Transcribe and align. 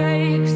mistakes. 0.00 0.49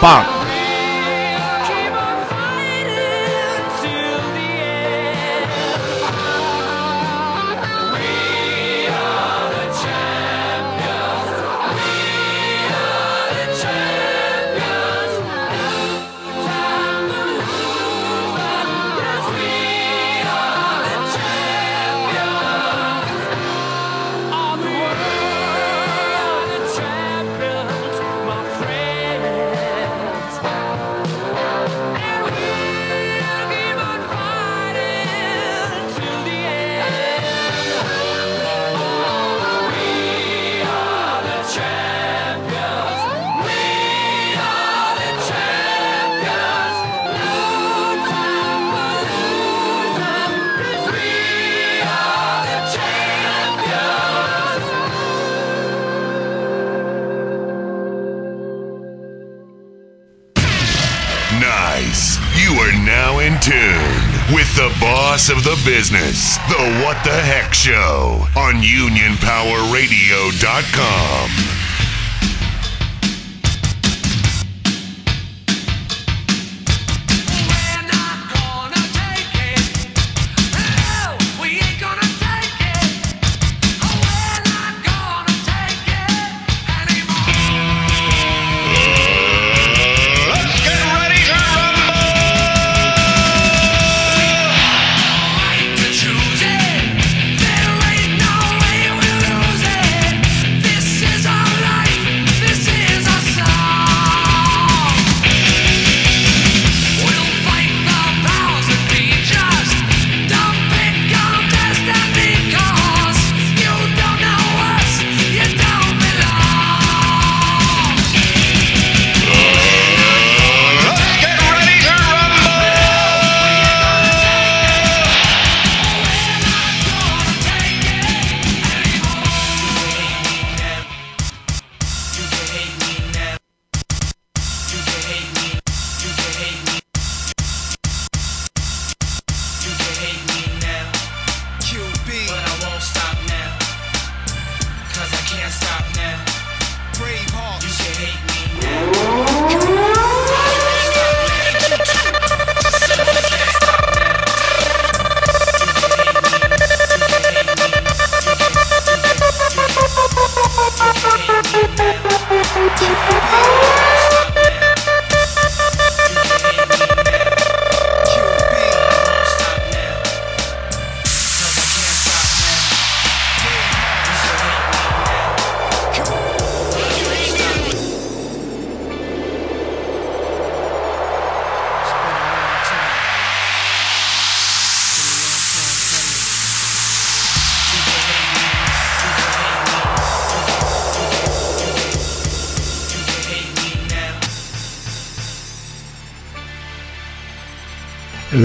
Bum, 0.00 0.27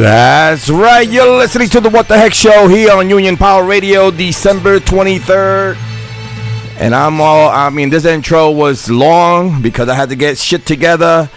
That's 0.03 0.69
right. 0.69 1.09
You're 1.09 1.37
listening 1.37 1.69
to 1.69 1.79
the 1.79 1.89
What 1.89 2.09
the 2.09 2.17
Heck 2.17 2.33
Show 2.33 2.67
here 2.67 2.91
on 2.91 3.09
Union 3.09 3.37
Power 3.37 3.63
Radio, 3.63 4.11
December 4.11 4.79
23rd. 4.79 5.77
And 6.77 6.93
I'm 6.93 7.21
all, 7.21 7.47
I 7.47 7.69
mean, 7.69 7.89
this 7.89 8.03
intro 8.03 8.51
was 8.51 8.89
long 8.89 9.61
because 9.61 9.87
I 9.87 9.95
had 9.95 10.09
to 10.09 10.17
get 10.17 10.37
shit 10.37 10.65
together. 10.65 11.29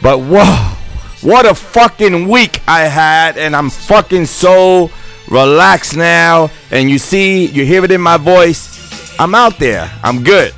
But 0.00 0.20
whoa, 0.20 0.74
what 1.20 1.44
a 1.44 1.54
fucking 1.54 2.28
week 2.28 2.62
I 2.66 2.84
had. 2.84 3.36
And 3.36 3.54
I'm 3.54 3.68
fucking 3.68 4.24
so 4.24 4.90
relaxed 5.28 5.94
now. 5.94 6.48
And 6.70 6.88
you 6.88 6.96
see, 6.98 7.44
you 7.44 7.66
hear 7.66 7.84
it 7.84 7.90
in 7.90 8.00
my 8.00 8.16
voice. 8.16 9.14
I'm 9.20 9.34
out 9.34 9.58
there. 9.58 9.92
I'm 10.02 10.24
good. 10.24 10.54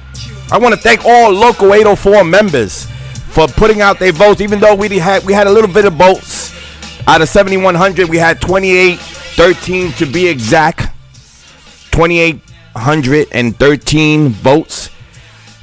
I 0.52 0.58
want 0.58 0.72
to 0.76 0.80
thank 0.80 1.04
all 1.04 1.32
local 1.32 1.74
804 1.74 2.22
members 2.22 2.86
for 3.34 3.48
putting 3.48 3.80
out 3.80 3.98
their 3.98 4.12
votes, 4.12 4.40
even 4.40 4.60
though 4.60 4.76
we 4.76 5.00
had 5.00 5.24
we 5.24 5.32
had 5.32 5.48
a 5.48 5.52
little 5.52 5.72
bit 5.74 5.84
of 5.84 5.94
votes. 5.94 6.33
Out 7.06 7.20
of 7.20 7.28
7,100, 7.28 8.08
we 8.08 8.16
had 8.16 8.40
28, 8.40 8.98
13 8.98 9.92
to 9.92 10.06
be 10.06 10.26
exact. 10.26 10.88
2,813 11.92 14.28
votes. 14.30 14.90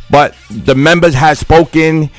But 0.09 0.35
the 0.49 0.75
members 0.75 1.13
have 1.15 1.37
spoken, 1.37 2.09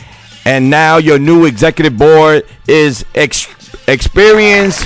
and 0.44 0.70
now 0.70 0.96
your 0.96 1.18
new 1.18 1.44
executive 1.44 1.96
board 1.96 2.44
is 2.66 3.04
ex- 3.14 3.46
Experience 3.88 4.84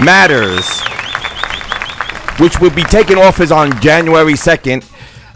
Matters, 0.00 0.80
which 2.38 2.60
will 2.60 2.70
be 2.70 2.82
taking 2.84 3.18
office 3.18 3.50
on 3.50 3.78
January 3.80 4.34
2nd. 4.34 4.88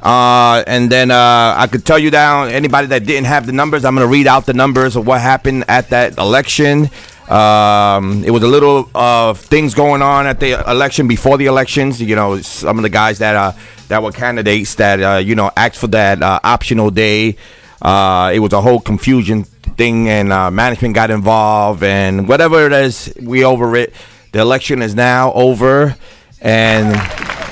Uh, 0.03 0.63
and 0.67 0.91
then 0.91 1.11
uh, 1.11 1.55
I 1.57 1.67
could 1.71 1.85
tell 1.85 1.99
you 1.99 2.11
down 2.11 2.49
anybody 2.49 2.87
that 2.89 3.07
didn't 3.07 3.27
have 3.27 3.47
the 3.47 3.53
numbers. 3.53 3.85
I'm 3.85 3.95
gonna 3.95 4.07
read 4.07 4.27
out 4.27 4.47
the 4.47 4.55
numbers 4.55 4.97
of 4.97 5.07
what 5.07 5.21
happened 5.21 5.65
at 5.69 5.91
that 5.91 6.19
election. 6.19 6.91
Um, 7.29 8.23
it 8.25 8.31
was 8.31 8.43
a 8.45 8.47
little 8.47 8.89
uh, 8.95 9.35
things 9.35 9.75
going 9.75 10.01
on 10.01 10.27
at 10.27 10.39
the 10.39 10.53
election 10.71 11.09
before 11.09 11.39
the 11.39 11.47
elections. 11.47 12.01
You 12.01 12.15
know, 12.15 12.41
some 12.41 12.79
of 12.79 12.83
the 12.83 12.89
guys 12.89 13.19
that 13.19 13.35
uh, 13.35 13.53
that 13.89 14.03
were 14.03 14.13
candidates 14.13 14.77
that 14.77 15.03
uh, 15.03 15.17
you 15.19 15.35
know 15.35 15.51
asked 15.57 15.77
for 15.79 15.89
that 15.89 16.23
uh, 16.23 16.41
optional 16.45 16.91
day. 16.91 17.37
Uh, 17.83 18.33
it 18.35 18.39
was 18.39 18.53
a 18.53 18.61
whole 18.61 18.81
confusion 18.81 19.45
thing, 19.45 20.09
and 20.09 20.33
uh, 20.33 20.51
management 20.51 20.95
got 20.95 21.11
involved, 21.11 21.83
and 21.83 22.29
whatever 22.29 22.65
it 22.67 22.73
is, 22.73 23.13
we 23.21 23.45
over 23.45 23.77
it. 23.77 23.93
The 24.33 24.41
election 24.41 24.81
is 24.81 24.95
now 24.95 25.33
over, 25.33 25.97
and 26.41 26.95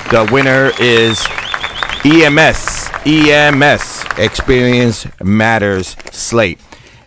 the 0.09 0.27
winner 0.31 0.71
is 0.79 1.25
EMS. 2.05 2.89
EMS 3.05 4.05
Experience 4.17 5.05
Matters 5.21 5.95
Slate 6.11 6.59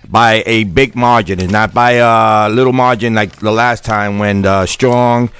by 0.08 0.42
a 0.46 0.64
big 0.64 0.94
margin. 0.96 1.40
It's 1.40 1.52
not 1.52 1.74
by 1.74 1.92
a 1.92 2.48
little 2.48 2.72
margin 2.72 3.14
like 3.14 3.36
the 3.36 3.52
last 3.52 3.84
time 3.84 4.18
when 4.18 4.44
uh, 4.44 4.66
Strong 4.66 5.30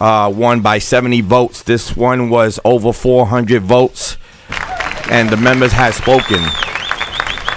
uh, 0.00 0.32
won 0.34 0.60
by 0.60 0.78
70 0.78 1.20
votes. 1.22 1.62
This 1.62 1.96
one 1.96 2.30
was 2.30 2.60
over 2.64 2.92
400 2.92 3.62
votes, 3.62 4.16
and 5.10 5.28
the 5.28 5.36
members 5.36 5.72
had 5.72 5.94
spoken. 5.94 6.42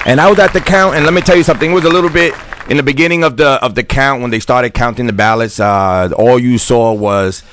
And 0.05 0.21
I 0.21 0.29
was 0.29 0.39
at 0.39 0.53
the 0.53 0.61
count, 0.61 0.95
and 0.95 1.05
let 1.05 1.13
me 1.13 1.21
tell 1.21 1.35
you 1.35 1.43
something. 1.43 1.71
It 1.71 1.73
was 1.73 1.85
a 1.85 1.89
little 1.89 2.09
bit 2.09 2.33
in 2.69 2.77
the 2.77 2.83
beginning 2.83 3.23
of 3.23 3.37
the 3.37 3.63
of 3.63 3.75
the 3.75 3.83
count 3.83 4.21
when 4.21 4.31
they 4.31 4.39
started 4.39 4.73
counting 4.73 5.07
the 5.07 5.13
ballots. 5.13 5.59
Uh, 5.59 6.09
all 6.17 6.37
you 6.37 6.57
saw 6.57 6.93
was 6.93 7.43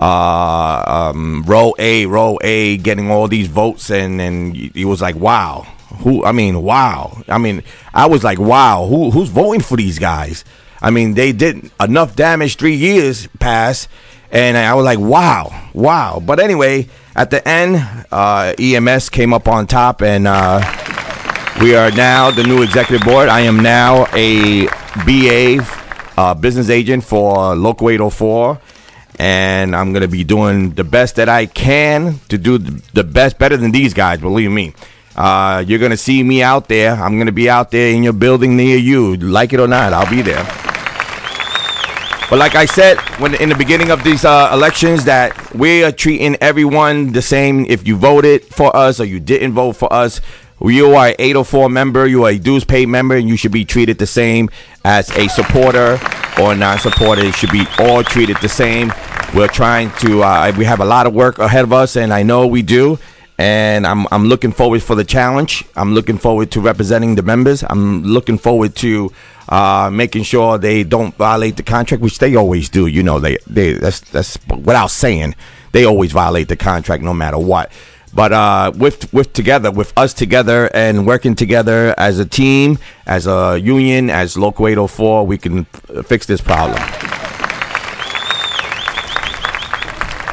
uh, 0.00 1.10
um, 1.14 1.44
row 1.46 1.74
A, 1.78 2.06
row 2.06 2.38
A, 2.42 2.76
getting 2.78 3.10
all 3.10 3.28
these 3.28 3.46
votes, 3.46 3.90
and 3.90 4.20
and 4.20 4.56
it 4.56 4.84
was 4.86 5.00
like, 5.00 5.14
wow, 5.14 5.66
who? 5.98 6.24
I 6.24 6.32
mean, 6.32 6.62
wow. 6.62 7.22
I 7.28 7.38
mean, 7.38 7.62
I 7.92 8.06
was 8.06 8.24
like, 8.24 8.38
wow, 8.38 8.86
who 8.86 9.10
who's 9.10 9.28
voting 9.28 9.60
for 9.60 9.76
these 9.76 9.98
guys? 9.98 10.44
I 10.82 10.90
mean, 10.90 11.14
they 11.14 11.32
did 11.32 11.70
enough 11.80 12.16
damage. 12.16 12.56
Three 12.56 12.74
years 12.74 13.26
passed, 13.38 13.88
and 14.30 14.56
I 14.56 14.74
was 14.74 14.84
like, 14.84 14.98
wow, 14.98 15.68
wow. 15.74 16.22
But 16.24 16.40
anyway, 16.40 16.88
at 17.14 17.30
the 17.30 17.46
end, 17.46 17.76
uh, 18.10 18.54
EMS 18.58 19.10
came 19.10 19.34
up 19.34 19.48
on 19.48 19.66
top, 19.66 20.00
and 20.02 20.26
uh, 20.26 20.60
we 21.60 21.74
are 21.74 21.90
now 21.90 22.30
the 22.30 22.44
new 22.44 22.62
executive 22.62 23.06
board. 23.06 23.28
I 23.28 23.40
am 23.40 23.58
now 23.58 24.06
a 24.14 24.66
BA, 25.04 25.66
uh, 26.16 26.34
business 26.34 26.70
agent 26.70 27.04
for 27.04 27.54
Local 27.54 27.90
804, 27.90 28.58
and 29.18 29.76
I'm 29.76 29.92
gonna 29.92 30.08
be 30.08 30.24
doing 30.24 30.70
the 30.70 30.84
best 30.84 31.16
that 31.16 31.28
I 31.28 31.46
can 31.46 32.20
to 32.28 32.38
do 32.38 32.56
the 32.56 32.82
the 32.94 33.04
best, 33.04 33.38
better 33.38 33.56
than 33.56 33.72
these 33.72 33.92
guys. 33.92 34.20
Believe 34.20 34.50
me. 34.50 34.72
Uh, 35.16 35.64
you're 35.66 35.78
gonna 35.78 35.96
see 35.96 36.22
me 36.22 36.42
out 36.42 36.68
there. 36.68 36.94
I'm 36.94 37.18
gonna 37.18 37.32
be 37.32 37.50
out 37.50 37.70
there 37.70 37.90
in 37.90 38.02
your 38.02 38.12
building 38.12 38.56
near 38.56 38.76
you, 38.76 39.16
like 39.16 39.52
it 39.52 39.60
or 39.60 39.68
not. 39.68 39.92
I'll 39.92 40.10
be 40.10 40.22
there. 40.22 40.44
But 42.30 42.38
like 42.38 42.54
I 42.54 42.64
said, 42.64 42.96
when 43.18 43.34
in 43.34 43.48
the 43.48 43.56
beginning 43.56 43.90
of 43.90 44.04
these 44.04 44.24
uh, 44.24 44.50
elections, 44.52 45.04
that 45.06 45.52
we 45.52 45.82
are 45.82 45.90
treating 45.90 46.36
everyone 46.40 47.12
the 47.12 47.22
same. 47.22 47.66
If 47.68 47.88
you 47.88 47.96
voted 47.96 48.44
for 48.44 48.74
us 48.74 49.00
or 49.00 49.04
you 49.04 49.18
didn't 49.18 49.52
vote 49.52 49.72
for 49.72 49.92
us, 49.92 50.20
you 50.62 50.94
are 50.94 51.08
an 51.08 51.16
804 51.18 51.68
member, 51.70 52.06
you 52.06 52.24
are 52.26 52.30
a 52.30 52.38
dues 52.38 52.62
paid 52.62 52.86
member, 52.86 53.16
and 53.16 53.28
you 53.28 53.36
should 53.36 53.50
be 53.50 53.64
treated 53.64 53.98
the 53.98 54.06
same 54.06 54.48
as 54.84 55.10
a 55.16 55.26
supporter 55.26 55.98
or 56.40 56.52
a 56.52 56.56
non-supporter. 56.56 57.22
It 57.22 57.34
should 57.34 57.50
be 57.50 57.64
all 57.80 58.04
treated 58.04 58.36
the 58.40 58.48
same. 58.48 58.92
We're 59.34 59.48
trying 59.48 59.90
to. 59.98 60.22
Uh, 60.22 60.52
we 60.56 60.64
have 60.66 60.78
a 60.78 60.84
lot 60.84 61.08
of 61.08 61.14
work 61.14 61.40
ahead 61.40 61.64
of 61.64 61.72
us, 61.72 61.96
and 61.96 62.12
I 62.12 62.22
know 62.22 62.46
we 62.46 62.62
do. 62.62 63.00
And 63.40 63.86
I'm 63.86 64.06
I'm 64.12 64.26
looking 64.26 64.52
forward 64.52 64.82
for 64.82 64.94
the 64.94 65.02
challenge. 65.02 65.64
I'm 65.74 65.94
looking 65.94 66.18
forward 66.18 66.50
to 66.50 66.60
representing 66.60 67.14
the 67.14 67.22
members. 67.22 67.64
I'm 67.66 68.02
looking 68.02 68.36
forward 68.36 68.74
to 68.76 69.10
uh, 69.48 69.88
making 69.90 70.24
sure 70.24 70.58
they 70.58 70.84
don't 70.84 71.14
violate 71.14 71.56
the 71.56 71.62
contract, 71.62 72.02
which 72.02 72.18
they 72.18 72.34
always 72.34 72.68
do. 72.68 72.86
You 72.86 73.02
know, 73.02 73.18
they 73.18 73.38
they 73.46 73.72
that's 73.72 74.00
that's 74.00 74.36
without 74.46 74.90
saying 74.90 75.36
they 75.72 75.86
always 75.86 76.12
violate 76.12 76.48
the 76.48 76.56
contract 76.56 77.02
no 77.02 77.14
matter 77.14 77.38
what. 77.38 77.72
But 78.12 78.32
uh, 78.34 78.72
with 78.76 79.10
with 79.10 79.32
together, 79.32 79.70
with 79.70 79.94
us 79.96 80.12
together 80.12 80.68
and 80.74 81.06
working 81.06 81.34
together 81.34 81.94
as 81.96 82.18
a 82.18 82.26
team, 82.26 82.78
as 83.06 83.26
a 83.26 83.58
union, 83.58 84.10
as 84.10 84.36
Local 84.36 84.68
804, 84.68 85.26
we 85.26 85.38
can 85.38 85.64
fix 86.04 86.26
this 86.26 86.42
problem. 86.42 86.78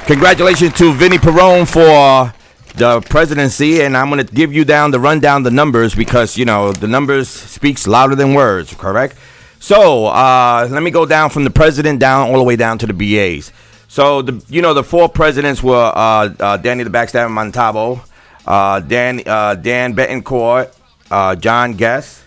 Congratulations 0.08 0.74
to 0.74 0.92
Vinny 0.92 1.18
Perone 1.18 1.66
for 1.66 2.34
the 2.78 3.02
presidency, 3.02 3.82
and 3.82 3.98
I'm 3.98 4.10
going 4.10 4.26
to 4.26 4.34
give 4.34 4.54
you 4.54 4.64
down 4.64 4.92
the 4.92 5.00
rundown 5.00 5.44
the 5.44 5.52
numbers 5.52 5.96
because 5.96 6.38
you 6.38 6.46
know 6.46 6.72
the 6.72 6.88
numbers 6.88 7.28
speaks 7.28 7.88
louder 7.88 8.16
than 8.16 8.34
words. 8.34 8.74
Correct. 8.74 9.16
So 9.60 10.06
uh, 10.06 10.68
let 10.70 10.84
me 10.84 10.92
go 10.92 11.06
down 11.06 11.30
from 11.30 11.44
the 11.44 11.50
president 11.50 12.00
down 12.00 12.30
all 12.30 12.38
the 12.38 12.44
way 12.44 12.56
down 12.56 12.78
to 12.80 12.88
the 12.88 12.94
BAs. 12.94 13.52
So 13.88 14.22
the 14.22 14.44
you 14.50 14.62
know 14.62 14.74
the 14.74 14.84
four 14.84 15.10
presidents 15.10 15.64
were 15.64 15.92
uh, 15.96 16.34
uh, 16.40 16.58
Danny 16.58 16.84
the 16.84 16.90
Backstabber 16.90 17.32
Montalvo, 17.32 18.02
uh, 18.46 18.80
Dan 18.82 19.22
uh, 19.26 19.56
Dan 19.56 19.96
Betancourt, 19.96 20.74
uh, 21.10 21.36
John 21.36 21.74
Guest, 21.74 22.24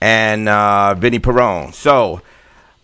and 0.00 0.48
uh, 0.48 0.94
Vinny 0.94 1.18
Perone. 1.18 1.74
So 1.74 2.22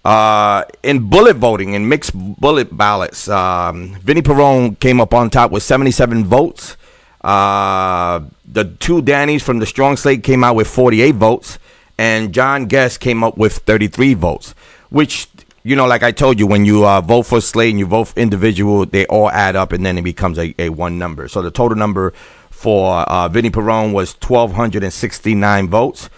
uh, 0.05 0.65
in 0.83 1.09
bullet 1.09 1.37
voting, 1.37 1.75
in 1.75 1.89
mixed 1.89 2.13
bullet 2.15 2.77
ballots, 2.77 3.29
um, 3.29 3.95
Vinny 4.01 4.23
Perone 4.23 4.79
came 4.79 5.01
up 5.01 5.15
on 5.15 5.31
top 5.31 5.51
with 5.51 5.63
77 5.63 6.25
votes. 6.25 6.77
Uh, 7.21 8.21
the 8.47 8.65
two 8.65 9.03
Dannys 9.03 9.43
from 9.43 9.59
the 9.59 9.67
Strong 9.67 9.99
Slate 9.99 10.23
came 10.23 10.43
out 10.43 10.57
with 10.57 10.69
48 10.69 11.15
votes, 11.17 11.59
and 11.99 12.33
John 12.33 12.67
Guest 12.67 13.01
came 13.01 13.23
up 13.23 13.37
with 13.37 13.59
33 13.59 14.15
votes, 14.15 14.55
which, 14.89 15.29
you 15.63 15.77
know, 15.77 15.87
like 15.87 16.03
I 16.03 16.13
told 16.13 16.39
you, 16.39 16.47
when 16.47 16.65
you 16.65 16.87
uh, 16.87 17.01
vote 17.01 17.23
for 17.23 17.41
Slate 17.41 17.71
and 17.71 17.79
you 17.79 17.87
vote 17.87 18.05
for 18.09 18.19
individual, 18.19 18.87
they 18.87 19.07
all 19.07 19.31
add 19.31 19.55
up 19.55 19.73
and 19.73 19.85
then 19.85 19.99
it 19.99 20.03
becomes 20.03 20.39
a, 20.39 20.55
a 20.59 20.71
one 20.71 20.99
number. 20.99 21.29
So 21.29 21.43
the 21.43 21.51
total 21.51 21.77
number 21.77 22.13
for 22.51 22.97
uh, 23.09 23.29
Vinny 23.29 23.51
Perone 23.51 23.93
was 23.93 24.15
1,269 24.15 25.69
votes. 25.69 26.11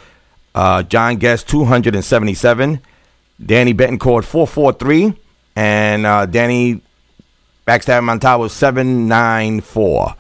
Uh, 0.55 0.83
John 0.83 1.17
Guest, 1.17 1.49
277. 1.49 2.81
Danny 3.45 3.75
Betancourt, 3.75 4.25
443. 4.25 5.15
And 5.55 6.07
uh, 6.07 6.27
Danny 6.27 6.81
Backstab 7.67 8.03
Montal 8.03 8.41
was 8.41 8.53
794. 8.53 10.15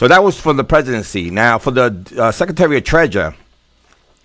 So 0.00 0.08
that 0.08 0.24
was 0.24 0.40
for 0.40 0.54
the 0.54 0.64
presidency. 0.64 1.30
Now, 1.30 1.58
for 1.58 1.72
the 1.72 2.14
uh, 2.16 2.32
Secretary 2.32 2.78
of 2.78 2.84
Treasury, 2.84 3.34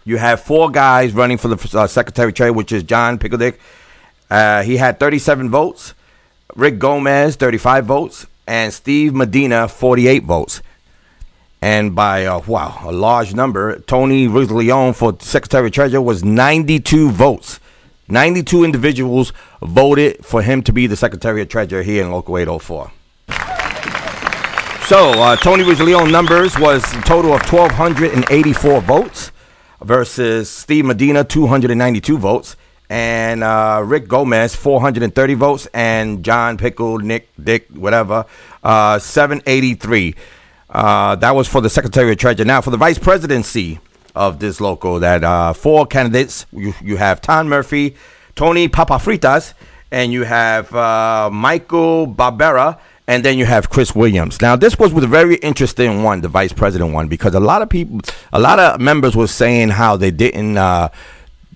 you 0.05 0.15
have 0.15 0.39
four 0.39 0.71
guys 0.71 1.11
running 1.11 1.37
for 1.37 1.49
the 1.49 1.77
uh, 1.77 1.85
Secretary 1.85 2.29
of 2.29 2.33
Treasury, 2.33 2.51
which 2.51 2.71
is 2.71 2.83
John 2.83 3.19
Pickledick. 3.19 3.57
Uh, 4.29 4.63
he 4.63 4.77
had 4.77 5.01
37 5.01 5.49
votes. 5.49 5.93
Rick 6.55 6.79
Gomez, 6.79 7.35
35 7.35 7.85
votes. 7.87 8.25
And 8.47 8.73
Steve 8.73 9.13
Medina, 9.13 9.67
48 9.67 10.23
votes. 10.23 10.61
And 11.61 11.93
by, 11.93 12.25
uh, 12.25 12.39
wow, 12.47 12.79
a 12.85 12.93
large 12.93 13.33
number, 13.33 13.79
Tony 13.79 14.29
Rizzleon 14.29 14.95
for 14.95 15.17
Secretary 15.19 15.67
of 15.67 15.73
Treasury 15.73 15.99
was 15.99 16.23
92 16.23 17.11
votes. 17.11 17.59
92 18.07 18.63
individuals 18.63 19.33
voted 19.61 20.25
for 20.25 20.41
him 20.41 20.63
to 20.63 20.71
be 20.71 20.87
the 20.87 20.95
Secretary 20.95 21.41
of 21.41 21.49
Treasury 21.49 21.83
here 21.83 22.01
in 22.01 22.11
Local 22.11 22.37
804. 22.37 22.91
So, 24.87 25.09
uh, 25.13 25.35
Tony 25.37 25.63
Rizzleon 25.63 26.11
numbers 26.11 26.59
was 26.59 26.83
a 26.93 27.01
total 27.01 27.33
of 27.33 27.41
1,284 27.51 28.81
votes 28.81 29.31
versus 29.81 30.47
Steve 30.47 30.85
Medina, 30.85 31.23
292 31.23 32.19
votes, 32.19 32.55
and 32.87 33.43
uh, 33.43 33.81
Rick 33.83 34.07
Gomez, 34.07 34.55
430 34.55 35.33
votes, 35.33 35.67
and 35.73 36.23
John 36.23 36.59
Pickle, 36.59 36.99
Nick, 36.99 37.29
Dick, 37.43 37.67
whatever, 37.71 38.27
uh, 38.63 38.99
783. 38.99 40.13
Uh, 40.69 41.15
that 41.15 41.31
was 41.31 41.47
for 41.47 41.61
the 41.61 41.69
Secretary 41.69 42.11
of 42.11 42.19
Treasury. 42.19 42.45
Now, 42.45 42.61
for 42.61 42.69
the 42.69 42.77
Vice 42.77 42.99
Presidency 42.99 43.79
of 44.13 44.37
this 44.37 44.61
local, 44.61 44.99
that 44.99 45.23
uh, 45.23 45.53
four 45.53 45.87
candidates, 45.87 46.45
you, 46.51 46.75
you 46.79 46.97
have 46.97 47.21
Tom 47.21 47.49
Murphy, 47.49 47.95
Tony 48.35 48.69
Papafritas, 48.69 49.55
and 49.89 50.13
you 50.13 50.25
have 50.25 50.71
uh, 50.75 51.31
Michael 51.31 52.05
Barbera, 52.05 52.77
and 53.07 53.23
then 53.23 53.37
you 53.37 53.45
have 53.45 53.69
Chris 53.69 53.93
Williams. 53.95 54.41
Now, 54.41 54.55
this 54.55 54.79
was 54.79 54.91
a 54.93 55.07
very 55.07 55.35
interesting 55.35 56.03
one, 56.03 56.21
the 56.21 56.27
vice 56.27 56.53
president 56.53 56.93
one, 56.93 57.07
because 57.07 57.35
a 57.35 57.39
lot 57.39 57.61
of 57.61 57.69
people, 57.69 58.01
a 58.33 58.39
lot 58.39 58.59
of 58.59 58.79
members 58.81 59.15
were 59.15 59.27
saying 59.27 59.69
how 59.69 59.95
they 59.95 60.11
didn't, 60.11 60.57
uh, 60.57 60.89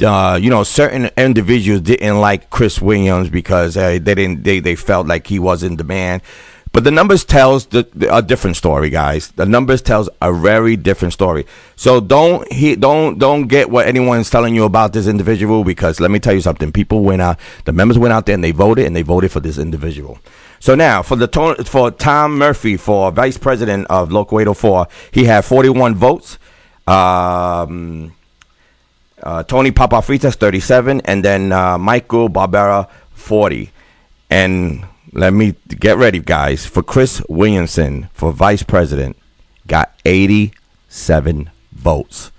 uh, 0.04 0.40
you 0.42 0.50
know, 0.50 0.64
certain 0.64 1.10
individuals 1.18 1.82
didn't 1.82 2.20
like 2.20 2.50
Chris 2.50 2.82
Williams 2.82 3.30
because 3.30 3.76
uh, 3.76 4.00
they 4.02 4.16
didn't, 4.16 4.44
they, 4.44 4.60
they 4.60 4.76
felt 4.76 5.08
like 5.08 5.28
he 5.28 5.40
was 5.40 5.64
in 5.64 5.76
demand. 5.76 6.22
But 6.72 6.84
the 6.84 6.92
numbers 6.92 7.26
tells 7.26 7.66
the, 7.66 7.88
the- 7.96 8.16
a 8.16 8.22
different 8.22 8.56
story, 8.56 8.92
guys. 8.92 9.30
The 9.30 9.46
numbers 9.48 9.82
tells 9.82 10.08
a 10.22 10.32
very 10.32 10.76
different 10.76 11.14
story. 11.14 11.48
So 11.76 12.00
don't 12.00 12.50
he 12.54 12.76
don't 12.76 13.18
don't 13.18 13.48
get 13.48 13.72
what 13.72 13.88
anyone's 13.88 14.30
telling 14.30 14.54
you 14.54 14.66
about 14.66 14.94
this 14.94 15.08
individual 15.08 15.64
because 15.64 16.00
let 16.00 16.12
me 16.12 16.20
tell 16.20 16.34
you 16.36 16.42
something. 16.42 16.72
People 16.72 17.02
went 17.04 17.24
out, 17.24 17.40
the 17.66 17.72
members 17.74 17.98
went 17.98 18.14
out 18.14 18.28
there 18.28 18.36
and 18.36 18.44
they 18.44 18.52
voted 18.52 18.86
and 18.86 18.96
they 18.96 19.02
voted 19.02 19.32
for 19.32 19.40
this 19.40 19.58
individual. 19.58 20.20
So 20.60 20.76
now 20.76 21.02
for 21.02 21.16
the 21.16 21.28
for 21.66 21.92
Tom 21.92 22.38
Murphy 22.38 22.78
for 22.78 23.12
vice 23.12 23.38
president 23.38 23.88
of 23.90 24.12
Local 24.12 24.40
804, 24.40 24.88
he 25.12 25.26
had 25.26 25.46
41 25.46 25.96
votes. 25.96 26.38
Um, 26.88 28.14
uh, 29.22 29.44
Tony 29.44 29.72
Papafritas 29.72 30.36
37, 30.36 31.02
and 31.06 31.24
then 31.24 31.52
uh, 31.52 31.78
Michael 31.78 32.30
Barbera 32.30 32.90
40. 33.14 33.72
And 34.30 34.86
let 35.12 35.34
me 35.34 35.56
get 35.68 35.98
ready, 35.98 36.20
guys. 36.20 36.66
For 36.66 36.84
Chris 36.84 37.22
Williamson 37.28 38.10
for 38.14 38.32
vice 38.32 38.64
president, 38.64 39.18
got 39.68 39.94
87 40.06 41.50
votes. 41.72 42.32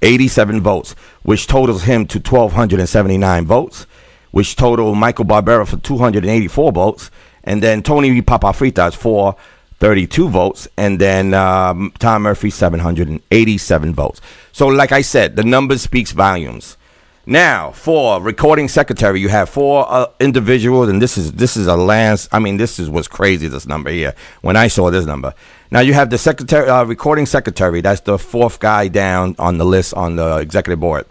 87 0.00 0.60
votes, 0.60 0.94
which 1.22 1.46
totals 1.46 1.84
him 1.84 2.06
to 2.06 2.18
1,279 2.18 3.46
votes, 3.46 3.86
which 4.32 4.56
total 4.56 4.94
Michael 4.94 5.24
Barbera 5.24 5.66
for 5.66 5.76
284 5.76 6.72
votes, 6.72 7.10
and 7.44 7.62
then 7.62 7.82
Tony 7.82 8.20
Papafritas 8.22 8.94
for 8.94 9.36
32 9.78 10.28
votes, 10.28 10.68
and 10.76 11.00
then 11.00 11.34
um, 11.34 11.92
Tom 11.98 12.22
Murphy 12.22 12.50
787 12.50 13.94
votes. 13.94 14.20
So, 14.52 14.68
like 14.68 14.92
I 14.92 15.02
said, 15.02 15.34
the 15.34 15.42
numbers 15.42 15.82
speaks 15.82 16.12
volumes. 16.12 16.76
Now, 17.24 17.70
for 17.70 18.20
recording 18.20 18.66
secretary, 18.68 19.20
you 19.20 19.28
have 19.28 19.48
four 19.48 19.86
uh, 19.88 20.06
individuals, 20.18 20.88
and 20.88 21.00
this 21.00 21.16
is 21.16 21.32
this 21.32 21.56
is 21.56 21.68
a 21.68 21.76
lance. 21.76 22.28
I 22.32 22.40
mean, 22.40 22.56
this 22.56 22.80
is 22.80 22.90
what's 22.90 23.06
crazy. 23.06 23.46
This 23.46 23.66
number 23.66 23.90
here. 23.90 24.14
When 24.40 24.56
I 24.56 24.66
saw 24.66 24.90
this 24.90 25.06
number, 25.06 25.32
Now 25.70 25.80
you 25.80 25.94
have 25.94 26.10
the 26.10 26.18
secretary, 26.18 26.68
uh, 26.68 26.84
recording 26.84 27.26
secretary. 27.26 27.80
That's 27.80 28.00
the 28.00 28.18
fourth 28.18 28.58
guy 28.58 28.88
down 28.88 29.36
on 29.38 29.58
the 29.58 29.64
list 29.64 29.94
on 29.94 30.16
the 30.16 30.38
executive 30.38 30.80
board. 30.80 31.06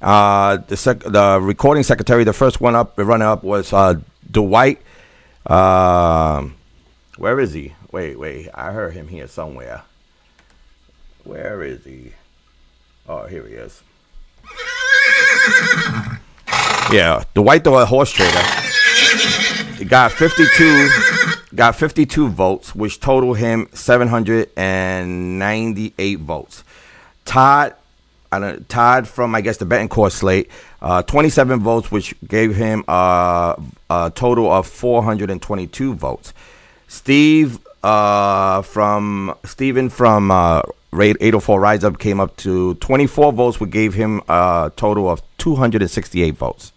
Uh, 0.00 0.58
the 0.68 0.76
sec- 0.76 1.00
the 1.00 1.40
recording 1.42 1.82
secretary, 1.82 2.22
the 2.22 2.32
first 2.32 2.60
one 2.60 2.76
up, 2.76 2.94
the 2.94 3.04
runner 3.04 3.26
up 3.26 3.42
was 3.42 3.72
uh, 3.72 3.94
Dwight. 4.30 4.80
Um 5.46 6.56
where 7.16 7.40
is 7.40 7.52
he? 7.52 7.74
Wait, 7.92 8.18
wait. 8.18 8.48
I 8.54 8.72
heard 8.72 8.92
him 8.92 9.08
here 9.08 9.26
somewhere. 9.26 9.82
Where 11.24 11.62
is 11.62 11.82
he? 11.84 12.12
Oh, 13.08 13.26
here 13.26 13.46
he 13.46 13.54
is. 13.54 13.82
Yeah, 16.92 17.24
the 17.34 17.42
white 17.42 17.64
Dog 17.64 17.88
horse 17.88 18.12
trader. 18.12 18.40
He 19.76 19.84
got 19.84 20.12
52 20.12 20.88
got 21.54 21.74
52 21.74 22.28
votes, 22.28 22.74
which 22.74 23.00
total 23.00 23.34
him 23.34 23.68
798 23.72 26.18
votes. 26.20 26.62
Todd 27.24 27.74
Todd 28.68 29.08
from 29.08 29.34
I 29.34 29.40
guess 29.40 29.56
the 29.56 29.66
Betancourt 29.66 30.12
slate, 30.12 30.50
uh, 30.82 31.02
27 31.02 31.60
votes, 31.60 31.90
which 31.90 32.14
gave 32.26 32.54
him 32.56 32.84
uh, 32.88 33.56
a 33.90 34.12
total 34.14 34.50
of 34.50 34.66
422 34.66 35.94
votes. 35.94 36.32
Steve 36.88 37.58
uh, 37.82 38.62
from 38.62 39.34
Stephen 39.44 39.88
from 39.88 40.30
uh, 40.30 40.62
Raid 40.90 41.16
804 41.20 41.60
Rise 41.60 41.84
Up 41.84 41.98
came 41.98 42.20
up 42.20 42.36
to 42.38 42.74
24 42.74 43.32
votes, 43.32 43.60
which 43.60 43.70
gave 43.70 43.94
him 43.94 44.22
a 44.28 44.72
total 44.76 45.08
of 45.08 45.22
268 45.38 46.34
votes. 46.34 46.72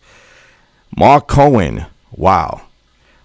Mark 0.96 1.27
Cohen, 1.27 1.86
wow. 2.12 2.62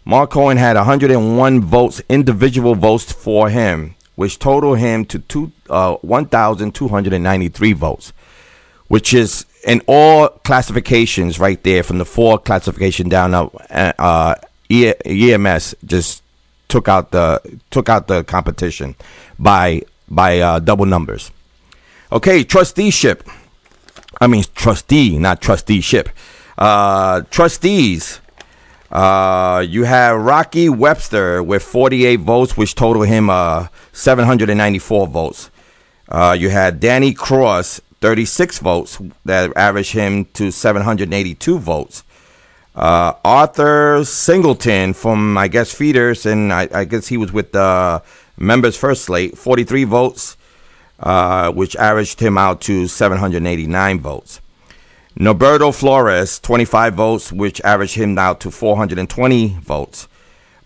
Mark 0.05 0.31
Cohen 0.31 0.57
had 0.57 0.77
101 0.77 1.61
votes, 1.63 2.03
individual 2.09 2.75
votes 2.75 3.11
for 3.11 3.49
him, 3.49 3.97
which 4.17 4.39
totaled 4.39 4.79
him 4.79 5.05
to 5.07 5.19
two, 5.21 5.53
uh, 5.71 5.95
1,293 5.97 7.73
votes, 7.73 8.13
which 8.89 9.13
is 9.15 9.45
in 9.67 9.83
all 9.87 10.29
classifications 10.29 11.39
right 11.39 11.63
there 11.63 11.83
from 11.83 11.99
the 11.99 12.05
four 12.05 12.39
classification 12.39 13.09
down 13.09 13.35
up. 13.35 13.55
Uh, 13.71 14.35
E- 14.69 14.95
EMS 15.05 15.75
just 15.85 16.23
took 16.69 16.89
out 16.89 17.11
the 17.11 17.41
took 17.71 17.89
out 17.89 18.07
the 18.09 18.25
competition 18.25 18.95
by 19.39 19.83
by 20.09 20.39
uh, 20.41 20.59
double 20.59 20.87
numbers. 20.87 21.31
Okay, 22.11 22.45
trusteeship. 22.45 23.29
I 24.21 24.27
mean 24.27 24.45
trustee, 24.55 25.19
not 25.19 25.41
trusteeship. 25.41 26.09
Uh, 26.57 27.23
trustees. 27.31 28.21
Uh, 28.95 29.59
you 29.69 29.83
have 29.83 30.21
Rocky 30.21 30.69
Webster 30.69 31.43
with 31.43 31.65
48 31.65 32.21
votes, 32.21 32.57
which 32.57 32.77
total 32.77 33.03
him 33.03 33.29
uh, 33.29 33.67
794 33.93 35.09
votes. 35.09 35.51
Uh, 36.09 36.37
you 36.39 36.49
had 36.49 36.79
Danny 36.79 37.13
Cross, 37.13 37.81
36 38.01 38.61
votes, 38.61 39.03
that 39.25 39.53
averaged 39.57 39.95
him 39.95 40.27
to 40.27 40.53
782 40.53 41.59
votes. 41.59 42.05
Uh, 42.77 43.15
Arthur 43.25 44.05
Singleton 44.05 44.93
from, 44.93 45.37
I 45.39 45.49
guess, 45.49 45.75
Feeders, 45.75 46.25
and 46.25 46.53
I, 46.53 46.69
I 46.73 46.85
guess 46.85 47.09
he 47.09 47.17
was 47.17 47.33
with 47.33 47.51
the 47.51 48.01
members 48.37 48.77
first 48.77 49.05
slate, 49.05 49.37
43 49.37 49.85
votes, 49.85 50.37
uh, 51.01 51.51
which 51.51 51.75
averaged 51.75 52.21
him 52.21 52.39
out 52.39 52.61
to 52.63 52.87
789 52.87 53.99
votes. 53.99 54.41
Norberto 55.19 55.73
Flores, 55.73 56.41
25 56.41 56.95
votes, 56.95 57.33
which 57.33 57.61
averaged 57.61 57.95
him 57.95 58.15
now 58.15 58.35
to 58.35 58.51
420 58.51 59.49
votes. 59.61 60.09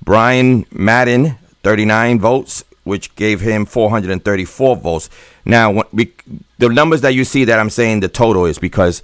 Brian 0.03 0.65
Madden, 0.71 1.37
39 1.63 2.19
votes, 2.19 2.65
which 2.85 3.15
gave 3.15 3.43
him 3.43 3.67
434 3.67 4.77
votes. 4.77 5.11
Now, 5.45 5.83
we, 5.93 6.13
the 6.57 6.71
numbers 6.71 7.03
that 7.03 7.15
you 7.15 7.25
see 7.25 7.45
that 7.45 7.59
I'm 7.59 7.69
saying 7.69 8.01
the 8.01 8.09
total 8.09 8.47
is 8.47 8.59
because 8.59 9.03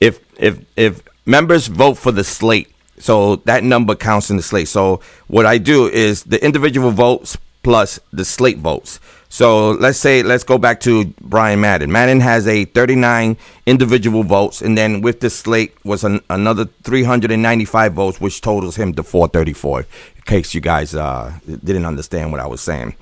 if 0.00 0.20
if 0.38 0.58
if 0.76 1.02
members 1.26 1.66
vote 1.66 1.94
for 1.98 2.10
the 2.10 2.24
slate, 2.24 2.74
so 2.98 3.36
that 3.44 3.62
number 3.64 3.94
counts 3.94 4.30
in 4.30 4.38
the 4.38 4.42
slate. 4.42 4.68
So 4.68 5.00
what 5.26 5.44
I 5.44 5.58
do 5.58 5.86
is 5.86 6.24
the 6.24 6.42
individual 6.42 6.90
votes 6.90 7.36
plus 7.62 8.00
the 8.12 8.24
slate 8.24 8.58
votes. 8.58 9.00
So 9.32 9.70
let's 9.70 9.98
say 9.98 10.22
let's 10.22 10.44
go 10.44 10.58
back 10.58 10.80
to 10.80 11.06
Brian 11.22 11.58
Madden. 11.62 11.90
Madden 11.90 12.20
has 12.20 12.46
a 12.46 12.66
39 12.66 13.38
individual 13.64 14.24
votes, 14.24 14.60
and 14.60 14.76
then 14.76 15.00
with 15.00 15.20
the 15.20 15.30
slate 15.30 15.72
was 15.86 16.04
an, 16.04 16.20
another 16.28 16.66
395 16.82 17.94
votes, 17.94 18.20
which 18.20 18.42
totals 18.42 18.76
him 18.76 18.92
to 18.92 19.02
434. 19.02 19.80
In 19.80 19.86
case 20.26 20.52
you 20.52 20.60
guys 20.60 20.94
uh, 20.94 21.32
didn't 21.46 21.86
understand 21.86 22.30
what 22.30 22.42
I 22.42 22.46
was 22.46 22.60
saying. 22.60 22.94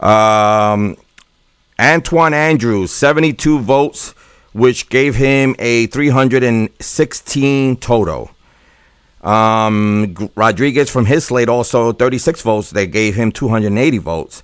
Um, 0.00 0.96
Antoine 1.78 2.32
Andrews, 2.32 2.90
72 2.92 3.58
votes, 3.58 4.12
which 4.54 4.88
gave 4.88 5.14
him 5.14 5.54
a 5.58 5.88
316 5.88 7.76
total. 7.76 8.30
Um, 9.20 10.30
Rodriguez 10.36 10.88
from 10.88 11.04
his 11.04 11.26
slate 11.26 11.50
also 11.50 11.92
36 11.92 12.40
votes. 12.40 12.70
They 12.70 12.86
gave 12.86 13.14
him 13.14 13.30
280 13.30 13.98
votes. 13.98 14.42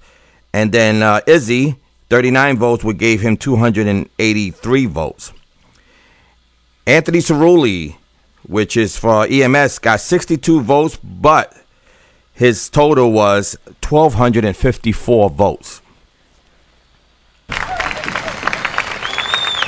And 0.53 0.73
then 0.73 1.03
uh, 1.03 1.21
Izzy, 1.27 1.77
39 2.11 2.59
votes, 2.59 2.85
would 2.85 2.99
gave 2.99 3.21
him 3.21 3.37
283 3.37 4.87
votes. 4.87 5.33
Anthony 6.87 7.21
Cerulli, 7.21 7.97
which 8.47 8.77
is 8.77 8.99
for 8.99 9.27
EMS, 9.27 9.79
got 9.79 10.01
62 10.01 10.61
votes, 10.61 10.99
but 11.03 11.57
his 12.35 12.69
total 12.69 13.13
was 13.13 13.57
1,254 13.89 15.31
votes. 15.31 15.81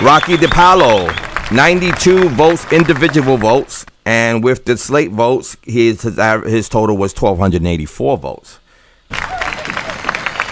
Rocky 0.03 0.37
DiPaolo, 0.37 1.53
92 1.53 2.29
votes, 2.31 2.71
individual 2.73 3.37
votes, 3.37 3.87
and 4.05 4.43
with 4.43 4.65
the 4.65 4.77
slate 4.77 5.13
votes, 5.13 5.57
his, 5.63 6.03
his 6.03 6.69
total 6.69 6.97
was 6.97 7.13
1,284 7.13 8.19
votes. 8.19 8.59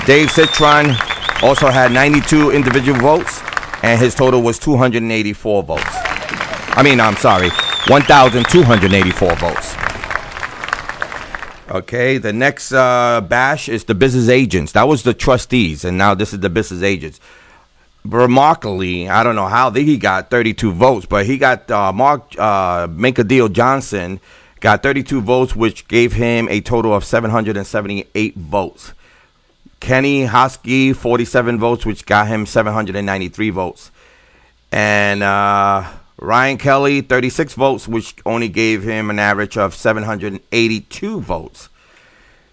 Dave 0.05 0.33
Citron 0.33 0.97
also 1.43 1.71
had 1.71 1.93
92 1.93 2.51
individual 2.51 2.99
votes, 2.99 3.41
and 3.85 4.01
his 4.01 4.17
total 4.17 4.43
was 4.43 4.59
284 4.59 5.63
votes. 5.63 5.83
I 6.75 6.83
mean, 6.83 7.01
I'm 7.01 7.15
sorry, 7.17 7.51
1,284 7.87 9.37
votes. 9.37 9.77
Okay, 11.71 12.19
the 12.19 12.33
next 12.33 12.73
uh, 12.73 13.21
bash 13.21 13.69
is 13.69 13.85
the 13.85 13.95
business 13.95 14.29
agents. 14.29 14.73
That 14.73 14.89
was 14.89 15.05
the 15.05 15.15
trustees, 15.15 15.85
and 15.85 15.97
now 15.97 16.15
this 16.15 16.33
is 16.33 16.41
the 16.41 16.51
business 16.51 16.83
agents. 16.83 17.21
Remarkably, 18.05 19.09
I 19.09 19.23
don't 19.23 19.37
know 19.37 19.47
how 19.47 19.71
he 19.71 19.97
got 19.99 20.31
32 20.31 20.73
votes, 20.73 21.07
but 21.07 21.27
he 21.27 21.39
got 21.39 21.71
uh, 21.71 21.93
Mark 21.93 22.37
uh, 22.39 22.89
Make 22.91 23.21
a 23.21 23.25
Deal 23.25 23.49
Johnson 23.49 24.19
got 24.59 24.83
32 24.83 25.21
votes, 25.21 25.55
which 25.55 25.87
gave 25.87 26.15
him 26.15 26.49
a 26.49 26.61
total 26.61 26.93
of 26.93 27.05
778 27.05 28.35
votes. 28.37 28.95
Kenny 29.83 30.27
Hosky, 30.27 30.95
47 30.95 31.59
votes, 31.59 31.85
which 31.85 32.07
got 32.07 32.29
him 32.29 32.47
793 32.47 33.51
votes. 33.51 33.91
And 34.71 35.25
uh, 35.25 35.91
Ryan 36.19 36.57
Kelly, 36.57 37.01
36 37.01 37.55
votes, 37.55 37.89
which 37.89 38.15
only 38.25 38.49
gave 38.49 38.85
him 38.85 39.11
an 39.11 39.19
average 39.19 39.59
of 39.59 39.75
782 39.75 41.21
votes. 41.21 41.69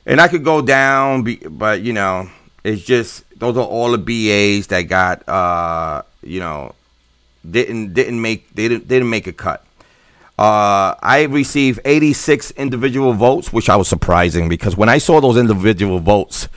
And 0.08 0.20
I 0.20 0.28
could 0.28 0.44
go 0.44 0.63
down, 0.63 1.38
but 1.52 1.82
you 1.82 1.94
know, 1.94 2.32
it's 2.63 2.82
just 2.82 3.24
those 3.38 3.58
are 3.58 3.65
all 3.65 3.96
the 3.96 4.00
BAs 4.00 4.65
that 4.68 4.82
got 4.88 5.30
uh, 5.30 6.02
you 6.24 6.39
know 6.39 6.74
didn't 7.50 7.94
didn't 7.94 8.20
make 8.20 8.52
they 8.56 8.68
didn't 8.68 8.88
didn't 8.88 9.10
make 9.10 9.28
a 9.28 9.34
cut. 9.34 9.63
Uh, 10.39 10.96
I 11.04 11.28
received 11.30 11.82
86 11.86 12.52
individual 12.52 13.13
votes, 13.13 13.54
which 13.54 13.70
I 13.70 13.76
was 13.76 13.88
surprising 13.88 14.50
because 14.50 14.76
when 14.76 14.89
I 14.89 14.98
saw 14.98 15.22
those 15.22 15.38
individual 15.38 16.00
votes, 16.00 16.48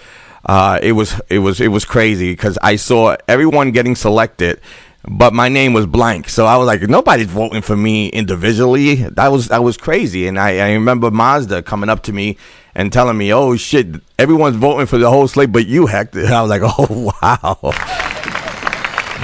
uh, 0.45 0.79
it 0.83 0.93
was 0.93 1.21
it 1.29 1.39
was 1.39 1.61
it 1.61 1.69
was 1.69 1.85
crazy 1.85 2.33
because 2.33 2.59
I 2.63 2.77
saw 2.77 3.17
everyone 3.29 3.71
getting 3.71 3.95
selected, 3.95 4.61
but 5.09 5.33
my 5.33 5.49
name 5.49 5.73
was 5.73 5.87
blank. 5.87 6.29
So 6.29 6.47
I 6.47 6.57
was 6.57 6.67
like, 6.67 6.83
nobody's 6.83 7.29
voting 7.29 7.63
for 7.63 7.77
me 7.77 8.09
individually. 8.09 8.97
That 8.97 9.29
was 9.29 9.49
that 9.49 9.63
was 9.63 9.77
crazy. 9.77 10.27
And 10.27 10.39
I, 10.39 10.59
I 10.59 10.73
remember 10.73 11.11
Mazda 11.11 11.63
coming 11.63 11.89
up 11.89 12.03
to 12.05 12.13
me 12.13 12.39
and 12.75 12.93
telling 12.93 13.17
me, 13.17 13.33
"Oh 13.33 13.57
shit, 13.57 13.87
everyone's 14.19 14.57
voting 14.57 14.87
for 14.87 14.99
the 14.99 15.11
whole 15.11 15.29
slate, 15.29 15.53
but 15.53 15.67
you, 15.67 15.87
Hector." 15.87 16.27
I 16.27 16.43
was 16.43 16.51
like, 16.51 16.63
"Oh 16.65 17.13
wow." 17.23 17.59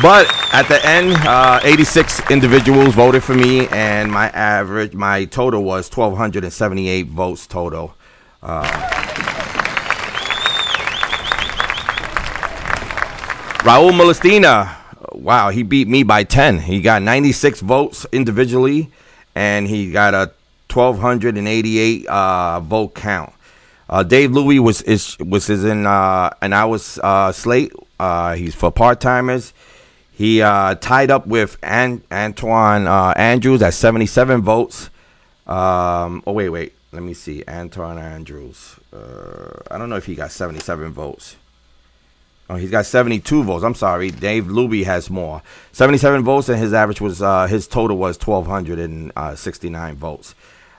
But 0.00 0.32
at 0.54 0.68
the 0.68 0.78
end, 0.86 1.16
uh, 1.26 1.58
86 1.64 2.30
individuals 2.30 2.94
voted 2.94 3.24
for 3.24 3.34
me, 3.34 3.66
and 3.68 4.12
my 4.12 4.28
average, 4.28 4.94
my 4.94 5.24
total 5.24 5.64
was 5.64 5.90
1,278 5.90 7.08
votes 7.08 7.48
total. 7.48 7.96
Raul 13.68 13.90
Molestina, 13.92 14.76
wow, 15.12 15.50
he 15.50 15.62
beat 15.62 15.88
me 15.88 16.02
by 16.02 16.24
10. 16.24 16.60
He 16.60 16.80
got 16.80 17.02
96 17.02 17.60
votes 17.60 18.06
individually, 18.12 18.90
and 19.34 19.68
he 19.68 19.92
got 19.92 20.14
a 20.14 20.32
1,288 20.72 22.06
uh, 22.06 22.60
vote 22.60 22.94
count. 22.94 23.30
Uh, 23.86 24.02
Dave 24.04 24.32
Louie 24.32 24.58
was 24.58 24.80
is 24.80 25.18
was 25.18 25.50
is 25.50 25.66
in 25.66 25.84
uh, 25.84 26.30
an 26.40 26.54
hour's 26.54 26.98
uh, 27.02 27.30
slate. 27.30 27.74
Uh, 28.00 28.36
he's 28.36 28.54
for 28.54 28.72
part 28.72 29.02
timers. 29.02 29.52
He 30.12 30.40
uh, 30.40 30.76
tied 30.76 31.10
up 31.10 31.26
with 31.26 31.58
An- 31.62 32.00
Antoine 32.10 32.86
uh, 32.86 33.12
Andrews 33.18 33.60
at 33.60 33.74
77 33.74 34.40
votes. 34.40 34.88
Um, 35.46 36.22
oh 36.26 36.32
wait, 36.32 36.48
wait. 36.48 36.72
Let 36.90 37.02
me 37.02 37.12
see. 37.12 37.44
Antoine 37.46 37.98
Andrews. 37.98 38.76
I 39.70 39.76
don't 39.76 39.90
know 39.90 39.96
if 39.96 40.06
he 40.06 40.14
got 40.14 40.30
77 40.30 40.90
votes. 40.92 41.36
Oh, 42.50 42.56
he's 42.56 42.70
got 42.70 42.86
72 42.86 43.42
votes. 43.42 43.62
I'm 43.62 43.74
sorry. 43.74 44.10
Dave 44.10 44.44
Luby 44.46 44.84
has 44.84 45.10
more. 45.10 45.42
77 45.72 46.24
votes, 46.24 46.48
and 46.48 46.58
his 46.58 46.72
average 46.72 47.00
was, 47.00 47.20
uh, 47.20 47.46
his 47.46 47.66
total 47.66 47.98
was 47.98 48.16
1,269 48.18 49.96
votes. 49.96 50.34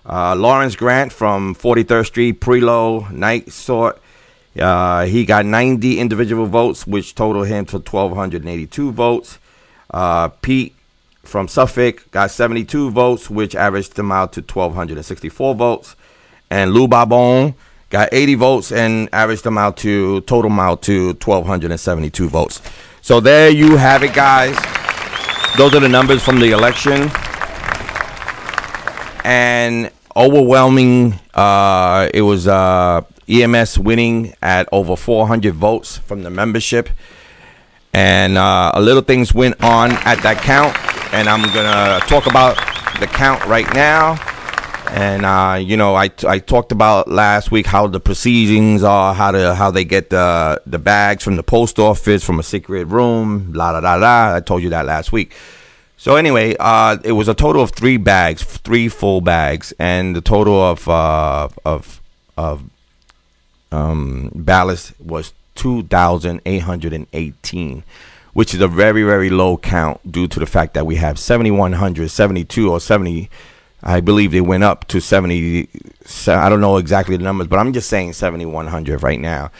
Uh, 0.05 0.36
Lawrence 0.36 0.75
Grant 0.75 1.13
from 1.13 1.53
43rd 1.53 2.05
Street, 2.08 2.41
Prelo, 2.41 3.12
Night 3.12 3.51
Sort. 3.51 4.01
Uh, 4.60 5.05
he 5.05 5.25
got 5.25 5.45
90 5.45 5.99
individual 5.99 6.47
votes, 6.47 6.88
which 6.88 7.13
totaled 7.13 7.47
him 7.47 7.65
to 7.67 7.77
1,282 7.77 8.91
votes. 8.91 9.38
Uh, 9.91 10.29
Pete 10.29 10.75
from 11.23 11.47
Suffolk 11.47 12.10
got 12.10 12.32
72 12.32 12.89
votes, 12.89 13.29
which 13.29 13.53
averaged 13.53 13.97
him 13.97 14.12
out 14.12 14.34
to 14.34 14.41
1,264 14.41 15.53
votes. 15.53 15.95
And 16.49 16.73
Lou 16.73 16.88
Babone 16.88 17.53
got 17.89 18.10
80 18.12 18.36
votes 18.36 18.71
and 18.71 19.10
averaged 19.12 19.43
them 19.43 19.58
out 19.58 19.78
to 19.78 20.21
total 20.21 20.49
them 20.49 20.60
out 20.60 20.82
to 20.84 21.08
1,272 21.08 22.30
votes. 22.30 22.62
So 23.02 23.19
there 23.19 23.49
you 23.49 23.78
have 23.78 24.04
it, 24.04 24.13
guys. 24.13 24.56
Those 25.58 25.73
are 25.75 25.80
the 25.80 25.89
numbers 25.89 26.23
from 26.23 26.39
the 26.39 26.52
election. 26.52 27.10
And 29.23 29.91
overwhelming, 30.15 31.19
uh, 31.34 32.10
it 32.13 32.21
was 32.21 32.47
uh, 32.47 33.02
EMS 33.28 33.80
winning 33.80 34.34
at 34.41 34.69
over 34.71 34.95
400 34.95 35.54
votes 35.54 35.97
from 35.97 36.23
the 36.23 36.30
membership. 36.30 36.89
And 37.93 38.38
uh, 38.38 38.71
a 38.75 38.82
little 38.82 39.02
things 39.02 39.34
went 39.34 39.62
on 39.63 39.91
at 39.91 40.21
that 40.21 40.41
count. 40.41 40.78
And 41.13 41.28
I'm 41.28 41.41
going 41.41 41.65
to 41.65 42.06
talk 42.08 42.28
about 42.28 42.56
the 42.99 43.08
count 43.08 43.43
right 43.45 43.71
now. 43.73 44.17
And 44.91 45.25
uh, 45.25 45.60
you 45.62 45.78
know, 45.78 45.93
I, 45.95 46.10
I 46.28 46.39
talked 46.39 46.71
about 46.71 47.08
last 47.08 47.52
week 47.52 47.67
how 47.67 47.88
the 47.88 47.99
proceedings 47.99 48.84
are, 48.84 49.13
how 49.13 49.32
to 49.32 49.54
how 49.54 49.69
they 49.69 49.86
get 49.86 50.10
the 50.10 50.62
the 50.65 50.80
bags 50.80 51.23
from 51.23 51.36
the 51.36 51.43
post 51.43 51.78
office 51.78 52.23
from 52.23 52.39
a 52.39 52.43
secret 52.43 52.86
room, 52.86 53.54
la 53.54 53.71
da 53.73 53.82
da 53.82 53.99
da. 53.99 54.36
I 54.36 54.39
told 54.39 54.63
you 54.63 54.69
that 54.69 54.86
last 54.86 55.12
week. 55.12 55.34
So 55.95 56.15
anyway, 56.15 56.56
uh, 56.60 56.97
it 57.04 57.12
was 57.12 57.28
a 57.28 57.34
total 57.34 57.62
of 57.62 57.71
three 57.71 57.97
bags, 57.97 58.41
three 58.41 58.88
full 58.88 59.21
bags, 59.21 59.73
and 59.78 60.15
the 60.15 60.21
total 60.21 60.60
of 60.60 60.88
uh, 60.88 61.49
of 61.65 62.02
of 62.36 62.63
um, 63.71 64.32
ballots 64.34 64.93
was 64.97 65.34
two 65.56 65.84
thousand 65.84 66.41
eight 66.45 66.63
hundred 66.63 66.93
and 66.93 67.06
eighteen, 67.13 67.84
which 68.34 68.54
is 68.54 68.62
a 68.62 68.67
very 68.67 69.04
very 69.04 69.30
low 69.30 69.58
count 69.58 70.12
due 70.12 70.28
to 70.30 70.39
the 70.39 70.45
fact 70.47 70.73
that 70.73 70.86
we 70.86 70.95
have 70.95 71.19
7,100, 71.19 72.10
72 72.10 72.71
or 72.71 72.80
seventy. 72.80 73.30
I 73.81 74.01
believe 74.01 74.31
they 74.31 74.41
went 74.41 74.63
up 74.63 74.87
to 74.89 74.99
70. 74.99 75.69
I 76.27 76.49
don't 76.49 76.61
know 76.61 76.77
exactly 76.77 77.17
the 77.17 77.23
numbers, 77.23 77.47
but 77.47 77.59
I'm 77.59 77.73
just 77.73 77.89
saying 77.89 78.13
7,100 78.13 79.03
right 79.03 79.19
now. 79.19 79.51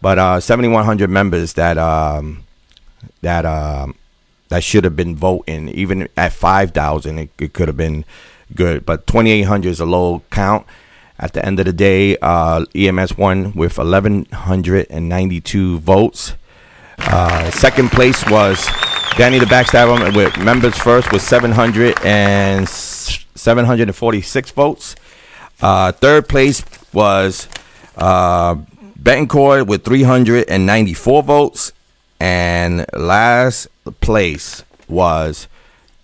But 0.00 0.18
uh, 0.18 0.40
7,100 0.40 1.10
members 1.10 1.54
that 1.54 1.78
um, 1.78 2.44
that 3.22 3.46
um, 3.46 3.96
that 4.48 4.62
should 4.62 4.84
have 4.84 4.94
been 4.94 5.16
voting. 5.16 5.68
Even 5.70 6.08
at 6.16 6.32
5,000, 6.32 7.18
it, 7.18 7.30
it 7.38 7.52
could 7.52 7.68
have 7.68 7.76
been 7.76 8.04
good. 8.54 8.86
But 8.86 9.06
2,800 9.06 9.68
is 9.68 9.80
a 9.80 9.86
low 9.86 10.22
count. 10.30 10.66
At 11.18 11.32
the 11.32 11.44
end 11.44 11.60
of 11.60 11.66
the 11.66 11.72
day, 11.72 12.16
uh, 12.18 12.64
EMS 12.74 13.16
won 13.16 13.52
with 13.52 13.78
1,192 13.78 15.78
votes. 15.78 16.34
Uh, 16.98 17.50
second 17.50 17.90
place 17.90 18.24
was 18.26 18.66
Danny 19.16 19.38
the 19.38 19.46
Backstabber 19.46 20.14
with 20.14 20.36
members 20.38 20.76
first 20.76 21.12
with 21.12 21.22
700 21.22 21.98
and 22.04 22.68
746 23.34 24.50
votes. 24.52 24.94
Uh, 25.60 25.92
third 25.92 26.28
place 26.28 26.64
was 26.92 27.48
uh, 27.96 28.56
Betancourt 29.00 29.66
with 29.66 29.84
394 29.84 31.22
votes. 31.22 31.72
And 32.20 32.84
last 32.94 33.68
place 34.00 34.62
was 34.88 35.48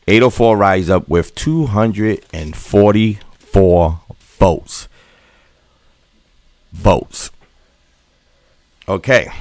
804 0.07 0.57
Rise 0.57 0.89
Up 0.91 1.09
with 1.09 1.35
244 1.35 4.01
votes. 4.39 4.89
Votes. 6.73 7.31
Okay. 8.89 9.33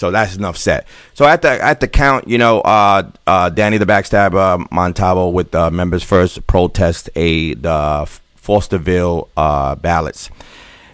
So 0.00 0.10
that's 0.10 0.34
enough 0.34 0.56
said. 0.56 0.86
So 1.12 1.26
at 1.26 1.42
the 1.42 1.62
at 1.62 1.80
the 1.80 1.86
count, 1.86 2.26
you 2.26 2.38
know, 2.38 2.62
uh, 2.62 3.02
uh, 3.26 3.50
Danny 3.50 3.76
the 3.76 3.84
Backstabber 3.84 4.66
Montalvo 4.72 5.28
with 5.28 5.50
the 5.50 5.70
members 5.70 6.02
first 6.02 6.46
protest 6.46 7.10
a 7.16 7.52
the 7.52 8.08
Fosterville 8.42 9.28
uh, 9.36 9.74
ballots. 9.74 10.30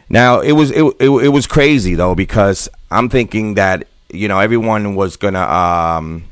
Now 0.08 0.40
it 0.40 0.52
was 0.52 0.72
it, 0.72 0.82
it 0.98 1.08
it 1.08 1.28
was 1.28 1.46
crazy 1.46 1.94
though 1.94 2.16
because 2.16 2.68
I'm 2.90 3.08
thinking 3.08 3.54
that 3.54 3.86
you 4.12 4.26
know 4.26 4.40
everyone 4.40 4.96
was 4.96 5.16
gonna 5.16 5.42
um 5.42 6.24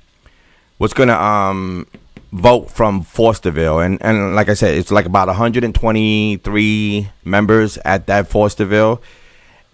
was 0.80 0.92
gonna 0.92 1.14
um 1.14 1.86
vote 2.32 2.72
from 2.72 3.04
Fosterville 3.04 3.86
and 3.86 4.02
and 4.02 4.34
like 4.34 4.48
I 4.48 4.54
said 4.54 4.76
it's 4.76 4.90
like 4.90 5.06
about 5.06 5.28
123 5.28 7.08
members 7.24 7.78
at 7.84 8.08
that 8.08 8.28
Fosterville 8.28 9.00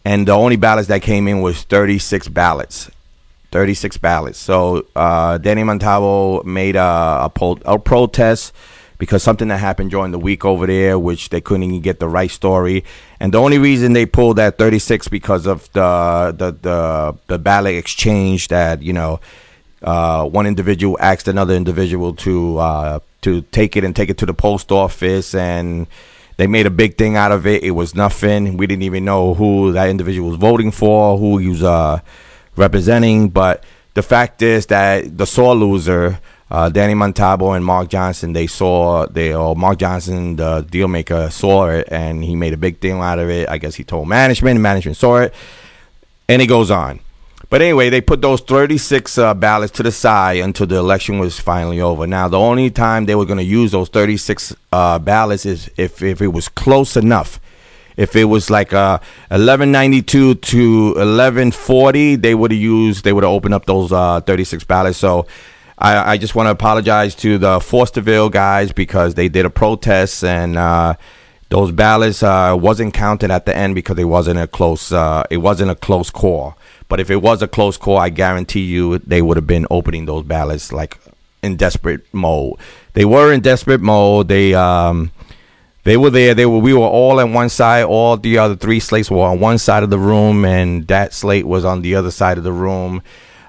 and 0.05 0.27
the 0.27 0.33
only 0.33 0.57
ballots 0.57 0.89
that 0.89 1.03
came 1.03 1.29
in 1.29 1.43
was 1.43 1.63
36 1.63 2.29
ballots. 2.29 2.91
36 3.53 3.97
ballots. 3.99 4.39
So 4.39 4.87
uh, 4.95 5.39
danny 5.39 5.65
montalvo 5.65 6.43
made 6.45 6.77
a, 6.77 7.19
a, 7.23 7.31
pol- 7.35 7.59
a 7.65 7.79
protest 7.79 8.53
because 8.99 9.23
something 9.23 9.49
that 9.49 9.59
happened 9.59 9.91
during 9.91 10.13
the 10.13 10.19
week 10.19 10.45
over 10.45 10.67
there 10.67 10.99
which 10.99 11.31
they 11.31 11.41
couldn't 11.41 11.65
even 11.65 11.81
get 11.81 11.99
the 11.99 12.09
right 12.09 12.31
story. 12.31 12.85
And 13.19 13.35
the 13.35 13.39
only 13.39 13.59
reason 13.59 13.93
they 13.93 14.07
pulled 14.07 14.37
that 14.37 14.59
36 14.59 15.09
because 15.09 15.47
of 15.47 15.71
the 15.73 16.35
the 16.37 16.53
the, 16.53 17.19
the 17.27 17.39
ballot 17.39 17.75
exchange 17.75 18.49
that 18.49 18.83
you 18.83 18.93
know 18.93 19.21
uh, 19.83 20.25
one 20.29 20.47
individual 20.47 20.97
asked 21.01 21.27
another 21.27 21.55
individual 21.55 22.15
to 22.15 22.59
uh, 22.59 23.01
to 23.23 23.43
take 23.51 23.77
it 23.77 23.85
and 23.85 23.97
take 23.97 24.11
it 24.11 24.19
to 24.19 24.27
the 24.27 24.35
post 24.35 24.71
office 24.71 25.35
and 25.35 25.87
they 26.41 26.47
made 26.47 26.65
a 26.65 26.71
big 26.71 26.97
thing 26.97 27.17
out 27.17 27.33
of 27.33 27.47
it. 27.47 27.63
It 27.63 27.73
was 27.73 27.95
nothing. 27.95 28.57
We 28.57 28.67
didn't 28.67 28.85
even 28.85 29.05
know 29.05 29.35
who 29.35 29.73
that 29.73 29.91
individual 29.91 30.31
was 30.31 30.39
voting 30.39 30.71
for, 30.71 31.19
who 31.19 31.37
he 31.37 31.49
was 31.49 31.63
uh, 31.63 32.01
representing. 32.57 33.29
But 33.29 33.63
the 33.93 34.03
fact 34.03 34.41
is 34.41 34.65
that 34.69 35.19
the 35.19 35.27
sore 35.27 35.55
loser, 35.55 36.19
uh, 36.51 36.71
Danny 36.71 36.95
Montalvo 36.95 37.53
and 37.53 37.63
Mark 37.63 37.91
Johnson, 37.91 38.33
they 38.33 38.47
saw 38.47 39.05
they 39.05 39.35
or 39.35 39.55
Mark 39.55 39.81
Johnson, 39.81 40.37
the 40.37 40.63
deal 40.63 40.89
maker, 40.89 41.29
saw 41.29 41.69
it 41.69 41.87
and 41.91 42.25
he 42.25 42.35
made 42.35 42.55
a 42.55 42.57
big 42.57 42.81
thing 42.81 42.93
out 43.01 43.19
of 43.19 43.29
it. 43.29 43.47
I 43.47 43.59
guess 43.59 43.75
he 43.75 43.85
told 43.85 44.09
management, 44.09 44.55
and 44.55 44.63
management 44.63 44.97
saw 44.97 45.19
it, 45.19 45.35
and 46.27 46.41
it 46.41 46.47
goes 46.47 46.71
on. 46.71 47.01
But 47.51 47.63
anyway, 47.63 47.91
they 47.91 48.01
put 48.01 48.23
those 48.23 48.41
36 48.43 49.19
uh, 49.19 49.35
ballots 49.35 49.73
to 49.73 49.83
the 49.83 49.91
side 49.91 50.39
until 50.39 50.69
the 50.69 50.77
election 50.77 51.19
was 51.19 51.41
finally 51.41 51.81
over. 51.81 52.07
Now, 52.07 52.29
the 52.29 52.39
only 52.39 52.71
time 52.71 53.07
they 53.07 53.17
were 53.17 53.27
going 53.27 53.39
to 53.39 53.45
use 53.45 53.73
those 53.73 53.89
36 53.89 54.55
uh, 54.71 55.01
ballots 55.01 55.45
is 55.45 55.69
if, 55.77 56.01
if 56.01 56.23
it 56.23 56.29
was 56.29 56.49
close 56.49 56.97
enough. 56.97 57.41
If 57.97 58.15
it 58.15 58.27
was 58.27 58.51
like 58.51 58.73
uh, 58.73 59.01
1192 59.31 60.37
to 60.37 60.85
1140, 60.85 62.17
they 62.17 62.37
would 62.37 62.53
have 62.53 62.61
used, 62.61 63.03
they 63.03 63.13
would 63.13 63.25
have 63.25 63.33
opened 63.33 63.55
up 63.55 63.67
those 63.67 63.91
uh, 63.91 64.21
36 64.21 64.63
ballots. 64.63 64.99
So 64.99 65.27
I, 65.77 66.13
I 66.13 66.19
just 66.19 66.37
want 66.37 66.47
to 66.47 66.53
apologize 66.53 67.17
to 67.17 67.37
the 67.37 67.59
Fosterville 67.59 68.31
guys 68.31 68.71
because 68.71 69.15
they 69.15 69.29
did 69.29 69.45
a 69.45 69.51
protest 69.51 70.23
and 70.23 70.57
uh, 70.57 70.95
those 71.49 71.73
ballots 71.73 72.23
uh, 72.23 72.57
wasn't 72.59 72.95
counted 72.95 73.33
at 73.33 73.45
the 73.45 73.57
end 73.57 73.75
because 73.75 73.99
it 73.99 74.05
wasn't 74.05 74.39
a 74.39 74.47
close, 74.47 74.93
it 74.93 75.39
wasn't 75.39 75.73
a 75.73 75.75
close 75.75 76.11
call. 76.11 76.57
But 76.91 77.01
if 77.01 77.11
it 77.11 77.23
was 77.23 77.41
a 77.41 77.49
close 77.49 77.79
call, 77.79 77.97
I 77.97 78.11
guarantee 78.11 78.65
you 78.65 78.99
they 78.99 79.23
would 79.23 79.39
have 79.39 79.47
been 79.47 79.67
opening 79.71 80.05
those 80.05 80.25
ballots 80.25 80.73
like 80.73 80.99
in 81.43 81.57
desperate 81.57 82.03
mode. 82.13 82.59
They 82.93 83.05
were 83.05 83.33
in 83.33 83.41
desperate 83.41 83.81
mode. 83.81 84.29
They 84.29 84.55
um 84.55 85.13
they 85.85 85.97
were 85.97 86.11
there. 86.11 86.35
They 86.35 86.47
were 86.47 86.59
we 86.59 86.75
were 86.75 86.81
all 86.81 87.21
on 87.21 87.33
one 87.33 87.49
side. 87.49 87.85
All 87.85 88.17
the 88.17 88.39
other 88.39 88.57
three 88.57 88.81
slates 88.81 89.11
were 89.11 89.25
on 89.25 89.41
one 89.41 89.59
side 89.59 89.85
of 89.85 89.91
the 89.91 90.01
room, 90.01 90.45
and 90.45 90.87
that 90.89 91.15
slate 91.15 91.47
was 91.47 91.65
on 91.65 91.83
the 91.83 91.95
other 91.95 92.11
side 92.11 92.39
of 92.39 92.45
the 92.45 92.53
room. 92.53 93.03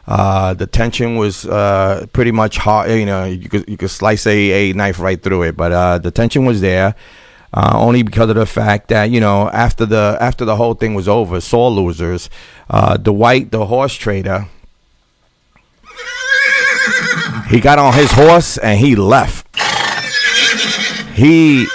Uh, 0.08 0.54
the 0.54 0.68
tension 0.68 1.16
was 1.16 1.46
uh, 1.46 2.06
pretty 2.14 2.32
much 2.32 2.58
hard. 2.58 2.92
You 2.92 3.06
know, 3.08 3.26
you 3.26 3.50
could 3.50 3.68
you 3.68 3.76
could 3.76 3.90
slice 3.90 4.28
a, 4.28 4.70
a 4.70 4.74
knife 4.74 5.00
right 5.00 5.22
through 5.22 5.44
it, 5.44 5.58
but 5.58 5.72
uh, 5.72 5.98
the 5.98 6.12
tension 6.12 6.46
was 6.46 6.62
there. 6.62 6.96
Uh, 7.54 7.74
only 7.76 8.02
because 8.02 8.30
of 8.30 8.36
the 8.36 8.46
fact 8.46 8.88
that 8.88 9.10
you 9.10 9.20
know 9.20 9.50
after 9.50 9.86
the 9.86 10.18
after 10.22 10.46
the 10.46 10.56
whole 10.56 10.74
thing 10.74 10.94
was 10.94 11.08
over, 11.08 11.42
saw 11.42 11.68
losers, 11.68 12.30
uh, 12.70 12.96
Dwight 12.96 13.52
the 13.52 13.66
horse 13.66 13.94
trader, 13.94 14.48
he 17.50 17.60
got 17.60 17.78
on 17.78 17.94
his 17.94 18.12
horse 18.12 18.58
and 18.58 18.80
he 18.80 18.96
left. 18.96 19.48
He 21.14 21.68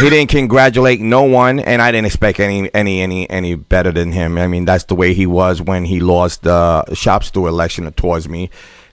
he 0.00 0.08
didn't 0.08 0.30
congratulate 0.30 1.00
no 1.00 1.22
one, 1.22 1.60
and 1.60 1.82
I 1.82 1.92
didn't 1.92 2.06
expect 2.06 2.40
any 2.40 2.72
any 2.74 3.00
any 3.00 3.30
any 3.30 3.54
better 3.54 3.92
than 3.92 4.12
him. 4.12 4.38
I 4.38 4.48
mean, 4.48 4.64
that's 4.64 4.84
the 4.84 4.94
way 4.94 5.14
he 5.14 5.26
was 5.26 5.62
when 5.62 5.84
he 5.84 6.00
lost 6.00 6.42
the 6.42 6.94
shop 6.94 7.22
steward 7.22 7.50
election 7.50 7.90
towards 7.92 8.28
me. 8.28 8.50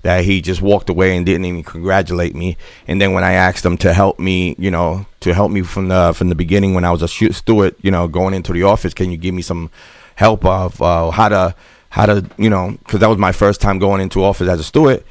That 0.08 0.24
he 0.24 0.40
just 0.40 0.62
walked 0.62 0.90
away 0.90 1.18
and 1.18 1.26
didn't 1.26 1.44
even 1.44 1.64
congratulate 1.64 2.34
me. 2.34 2.56
And 2.88 3.02
then 3.02 3.12
when 3.12 3.26
I 3.26 3.34
asked 3.34 3.66
him 3.66 3.78
to 3.80 3.94
help 3.94 4.20
me, 4.20 4.56
you 4.58 4.72
know, 4.72 5.06
to 5.20 5.34
help 5.34 5.52
me 5.52 5.64
from 5.64 5.90
the 5.90 6.14
from 6.16 6.30
the 6.30 6.36
beginning 6.36 6.74
when 6.74 6.86
I 6.86 6.92
was 6.92 7.02
a 7.02 7.10
steward, 7.10 7.76
you 7.82 7.92
know, 7.92 8.08
going 8.08 8.34
into 8.34 8.54
the 8.54 8.64
office, 8.64 8.94
can 8.94 9.12
you 9.12 9.18
give 9.18 9.36
me 9.36 9.42
some 9.42 9.70
help 10.16 10.46
of 10.46 10.82
uh, 10.82 11.12
how 11.12 11.28
to 11.28 11.56
how 11.90 12.06
to 12.06 12.26
you 12.38 12.50
know 12.50 12.78
because 12.80 13.02
that 13.02 13.10
was 13.10 13.18
my 13.18 13.34
first 13.34 13.60
time 13.60 13.80
going 13.80 14.00
into 14.00 14.24
office 14.24 14.48
as 14.48 14.60
a 14.62 14.64
steward. 14.64 15.04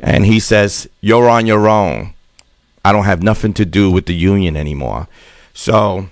And 0.00 0.24
he 0.24 0.40
says, 0.40 0.88
"You're 1.02 1.28
on 1.28 1.46
your 1.46 1.68
own." 1.68 2.14
I 2.82 2.92
don't 2.92 3.04
have 3.04 3.22
nothing 3.22 3.52
to 3.54 3.66
do 3.66 3.90
with 3.90 4.06
the 4.06 4.14
union 4.14 4.56
anymore. 4.56 5.06
So 5.52 6.08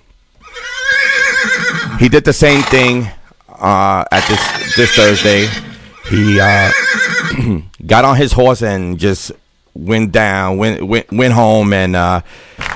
he 1.98 2.08
did 2.10 2.24
the 2.24 2.34
same 2.34 2.62
thing 2.62 3.08
uh, 3.48 4.04
at 4.12 4.24
this 4.28 4.76
this 4.76 4.90
Thursday. 4.94 5.48
He 6.10 6.38
uh, 6.40 6.70
got 7.86 8.04
on 8.04 8.16
his 8.16 8.32
horse 8.32 8.62
and 8.62 8.98
just 8.98 9.32
went 9.78 10.10
down, 10.12 10.58
went 10.58 10.82
went 10.82 11.10
went 11.12 11.32
home, 11.32 11.72
and 11.72 11.94
uh, 11.94 12.20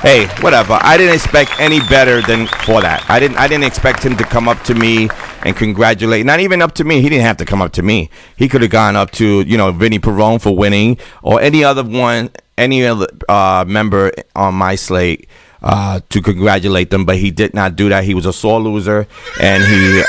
hey, 0.01 0.27
whatever. 0.41 0.79
I 0.81 0.97
didn't 0.97 1.15
expect 1.15 1.59
any 1.59 1.81
better 1.81 2.23
than 2.23 2.47
for 2.47 2.81
that. 2.81 3.05
I 3.09 3.19
didn't 3.21 3.37
I 3.37 3.49
didn't 3.49 3.65
expect 3.65 4.03
him 4.03 4.17
to 4.17 4.25
come 4.25 4.49
up 4.49 4.62
to 4.65 4.75
me 4.75 5.09
and 5.45 5.57
congratulate. 5.57 6.25
Not 6.25 6.41
even 6.41 6.62
up 6.62 6.75
to 6.75 6.85
me. 6.85 7.03
He 7.03 7.09
didn't 7.09 7.25
have 7.25 7.37
to 7.38 7.45
come 7.45 7.61
up 7.61 7.73
to 7.73 7.83
me. 7.83 8.09
He 8.37 8.49
could 8.49 8.62
have 8.62 8.71
gone 8.71 8.97
up 8.97 9.11
to 9.12 9.43
you 9.43 9.57
know 9.57 9.73
Vinny 9.73 9.99
Perone 9.99 10.41
for 10.41 10.57
winning 10.57 10.99
or 11.23 11.41
any 11.41 11.65
other 11.65 11.83
one, 11.83 12.31
any 12.57 12.87
other 12.87 13.09
uh, 13.29 13.65
member 13.67 14.12
on 14.35 14.55
my 14.55 14.77
slate. 14.77 15.29
Uh, 15.65 16.01
to 16.09 16.21
congratulate 16.21 16.91
them, 16.91 17.05
but 17.05 17.17
he 17.17 17.31
did 17.31 17.55
not 17.55 17.77
do 17.77 17.88
that. 17.88 18.03
He 18.03 18.15
was 18.15 18.27
a 18.27 18.33
sore 18.33 18.59
loser, 18.59 19.07
and 19.41 19.62
he, 19.62 20.03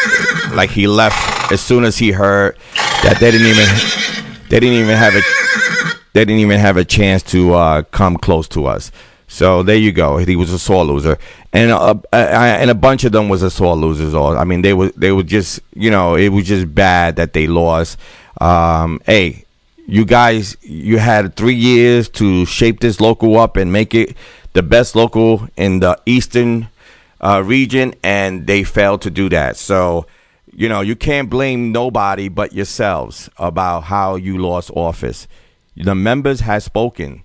like, 0.55 0.71
he 0.71 0.87
left 0.87 1.51
as 1.51 1.61
soon 1.61 1.83
as 1.83 1.95
he 1.95 2.09
heard 2.09 2.57
that 3.03 3.19
they 3.19 3.29
didn't 3.29 3.45
even, 3.45 4.22
they 4.53 4.59
didn't 4.59 4.77
even 4.77 4.95
have 4.95 5.15
a 5.15 5.21
they 6.13 6.25
didn't 6.25 6.41
even 6.41 6.59
have 6.59 6.77
a 6.77 6.85
chance 6.85 7.23
to 7.23 7.55
uh, 7.55 7.81
come 7.89 8.17
close 8.17 8.47
to 8.49 8.67
us. 8.67 8.91
So 9.27 9.63
there 9.63 9.75
you 9.77 9.91
go. 9.91 10.17
He 10.17 10.35
was 10.35 10.51
a 10.53 10.59
sore 10.59 10.85
loser, 10.85 11.17
and 11.51 11.71
uh, 11.71 11.95
I, 12.13 12.49
and 12.49 12.69
a 12.69 12.75
bunch 12.75 13.03
of 13.03 13.11
them 13.11 13.29
was 13.29 13.41
a 13.41 13.49
sore 13.49 13.75
losers. 13.75 14.13
All 14.13 14.37
I 14.37 14.43
mean, 14.43 14.61
they 14.61 14.75
were 14.75 14.89
they 14.89 15.11
were 15.11 15.23
just 15.23 15.59
you 15.73 15.89
know 15.89 16.13
it 16.15 16.29
was 16.29 16.45
just 16.45 16.75
bad 16.75 17.15
that 17.15 17.33
they 17.33 17.47
lost. 17.47 17.97
Um, 18.39 19.01
hey, 19.07 19.45
you 19.87 20.05
guys, 20.05 20.55
you 20.61 20.99
had 20.99 21.35
three 21.35 21.55
years 21.55 22.07
to 22.09 22.45
shape 22.45 22.79
this 22.79 23.01
local 23.01 23.39
up 23.39 23.57
and 23.57 23.73
make 23.73 23.95
it 23.95 24.15
the 24.53 24.61
best 24.61 24.95
local 24.95 25.47
in 25.57 25.79
the 25.79 25.99
eastern 26.05 26.67
uh, 27.21 27.41
region, 27.43 27.95
and 28.03 28.45
they 28.45 28.63
failed 28.63 29.01
to 29.01 29.09
do 29.09 29.29
that. 29.29 29.57
So 29.57 30.05
you 30.55 30.69
know 30.69 30.81
you 30.81 30.95
can't 30.95 31.29
blame 31.29 31.71
nobody 31.71 32.29
but 32.29 32.53
yourselves 32.53 33.29
about 33.37 33.83
how 33.83 34.15
you 34.15 34.37
lost 34.37 34.71
office. 34.75 35.27
The 35.75 35.95
members 35.95 36.41
have 36.41 36.63
spoken 36.63 37.23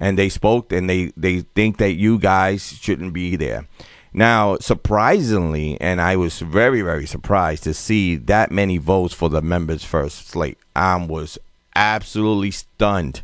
and 0.00 0.18
they 0.18 0.28
spoke 0.28 0.72
and 0.72 0.88
they 0.88 1.12
they 1.16 1.40
think 1.54 1.78
that 1.78 1.92
you 1.92 2.18
guys 2.18 2.78
shouldn't 2.80 3.12
be 3.12 3.36
there. 3.36 3.66
Now 4.12 4.56
surprisingly 4.58 5.80
and 5.80 6.00
i 6.00 6.16
was 6.16 6.40
very 6.40 6.80
very 6.80 7.06
surprised 7.06 7.62
to 7.64 7.74
see 7.74 8.16
that 8.16 8.50
many 8.50 8.78
votes 8.78 9.12
for 9.14 9.28
the 9.28 9.42
members 9.42 9.84
first 9.84 10.28
slate. 10.28 10.58
I 10.74 10.96
was 11.04 11.38
absolutely 11.76 12.50
stunned 12.50 13.22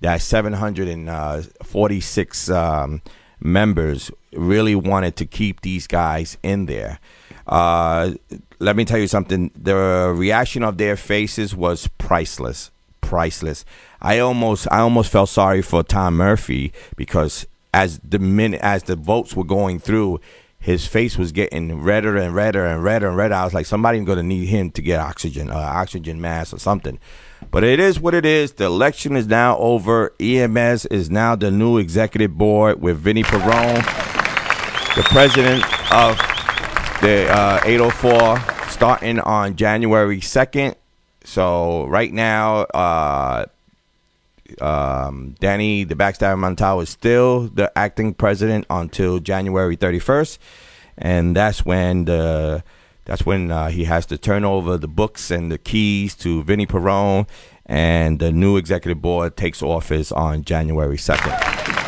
that 0.00 0.22
746 0.22 2.50
um, 2.50 3.02
members 3.40 4.10
really 4.32 4.74
wanted 4.74 5.14
to 5.16 5.26
keep 5.26 5.60
these 5.60 5.86
guys 5.86 6.38
in 6.42 6.64
there. 6.66 6.98
Uh, 7.46 8.14
let 8.60 8.76
me 8.76 8.84
tell 8.84 8.98
you 8.98 9.08
something 9.08 9.50
the 9.56 10.12
reaction 10.14 10.62
of 10.62 10.78
their 10.78 10.96
faces 10.96 11.56
was 11.56 11.88
priceless 11.98 12.70
priceless. 13.10 13.64
I 14.00 14.20
almost 14.20 14.68
I 14.70 14.78
almost 14.78 15.10
felt 15.10 15.28
sorry 15.28 15.62
for 15.62 15.82
Tom 15.82 16.16
Murphy 16.16 16.72
because 16.96 17.44
as 17.74 17.98
the 17.98 18.20
minute 18.20 18.60
as 18.60 18.84
the 18.84 18.94
votes 18.94 19.34
were 19.34 19.44
going 19.44 19.80
through, 19.80 20.20
his 20.60 20.86
face 20.86 21.18
was 21.18 21.32
getting 21.32 21.82
redder 21.82 22.16
and 22.16 22.32
redder 22.34 22.64
and 22.64 22.84
redder 22.84 23.08
and 23.08 23.16
redder. 23.16 23.34
I 23.34 23.44
was 23.44 23.52
like, 23.52 23.66
somebody's 23.66 24.04
going 24.04 24.18
to 24.18 24.22
need 24.22 24.46
him 24.46 24.70
to 24.72 24.82
get 24.82 25.00
oxygen, 25.00 25.50
uh, 25.50 25.56
oxygen 25.56 26.20
mask 26.20 26.54
or 26.54 26.60
something. 26.60 27.00
But 27.50 27.64
it 27.64 27.80
is 27.80 27.98
what 27.98 28.14
it 28.14 28.24
is. 28.24 28.52
The 28.52 28.66
election 28.66 29.16
is 29.16 29.26
now 29.26 29.56
over. 29.58 30.12
EMS 30.20 30.86
is 30.86 31.10
now 31.10 31.34
the 31.34 31.50
new 31.50 31.78
executive 31.78 32.38
board 32.38 32.80
with 32.80 32.98
Vinnie 32.98 33.24
Perone, 33.24 33.84
the 34.94 35.02
president 35.02 35.64
of 35.92 36.16
the 37.00 37.26
uh, 37.30 37.60
804, 37.64 38.68
starting 38.68 39.20
on 39.20 39.56
January 39.56 40.20
2nd. 40.20 40.74
So 41.24 41.86
right 41.86 42.12
now, 42.12 42.62
uh, 42.74 43.46
um, 44.60 45.34
Danny 45.40 45.84
the 45.84 45.94
Backstabber 45.94 46.38
Montal 46.38 46.82
is 46.82 46.90
still 46.90 47.48
the 47.48 47.76
acting 47.76 48.12
president 48.12 48.66
until 48.68 49.18
January 49.18 49.76
31st, 49.76 50.38
and 50.98 51.34
that's 51.34 51.64
when 51.64 52.04
the 52.04 52.62
that's 53.06 53.24
when 53.24 53.50
uh, 53.50 53.68
he 53.70 53.84
has 53.84 54.04
to 54.06 54.18
turn 54.18 54.44
over 54.44 54.76
the 54.76 54.88
books 54.88 55.30
and 55.30 55.50
the 55.50 55.58
keys 55.58 56.14
to 56.16 56.42
Vinnie 56.42 56.66
Perone, 56.66 57.26
and 57.64 58.18
the 58.18 58.30
new 58.30 58.56
executive 58.56 59.00
board 59.00 59.36
takes 59.36 59.62
office 59.62 60.12
on 60.12 60.44
January 60.44 60.96
2nd. 60.96 61.79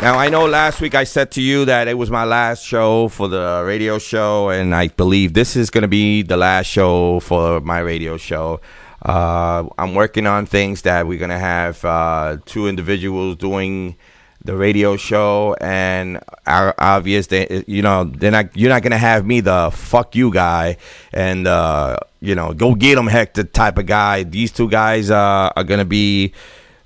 Now 0.00 0.16
I 0.16 0.28
know 0.28 0.46
last 0.46 0.80
week 0.80 0.94
I 0.94 1.02
said 1.02 1.32
to 1.32 1.42
you 1.42 1.64
that 1.64 1.88
it 1.88 1.94
was 1.94 2.08
my 2.08 2.22
last 2.22 2.64
show 2.64 3.08
for 3.08 3.26
the 3.26 3.64
radio 3.66 3.98
show, 3.98 4.48
and 4.48 4.72
I 4.72 4.86
believe 4.88 5.34
this 5.34 5.56
is 5.56 5.70
going 5.70 5.82
to 5.82 5.88
be 5.88 6.22
the 6.22 6.36
last 6.36 6.66
show 6.66 7.18
for 7.18 7.60
my 7.60 7.80
radio 7.80 8.16
show. 8.16 8.60
Uh, 9.04 9.68
I'm 9.76 9.96
working 9.96 10.24
on 10.28 10.46
things 10.46 10.82
that 10.82 11.08
we're 11.08 11.18
going 11.18 11.30
to 11.30 11.38
have 11.38 11.84
uh, 11.84 12.36
two 12.46 12.68
individuals 12.68 13.38
doing 13.38 13.96
the 14.44 14.56
radio 14.56 14.96
show, 14.96 15.56
and 15.60 16.20
our 16.46 16.76
obvious 16.78 17.26
they, 17.26 17.64
you 17.66 17.82
know, 17.82 18.04
they're 18.04 18.30
not 18.30 18.56
you're 18.56 18.70
not 18.70 18.82
going 18.82 18.92
to 18.92 18.98
have 18.98 19.26
me 19.26 19.40
the 19.40 19.70
fuck 19.74 20.14
you 20.14 20.32
guy, 20.32 20.76
and 21.12 21.48
uh, 21.48 21.96
you 22.20 22.36
know, 22.36 22.54
go 22.54 22.76
get 22.76 22.94
them 22.94 23.08
Hector 23.08 23.42
type 23.42 23.78
of 23.78 23.86
guy. 23.86 24.22
These 24.22 24.52
two 24.52 24.70
guys 24.70 25.10
uh, 25.10 25.50
are 25.56 25.64
going 25.64 25.80
to 25.80 25.84
be 25.84 26.34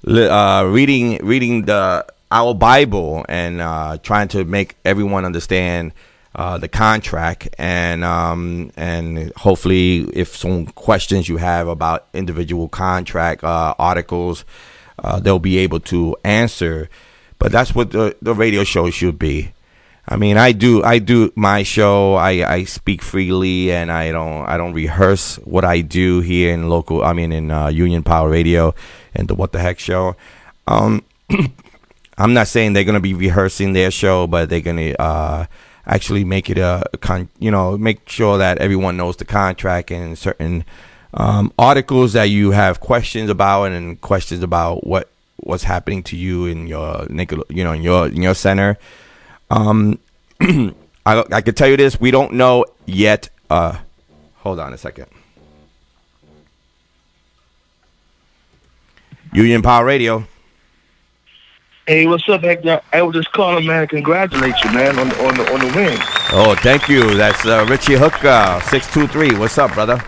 uh, 0.08 0.66
reading 0.66 1.18
reading 1.22 1.66
the 1.66 2.06
our 2.32 2.54
Bible 2.54 3.24
and 3.28 3.60
uh, 3.60 3.98
trying 4.02 4.28
to 4.28 4.44
make 4.44 4.76
everyone 4.84 5.24
understand 5.24 5.92
uh, 6.34 6.56
the 6.56 6.68
contract 6.68 7.54
and 7.58 8.02
um, 8.02 8.72
and 8.74 9.32
hopefully 9.36 10.08
if 10.14 10.34
some 10.34 10.64
questions 10.66 11.28
you 11.28 11.36
have 11.36 11.68
about 11.68 12.08
individual 12.14 12.68
contract 12.68 13.44
uh, 13.44 13.74
articles, 13.78 14.46
uh, 14.98 15.20
they'll 15.20 15.38
be 15.38 15.58
able 15.58 15.78
to 15.80 16.16
answer. 16.24 16.88
But 17.38 17.52
that's 17.52 17.74
what 17.74 17.90
the, 17.90 18.16
the 18.22 18.34
radio 18.34 18.64
show 18.64 18.88
should 18.88 19.18
be. 19.18 19.52
I 20.08 20.16
mean, 20.16 20.36
I 20.36 20.52
do 20.52 20.82
I 20.82 20.98
do 20.98 21.32
my 21.36 21.62
show. 21.64 22.14
I, 22.14 22.30
I 22.50 22.64
speak 22.64 23.02
freely 23.02 23.70
and 23.70 23.92
I 23.92 24.10
don't 24.10 24.48
I 24.48 24.56
don't 24.56 24.72
rehearse 24.72 25.36
what 25.36 25.64
I 25.64 25.82
do 25.82 26.20
here 26.20 26.52
in 26.52 26.68
local. 26.70 27.04
I 27.04 27.12
mean, 27.12 27.30
in 27.30 27.50
uh, 27.50 27.68
Union 27.68 28.02
Power 28.02 28.30
Radio 28.30 28.74
and 29.14 29.28
the 29.28 29.34
What 29.34 29.52
the 29.52 29.60
Heck 29.60 29.78
show. 29.78 30.16
Um, 30.66 31.04
I'm 32.18 32.34
not 32.34 32.48
saying 32.48 32.72
they're 32.72 32.84
going 32.84 32.94
to 32.94 33.00
be 33.00 33.14
rehearsing 33.14 33.72
their 33.72 33.90
show, 33.90 34.26
but 34.26 34.48
they're 34.48 34.60
going 34.60 34.76
to 34.76 35.00
uh, 35.00 35.46
actually 35.86 36.24
make 36.24 36.50
it 36.50 36.58
a, 36.58 36.84
con- 37.00 37.28
you 37.38 37.50
know, 37.50 37.78
make 37.78 38.08
sure 38.08 38.38
that 38.38 38.58
everyone 38.58 38.96
knows 38.96 39.16
the 39.16 39.24
contract 39.24 39.90
and 39.90 40.16
certain 40.18 40.64
um, 41.14 41.52
articles 41.58 42.12
that 42.14 42.24
you 42.24 42.52
have 42.52 42.80
questions 42.80 43.30
about 43.30 43.72
and 43.72 44.00
questions 44.00 44.42
about 44.42 44.86
what 44.86 45.08
what's 45.36 45.64
happening 45.64 46.02
to 46.04 46.16
you 46.16 46.46
in 46.46 46.66
your 46.66 47.06
you 47.48 47.64
know 47.64 47.72
in 47.72 47.82
your 47.82 48.06
in 48.08 48.22
your 48.22 48.34
center. 48.34 48.78
Um, 49.50 49.98
I 50.40 50.74
I 51.04 51.40
can 51.40 51.54
tell 51.54 51.68
you 51.68 51.76
this: 51.76 52.00
we 52.00 52.10
don't 52.10 52.34
know 52.34 52.64
yet. 52.86 53.28
Uh, 53.50 53.78
hold 54.36 54.58
on 54.58 54.72
a 54.72 54.78
second. 54.78 55.06
Union 59.32 59.62
Power 59.62 59.84
Radio. 59.84 60.26
Hey, 61.86 62.06
what's 62.06 62.28
up, 62.28 62.42
Hector? 62.42 62.80
I 62.92 63.02
was 63.02 63.14
just 63.16 63.32
calling, 63.32 63.66
man, 63.66 63.88
congratulate 63.88 64.54
you, 64.64 64.70
man, 64.72 64.98
on 64.98 65.08
the 65.08 65.26
on 65.26 65.34
the 65.36 65.52
on 65.52 65.60
the 65.60 65.66
win. 65.76 65.98
Oh, 66.32 66.54
thank 66.62 66.88
you. 66.88 67.16
That's 67.16 67.44
uh, 67.44 67.66
Richie 67.68 67.94
Hook, 67.96 68.14
six 68.68 68.92
two 68.92 69.08
three. 69.08 69.34
What's 69.36 69.58
up, 69.58 69.74
brother? 69.74 70.02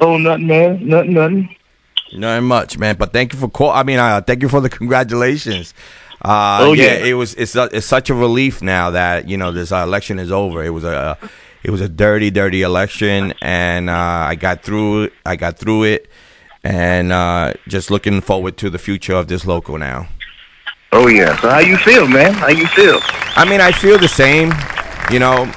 Oh, 0.00 0.16
nothing, 0.16 0.46
man, 0.46 0.86
nothing, 0.88 1.12
nothing. 1.12 1.56
Not 2.14 2.42
much, 2.42 2.78
man. 2.78 2.96
But 2.96 3.12
thank 3.12 3.34
you 3.34 3.38
for 3.38 3.48
call. 3.50 3.70
I 3.70 3.82
mean, 3.82 3.98
uh, 3.98 4.22
thank 4.22 4.40
you 4.40 4.48
for 4.48 4.60
the 4.62 4.70
congratulations. 4.80 5.74
Uh, 6.22 6.58
Oh, 6.62 6.72
yeah, 6.72 6.84
yeah. 6.94 7.04
it 7.04 7.12
was. 7.14 7.34
It's 7.34 7.54
a, 7.54 7.68
it's 7.70 7.86
such 7.86 8.08
a 8.08 8.14
relief 8.14 8.62
now 8.62 8.90
that 8.90 9.28
you 9.28 9.36
know 9.36 9.52
this 9.52 9.70
uh, 9.70 9.76
election 9.82 10.18
is 10.18 10.32
over. 10.32 10.64
It 10.64 10.70
was 10.70 10.84
a 10.84 11.18
it 11.62 11.70
was 11.70 11.82
a 11.82 11.88
dirty, 11.88 12.30
dirty 12.30 12.62
election, 12.62 13.34
and 13.42 13.90
uh, 13.90 13.92
I 13.92 14.36
got 14.36 14.62
through. 14.62 15.02
it. 15.04 15.12
I 15.26 15.36
got 15.36 15.58
through 15.58 15.82
it, 15.84 16.08
and 16.64 17.12
uh, 17.12 17.52
just 17.68 17.90
looking 17.90 18.22
forward 18.22 18.56
to 18.56 18.70
the 18.70 18.78
future 18.78 19.12
of 19.14 19.28
this 19.28 19.44
local 19.44 19.76
now. 19.76 20.08
Oh 20.92 21.06
yeah. 21.06 21.38
So 21.40 21.48
how 21.50 21.58
you 21.58 21.76
feel, 21.76 22.06
man? 22.06 22.32
How 22.34 22.48
you 22.48 22.66
feel? 22.68 23.00
I 23.36 23.44
mean, 23.48 23.60
I 23.60 23.72
feel 23.72 23.98
the 23.98 24.08
same. 24.08 24.52
You 25.10 25.18
know, 25.18 25.50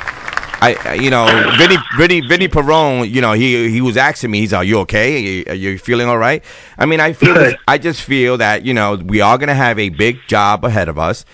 I 0.62 0.98
you 1.00 1.10
know 1.10 1.26
Vinny 1.58 1.78
Vinny 1.98 2.22
Vinny 2.22 2.48
Perrone. 2.48 3.10
You 3.10 3.22
know, 3.22 3.32
he 3.34 3.70
he 3.70 3.82
was 3.82 3.96
asking 3.96 4.32
me. 4.32 4.39
He's, 4.39 4.54
"Are 4.54 4.63
you 4.63 4.80
okay? 4.80 5.44
Are 5.46 5.54
you 5.54 5.78
feeling 5.78 6.08
all 6.08 6.17
right?" 6.17 6.44
I 6.78 6.86
mean, 6.86 7.00
I 7.00 7.13
feel. 7.13 7.34
Good. 7.34 7.58
I 7.67 7.78
just 7.78 8.02
feel 8.02 8.38
that 8.38 8.65
you 8.65 8.74
know 8.74 8.96
we 8.96 9.22
are 9.22 9.38
gonna 9.38 9.56
have 9.56 9.80
a 9.80 9.89
big 9.89 10.20
job 10.28 10.65
ahead 10.65 10.89
of 10.89 11.00
us. 11.00 11.26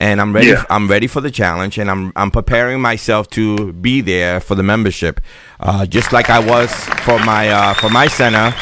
And 0.00 0.20
I'm 0.20 0.34
ready. 0.34 0.48
Yeah. 0.48 0.64
I'm 0.68 0.88
ready 0.88 1.06
for 1.06 1.20
the 1.20 1.30
challenge, 1.30 1.78
and 1.78 1.88
I'm 1.88 2.12
I'm 2.16 2.32
preparing 2.32 2.80
myself 2.80 3.30
to 3.30 3.72
be 3.72 4.00
there 4.00 4.40
for 4.40 4.56
the 4.56 4.64
membership, 4.64 5.20
uh, 5.60 5.86
just 5.86 6.12
like 6.12 6.28
I 6.28 6.40
was 6.40 6.72
for 7.06 7.20
my 7.20 7.48
uh, 7.48 7.74
for 7.74 7.88
my 7.88 8.08
center 8.08 8.52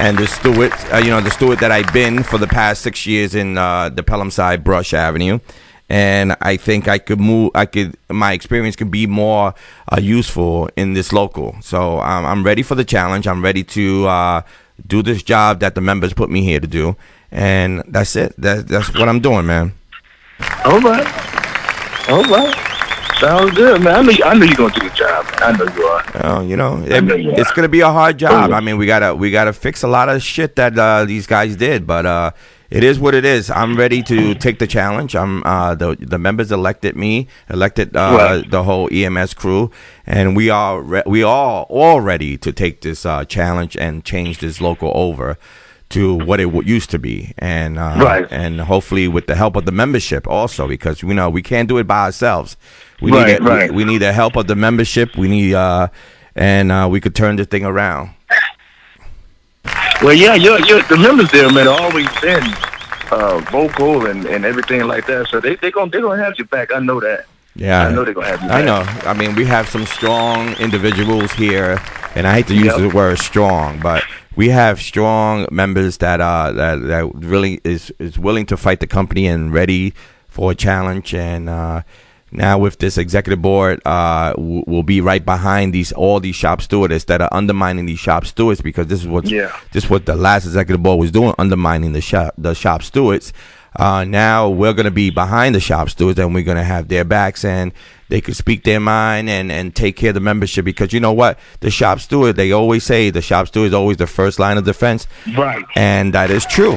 and 0.00 0.18
the 0.18 0.26
steward, 0.26 0.72
Uh, 0.92 0.98
you 0.98 1.10
know 1.10 1.20
the 1.20 1.30
Stewart 1.30 1.60
that 1.60 1.70
I've 1.70 1.92
been 1.92 2.22
for 2.22 2.38
the 2.38 2.48
past 2.48 2.82
six 2.82 3.06
years 3.06 3.34
in 3.34 3.58
uh, 3.58 3.88
the 3.88 4.02
Pelham 4.02 4.30
side, 4.30 4.64
Brush 4.64 4.92
Avenue 4.94 5.38
and 5.90 6.36
I 6.40 6.56
think 6.56 6.86
I 6.86 6.98
could 6.98 7.20
move. 7.20 7.50
I 7.54 7.66
could 7.66 7.96
my 8.08 8.32
experience 8.32 8.76
could 8.76 8.92
be 8.92 9.06
more 9.08 9.54
uh, 9.92 10.00
useful 10.00 10.70
in 10.76 10.94
this 10.94 11.12
local. 11.12 11.56
So 11.60 11.98
um, 12.00 12.24
I'm 12.24 12.44
ready 12.44 12.62
for 12.62 12.76
the 12.76 12.84
challenge. 12.84 13.26
I'm 13.26 13.42
ready 13.42 13.64
to 13.64 14.06
uh, 14.06 14.42
do 14.86 15.02
this 15.02 15.22
job 15.22 15.58
that 15.60 15.74
the 15.74 15.80
members 15.80 16.14
put 16.14 16.30
me 16.30 16.42
here 16.42 16.60
to 16.60 16.66
do, 16.68 16.96
and 17.32 17.82
that's 17.88 18.14
it. 18.14 18.34
That, 18.38 18.68
that's 18.68 18.94
what 18.94 19.08
I'm 19.08 19.20
doing, 19.20 19.46
man. 19.46 19.72
All 20.64 20.80
right. 20.80 21.06
All 22.08 22.22
right. 22.22 22.69
Sounds 23.20 23.50
good, 23.54 23.82
man. 23.82 23.96
I 23.96 24.02
know 24.02 24.10
you, 24.12 24.24
I 24.24 24.34
know 24.34 24.44
you're 24.46 24.54
gonna 24.56 24.74
do 24.74 24.88
the 24.88 24.94
job. 24.94 25.24
Man. 25.26 25.34
I 25.42 25.52
know 25.52 25.74
you 25.76 25.82
are. 25.84 26.26
Uh, 26.26 26.42
you 26.42 26.56
know, 26.56 26.76
I 26.90 27.00
know 27.00 27.14
you 27.14 27.32
it's 27.32 27.52
gonna 27.52 27.68
be 27.68 27.80
a 27.80 27.90
hard 27.90 28.18
job. 28.18 28.32
Oh, 28.32 28.48
yeah. 28.50 28.56
I 28.56 28.60
mean, 28.60 28.78
we 28.78 28.86
gotta 28.86 29.14
we 29.14 29.30
gotta 29.30 29.52
fix 29.52 29.82
a 29.82 29.88
lot 29.88 30.08
of 30.08 30.22
shit 30.22 30.56
that 30.56 30.78
uh, 30.78 31.04
these 31.04 31.26
guys 31.26 31.54
did, 31.56 31.86
but 31.86 32.06
uh, 32.06 32.30
it 32.70 32.82
is 32.82 32.98
what 32.98 33.14
it 33.14 33.26
is. 33.26 33.50
I'm 33.50 33.76
ready 33.76 34.02
to 34.04 34.34
take 34.34 34.58
the 34.58 34.66
challenge. 34.66 35.14
I'm 35.14 35.42
uh, 35.44 35.74
the 35.74 35.96
the 36.00 36.18
members 36.18 36.50
elected 36.50 36.96
me, 36.96 37.28
elected 37.50 37.94
uh, 37.94 38.16
Right. 38.40 38.50
the 38.50 38.62
whole 38.64 38.88
EMS 38.90 39.34
crew, 39.34 39.70
and 40.06 40.34
we 40.34 40.48
are 40.48 40.80
re- 40.80 41.02
we 41.04 41.22
are 41.22 41.64
all 41.68 42.00
ready 42.00 42.38
to 42.38 42.52
take 42.52 42.80
this 42.80 43.04
uh, 43.04 43.24
challenge 43.26 43.76
and 43.76 44.02
change 44.02 44.38
this 44.38 44.62
local 44.62 44.92
over 44.94 45.36
to 45.90 46.14
what 46.14 46.38
it 46.38 46.44
w- 46.44 46.66
used 46.66 46.88
to 46.90 46.98
be, 47.00 47.34
and 47.36 47.78
uh, 47.78 47.96
Right. 47.98 48.26
and 48.30 48.62
hopefully 48.62 49.08
with 49.08 49.26
the 49.26 49.34
help 49.34 49.56
of 49.56 49.66
the 49.66 49.72
membership 49.72 50.26
also, 50.26 50.66
because 50.68 51.02
you 51.02 51.12
know 51.12 51.28
we 51.28 51.42
can't 51.42 51.68
do 51.68 51.76
it 51.78 51.86
by 51.86 52.04
ourselves. 52.04 52.56
We 53.00 53.12
Right, 53.12 53.26
need 53.26 53.32
it- 53.34 53.42
right. 53.42 53.70
we, 53.70 53.76
we 53.78 53.84
need 53.84 53.98
the 53.98 54.12
help 54.12 54.36
of 54.36 54.46
the 54.46 54.56
membership. 54.56 55.16
We 55.16 55.28
need 55.28 55.54
uh, 55.54 55.88
and 56.36 56.70
uh, 56.70 56.88
we 56.90 57.00
could 57.00 57.14
turn 57.14 57.36
this 57.36 57.46
thing 57.46 57.64
around. 57.64 58.10
Well, 60.02 60.14
yeah, 60.14 60.34
you're, 60.34 60.58
you're, 60.66 60.82
the 60.84 60.96
members 60.96 61.30
there, 61.30 61.50
man, 61.52 61.66
have 61.66 61.80
always 61.80 62.08
been 62.22 62.42
uh, 63.10 63.38
vocal 63.50 64.06
and, 64.06 64.24
and 64.26 64.46
everything 64.46 64.86
like 64.86 65.06
that. 65.06 65.28
So 65.28 65.40
they 65.40 65.56
they 65.56 65.70
gonna 65.70 65.90
they 65.90 66.00
gonna 66.00 66.22
have 66.22 66.34
you 66.38 66.44
back. 66.46 66.72
I 66.72 66.78
know 66.78 67.00
that. 67.00 67.26
Yeah, 67.54 67.86
I 67.86 67.92
know 67.92 68.04
they're 68.04 68.14
gonna 68.14 68.28
have 68.28 68.42
you 68.42 68.48
I 68.48 68.62
back. 68.62 69.04
know. 69.04 69.10
I 69.10 69.12
mean, 69.12 69.34
we 69.34 69.44
have 69.44 69.68
some 69.68 69.84
strong 69.84 70.54
individuals 70.54 71.32
here, 71.32 71.82
and 72.14 72.26
I 72.26 72.32
hate 72.34 72.46
to 72.46 72.54
use 72.54 72.66
Yep. 72.66 72.78
the 72.78 72.88
word 72.88 73.18
strong, 73.18 73.78
but 73.80 74.02
we 74.36 74.48
have 74.48 74.80
strong 74.80 75.46
members 75.50 75.98
that 75.98 76.20
uh 76.22 76.52
that 76.52 76.76
that 76.86 77.10
really 77.14 77.60
is 77.64 77.92
is 77.98 78.18
willing 78.18 78.46
to 78.46 78.56
fight 78.56 78.80
the 78.80 78.86
company 78.86 79.26
and 79.26 79.52
ready 79.52 79.92
for 80.28 80.52
a 80.52 80.54
challenge. 80.54 81.12
And 81.14 81.50
uh, 81.50 81.82
now 82.32 82.58
with 82.58 82.78
this 82.78 82.96
executive 82.98 83.42
board, 83.42 83.80
uh, 83.84 84.32
w- 84.34 84.64
will 84.66 84.82
be 84.82 85.00
right 85.00 85.24
behind 85.24 85.72
these 85.72 85.92
all 85.92 86.20
these 86.20 86.36
shop 86.36 86.62
stewards 86.62 87.04
that 87.06 87.20
are 87.20 87.28
undermining 87.32 87.86
these 87.86 87.98
shop 87.98 88.24
stewards 88.26 88.60
because 88.60 88.86
this 88.86 89.00
is 89.00 89.06
what 89.06 89.28
Yeah. 89.28 89.50
this 89.72 89.84
is 89.84 89.90
what 89.90 90.06
the 90.06 90.16
last 90.16 90.44
executive 90.46 90.82
board 90.82 91.00
was 91.00 91.10
doing, 91.10 91.34
undermining 91.38 91.92
the 91.92 92.00
shop 92.00 92.34
the 92.38 92.54
shop 92.54 92.82
stewards. 92.82 93.32
Uh, 93.76 94.02
now 94.02 94.48
we're 94.48 94.72
going 94.72 94.84
to 94.84 94.90
be 94.90 95.10
behind 95.10 95.54
the 95.54 95.60
shop 95.60 95.88
stewards 95.88 96.18
and 96.18 96.34
we're 96.34 96.42
going 96.42 96.56
to 96.56 96.64
have 96.64 96.88
their 96.88 97.04
backs 97.04 97.44
and 97.44 97.70
they 98.08 98.20
could 98.20 98.34
speak 98.34 98.64
their 98.64 98.80
mind 98.80 99.30
and, 99.30 99.52
and 99.52 99.76
take 99.76 99.94
care 99.96 100.10
of 100.10 100.14
the 100.14 100.20
membership 100.20 100.64
because 100.64 100.92
you 100.92 100.98
know 100.98 101.12
what? 101.12 101.38
The 101.60 101.70
shop 101.70 102.00
steward, 102.00 102.34
they 102.34 102.50
always 102.50 102.82
say 102.82 103.10
the 103.10 103.22
shop 103.22 103.46
steward 103.46 103.68
is 103.68 103.74
always 103.74 103.96
the 103.98 104.08
first 104.08 104.40
line 104.40 104.58
of 104.58 104.64
defense. 104.64 105.06
Right. 105.38 105.64
And 105.76 106.12
that 106.14 106.32
is 106.32 106.44
true. 106.46 106.72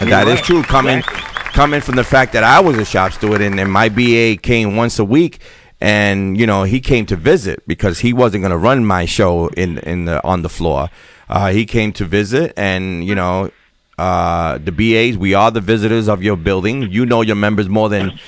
And 0.00 0.08
You're 0.08 0.24
that 0.24 0.26
is 0.28 0.36
right. 0.36 0.44
true 0.44 0.62
coming 0.62 0.98
Exactly. 1.00 1.33
Coming 1.54 1.80
from 1.80 1.94
the 1.94 2.02
fact 2.02 2.32
that 2.32 2.42
I 2.42 2.58
was 2.58 2.76
a 2.78 2.84
shop 2.84 3.12
steward 3.12 3.40
and, 3.40 3.60
and 3.60 3.70
my 3.70 3.88
BA 3.88 4.36
came 4.42 4.74
once 4.74 4.98
a 4.98 5.04
week 5.04 5.38
and 5.80 6.36
you 6.36 6.46
know 6.48 6.64
he 6.64 6.80
came 6.80 7.06
to 7.06 7.14
visit 7.14 7.62
because 7.68 8.00
he 8.00 8.12
wasn't 8.12 8.42
going 8.42 8.50
to 8.50 8.58
run 8.58 8.84
my 8.84 9.04
show 9.04 9.46
in 9.50 9.78
in 9.78 10.04
the 10.04 10.22
on 10.24 10.42
the 10.42 10.48
floor. 10.48 10.90
Uh, 11.28 11.52
he 11.52 11.64
came 11.64 11.92
to 11.92 12.04
visit 12.04 12.52
and 12.56 13.06
you 13.06 13.14
know 13.14 13.52
uh, 13.98 14.58
the 14.58 14.72
BAs 14.72 15.16
we 15.16 15.32
are 15.32 15.52
the 15.52 15.60
visitors 15.60 16.08
of 16.08 16.24
your 16.24 16.36
building. 16.36 16.90
You 16.90 17.06
know 17.06 17.22
your 17.22 17.36
members 17.36 17.68
more 17.68 17.88
than 17.88 18.18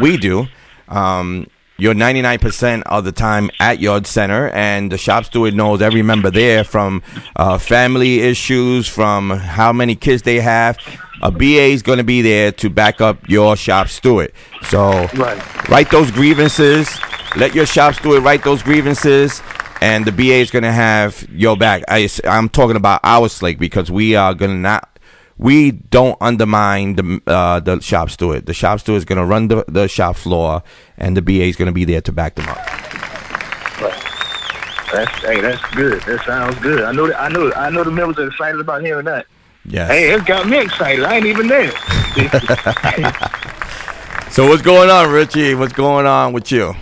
we 0.00 0.16
do. 0.16 0.46
Um, 0.86 1.48
you're 1.78 1.94
99% 1.94 2.82
of 2.86 3.04
the 3.04 3.12
time 3.12 3.50
at 3.60 3.80
Yard 3.80 4.06
Center, 4.06 4.48
and 4.50 4.90
the 4.90 4.98
shop 4.98 5.24
steward 5.26 5.54
knows 5.54 5.82
every 5.82 6.02
member 6.02 6.30
there 6.30 6.64
from 6.64 7.02
uh, 7.36 7.58
family 7.58 8.20
issues, 8.20 8.88
from 8.88 9.30
how 9.30 9.72
many 9.72 9.94
kids 9.94 10.22
they 10.22 10.40
have. 10.40 10.78
A 11.22 11.30
BA 11.30 11.44
is 11.72 11.82
going 11.82 11.98
to 11.98 12.04
be 12.04 12.22
there 12.22 12.52
to 12.52 12.68
back 12.70 13.00
up 13.00 13.28
your 13.28 13.56
shop 13.56 13.88
steward. 13.88 14.32
So, 14.68 15.06
Right. 15.14 15.68
write 15.68 15.90
those 15.90 16.10
grievances. 16.10 16.88
Let 17.36 17.54
your 17.54 17.66
shop 17.66 17.94
steward 17.94 18.22
write 18.22 18.42
those 18.44 18.62
grievances, 18.62 19.42
and 19.80 20.04
the 20.06 20.12
BA 20.12 20.34
is 20.36 20.50
going 20.50 20.62
to 20.64 20.72
have 20.72 21.26
your 21.30 21.56
back. 21.56 21.82
I, 21.88 22.08
I'm 22.24 22.48
talking 22.48 22.76
about 22.76 23.00
our 23.02 23.28
slate 23.28 23.58
because 23.58 23.90
we 23.90 24.14
are 24.14 24.34
going 24.34 24.50
to 24.52 24.56
not. 24.56 24.95
We 25.38 25.70
don't 25.70 26.16
undermine 26.20 26.96
the 26.96 27.20
uh, 27.26 27.60
the 27.60 27.80
shop 27.80 28.10
steward. 28.10 28.46
The 28.46 28.54
shop 28.54 28.80
steward 28.80 28.98
is 28.98 29.04
going 29.04 29.18
to 29.18 29.24
run 29.24 29.48
the, 29.48 29.64
the 29.68 29.86
shop 29.88 30.16
floor, 30.16 30.62
and 30.96 31.16
the 31.16 31.22
BA 31.22 31.44
is 31.44 31.56
going 31.56 31.66
to 31.66 31.72
be 31.72 31.84
there 31.84 32.00
to 32.00 32.12
back 32.12 32.36
them 32.36 32.48
up. 32.48 32.56
That's 34.92 35.10
hey, 35.20 35.40
that's 35.40 35.74
good. 35.74 36.00
That 36.02 36.24
sounds 36.24 36.58
good. 36.60 36.82
I 36.82 36.92
know 36.92 37.06
that 37.08 37.20
I 37.20 37.28
know 37.28 37.52
I 37.52 37.70
know 37.70 37.84
the 37.84 37.90
members 37.90 38.18
are 38.18 38.28
excited 38.28 38.60
about 38.60 38.82
hearing 38.82 39.04
that. 39.06 39.26
Yeah. 39.66 39.88
Hey, 39.88 40.12
it 40.12 40.24
got 40.24 40.48
me 40.48 40.60
excited. 40.60 41.04
I 41.04 41.16
ain't 41.16 41.26
even 41.26 41.48
there. 41.48 41.72
So 44.36 44.46
what's 44.46 44.60
going 44.60 44.90
on, 44.90 45.10
Richie? 45.10 45.54
What's 45.54 45.72
going 45.72 46.04
on 46.04 46.34
with 46.34 46.52
you? 46.52 46.74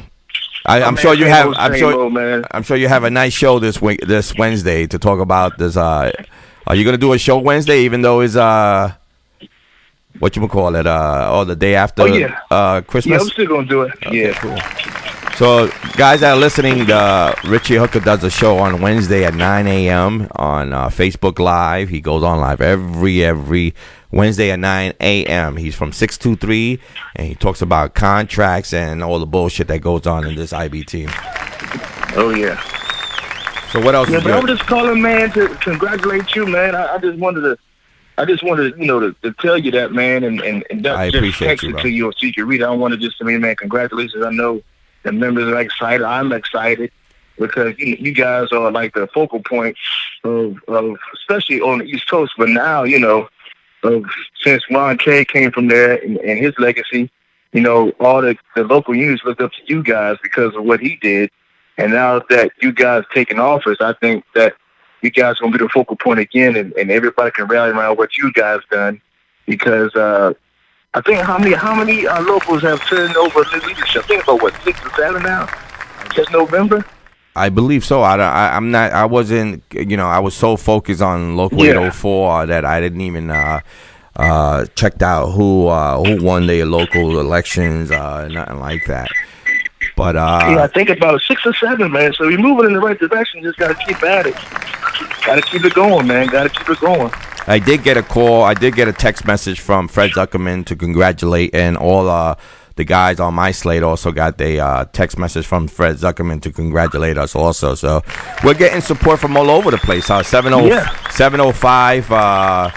I, 0.67 0.83
I'm 0.83 0.95
man, 0.95 0.97
sure 0.97 1.14
you 1.14 1.27
have. 1.27 1.55
I'm 1.57 1.77
sure. 1.77 1.93
old, 1.95 2.12
man. 2.12 2.45
I'm 2.51 2.64
sure 2.64 2.77
you 2.77 2.88
have 2.88 3.05
a 3.05 3.11
nice 3.11 3.33
show 3.33 3.61
this 3.61 3.81
week, 3.81 4.01
this 4.01 4.37
Wednesday, 4.37 4.88
to 4.88 4.99
talk 4.99 5.21
about 5.21 5.57
this. 5.57 5.77
Uh, 5.77 6.11
are 6.66 6.74
you 6.74 6.85
gonna 6.85 6.96
do 6.98 7.12
a 7.12 7.18
show 7.18 7.38
Wednesday, 7.38 7.81
even 7.83 8.03
though 8.03 8.20
it's 8.20 8.37
uh, 8.37 8.92
what 10.18 10.37
you 10.37 10.46
call 10.48 10.74
it? 10.77 10.87
Uh, 10.87 11.31
or 11.35 11.44
the 11.44 11.57
day 11.57 11.74
after 11.74 12.03
Oh, 12.03 12.07
yeah. 12.07 12.38
uh 12.50 12.81
Christmas. 12.83 13.18
yeah, 13.20 13.22
I'm 13.24 13.29
still 13.31 13.46
gonna 13.46 13.66
do 13.66 13.83
it. 13.83 13.92
Okay, 14.07 14.29
yeah. 14.29 14.35
cool. 14.35 14.59
So, 15.37 15.66
guys 15.96 16.20
that 16.20 16.35
are 16.35 16.37
listening, 16.37 16.88
uh, 16.88 17.35
Richie 17.46 17.74
Hooker 17.74 17.98
does 17.98 18.22
a 18.22 18.31
show 18.31 18.57
on 18.59 18.81
Wednesday 18.81 19.24
at 19.24 19.35
9 19.35 19.66
a.m. 19.66 20.29
on 20.37 20.72
uh, 20.72 20.87
Facebook 20.90 21.40
Live. 21.40 21.88
He 21.88 22.00
goes 22.00 22.22
on 22.22 22.38
live 22.38 22.61
every 22.61 23.24
every 23.24 23.74
Wednesday 24.12 24.53
at 24.53 24.61
9 24.61 24.92
a.m. 25.00 25.57
He's 25.57 25.74
from 25.74 25.90
623, 25.90 26.79
and 27.17 27.27
he 27.27 27.35
talks 27.35 27.60
about 27.62 27.94
contracts 27.94 28.73
and 28.73 29.02
all 29.02 29.19
the 29.19 29.27
bullshit 29.27 29.67
that 29.67 29.81
goes 29.81 30.06
on 30.06 30.25
in 30.25 30.37
this 30.37 30.52
IBT. 30.52 31.10
Oh 32.17 32.31
yeah. 32.31 32.62
So, 33.75 33.81
what 33.81 33.96
else 33.96 34.08
Yeah, 34.08 34.20
but 34.22 34.31
I'm 34.31 34.46
just 34.46 34.64
calling, 34.66 35.02
man, 35.02 35.33
to 35.33 35.48
congratulate 35.56 36.37
you, 36.37 36.46
man. 36.46 36.77
I, 36.77 36.94
I 36.94 36.98
just 36.98 37.18
wanted 37.18 37.40
to, 37.40 37.58
I 38.16 38.25
just 38.25 38.44
wanted, 38.44 38.79
you 38.79 38.87
know, 38.87 39.00
to, 39.00 39.12
to 39.22 39.33
tell 39.33 39.58
you 39.58 39.72
that, 39.72 39.90
man, 39.90 40.22
and 40.22 40.40
and, 40.42 40.64
and 40.70 40.87
I 40.87 41.06
just 41.06 41.16
appreciate 41.16 41.48
text 41.48 41.64
you, 41.64 41.70
it 41.70 41.72
bro. 41.72 41.83
to 41.83 41.88
you 41.88 42.06
or 42.06 42.12
secret 42.12 42.44
read. 42.44 42.62
I 42.62 42.70
wanted 42.70 43.00
to 43.00 43.06
just 43.08 43.18
to 43.18 43.25
man, 43.25 43.56
congratulations. 43.56 44.25
I 44.25 44.31
know 44.31 44.62
the 45.02 45.10
members 45.10 45.52
are 45.52 45.58
excited. 45.58 46.04
I'm 46.04 46.31
excited 46.31 46.92
because 47.37 47.77
you, 47.77 47.96
you 47.98 48.12
guys 48.12 48.52
are 48.52 48.70
like 48.70 48.94
the 48.94 49.08
focal 49.08 49.42
point 49.42 49.77
of, 50.22 50.56
of, 50.68 50.96
especially 51.12 51.60
on 51.60 51.79
the 51.79 51.85
East 51.87 52.08
Coast. 52.08 52.35
But 52.38 52.50
now, 52.50 52.85
you 52.85 53.00
know, 53.00 53.29
of 53.83 54.04
since 54.40 54.62
Ron 54.70 54.98
Carey 54.98 55.25
came 55.25 55.50
from 55.50 55.66
there 55.66 55.94
and, 55.94 56.18
and 56.18 56.38
his 56.38 56.54
legacy, 56.60 57.10
you 57.52 57.60
know, 57.60 57.90
all 57.98 58.22
the, 58.22 58.37
the 58.54 58.62
local 58.62 58.94
units 58.94 59.25
looked 59.25 59.40
up 59.40 59.50
to 59.50 59.62
you 59.66 59.83
guys 59.83 60.16
because 60.22 60.54
of 60.54 60.62
what 60.62 60.79
he 60.79 60.94
did. 61.02 61.29
And 61.77 61.92
now 61.92 62.20
that 62.31 62.52
you 62.60 62.72
guys 62.72 63.04
taking 63.12 63.38
office, 63.38 63.79
I 63.81 63.94
think 63.94 64.25
that 64.35 64.54
you 65.02 65.10
guys 65.10 65.38
gonna 65.38 65.52
be 65.52 65.58
the 65.58 65.68
focal 65.68 65.96
point 65.96 66.20
again, 66.20 66.56
and, 66.56 66.72
and 66.75 66.90
everybody 66.90 67.31
can 67.31 67.46
rally 67.46 67.70
around 67.70 67.98
what 67.98 68.16
you 68.16 68.33
guys 68.33 68.60
done. 68.70 69.00
Because 69.46 69.94
uh, 69.94 70.33
I 70.94 71.00
think 71.00 71.20
how 71.20 71.37
many 71.38 71.54
how 71.54 71.75
many 71.75 72.06
uh, 72.06 72.22
locals 72.22 72.62
have 72.62 72.85
turned 72.87 73.16
over 73.16 73.44
the 73.44 73.62
leadership? 73.66 74.04
I 74.04 74.06
think 74.06 74.22
about 74.22 74.42
what 74.42 74.54
six 74.62 74.85
or 74.85 74.90
seven 74.90 75.22
now. 75.22 75.48
Just 76.14 76.31
November. 76.31 76.85
I 77.37 77.48
believe 77.48 77.85
so. 77.85 78.02
I, 78.02 78.16
I, 78.16 78.56
I'm 78.56 78.70
not. 78.70 78.92
I 78.92 79.06
wasn't. 79.06 79.64
You 79.72 79.96
know, 79.96 80.06
I 80.06 80.20
was 80.20 80.35
so 80.35 80.56
focused 80.56 81.02
on 81.02 81.37
local 81.37 81.58
Yeah. 81.58 81.72
804 81.72 82.46
that 82.46 82.64
I 82.64 82.81
didn't 82.81 83.00
even 83.00 83.31
uh, 83.31 83.60
uh, 84.16 84.66
checked 84.77 85.02
out 85.02 85.33
who 85.33 85.66
uh, 85.66 86.02
who 86.02 86.25
won 86.25 86.46
their 86.46 86.64
local 86.64 87.18
elections. 87.18 87.90
Uh, 87.90 88.29
nothing 88.29 88.60
like 88.60 88.85
that. 88.87 89.08
But 89.97 90.17
uh, 90.17 90.40
yeah, 90.51 90.63
I 90.65 90.67
think 90.67 90.88
about 90.88 91.21
six 91.23 91.47
or 91.47 91.55
seven, 91.55 91.92
man. 91.92 92.13
So 92.15 92.27
we're 92.27 92.38
moving 92.38 92.67
in 92.67 92.73
the 92.73 92.81
right 92.81 92.99
direction. 92.99 93.42
Just 93.42 93.59
gotta 93.59 93.75
keep 93.75 94.03
at 94.03 94.27
it. 94.27 94.35
Gotta 95.25 95.42
keep 95.42 95.65
it 95.65 95.75
going, 95.75 96.07
man. 96.07 96.27
Gotta 96.27 96.49
keep 96.49 96.69
it 96.69 96.81
going. 96.81 97.13
I 97.47 97.59
did 97.59 97.83
get 97.85 97.97
a 97.97 98.03
call. 98.03 98.42
I 98.42 98.55
did 98.55 98.75
get 98.75 98.88
a 98.88 98.92
text 98.92 99.27
message 99.27 99.61
from 99.61 99.87
Fred 99.88 100.11
Zuckerman 100.13 100.65
to 100.67 100.77
congratulate, 100.77 101.55
and 101.55 101.77
all 101.77 102.09
uh, 102.09 102.35
the 102.77 102.85
guys 102.85 103.21
on 103.21 103.35
my 103.35 103.51
slate 103.53 103.83
also 103.83 104.11
got 104.11 104.40
a 104.40 104.59
uh, 104.59 104.85
text 104.87 105.19
message 105.19 105.47
from 105.47 105.69
Fred 105.69 105.97
Zuckerman 105.97 106.42
to 106.42 106.51
congratulate 106.51 107.19
us 107.19 107.37
also. 107.37 107.75
So 107.75 108.03
we're 108.42 108.55
getting 108.55 108.81
support 108.81 109.21
from 109.21 109.37
all 109.37 109.51
over 109.51 109.71
the 109.71 109.79
place. 109.79 110.11
Uh, 110.11 110.23
70, 110.23 110.69
Yeah. 110.69 110.88
705, 111.11 112.11
uh, 112.11 112.71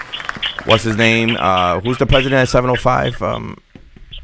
what's 0.66 0.84
his 0.84 0.96
name? 0.96 1.36
Uh, 1.38 1.80
who's 1.80 1.98
the 1.98 2.06
president 2.06 2.40
at 2.42 2.48
705? 2.48 3.22
Um, 3.22 3.56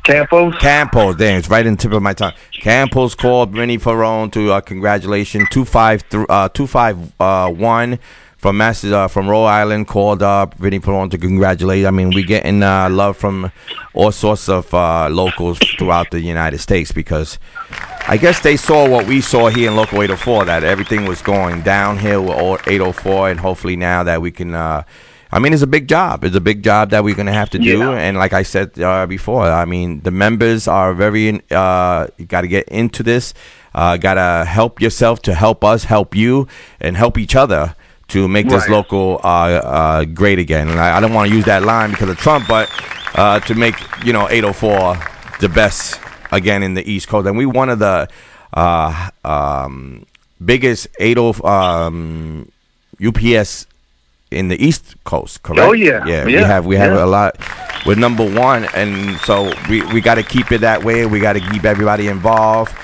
Campos. 0.04 0.54
Campos, 0.58 1.16
damn, 1.16 1.38
it's 1.38 1.48
right 1.48 1.64
in 1.64 1.76
the 1.76 1.82
tip 1.82 1.92
of 1.92 2.02
my 2.02 2.12
tongue. 2.12 2.34
Campos 2.52 3.14
called 3.14 3.56
Rennie 3.56 3.78
Ferrone 3.78 4.30
to 4.32 4.52
uh, 4.52 4.60
congratulations. 4.60 5.48
Two 5.50 5.64
five 5.64 6.04
uh, 6.12 6.50
two 6.50 6.66
five 6.66 6.98
uh, 7.18 7.50
one 7.50 7.98
from 8.36 8.58
Mass 8.58 8.84
uh, 8.84 9.08
from 9.08 9.30
Rhode 9.30 9.46
Island 9.46 9.88
called 9.88 10.22
up 10.22 10.56
Rennie 10.58 10.78
Ferrone 10.78 11.10
to 11.10 11.16
congratulate. 11.16 11.86
I 11.86 11.90
mean, 11.90 12.10
we're 12.10 12.26
getting 12.26 12.62
uh, 12.62 12.90
love 12.90 13.16
from 13.16 13.50
all 13.94 14.12
sorts 14.12 14.46
of 14.50 14.74
uh, 14.74 15.08
locals 15.08 15.58
throughout 15.78 16.10
the 16.10 16.20
United 16.20 16.58
States 16.58 16.92
because 16.92 17.38
I 18.06 18.18
guess 18.18 18.40
they 18.40 18.58
saw 18.58 18.86
what 18.86 19.06
we 19.06 19.22
saw 19.22 19.48
here 19.48 19.70
in 19.70 19.76
Local 19.76 20.02
804 20.02 20.44
that 20.44 20.64
everything 20.64 21.06
was 21.06 21.22
going 21.22 21.62
downhill 21.62 22.24
with 22.24 22.36
all 22.36 22.58
804, 22.66 23.30
and 23.30 23.40
hopefully 23.40 23.76
now 23.76 24.02
that 24.02 24.20
we 24.20 24.30
can. 24.30 24.54
I 25.34 25.40
mean, 25.40 25.52
it's 25.52 25.62
a 25.62 25.66
big 25.66 25.88
job. 25.88 26.22
It's 26.22 26.36
a 26.36 26.40
big 26.40 26.62
job 26.62 26.90
that 26.90 27.02
we're 27.02 27.16
going 27.16 27.26
to 27.26 27.32
have 27.32 27.50
to 27.50 27.58
do. 27.58 27.78
Yeah. 27.78 27.90
And 27.90 28.16
like 28.16 28.32
I 28.32 28.44
said 28.44 28.78
uh, 28.80 29.04
before, 29.06 29.42
I 29.42 29.64
mean, 29.64 30.00
the 30.02 30.12
members 30.12 30.68
are 30.68 30.94
very, 30.94 31.42
uh, 31.50 32.06
you 32.18 32.24
got 32.26 32.42
to 32.42 32.46
get 32.48 32.68
into 32.68 33.02
this. 33.02 33.34
Uh, 33.74 33.96
got 33.96 34.14
to 34.14 34.48
help 34.48 34.80
yourself 34.80 35.22
to 35.22 35.34
help 35.34 35.64
us, 35.64 35.82
help 35.82 36.14
you, 36.14 36.46
and 36.80 36.96
help 36.96 37.18
each 37.18 37.34
other 37.34 37.74
to 38.08 38.28
make 38.28 38.48
this 38.48 38.68
Right. 38.68 38.70
local 38.70 39.20
uh, 39.24 39.26
uh, 39.26 40.04
great 40.04 40.38
again. 40.38 40.68
And 40.68 40.78
I, 40.78 40.98
I 40.98 41.00
don't 41.00 41.12
want 41.12 41.28
to 41.28 41.34
use 41.34 41.46
that 41.46 41.64
line 41.64 41.90
because 41.90 42.10
of 42.10 42.16
Trump, 42.18 42.46
but 42.46 42.70
uh, 43.16 43.40
to 43.40 43.56
make, 43.56 43.74
you 44.04 44.12
know, 44.12 44.28
804 44.30 44.96
the 45.40 45.48
best 45.48 45.98
again 46.30 46.62
in 46.62 46.74
the 46.74 46.88
East 46.88 47.08
Coast. 47.08 47.26
And 47.26 47.36
we 47.36 47.44
one 47.44 47.70
of 47.70 47.80
the 47.80 48.08
uh, 48.52 49.10
um, 49.24 50.06
biggest 50.44 50.86
80 51.00 51.42
um, 51.42 52.52
UPS 53.04 53.66
in 54.34 54.48
the 54.48 54.62
East 54.62 54.96
Coast, 55.04 55.42
correct? 55.42 55.62
Oh, 55.62 55.72
yeah. 55.72 56.04
yeah. 56.06 56.24
We 56.24 56.32
have 56.34 56.66
we 56.66 56.76
have 56.76 56.92
Yeah. 56.92 57.04
a 57.04 57.06
lot. 57.06 57.36
We're 57.86 57.96
number 57.96 58.24
one, 58.24 58.66
and 58.74 59.16
so 59.20 59.52
we 59.68 59.82
we 59.92 60.00
got 60.00 60.14
to 60.16 60.22
keep 60.22 60.50
it 60.52 60.60
that 60.62 60.84
way. 60.84 61.06
We 61.06 61.20
got 61.20 61.34
to 61.34 61.40
keep 61.40 61.64
everybody 61.64 62.08
involved. 62.08 62.74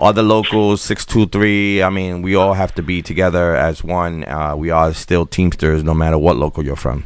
Other 0.00 0.22
locals, 0.22 0.80
six 0.80 1.04
two 1.04 1.26
three. 1.26 1.82
I 1.82 1.90
mean, 1.90 2.22
we 2.22 2.34
all 2.36 2.54
have 2.54 2.74
to 2.76 2.82
be 2.82 3.02
together 3.02 3.56
as 3.56 3.82
one. 3.82 4.24
Uh, 4.24 4.54
we 4.56 4.70
are 4.70 4.92
still 4.94 5.26
Teamsters, 5.26 5.82
no 5.82 5.94
matter 5.94 6.18
what 6.18 6.36
local 6.36 6.64
you're 6.64 6.76
from. 6.76 7.04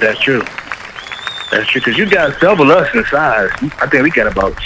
That's 0.00 0.20
true. 0.20 0.42
That's 1.50 1.68
true. 1.70 1.80
Because 1.82 1.98
you 1.98 2.06
guys 2.06 2.34
double 2.40 2.70
us 2.72 2.88
in 2.94 3.04
size. 3.04 3.50
I 3.80 3.86
think 3.88 4.02
we 4.04 4.10
got 4.10 4.26
about 4.26 4.58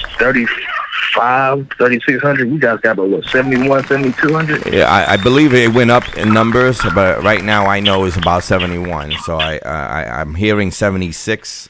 35, 1.15 1.69
3,600. 1.79 2.49
You 2.51 2.59
guys 2.59 2.81
got 2.81 2.93
about, 2.93 3.09
what, 3.09 3.25
71, 3.27 3.87
7,200? 3.87 4.73
Yeah, 4.73 4.91
I, 4.91 5.15
I 5.15 5.17
believe 5.17 5.55
it 5.55 5.73
went 5.73 5.91
up 5.91 6.17
in 6.17 6.33
numbers, 6.33 6.81
but 6.95 7.23
right 7.23 7.43
now 7.45 7.67
I 7.67 7.81
know 7.81 8.05
it's 8.05 8.17
about 8.17 8.45
seventy 8.45 8.79
one. 8.79 9.13
So 9.25 9.37
I, 9.39 9.59
I 9.65 10.21
I'm 10.21 10.35
hearing 10.35 10.71
seventy 10.71 11.13
six. 11.13 11.69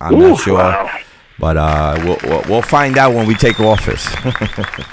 I'm 0.00 0.14
Ooh, 0.14 0.28
not 0.30 0.40
sure, 0.40 0.54
wow. 0.58 0.90
but 1.38 1.56
uh, 1.56 2.16
we'll, 2.22 2.42
we'll 2.48 2.62
find 2.62 2.96
out 2.98 3.14
when 3.14 3.26
we 3.26 3.34
take 3.34 3.58
office. 3.60 4.06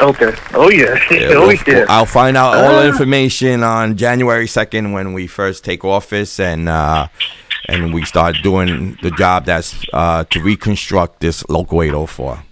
Okay. 0.01 0.33
Oh, 0.53 0.69
yeah. 0.69 0.99
Yeah, 1.09 1.27
oh, 1.35 1.47
we'll- 1.47 1.57
yeah. 1.67 1.85
I'll 1.89 2.05
find 2.05 2.35
out 2.37 2.55
all 2.55 2.69
the 2.81 2.83
Ah. 2.85 2.87
information 2.87 3.63
on 3.63 3.95
January 3.97 4.45
second 4.47 4.91
when 4.91 5.13
we 5.13 5.25
first 5.27 5.63
take 5.63 5.85
office 5.85 6.39
and 6.39 6.67
uh, 6.67 7.07
and 7.69 7.93
we 7.93 8.03
start 8.05 8.35
doing 8.43 8.97
the 9.01 9.09
job 9.11 9.45
that's 9.45 9.73
uh, 9.93 10.23
to 10.25 10.41
reconstruct 10.41 11.21
this 11.21 11.47
local 11.49 11.81
804. 11.81 12.43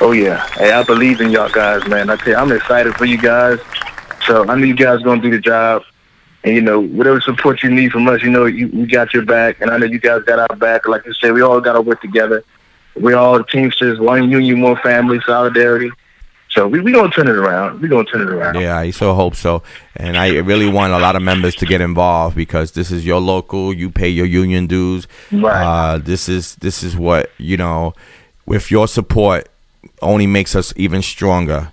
Oh 0.00 0.12
yeah, 0.12 0.46
hey, 0.54 0.70
I 0.70 0.82
believe 0.84 1.20
in 1.20 1.30
y'all 1.30 1.48
guys, 1.48 1.86
man. 1.88 2.08
I 2.08 2.16
tell 2.16 2.28
you, 2.28 2.36
I'm 2.36 2.52
excited 2.52 2.94
for 2.94 3.04
you 3.04 3.18
guys. 3.18 3.58
So 4.26 4.48
I 4.48 4.54
know 4.54 4.64
you 4.64 4.74
guys 4.74 5.02
gonna 5.02 5.20
do 5.20 5.30
the 5.30 5.40
job, 5.40 5.82
and 6.44 6.54
you 6.54 6.60
know 6.60 6.80
whatever 6.80 7.20
support 7.20 7.62
you 7.62 7.70
need 7.70 7.90
from 7.90 8.06
us, 8.08 8.22
you 8.22 8.30
know 8.30 8.46
you 8.46 8.68
we 8.68 8.86
got 8.86 9.12
your 9.12 9.24
back, 9.24 9.60
and 9.60 9.70
I 9.70 9.78
know 9.78 9.86
you 9.86 9.98
guys 9.98 10.22
got 10.22 10.38
our 10.38 10.56
back. 10.56 10.86
Like 10.86 11.04
you 11.04 11.12
said, 11.14 11.32
we 11.32 11.42
all 11.42 11.60
got 11.60 11.72
to 11.72 11.80
work 11.80 12.00
together. 12.00 12.44
We 12.94 13.14
all 13.14 13.42
Teamsters, 13.42 13.98
one 13.98 14.30
union, 14.30 14.60
one 14.60 14.76
family, 14.76 15.20
solidarity. 15.26 15.90
So 16.50 16.66
we 16.66 16.80
we 16.80 16.92
gonna 16.92 17.10
turn 17.10 17.28
it 17.28 17.36
around. 17.36 17.80
We 17.80 17.88
gonna 17.88 18.04
turn 18.04 18.22
it 18.22 18.30
around. 18.30 18.54
Yeah, 18.60 18.78
I 18.78 18.90
so 18.90 19.14
hope 19.14 19.34
so. 19.34 19.62
And 19.96 20.16
I 20.16 20.38
really 20.38 20.68
want 20.68 20.92
a 20.92 20.98
lot 20.98 21.14
of 21.16 21.22
members 21.22 21.54
to 21.56 21.66
get 21.66 21.80
involved 21.80 22.36
because 22.36 22.72
this 22.72 22.90
is 22.90 23.04
your 23.04 23.20
local. 23.20 23.74
You 23.74 23.90
pay 23.90 24.08
your 24.08 24.26
union 24.26 24.66
dues. 24.66 25.06
Right. 25.30 25.62
Uh, 25.62 25.98
this 25.98 26.28
is 26.28 26.56
this 26.56 26.82
is 26.82 26.96
what 26.96 27.30
you 27.38 27.56
know. 27.56 27.94
With 28.46 28.70
your 28.70 28.88
support, 28.88 29.46
only 30.02 30.26
makes 30.26 30.54
us 30.54 30.72
even 30.76 31.02
stronger. 31.02 31.72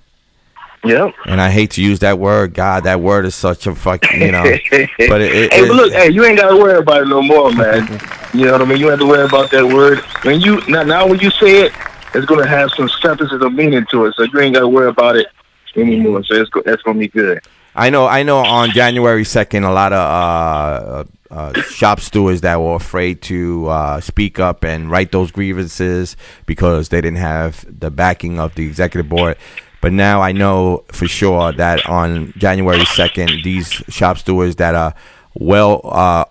Yep. 0.83 1.15
And 1.25 1.41
I 1.41 1.49
hate 1.49 1.71
to 1.71 1.81
use 1.81 1.99
that 1.99 2.19
word. 2.19 2.53
God, 2.53 2.83
that 2.83 3.01
word 3.01 3.25
is 3.25 3.33
such 3.33 3.65
a 3.65 3.73
fucking 3.73 4.21
you 4.21 4.31
know. 4.31 4.43
but 4.71 5.21
it, 5.21 5.35
it, 5.35 5.53
hey, 5.53 5.67
but 5.67 5.75
look, 5.75 5.93
hey, 5.93 6.11
you 6.11 6.23
ain't 6.25 6.37
gotta 6.37 6.55
worry 6.55 6.77
about 6.77 7.01
it 7.01 7.07
no 7.07 7.23
more, 7.23 7.51
man. 7.51 7.87
you 8.33 8.45
know 8.45 8.51
what 8.51 8.61
I 8.61 8.65
mean? 8.65 8.77
You 8.77 8.89
have 8.89 8.99
to 8.99 9.07
worry 9.07 9.25
about 9.25 9.49
that 9.51 9.65
word. 9.65 9.99
When 10.23 10.39
you 10.41 10.61
now, 10.67 10.83
now 10.83 11.07
when 11.07 11.19
you 11.19 11.31
say 11.31 11.65
it, 11.65 11.73
it's 12.13 12.25
gonna 12.25 12.45
have 12.45 12.69
some 12.71 12.87
substance 12.87 13.31
of 13.31 13.53
meaning 13.53 13.85
to 13.91 14.05
it. 14.05 14.15
So 14.15 14.23
you 14.23 14.39
ain't 14.39 14.53
gotta 14.53 14.67
worry 14.67 14.89
about 14.89 15.15
it 15.15 15.27
anymore. 15.75 16.23
So 16.23 16.35
it's 16.35 16.49
go, 16.51 16.61
that's 16.63 16.83
gonna 16.83 16.99
be 16.99 17.07
good. 17.07 17.41
I 17.73 17.89
know. 17.89 18.05
I 18.05 18.23
know. 18.23 18.37
On 18.37 18.69
January 18.69 19.25
second, 19.25 19.63
a 19.63 19.73
lot 19.73 19.91
of 19.91 19.99
uh, 19.99 21.03
uh, 21.31 21.53
shop 21.61 21.99
stewards 21.99 22.41
that 22.41 22.59
were 22.59 22.75
afraid 22.75 23.21
to 23.23 23.67
uh, 23.67 23.99
speak 23.99 24.39
up 24.39 24.63
and 24.63 24.91
write 24.91 25.11
those 25.11 25.31
grievances 25.31 26.15
because 26.45 26.89
they 26.89 27.01
didn't 27.01 27.17
have 27.17 27.65
the 27.67 27.89
backing 27.89 28.39
of 28.39 28.55
the 28.55 28.65
executive 28.65 29.09
board. 29.09 29.37
But 29.81 29.93
now 29.93 30.21
I 30.21 30.31
know 30.31 30.83
for 30.91 31.07
sure 31.07 31.51
that 31.53 31.87
on 31.87 32.33
January 32.37 32.85
second, 32.85 33.43
these 33.43 33.69
shop 33.89 34.17
stewards 34.17 34.55
that 34.57 34.75
are 34.75 34.95
well 35.35 35.81
uh, 35.83 36.25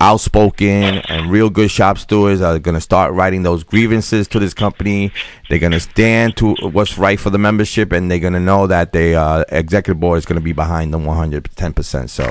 outspoken 0.00 0.98
and 1.08 1.30
real 1.30 1.50
good 1.50 1.70
shop 1.70 1.98
stewards 1.98 2.40
are 2.40 2.58
going 2.58 2.74
to 2.74 2.80
start 2.80 3.12
writing 3.14 3.42
those 3.42 3.64
grievances 3.64 4.28
to 4.28 4.38
this 4.38 4.54
company. 4.54 5.12
They're 5.48 5.58
going 5.58 5.72
to 5.72 5.80
stand 5.80 6.36
to 6.38 6.54
what's 6.62 6.98
right 6.98 7.18
for 7.18 7.30
the 7.30 7.38
membership, 7.38 7.92
and 7.92 8.10
they're 8.10 8.18
going 8.18 8.32
to 8.34 8.40
know 8.40 8.66
that 8.66 8.92
the 8.92 9.14
uh, 9.14 9.44
executive 9.48 10.00
board 10.00 10.18
is 10.18 10.24
going 10.26 10.38
to 10.38 10.44
be 10.44 10.52
behind 10.52 10.92
them 10.92 11.04
110 11.04 11.72
percent. 11.72 12.10
So 12.10 12.24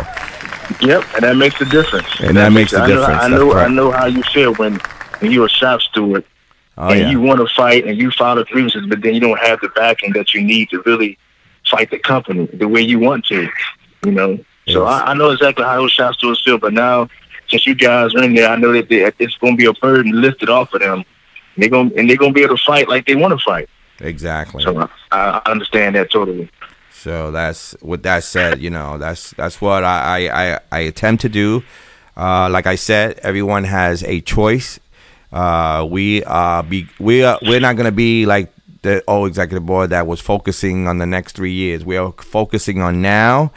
Yep, 0.82 1.04
and 1.16 1.24
that 1.24 1.38
makes 1.38 1.60
a 1.62 1.66
difference. 1.66 2.08
And 2.20 2.36
that 2.36 2.52
makes 2.52 2.74
a 2.74 2.80
I 2.80 2.88
know- 2.88 2.96
difference. 2.96 3.24
I 3.24 3.28
know. 3.30 3.54
I 3.54 3.68
know 3.68 3.92
how 3.92 4.06
you 4.06 4.22
feel 4.24 4.54
when 4.56 4.80
when 5.20 5.32
you're 5.32 5.46
a 5.46 5.50
shop 5.50 5.82
steward 5.82 6.24
oh 6.78 6.90
and 6.90 7.00
yeah, 7.00 7.10
you 7.10 7.20
want 7.22 7.40
to 7.40 7.48
fight 7.56 7.86
and 7.88 7.98
you 7.98 8.12
file 8.12 8.36
the 8.36 8.44
grievances, 8.46 8.86
but 8.88 9.02
then 9.02 9.14
you 9.14 9.20
don't 9.20 9.40
have 9.40 9.60
the 9.62 9.70
backing 9.70 10.14
that 10.14 10.34
you 10.34 10.42
need 10.44 10.70
to 10.70 10.82
really 10.86 11.18
fight 11.70 11.90
the 11.90 12.00
company 12.00 12.46
the 12.54 12.68
way 12.68 12.82
you 12.82 13.00
want 13.00 13.26
to. 13.26 13.50
You 14.06 14.12
know, 14.12 14.40
so 14.68 14.86
I, 14.86 15.12
I 15.12 15.14
know 15.14 15.32
exactly 15.32 15.64
how 15.66 15.78
those 15.78 15.92
shop 15.92 16.14
stewards 16.16 16.42
feel. 16.44 16.58
But 16.58 16.74
now, 16.74 17.10
since 17.50 17.66
you 17.66 17.76
guys 17.76 18.14
are 18.16 18.24
in 18.24 18.34
there, 18.34 18.50
I 18.50 18.56
know 18.56 18.74
that 18.74 18.90
they, 18.90 19.12
it's 19.20 19.38
going 19.38 19.54
to 19.54 19.58
be 19.58 19.66
a 19.66 19.74
burden 19.74 20.20
lifted 20.20 20.50
off 20.50 20.74
of 20.74 20.82
them. 20.82 21.04
They're 21.58 21.70
going 21.70 21.92
and 21.98 22.10
they're 22.10 22.18
going 22.18 22.32
to 22.32 22.36
be 22.36 22.44
able 22.44 22.58
to 22.58 22.64
fight 22.64 22.88
like 22.88 23.06
they 23.06 23.16
want 23.16 23.38
to 23.38 23.44
fight. 23.44 23.70
exactly. 24.00 24.64
So 24.64 24.78
I, 25.12 25.42
I 25.46 25.52
understand 25.52 25.96
that 25.96 26.12
totally. 26.12 26.50
So 26.92 27.32
that's 27.32 27.76
with 27.82 28.04
that 28.04 28.24
said, 28.24 28.60
you 28.60 28.70
know, 28.70 28.98
that's 28.98 29.32
that's 29.32 29.62
what 29.62 29.84
I 29.84 30.28
I, 30.28 30.54
I, 30.56 30.60
I 30.72 30.80
attempt 30.82 31.22
to 31.22 31.30
do. 31.30 31.64
Uh, 32.16 32.50
like 32.50 32.66
I 32.66 32.76
said, 32.76 33.20
everyone 33.20 33.64
has 33.64 34.04
a 34.04 34.22
choice. 34.22 34.80
Uh, 35.32 35.88
we 35.90 36.24
uh 36.26 36.62
be 36.64 36.88
we 37.00 37.24
are 37.24 37.40
we're 37.44 37.60
not 37.60 37.76
gonna 37.76 37.92
be 37.92 38.26
like 38.26 38.52
the 38.82 39.04
old 39.08 39.28
executive 39.28 39.66
board 39.66 39.90
that 39.90 40.08
was 40.08 40.22
focusing 40.22 40.88
on 40.88 40.98
the 40.98 41.06
next 41.06 41.36
three 41.36 41.52
years. 41.54 41.86
We 41.86 41.98
are 41.98 42.12
focusing 42.14 42.82
on 42.82 43.02
now, 43.02 43.52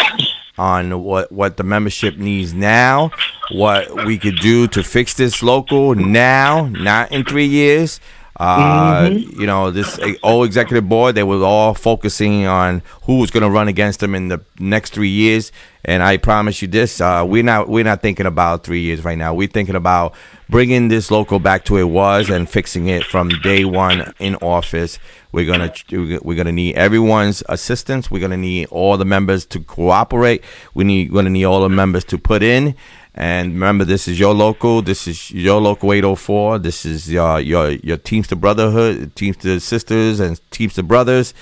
on 0.61 1.02
what 1.02 1.32
what 1.32 1.56
the 1.56 1.64
membership 1.64 2.18
needs 2.18 2.52
now, 2.52 3.11
what 3.50 4.04
we 4.04 4.18
could 4.18 4.36
do 4.36 4.68
to 4.68 4.82
fix 4.84 5.14
this 5.14 5.42
local 5.42 5.94
now, 5.94 6.66
not 6.66 7.11
in 7.11 7.24
three 7.24 7.46
years. 7.46 7.98
Uh, 8.41 9.11
You 9.11 9.47
know, 9.47 9.70
this 9.70 10.01
old 10.22 10.47
executive 10.47 10.88
board, 10.88 11.14
they 11.14 11.22
were 11.22 11.45
all 11.45 11.74
focusing 11.74 12.47
on 12.47 12.80
who 13.03 13.18
was 13.18 13.30
going 13.30 13.43
to 13.43 13.51
run 13.51 13.68
against 13.68 14.01
them 14.01 14.14
in 14.14 14.28
the 14.28 14.41
next 14.59 14.95
three 14.95 15.11
years. 15.11 15.53
And 15.84 16.03
I 16.03 16.16
promise 16.16 16.62
you 16.62 16.68
this: 16.68 17.01
uh, 17.03 17.24
we're 17.26 17.43
not 17.43 17.68
we're 17.68 17.84
not 17.84 18.01
thinking 18.01 18.26
about 18.26 18.64
three 18.64 18.80
years 18.80 19.05
right 19.05 19.16
now. 19.18 19.34
We're 19.34 19.49
thinking 19.49 19.74
about 19.76 20.14
bringing 20.49 20.88
this 20.88 21.11
local 21.11 21.38
back 21.38 21.64
to 21.66 21.76
it 21.76 21.84
was 21.84 22.28
and 22.30 22.49
fixing 22.49 22.88
it 22.88 23.05
from 23.05 23.28
day 23.43 23.64
one 23.64 24.12
in 24.18 24.36
office. 24.36 24.99
We're 25.32 25.47
gonna 25.47 25.72
we're 25.91 26.36
gonna 26.36 26.53
need 26.53 26.76
everyone's 26.76 27.43
assistance. 27.49 28.11
We're 28.11 28.20
gonna 28.20 28.36
need 28.36 28.68
all 28.70 28.97
the 28.97 29.05
members 29.05 29.47
to 29.47 29.61
cooperate. 29.61 30.43
We 30.74 30.84
need 30.84 31.12
gonna 31.12 31.30
need 31.30 31.45
all 31.45 31.61
the 31.62 31.68
members 31.68 32.05
to 32.07 32.18
put 32.18 32.43
in. 32.43 32.74
And 33.14 33.52
remember, 33.52 33.84
this 33.84 34.06
is 34.06 34.18
your 34.20 34.34
local. 34.34 34.82
This 34.82 35.08
is 35.08 35.30
your 35.30 35.61
local 35.61 35.92
804. 35.92 36.58
This 36.61 36.86
is 36.86 37.11
your 37.11 37.40
your 37.40 37.70
your 37.70 37.96
Teamster 37.96 38.36
Brotherhood, 38.36 39.14
Teamster 39.16 39.61
Sisters, 39.61 40.20
and 40.20 40.36
teams, 40.36 40.50
Teamster 40.50 40.82
Brothers. 40.82 41.34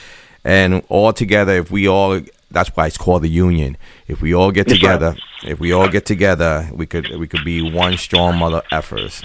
And 0.44 0.82
all 0.88 1.12
together, 1.12 1.52
if 1.52 1.70
we 1.70 1.86
all 1.86 2.20
that's 2.50 2.70
why 2.70 2.86
it's 2.86 2.96
called 2.96 3.22
the 3.22 3.28
union. 3.28 3.76
If 4.06 4.22
we 4.22 4.34
all 4.34 4.50
get 4.50 4.68
together, 4.68 5.16
if 5.44 5.60
we 5.60 5.72
all 5.72 5.88
get 5.88 6.06
together, 6.06 6.68
we 6.72 6.86
could 6.86 7.16
we 7.16 7.26
could 7.26 7.44
be 7.44 7.60
one 7.60 7.96
strong 7.98 8.38
mother 8.38 8.62
effers. 8.72 9.22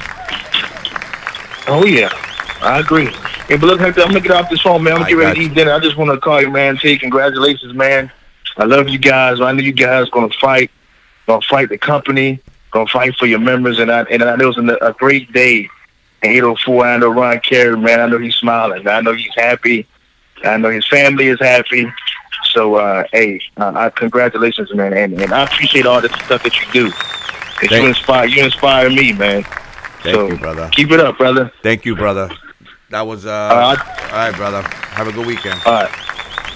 Oh 1.68 1.86
yeah, 1.86 2.10
I 2.62 2.80
agree. 2.80 3.08
Hey, 3.48 3.58
but 3.58 3.68
look, 3.68 3.80
Hector, 3.80 4.02
I'm 4.02 4.10
gonna 4.10 4.20
get 4.20 4.32
off 4.32 4.50
this 4.50 4.62
phone, 4.62 4.84
man. 4.84 4.96
I'm 4.96 5.04
I 5.04 5.10
getting 5.10 5.20
ready 5.20 5.40
to 5.40 5.46
eat 5.46 5.54
dinner. 5.54 5.74
I 5.74 5.80
just 5.80 5.98
want 5.98 6.12
to 6.12 6.20
call 6.20 6.42
you, 6.42 6.50
man. 6.50 6.78
Say 6.78 6.98
congratulations, 6.98 7.74
man. 7.74 8.12
I 8.58 8.66
love 8.66 8.90
you 8.90 9.00
guys. 9.00 9.40
I 9.40 9.52
know 9.54 9.62
you 9.62 9.72
guys 9.72 10.10
gonna 10.10 10.34
fight, 10.42 10.70
gonna 11.28 11.42
fight 11.42 11.70
the 11.70 11.78
company, 11.78 12.40
gonna 12.72 12.88
fight 12.88 13.16
for 13.16 13.26
your 13.26 13.40
members, 13.40 13.80
and 13.80 13.92
I 13.92 14.02
and 14.04 14.24
I 14.24 14.36
know 14.36 14.50
it 14.50 14.58
was 14.58 14.70
a, 14.82 14.86
a 14.88 14.94
great 14.94 15.32
day. 15.34 15.70
in 16.24 16.32
804, 16.32 16.86
I 16.86 16.98
know 16.98 17.10
Ron 17.10 17.40
Carey, 17.42 17.76
man. 17.78 18.00
I 18.00 18.08
know 18.08 18.18
he's 18.18 18.36
smiling. 18.36 18.88
I 18.88 19.02
know 19.02 19.14
he's 19.14 19.34
happy. 19.36 19.86
I 20.44 20.58
know 20.58 20.70
his 20.70 20.88
family 20.88 21.28
is 21.28 21.40
happy. 21.40 21.86
So, 22.52 22.76
uh, 22.76 23.04
hey, 23.12 23.42
uh, 23.58 23.66
uh, 23.66 23.90
congratulations, 23.90 24.74
man, 24.74 24.94
and, 24.94 25.20
and 25.22 25.34
I 25.34 25.44
appreciate 25.44 25.86
all 25.86 26.02
the 26.02 26.10
stuff 26.26 26.44
that 26.44 26.56
you 26.60 26.72
do. 26.72 26.92
'Cause 26.92 27.70
Thank- 27.70 27.84
you 27.84 27.88
inspire, 27.90 28.26
you 28.28 28.44
inspire 28.44 28.90
me, 28.90 29.14
man. 29.14 29.44
Thank 30.02 30.16
so 30.16 30.28
you, 30.28 30.38
brother. 30.38 30.70
Keep 30.74 30.92
it 30.92 31.00
up, 31.00 31.18
brother. 31.18 31.52
Thank 31.62 31.86
you, 31.86 31.96
brother. 31.96 32.30
That 32.90 33.08
was 33.08 33.26
uh. 33.26 33.30
right. 33.30 33.80
all 34.12 34.18
right, 34.18 34.36
brother. 34.36 34.62
Have 34.62 35.08
a 35.08 35.12
good 35.12 35.26
weekend. 35.26 35.60
All 35.66 35.74
right. 35.74 35.92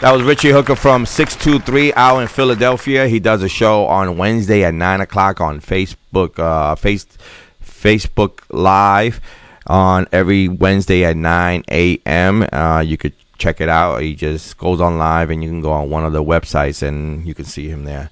That 0.01 0.11
was 0.11 0.21
Richie 0.21 0.51
Hooker 0.51 0.75
from 0.75 1.07
623 1.07 1.91
out 1.93 2.19
in 2.19 2.27
Philadelphia. 2.27 3.07
He 3.07 3.19
does 3.19 3.41
a 3.41 3.49
show 3.49 3.87
on 3.87 4.15
Wednesday 4.15 4.63
at 4.63 4.75
9 4.75 5.01
o'clock 5.01 5.41
on 5.41 5.59
Facebook, 5.59 6.37
uh, 6.37 6.75
face, 6.75 7.07
Facebook 7.63 8.41
Live 8.49 9.19
on 9.65 10.07
every 10.11 10.49
Wednesday 10.49 11.03
at 11.03 11.17
9 11.17 11.63
a.m. 11.71 12.47
Uh, 12.53 12.83
you 12.85 12.95
could 12.95 13.13
check 13.39 13.59
it 13.59 13.69
out. 13.69 14.03
He 14.03 14.13
just 14.13 14.59
goes 14.59 14.79
on 14.81 14.99
live 14.99 15.31
and 15.31 15.43
you 15.43 15.49
can 15.49 15.61
go 15.61 15.71
on 15.71 15.89
one 15.89 16.05
of 16.05 16.13
the 16.13 16.23
websites 16.23 16.83
and 16.83 17.25
you 17.27 17.33
can 17.33 17.45
see 17.45 17.67
him 17.67 17.83
there. 17.83 18.11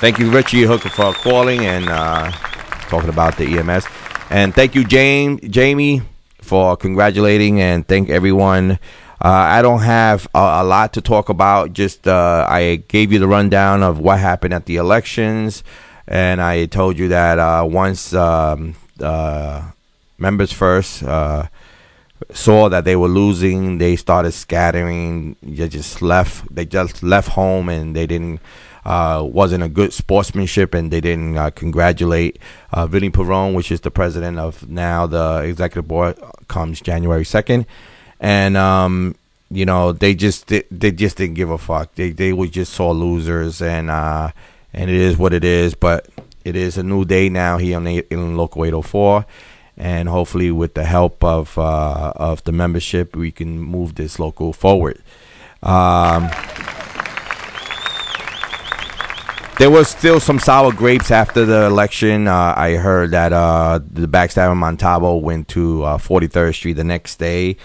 Thank 0.00 0.18
you, 0.18 0.30
Richie 0.30 0.62
Hooker, 0.62 0.90
for 0.90 1.14
calling 1.14 1.64
and 1.64 1.88
uh, 1.88 2.30
talking 2.90 3.08
about 3.08 3.38
the 3.38 3.58
EMS. 3.58 3.86
And 4.28 4.54
thank 4.54 4.74
you, 4.74 4.84
Jamie, 4.84 6.02
for 6.42 6.76
congratulating 6.76 7.58
and 7.60 7.88
thank 7.88 8.10
everyone. 8.10 8.78
Uh, 9.22 9.28
I 9.28 9.60
don't 9.60 9.80
have 9.80 10.26
a, 10.34 10.38
a 10.38 10.64
lot 10.64 10.94
to 10.94 11.02
talk 11.02 11.28
about. 11.28 11.74
Just 11.74 12.08
uh, 12.08 12.46
I 12.48 12.76
gave 12.88 13.12
you 13.12 13.18
the 13.18 13.28
rundown 13.28 13.82
of 13.82 13.98
what 13.98 14.18
happened 14.18 14.54
at 14.54 14.64
the 14.64 14.76
elections, 14.76 15.62
and 16.08 16.40
I 16.40 16.64
told 16.66 16.98
you 16.98 17.08
that 17.08 17.38
uh, 17.38 17.66
once 17.68 18.14
um, 18.14 18.76
members 20.18 20.52
first 20.52 21.02
uh, 21.02 21.48
saw 22.32 22.68
that 22.68 22.84
they 22.84 22.96
were 22.96 23.08
losing, 23.08 23.78
they 23.78 23.96
started 23.96 24.32
scattering. 24.32 25.36
They 25.42 25.68
just 25.68 26.00
left. 26.00 26.54
They 26.54 26.64
just 26.64 27.02
left 27.02 27.30
home, 27.30 27.68
and 27.68 27.94
they 27.94 28.06
didn't. 28.06 28.40
Uh, 28.82 29.22
wasn't 29.22 29.62
a 29.62 29.68
good 29.68 29.92
sportsmanship, 29.92 30.72
and 30.72 30.90
they 30.90 31.02
didn't 31.02 31.36
uh, 31.36 31.50
congratulate 31.50 32.38
uh, 32.72 32.86
Vinny 32.86 33.10
Perrone, 33.10 33.52
which 33.52 33.70
is 33.70 33.82
the 33.82 33.90
president 33.90 34.38
of 34.38 34.66
now 34.70 35.06
the 35.06 35.42
executive 35.44 35.86
board, 35.86 36.18
comes 36.48 36.80
January 36.80 37.26
second, 37.26 37.66
and 38.20 38.56
um, 38.56 39.16
you 39.50 39.64
know 39.64 39.92
they 39.92 40.14
just 40.14 40.46
they, 40.46 40.62
they 40.70 40.92
just 40.92 41.16
didn't 41.16 41.34
give 41.34 41.50
a 41.50 41.58
fuck. 41.58 41.94
They 41.96 42.10
they 42.10 42.32
were 42.32 42.46
just 42.46 42.72
saw 42.72 42.92
losers, 42.92 43.60
and 43.60 43.90
uh, 43.90 44.30
and 44.72 44.90
it 44.90 44.96
is 44.96 45.16
what 45.16 45.32
it 45.32 45.42
is. 45.42 45.74
But 45.74 46.06
it 46.44 46.54
is 46.54 46.78
a 46.78 46.82
new 46.82 47.04
day 47.04 47.28
now 47.28 47.58
here 47.58 47.76
on 47.76 47.84
the, 47.84 48.06
in 48.10 48.36
local 48.36 48.64
804 48.64 49.26
and 49.76 50.08
hopefully 50.08 50.50
with 50.50 50.74
the 50.74 50.84
help 50.84 51.22
of 51.22 51.56
uh, 51.58 52.12
of 52.16 52.42
the 52.44 52.52
membership 52.52 53.14
we 53.14 53.30
can 53.30 53.58
move 53.58 53.94
this 53.94 54.18
local 54.18 54.52
forward 54.52 55.00
um, 55.62 56.30
there 59.58 59.70
was 59.70 59.88
still 59.88 60.20
some 60.20 60.38
sour 60.38 60.72
grapes 60.72 61.10
after 61.10 61.44
the 61.44 61.66
election. 61.66 62.26
Uh, 62.26 62.54
I 62.56 62.76
heard 62.76 63.10
that 63.10 63.34
uh, 63.34 63.78
the 63.78 64.08
backstabber 64.08 64.56
Montalvo 64.56 65.16
went 65.16 65.48
to 65.48 65.82
uh, 65.82 65.98
43rd 65.98 66.54
Street 66.54 66.72
the 66.74 66.84
next 66.84 67.16
day 67.16 67.58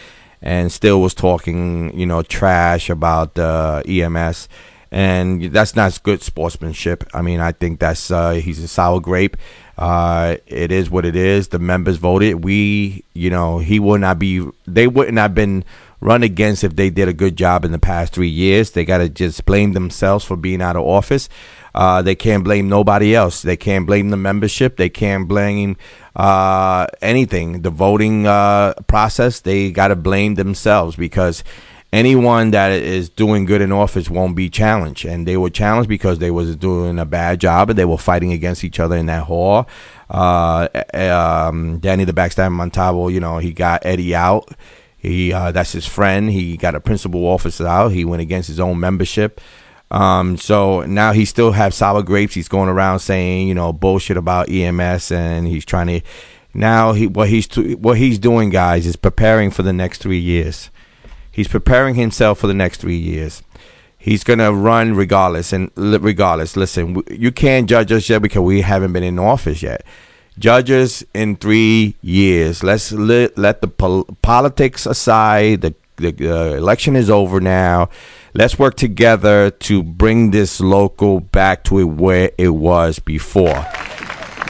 and 0.46 0.72
still 0.72 1.02
was 1.02 1.16
talking, 1.16 1.98
you 2.00 2.06
know, 2.06 2.22
trash 2.22 2.89
about 2.89 3.34
the 3.34 3.84
EMS. 3.88 4.48
And 4.91 5.52
that's 5.52 5.76
not 5.76 6.02
good 6.04 6.22
sportsmanship. 6.22 7.04
I 7.14 7.22
mean, 7.24 7.41
I 7.41 7.52
think 7.52 7.80
that's 7.80 8.12
uh, 8.12 8.34
he's 8.34 8.64
a 8.64 8.68
sour 8.68 9.02
grape. 9.02 9.36
Uh, 9.78 10.38
it 10.46 10.72
is 10.72 10.89
what 10.89 11.04
it 11.04 11.16
is. 11.16 11.50
The 11.50 11.60
members 11.60 11.98
voted. 11.98 12.46
We, 12.46 13.04
you 13.14 13.30
know, 13.30 13.58
he 13.58 13.80
would 13.80 14.02
not 14.02 14.20
be. 14.20 14.48
They 14.66 14.88
wouldn't 14.88 15.18
have 15.18 15.34
been 15.36 15.66
run 16.00 16.22
against 16.24 16.64
if 16.64 16.76
they 16.76 16.91
did 16.91 17.10
a 17.10 17.14
good 17.14 17.36
job 17.36 17.66
in 17.66 17.72
the 17.72 17.80
past 17.80 18.14
three 18.14 18.30
years. 18.30 18.72
They 18.72 18.86
got 18.86 19.00
to 19.00 19.10
just 19.10 19.43
blame 19.46 19.74
themselves 19.74 20.24
for 20.24 20.38
being 20.38 20.62
out 20.62 20.76
of 20.76 20.84
office. 20.84 21.28
Uh, 21.76 22.01
they 22.01 22.15
can't 22.15 22.45
blame 22.45 22.69
nobody 22.69 23.13
else. 23.13 23.41
They 23.41 23.57
can't 23.57 23.86
blame 23.86 24.09
the 24.09 24.17
membership. 24.17 24.78
They 24.78 24.88
can't 24.88 25.28
blame 25.28 25.76
uh, 26.15 26.88
anything. 27.01 27.63
The 27.63 27.69
voting 27.69 28.26
uh, 28.26 28.76
process. 28.88 29.41
They 29.41 29.71
got 29.71 29.89
to 29.89 29.97
blame 29.97 30.36
themselves 30.36 30.95
because 30.95 31.43
anyone 31.91 32.51
that 32.51 32.71
is 32.71 33.09
doing 33.09 33.43
good 33.43 33.59
in 33.59 33.73
office 33.73 34.09
won't 34.09 34.38
be 34.38 34.49
challenged. 34.49 35.03
And 35.03 35.28
they 35.28 35.36
were 35.36 35.49
challenged 35.49 35.89
because 35.89 36.19
they 36.19 36.32
was 36.32 36.55
doing 36.55 36.97
a 36.97 37.05
bad 37.05 37.41
job 37.41 37.69
and 37.69 37.78
they 37.78 37.86
were 37.86 37.97
fighting 37.97 38.32
against 38.32 38.63
each 38.63 38.80
other 38.80 38.95
in 38.95 39.07
that 39.07 39.23
hall. 39.23 39.67
Uh, 40.09 40.69
um, 40.93 41.80
Danny 41.80 42.05
the 42.05 42.13
Backstabber 42.13 42.53
Montalvo, 42.53 43.09
you 43.09 43.19
know, 43.19 43.39
he 43.39 43.51
got 43.51 43.86
Eddie 43.86 44.15
out. 44.15 44.49
He 44.97 45.34
uh, 45.34 45.51
that's 45.51 45.73
his 45.73 45.86
friend. 45.86 46.32
He 46.32 46.55
got 46.55 46.73
a 46.73 46.80
principal 46.80 47.26
officer 47.28 47.67
out. 47.67 47.91
He 47.91 48.05
went 48.05 48.21
against 48.21 48.47
his 48.47 48.61
own 48.61 48.80
membership. 48.80 49.41
Um, 49.91 50.38
so 50.38 50.81
now 50.81 51.11
he 51.13 51.25
still 51.25 51.51
have 51.51 51.73
sour 51.73 52.01
grapes. 52.01 52.33
He's 52.33 52.47
going 52.47 52.69
around 52.69 52.99
saying, 52.99 53.47
you 53.47 53.53
know, 53.53 53.71
bullshit 53.71 54.17
about 54.17 54.49
EMS, 54.49 55.11
and 55.11 55.47
he's 55.47 55.65
trying 55.65 55.88
to. 55.88 56.01
Now 56.53 56.93
he 56.93 57.07
what 57.07 57.29
he's 57.29 57.47
what 57.55 57.97
he's 57.97 58.17
doing, 58.17 58.49
guys, 58.49 58.86
is 58.86 58.95
preparing 58.95 59.51
for 59.51 59.63
the 59.63 59.73
next 59.73 60.01
three 60.01 60.19
years. 60.19 60.69
He's 61.31 61.47
preparing 61.47 61.95
himself 61.95 62.39
for 62.39 62.47
the 62.47 62.53
next 62.53 62.79
three 62.79 62.97
years. 62.97 63.43
He's 63.97 64.23
gonna 64.23 64.53
run 64.53 64.95
regardless, 64.95 65.51
and 65.51 65.71
regardless. 65.75 66.55
Listen, 66.55 67.03
you 67.09 67.31
can't 67.31 67.67
judge 67.69 67.91
us 67.91 68.09
yet 68.09 68.21
because 68.21 68.41
we 68.41 68.61
haven't 68.61 68.93
been 68.93 69.03
in 69.03 69.19
office 69.19 69.61
yet. 69.61 69.83
Judge 70.38 70.69
us 70.69 71.03
in 71.13 71.38
three 71.38 71.95
years. 72.01 72.61
Let's 72.61 72.91
let, 72.91 73.38
let 73.38 73.61
the 73.61 73.69
pol- 73.69 74.03
politics 74.21 74.86
aside. 74.86 75.61
The 75.61 75.73
the 75.98 76.30
uh, 76.30 76.56
election 76.56 76.96
is 76.96 77.10
over 77.10 77.39
now. 77.39 77.89
Let's 78.34 78.60
work 78.60 78.76
together 78.76 79.50
to 79.52 79.84
bring 79.84 80.32
this 80.32 80.60
local 80.60 81.20
back 81.20 81.64
to 81.66 81.86
where 81.88 82.32
it 82.38 82.50
was 82.50 83.00
before. 83.00 83.66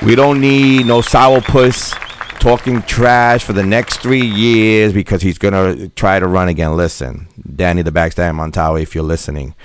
We 0.04 0.16
don't 0.16 0.42
need 0.42 0.86
no 0.88 1.02
sourpuss 1.02 1.94
talking 2.40 2.82
trash 2.84 3.44
for 3.44 3.54
the 3.54 3.66
next 3.66 4.02
three 4.02 4.26
years 4.26 4.94
because 4.94 5.22
he's 5.22 5.38
gonna 5.38 5.90
try 5.90 6.20
to 6.20 6.28
run 6.28 6.48
again. 6.48 6.76
Listen, 6.76 7.28
Danny 7.56 7.82
the 7.82 7.92
Backstabber 7.92 8.36
Montalvo, 8.36 8.78
if 8.78 8.94
you're 8.94 9.04
listening, 9.04 9.56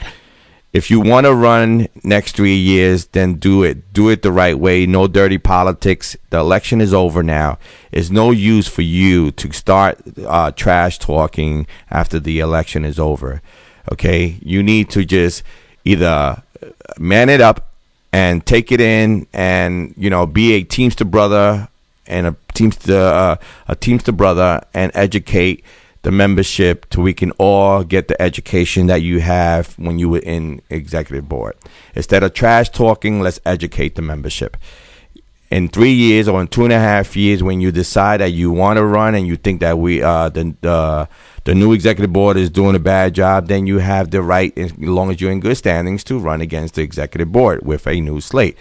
if 0.73 0.91
you 0.91 1.01
want 1.01 1.27
to 1.27 1.35
run 1.35 1.89
next 2.05 2.37
three 2.37 2.55
years, 2.55 3.07
then 3.07 3.35
do 3.35 3.65
it. 3.65 3.93
Do 3.93 4.09
it 4.09 4.23
the 4.23 4.31
right 4.31 4.57
way. 4.57 4.87
No 4.87 5.09
dirty 5.09 5.39
politics. 5.39 6.17
The 6.31 6.39
election 6.39 6.81
is 6.81 6.95
over 6.95 7.23
now. 7.23 7.59
It's 7.91 8.11
no 8.11 8.31
use 8.31 8.69
for 8.69 8.83
you 8.83 9.33
to 9.33 9.53
start 9.53 10.01
uh, 10.25 10.53
trash 10.53 10.99
talking 10.99 11.67
after 11.91 12.21
the 12.21 12.39
election 12.39 12.85
is 12.85 13.01
over. 13.01 13.43
Okay, 13.91 14.39
you 14.43 14.63
need 14.63 14.91
to 14.91 15.05
just 15.05 15.43
either 15.85 16.43
man 16.99 17.29
it 17.29 17.41
up 17.41 17.73
and 18.13 18.45
take 18.47 18.71
it 18.71 18.81
in, 18.81 19.27
and 19.33 19.95
you 19.97 20.11
know, 20.11 20.27
be 20.27 20.53
a 20.53 20.63
teamster 20.63 21.05
brother 21.05 21.69
and 22.07 22.29
a 22.29 22.37
teamster 22.55 22.97
uh, 22.97 23.37
a 23.67 23.75
teamster 23.75 24.13
brother, 24.13 24.63
and 24.73 24.93
educate 24.95 25.65
the 26.03 26.11
membership 26.11 26.89
till 26.89 27.03
we 27.03 27.13
can 27.13 27.31
all 27.33 27.85
get 27.85 28.09
the 28.09 28.21
education 28.21 28.87
that 28.87 29.03
you 29.03 29.21
have 29.21 29.75
when 29.79 29.99
you 29.99 30.09
were 30.09 30.21
in 30.21 30.63
executive 30.71 31.29
board. 31.29 31.57
Instead 31.95 32.23
of 32.23 32.33
trash 32.33 32.71
talking, 32.71 33.21
let's 33.21 33.41
educate 33.45 33.97
the 33.97 34.03
membership. 34.03 34.57
In 35.51 35.69
three 35.69 35.93
years 35.93 36.29
or 36.29 36.41
in 36.41 36.47
two 36.47 36.65
and 36.65 36.73
a 36.73 36.79
half 36.79 37.17
years, 37.17 37.43
when 37.43 37.61
you 37.61 37.73
decide 37.73 38.21
that 38.21 38.31
you 38.31 38.53
want 38.53 38.77
to 38.77 38.85
run 38.85 39.15
and 39.15 39.27
you 39.27 39.37
think 39.37 39.61
that 39.61 39.79
we 39.79 40.01
uh, 40.01 40.29
the 40.29 40.55
the 40.61 41.09
the 41.45 41.55
new 41.55 41.73
executive 41.73 42.13
board 42.13 42.37
is 42.37 42.51
doing 42.51 42.77
a 42.77 42.79
bad 42.79 43.15
job, 43.15 43.49
then 43.49 43.67
you 43.67 43.79
have 43.79 44.11
the 44.11 44.23
right, 44.23 44.57
as 44.57 44.77
long 44.79 45.11
as 45.11 45.21
you're 45.21 45.33
in 45.33 45.41
good 45.41 45.57
standings, 45.57 46.05
to 46.05 46.19
run 46.19 46.41
against 46.41 46.75
the 46.75 46.83
executive 46.83 47.33
board 47.33 47.67
with 47.67 47.87
a 47.87 48.01
new 48.01 48.21
slate. 48.21 48.57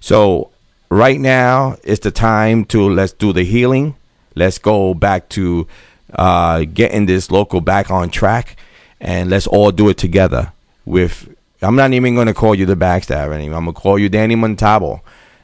So 0.00 0.50
right 0.88 1.20
now 1.20 1.76
is 1.84 2.00
the 2.00 2.10
time 2.10 2.64
to 2.66 2.88
let's 2.88 3.12
do 3.12 3.32
the 3.32 3.44
healing. 3.44 3.94
Let's 4.34 4.58
go 4.58 4.94
back 4.94 5.28
to 5.30 5.68
uh, 6.14 6.64
getting 6.64 7.06
this 7.06 7.30
local 7.30 7.60
back 7.60 7.90
on 7.90 8.10
track, 8.10 8.56
and 9.00 9.30
let's 9.30 9.46
all 9.46 9.70
do 9.70 9.88
it 9.88 9.96
together. 9.96 10.52
With 10.84 11.28
I'm 11.62 11.76
not 11.76 11.92
even 11.92 12.14
going 12.14 12.26
to 12.26 12.34
call 12.34 12.54
you 12.54 12.66
the 12.66 12.74
backstabber 12.74 13.34
anymore. 13.34 13.58
I'm 13.58 13.64
going 13.64 13.74
to 13.74 13.80
call 13.80 13.98
you 13.98 14.08
Danny 14.08 14.34
Montalvo. 14.34 15.00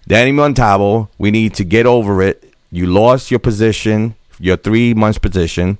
Danny 0.08 0.32
Montalvo, 0.32 1.08
we 1.18 1.30
need 1.30 1.54
to 1.54 1.64
get 1.64 1.86
over 1.86 2.22
it. 2.22 2.52
You 2.72 2.86
lost 2.86 3.30
your 3.30 3.38
position, 3.38 4.16
your 4.40 4.56
three 4.56 4.94
months 4.94 5.18
position, 5.18 5.78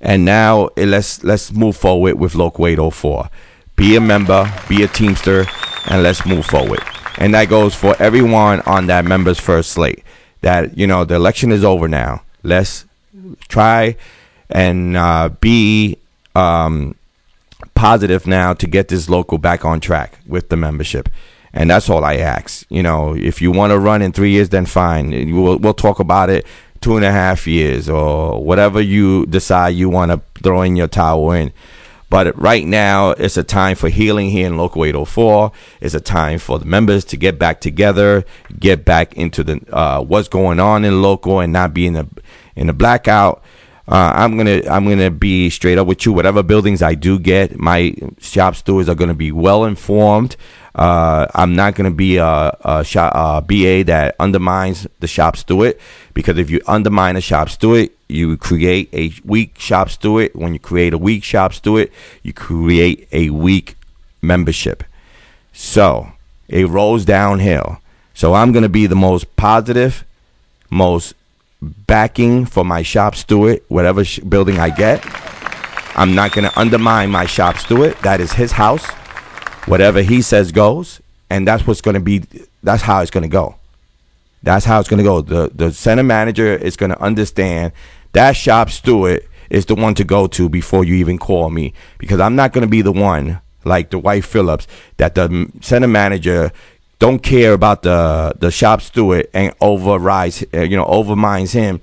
and 0.00 0.24
now 0.24 0.66
eh, 0.76 0.84
let's 0.84 1.22
let's 1.24 1.52
move 1.52 1.76
forward 1.76 2.18
with 2.18 2.34
Local 2.34 2.66
804. 2.66 3.28
be 3.76 3.96
a 3.96 4.00
member, 4.00 4.50
be 4.68 4.82
a 4.82 4.88
Teamster, 4.88 5.46
and 5.86 6.02
let's 6.02 6.24
move 6.24 6.46
forward. 6.46 6.80
And 7.18 7.34
that 7.34 7.48
goes 7.48 7.74
for 7.74 7.94
everyone 7.98 8.60
on 8.62 8.86
that 8.86 9.04
members 9.04 9.38
first 9.38 9.72
slate. 9.72 10.02
That 10.42 10.76
you 10.76 10.86
know 10.86 11.04
the 11.04 11.14
election 11.14 11.52
is 11.52 11.64
over 11.64 11.88
now. 11.88 12.22
Let's 12.42 12.84
try 13.48 13.96
and 14.50 14.96
uh, 14.96 15.30
be 15.40 15.98
um, 16.34 16.94
positive 17.74 18.26
now 18.26 18.54
to 18.54 18.66
get 18.66 18.88
this 18.88 19.08
local 19.08 19.38
back 19.38 19.64
on 19.64 19.80
track 19.80 20.18
with 20.26 20.48
the 20.48 20.56
membership. 20.56 21.08
And 21.52 21.70
that's 21.70 21.88
all 21.88 22.04
I 22.04 22.16
ask. 22.16 22.66
You 22.68 22.82
know, 22.82 23.16
if 23.16 23.40
you 23.40 23.50
want 23.50 23.70
to 23.72 23.78
run 23.78 24.02
in 24.02 24.12
three 24.12 24.30
years, 24.30 24.50
then 24.50 24.66
fine. 24.66 25.10
We'll, 25.34 25.58
we'll 25.58 25.74
talk 25.74 26.00
about 26.00 26.28
it 26.28 26.46
two 26.80 26.96
and 26.96 27.04
a 27.04 27.10
half 27.10 27.46
years 27.46 27.88
or 27.88 28.42
whatever 28.42 28.80
you 28.80 29.24
decide 29.26 29.70
you 29.70 29.88
want 29.88 30.10
to 30.12 30.20
throw 30.42 30.62
in 30.62 30.76
your 30.76 30.88
towel 30.88 31.30
in. 31.32 31.52
But 32.08 32.38
right 32.40 32.64
now, 32.64 33.10
it's 33.10 33.36
a 33.36 33.42
time 33.42 33.74
for 33.74 33.88
healing 33.88 34.30
here 34.30 34.46
in 34.46 34.56
Local 34.56 34.84
804. 34.84 35.50
It's 35.80 35.94
a 35.94 36.00
time 36.00 36.38
for 36.38 36.58
the 36.58 36.64
members 36.64 37.04
to 37.06 37.16
get 37.16 37.38
back 37.38 37.60
together, 37.60 38.24
get 38.60 38.84
back 38.84 39.14
into 39.14 39.42
the 39.42 39.60
uh, 39.72 40.02
what's 40.02 40.28
going 40.28 40.60
on 40.60 40.84
in 40.84 41.02
local, 41.02 41.40
and 41.40 41.52
not 41.52 41.74
be 41.74 41.86
in 41.86 41.96
a 41.96 42.06
in 42.54 42.68
the 42.68 42.72
blackout. 42.72 43.42
Uh, 43.88 44.12
I'm 44.16 44.36
gonna 44.36 44.62
I'm 44.68 44.88
gonna 44.88 45.10
be 45.10 45.48
straight 45.48 45.78
up 45.78 45.86
with 45.86 46.04
you. 46.04 46.12
Whatever 46.12 46.42
buildings 46.42 46.82
I 46.82 46.94
do 46.94 47.18
get, 47.18 47.58
my 47.58 47.94
shop 48.18 48.56
stewards 48.56 48.88
are 48.88 48.96
gonna 48.96 49.14
be 49.14 49.30
well 49.30 49.64
informed. 49.64 50.36
Uh, 50.74 51.26
I'm 51.34 51.54
not 51.54 51.74
gonna 51.74 51.92
be 51.92 52.16
a, 52.16 52.56
a, 52.60 52.84
shop, 52.84 53.12
a 53.14 53.40
BA 53.40 53.84
that 53.84 54.16
undermines 54.18 54.86
the 55.00 55.06
shop 55.06 55.36
steward 55.36 55.78
because 56.14 56.36
if 56.36 56.50
you 56.50 56.60
undermine 56.66 57.16
a 57.16 57.20
shop 57.20 57.48
steward, 57.48 57.90
you 58.08 58.36
create 58.36 58.88
a 58.92 59.12
weak 59.24 59.58
shop 59.58 59.88
steward. 59.88 60.32
When 60.34 60.52
you 60.52 60.58
create 60.58 60.92
a 60.92 60.98
weak 60.98 61.22
shop 61.22 61.54
steward, 61.54 61.90
you 62.24 62.32
create 62.32 63.08
a 63.12 63.30
weak 63.30 63.76
membership. 64.20 64.82
So 65.52 66.12
it 66.48 66.68
rolls 66.68 67.04
downhill. 67.04 67.78
So 68.14 68.34
I'm 68.34 68.50
gonna 68.52 68.68
be 68.68 68.86
the 68.86 68.96
most 68.96 69.36
positive, 69.36 70.04
most 70.70 71.14
backing 71.86 72.46
for 72.46 72.64
my 72.64 72.82
shop 72.82 73.14
steward, 73.14 73.60
whatever 73.68 74.04
sh- 74.04 74.20
building 74.20 74.58
I 74.58 74.70
get. 74.70 75.04
I'm 75.96 76.14
not 76.14 76.32
going 76.32 76.48
to 76.48 76.58
undermine 76.58 77.10
my 77.10 77.26
shop 77.26 77.56
steward. 77.58 77.96
That 78.02 78.20
is 78.20 78.32
his 78.32 78.52
house. 78.52 78.86
Whatever 79.66 80.02
he 80.02 80.22
says 80.22 80.52
goes, 80.52 81.00
and 81.30 81.46
that's 81.46 81.66
what's 81.66 81.80
going 81.80 81.94
to 81.94 82.00
be. 82.00 82.22
That's 82.62 82.82
how 82.82 83.00
it's 83.00 83.10
going 83.10 83.22
to 83.22 83.28
go. 83.28 83.56
That's 84.42 84.64
how 84.64 84.78
it's 84.78 84.88
going 84.88 84.98
to 84.98 85.04
go. 85.04 85.22
The 85.22 85.50
the 85.54 85.72
center 85.72 86.02
manager 86.02 86.54
is 86.54 86.76
going 86.76 86.90
to 86.90 87.00
understand 87.00 87.72
that 88.12 88.36
shop 88.36 88.70
steward 88.70 89.26
is 89.50 89.66
the 89.66 89.74
one 89.74 89.94
to 89.94 90.04
go 90.04 90.26
to 90.26 90.48
before 90.48 90.84
you 90.84 90.94
even 90.94 91.18
call 91.18 91.50
me 91.50 91.72
because 91.98 92.20
I'm 92.20 92.36
not 92.36 92.52
going 92.52 92.62
to 92.62 92.70
be 92.70 92.82
the 92.82 92.92
one 92.92 93.40
like 93.64 93.90
the 93.90 93.98
wife 93.98 94.26
Phillips 94.26 94.66
that 94.96 95.14
the 95.14 95.50
center 95.60 95.88
manager 95.88 96.52
don't 96.98 97.22
care 97.22 97.52
about 97.52 97.82
the 97.82 98.34
the 98.38 98.50
shop 98.50 98.80
steward 98.80 99.28
and 99.34 99.54
overrides 99.60 100.44
uh, 100.54 100.60
you 100.60 100.76
know 100.76 100.86
overmines 100.86 101.52
him 101.52 101.80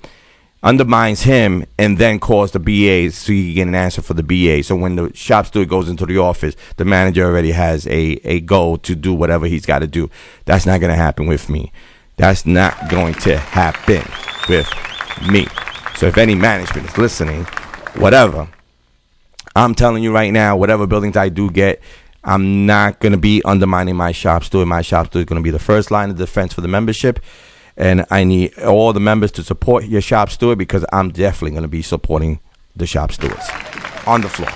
undermines 0.64 1.22
him 1.22 1.66
and 1.78 1.98
then 1.98 2.18
calls 2.18 2.52
the 2.52 2.58
BA 2.58 3.14
so 3.14 3.32
you 3.32 3.44
can 3.44 3.54
get 3.54 3.68
an 3.68 3.74
answer 3.74 4.00
for 4.00 4.14
the 4.14 4.22
BA. 4.22 4.62
So 4.62 4.74
when 4.74 4.96
the 4.96 5.14
shop 5.14 5.46
steward 5.46 5.68
goes 5.68 5.90
into 5.90 6.06
the 6.06 6.16
office, 6.16 6.56
the 6.78 6.86
manager 6.86 7.26
already 7.26 7.52
has 7.52 7.86
a, 7.86 8.18
a 8.24 8.40
goal 8.40 8.78
to 8.78 8.94
do 8.94 9.12
whatever 9.12 9.46
he's 9.46 9.66
got 9.66 9.80
to 9.80 9.86
do. 9.86 10.08
That's 10.46 10.64
not 10.64 10.80
going 10.80 10.90
to 10.90 10.96
happen 10.96 11.26
with 11.26 11.50
me. 11.50 11.70
That's 12.16 12.46
not 12.46 12.88
going 12.88 13.12
to 13.14 13.36
happen 13.36 14.04
with 14.48 14.66
me. 15.30 15.46
So 15.96 16.06
if 16.06 16.16
any 16.16 16.34
management 16.34 16.88
is 16.88 16.96
listening, 16.96 17.44
whatever, 17.96 18.48
I'm 19.54 19.74
telling 19.74 20.02
you 20.02 20.14
right 20.14 20.32
now, 20.32 20.56
whatever 20.56 20.86
buildings 20.86 21.16
I 21.16 21.28
do 21.28 21.50
get, 21.50 21.82
I'm 22.24 22.64
not 22.64 23.00
going 23.00 23.12
to 23.12 23.18
be 23.18 23.42
undermining 23.44 23.96
my 23.96 24.12
shop 24.12 24.44
steward. 24.44 24.66
My 24.66 24.82
shop 24.82 25.06
steward 25.06 25.24
is 25.24 25.28
going 25.28 25.42
to 25.42 25.44
be 25.44 25.50
the 25.50 25.58
first 25.58 25.90
line 25.90 26.10
of 26.10 26.16
defense 26.16 26.54
for 26.54 26.62
the 26.62 26.68
membership. 26.68 27.20
And 27.76 28.06
I 28.10 28.24
need 28.24 28.58
all 28.60 28.92
the 28.92 29.00
members 29.00 29.32
to 29.32 29.42
support 29.42 29.84
your 29.84 30.00
shop 30.00 30.30
steward 30.30 30.58
because 30.58 30.84
I'm 30.92 31.10
definitely 31.10 31.50
going 31.50 31.62
to 31.62 31.68
be 31.68 31.82
supporting 31.82 32.40
the 32.74 32.86
shop 32.86 33.12
stewards 33.12 33.46
on 34.06 34.22
the 34.22 34.28
floor. 34.28 34.50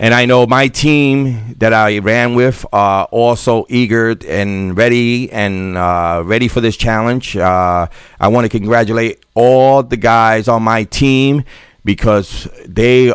And 0.00 0.14
I 0.14 0.26
know 0.26 0.46
my 0.46 0.68
team 0.68 1.56
that 1.58 1.72
I 1.72 1.98
ran 1.98 2.36
with 2.36 2.64
are 2.72 3.06
also 3.06 3.66
eager 3.68 4.14
and 4.28 4.76
ready 4.76 5.28
and 5.32 5.76
uh, 5.76 6.22
ready 6.24 6.46
for 6.46 6.60
this 6.60 6.76
challenge. 6.76 7.36
Uh, 7.36 7.88
I 8.20 8.28
want 8.28 8.44
to 8.44 8.48
congratulate 8.48 9.24
all 9.34 9.82
the 9.82 9.96
guys 9.96 10.46
on 10.46 10.62
my 10.62 10.84
team 10.84 11.42
because 11.88 12.46
they 12.66 13.14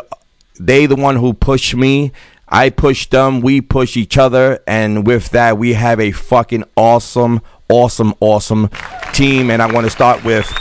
they 0.58 0.86
the 0.86 0.96
one 0.96 1.14
who 1.14 1.32
pushed 1.32 1.76
me. 1.76 2.10
I 2.48 2.70
push 2.70 3.06
them. 3.08 3.40
We 3.40 3.60
push 3.60 3.96
each 3.96 4.18
other, 4.18 4.58
and 4.66 5.06
with 5.06 5.30
that, 5.30 5.58
we 5.58 5.74
have 5.74 6.00
a 6.00 6.10
fucking 6.10 6.64
awesome, 6.74 7.40
awesome, 7.68 8.14
awesome 8.18 8.68
team. 9.12 9.52
And 9.52 9.62
I 9.62 9.72
want 9.72 9.86
to 9.86 9.90
start 9.90 10.24
with 10.24 10.52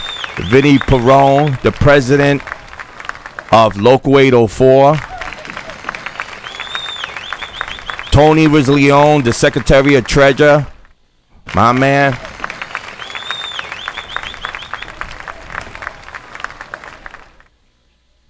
Vinny 0.51 0.77
Perrone, 0.77 1.59
the 1.63 1.71
president 1.71 2.43
of 3.51 3.77
Local 3.77 4.19
804. 4.19 4.95
Tony 8.11 8.45
Rizleon, 8.45 9.23
the 9.23 9.33
Secretary 9.33 9.95
of 9.95 10.05
Treasure, 10.05 10.67
my 11.55 11.71
man. 11.71 12.15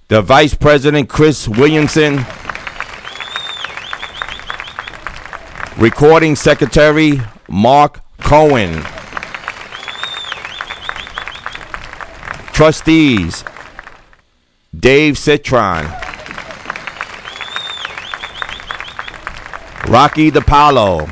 The 0.09 0.21
Vice 0.21 0.53
President, 0.53 1.07
Chris 1.07 1.47
Williamson. 1.47 2.25
Recording 5.77 6.35
Secretary, 6.35 7.21
Mark 7.47 8.01
Cohen. 8.19 8.83
Trustees, 12.51 13.45
Dave 14.77 15.17
Citron. 15.17 15.85
Rocky 19.87 20.29
DePaulo. 20.31 21.09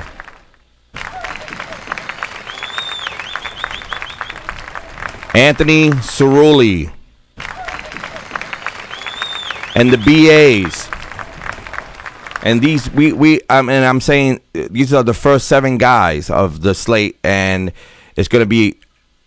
Anthony 5.33 5.91
Cerulli. 5.91 6.91
And 9.75 9.91
the 9.91 9.97
BAs. 9.97 10.89
And 12.43 12.61
these 12.61 12.89
we 12.91 13.13
we 13.13 13.41
um, 13.49 13.69
and 13.69 13.85
I'm 13.85 14.01
saying 14.01 14.41
these 14.53 14.93
are 14.93 15.03
the 15.03 15.13
first 15.13 15.47
seven 15.47 15.77
guys 15.77 16.29
of 16.29 16.61
the 16.61 16.73
slate 16.73 17.17
and 17.23 17.71
it's 18.15 18.27
going 18.27 18.41
to 18.41 18.47
be 18.47 18.77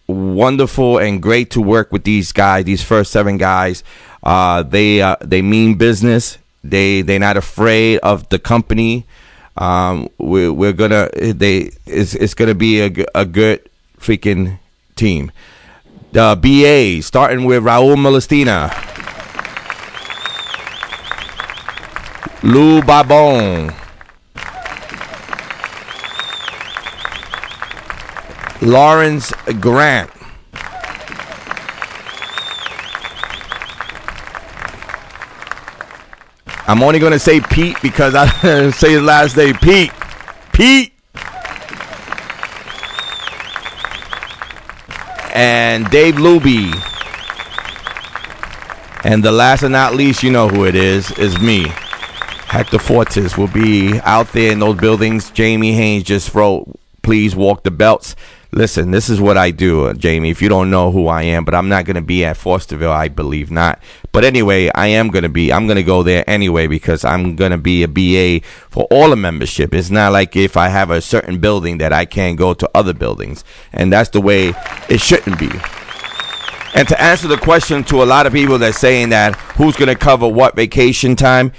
wonderful 0.07 0.99
and 0.99 1.23
great 1.23 1.51
to 1.51 1.61
work 1.61 1.93
with 1.93 2.05
these 2.05 2.33
guys 2.33 2.65
these 2.65 2.83
first 2.83 3.13
seven 3.13 3.37
guys. 3.37 3.85
Uh, 4.23 4.63
they 4.63 5.01
uh, 5.01 5.17
they 5.21 5.43
mean 5.43 5.77
business. 5.77 6.39
They 6.65 7.03
they're 7.03 7.21
not 7.21 7.37
afraid 7.37 7.99
of 7.99 8.29
the 8.31 8.39
company. 8.39 9.07
Um, 9.57 10.09
we're, 10.19 10.53
we're 10.53 10.73
gonna 10.73 11.09
they 11.15 11.71
it's, 11.87 12.15
it's 12.15 12.35
gonna 12.35 12.55
be 12.55 12.81
a, 12.81 13.07
a 13.15 13.25
good 13.25 13.69
freaking 13.99 14.59
team. 14.97 15.31
The 16.13 16.39
BA 16.41 17.03
starting 17.03 17.45
with 17.45 17.63
Raul 17.63 17.97
Molestina 17.97 18.94
Lou 22.45 22.83
Babon 22.83 23.75
Lawrence 28.61 29.33
Grant 29.61 30.11
I'm 36.67 36.83
only 36.83 36.99
gonna 36.99 37.19
say 37.19 37.41
Pete 37.41 37.81
because 37.81 38.15
I 38.15 38.27
didn't 38.43 38.73
say 38.73 38.93
his 38.93 39.03
last 39.03 39.39
name. 39.39 39.55
Pete. 39.57 39.93
Pete. 40.53 40.93
And 45.35 45.89
Dave 45.91 46.17
Luby. 46.17 46.75
And 49.03 49.23
the 49.23 49.33
last 49.33 49.63
and 49.63 49.73
not 49.73 49.95
least, 49.95 50.23
you 50.23 50.31
know 50.31 50.49
who 50.49 50.67
it 50.67 50.75
is, 50.75 51.11
is 51.13 51.39
me. 51.41 51.73
Hector 52.55 52.79
Fortis 52.79 53.37
will 53.37 53.49
be 53.49 53.99
out 54.05 54.29
there 54.29 54.53
in 54.53 54.61
those 54.61 54.77
buildings. 54.77 55.29
Jamie 55.33 55.73
Haynes 55.73 56.05
just 56.05 56.33
wrote, 56.37 56.79
please 57.03 57.35
walk 57.35 57.65
the 57.65 57.73
belts. 57.73 58.15
Listen, 58.53 58.93
this 58.93 59.11
is 59.11 59.21
what 59.21 59.37
I 59.37 59.51
do, 59.51 59.87
uh, 59.87 59.95
Jamie. 59.95 60.31
If 60.31 60.41
you 60.41 60.49
don't 60.49 60.71
know 60.71 60.93
who 60.93 61.09
I 61.09 61.25
am, 61.25 61.45
but 61.45 61.57
I'm 61.57 61.69
not 61.69 61.85
going 61.85 61.97
to 61.97 62.01
be 62.01 62.25
at 62.25 62.37
Fosterville, 62.37 62.93
I 62.93 63.09
believe 63.09 63.51
not. 63.51 63.83
But 64.13 64.23
anyway, 64.23 64.71
I 64.73 64.87
am 64.87 65.09
going 65.09 65.25
to 65.25 65.29
be. 65.29 65.53
I'm 65.53 65.67
going 65.67 65.79
to 65.79 65.83
go 65.83 66.05
there 66.05 66.23
anyway 66.31 66.69
because 66.69 67.05
I'm 67.05 67.35
going 67.35 67.51
to 67.51 67.59
be 67.59 67.83
a 67.83 67.89
BA 67.89 68.47
for 68.71 68.85
all 68.85 69.11
the 69.11 69.17
membership. 69.17 69.75
It's 69.75 69.91
not 69.91 70.13
like 70.13 70.37
if 70.37 70.57
I 70.57 70.69
have 70.69 70.91
a 70.91 71.01
certain 71.01 71.41
building 71.41 71.79
that 71.79 71.93
I 71.93 72.05
can't 72.05 72.39
go 72.39 72.55
to 72.55 72.71
other 72.73 72.95
buildings, 72.95 73.43
and 73.73 73.93
that's 73.93 74.11
the 74.11 74.21
way 74.21 74.53
it 74.89 75.01
shouldn't 75.01 75.41
be. 75.41 75.51
And 76.77 76.87
to 76.87 77.03
answer 77.03 77.27
the 77.27 77.37
question 77.37 77.83
to 77.85 78.03
a 78.03 78.07
lot 78.07 78.27
of 78.27 78.33
people 78.33 78.59
that's 78.59 78.79
saying 78.79 79.09
that 79.09 79.35
who's 79.57 79.75
going 79.75 79.89
to 79.89 79.97
cover 79.97 80.29
what 80.29 80.55
vacation 80.55 81.17
time, 81.17 81.51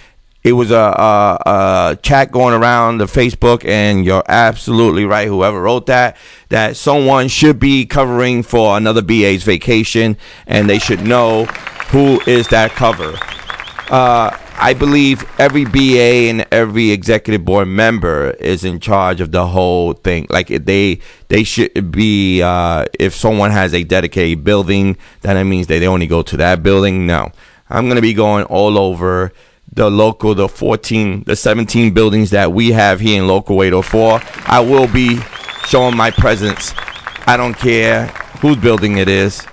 it 0.46 0.52
was 0.52 0.70
a, 0.70 0.76
a, 0.76 1.40
a 1.46 2.00
chat 2.04 2.32
going 2.32 2.54
around 2.54 3.00
the 3.00 3.06
Facebook, 3.06 3.66
and 3.66 4.06
you're 4.06 4.24
absolutely 4.28 5.04
right. 5.04 5.28
Whoever 5.28 5.60
wrote 5.60 5.88
that, 5.88 6.18
that 6.50 6.78
someone 6.78 7.30
should 7.30 7.60
be 7.60 7.88
covering 7.88 8.44
for 8.44 8.78
another 8.78 9.02
BA's 9.02 9.42
vacation, 9.42 10.16
and 10.46 10.70
they 10.70 10.78
should 10.78 11.02
know 11.02 11.46
who 11.90 12.22
is 12.28 12.48
that 12.50 12.70
cover. 12.74 13.18
Uh, 13.90 14.38
I 14.58 14.76
believe 14.78 15.26
every 15.40 15.66
BA 15.66 16.30
and 16.30 16.46
every 16.52 16.92
executive 16.92 17.44
board 17.44 17.68
member 17.68 18.30
is 18.40 18.64
in 18.64 18.80
charge 18.80 19.22
of 19.22 19.32
the 19.32 19.48
whole 19.48 19.94
thing. 19.94 20.28
Like 20.30 20.50
they 20.50 21.00
they 21.28 21.44
should 21.44 21.92
be. 21.92 22.44
Uh, 22.44 22.86
if 23.00 23.16
someone 23.16 23.50
has 23.50 23.74
a 23.74 23.84
dedicated 23.84 24.44
building, 24.44 24.96
then 25.22 25.38
it 25.38 25.46
means 25.46 25.66
that 25.68 25.80
they 25.80 25.88
only 25.88 26.06
go 26.06 26.22
to 26.22 26.38
that 26.38 26.62
building. 26.62 27.08
No, 27.08 27.32
I'm 27.68 27.88
gonna 27.88 28.00
be 28.00 28.14
going 28.14 28.46
all 28.46 28.78
over 28.78 29.34
the 29.76 29.90
local, 29.90 30.34
the 30.34 30.48
14, 30.48 31.24
the 31.26 31.36
17 31.36 31.94
buildings 31.94 32.32
that 32.32 32.52
we 32.52 32.72
have 32.72 33.00
here 33.00 33.22
in 33.22 33.28
local 33.28 33.62
804. 33.62 34.22
I 34.46 34.62
will 34.62 34.88
be 34.88 35.20
showing 35.68 35.96
my 35.96 36.12
presence. 36.12 36.74
I 37.28 37.36
don't 37.38 37.56
care 37.56 38.08
whose 38.40 38.58
building 38.58 38.98
it 38.98 39.10
is. 39.10 39.46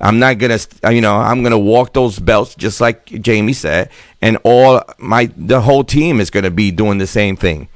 I'm 0.00 0.18
not 0.18 0.38
gonna, 0.38 0.58
you 0.90 1.00
know, 1.00 1.16
I'm 1.16 1.42
gonna 1.42 1.58
walk 1.58 1.92
those 1.94 2.18
belts 2.18 2.54
just 2.54 2.80
like 2.80 3.06
Jamie 3.06 3.54
said, 3.54 3.90
and 4.20 4.36
all 4.44 4.82
my 4.98 5.30
the 5.36 5.60
whole 5.60 5.84
team 5.84 6.20
is 6.20 6.28
gonna 6.30 6.50
be 6.50 6.70
doing 6.70 6.98
the 6.98 7.06
same 7.06 7.36
thing. 7.36 7.68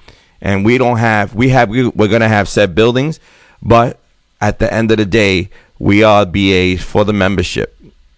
And 0.43 0.65
we 0.65 0.79
don't 0.79 0.99
have, 0.99 1.35
we 1.35 1.51
have, 1.51 1.69
we, 1.69 1.89
we're 1.89 2.09
gonna 2.09 2.29
have 2.29 2.49
set 2.49 2.75
buildings, 2.75 3.21
but 3.63 3.99
at 4.41 4.59
the 4.59 4.73
end 4.73 4.91
of 4.91 4.99
the 4.99 5.07
day, 5.07 5.51
we 5.79 6.03
are 6.03 6.27
BAs 6.27 6.83
for 6.83 7.05
the 7.05 7.13
membership, 7.13 7.77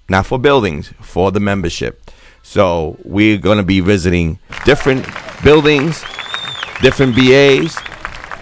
not 0.08 0.26
for 0.26 0.38
buildings, 0.38 0.92
for 1.00 1.30
the 1.30 1.40
membership. 1.40 2.01
So 2.42 2.98
we're 3.04 3.38
gonna 3.38 3.62
be 3.62 3.80
visiting 3.80 4.38
different 4.64 5.06
buildings, 5.42 6.02
different 6.80 7.16
BAs, 7.16 7.76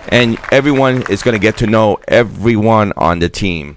and 0.09 0.39
everyone 0.51 1.05
is 1.11 1.23
gonna 1.23 1.39
get 1.39 1.57
to 1.59 1.67
know 1.67 1.99
everyone 2.09 2.93
on 2.97 3.19
the 3.19 3.29
team 3.29 3.77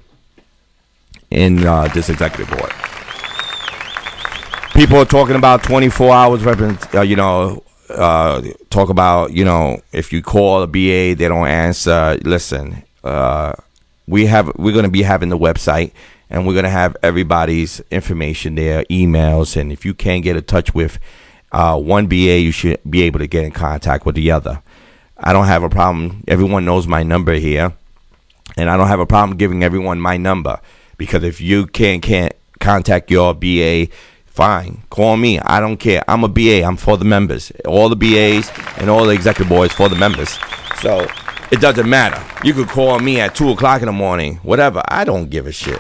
in 1.30 1.66
uh, 1.66 1.88
this 1.90 2.10
executive 2.10 2.50
board. 2.56 2.72
People 4.74 4.98
are 4.98 5.06
talking 5.06 5.36
about 5.36 5.64
24 5.64 6.14
hours, 6.14 6.46
uh, 6.96 7.02
you 7.02 7.16
know, 7.16 7.64
uh, 7.90 8.42
talk 8.70 8.90
about, 8.90 9.32
you 9.32 9.46
know, 9.46 9.80
if 9.92 10.12
you 10.12 10.22
call 10.22 10.64
a 10.64 10.68
BA, 10.68 11.16
they 11.16 11.28
don't 11.28 11.48
answer. 11.48 12.18
Listen, 12.24 12.84
uh, 13.04 13.54
we 14.08 14.26
have, 14.26 14.52
we're 14.58 14.74
going 14.74 14.86
to 14.86 14.92
be 14.92 15.04
having 15.04 15.30
the 15.30 15.38
website 15.38 15.92
and 16.30 16.48
we're 16.48 16.54
going 16.54 16.64
to 16.64 16.70
have 16.70 16.98
everybody's 17.04 17.80
information 17.92 18.56
there, 18.56 18.84
emails. 18.86 19.56
And 19.56 19.72
if 19.72 19.86
you 19.86 19.94
can't 19.94 20.24
get 20.24 20.36
in 20.36 20.44
touch 20.44 20.74
with 20.74 21.00
uh, 21.52 21.80
one 21.80 22.08
BA, 22.08 22.40
you 22.40 22.52
should 22.52 22.80
be 22.90 23.04
able 23.04 23.20
to 23.20 23.28
get 23.28 23.44
in 23.44 23.52
contact 23.52 24.06
with 24.06 24.16
the 24.16 24.32
other. 24.32 24.62
I 25.18 25.34
don't 25.34 25.46
have 25.46 25.64
a 25.64 25.70
problem. 25.70 26.24
Everyone 26.28 26.66
knows 26.66 26.88
my 26.88 27.04
number 27.04 27.34
here 27.34 27.74
and 28.58 28.70
I 28.70 28.78
don't 28.78 28.88
have 28.88 29.00
a 29.00 29.06
problem 29.06 29.38
giving 29.38 29.64
everyone 29.64 30.00
my 30.00 30.18
number 30.18 30.60
because 30.98 31.24
if 31.24 31.42
you 31.42 31.66
can't 31.66 32.04
can't 32.04 32.34
contact 32.60 33.12
your 33.12 33.34
BA, 33.34 33.88
fine, 34.26 34.84
call 34.90 35.18
me. 35.18 35.40
I 35.40 35.60
don't 35.60 35.78
care. 35.78 36.04
I'm 36.08 36.24
a 36.24 36.28
BA. 36.28 36.64
I'm 36.64 36.78
for 36.78 36.98
the 36.98 37.06
members. 37.06 37.52
All 37.66 37.90
the 37.90 37.96
BAs 37.96 38.52
and 38.78 38.90
all 38.90 39.06
the 39.06 39.12
executive 39.12 39.50
boards 39.50 39.74
for 39.74 39.90
the 39.90 39.96
members. 39.96 40.38
So 40.82 41.08
it 41.52 41.62
doesn't 41.62 41.90
matter. 41.90 42.22
You 42.46 42.54
could 42.54 42.68
call 42.68 43.00
me 43.00 43.20
at 43.20 43.36
two 43.36 43.50
o'clock 43.50 43.82
in 43.82 43.88
the 43.88 43.92
morning, 43.92 44.38
whatever. 44.38 44.82
I 44.88 45.04
don't 45.04 45.30
give 45.30 45.48
a 45.48 45.52
shit. 45.52 45.80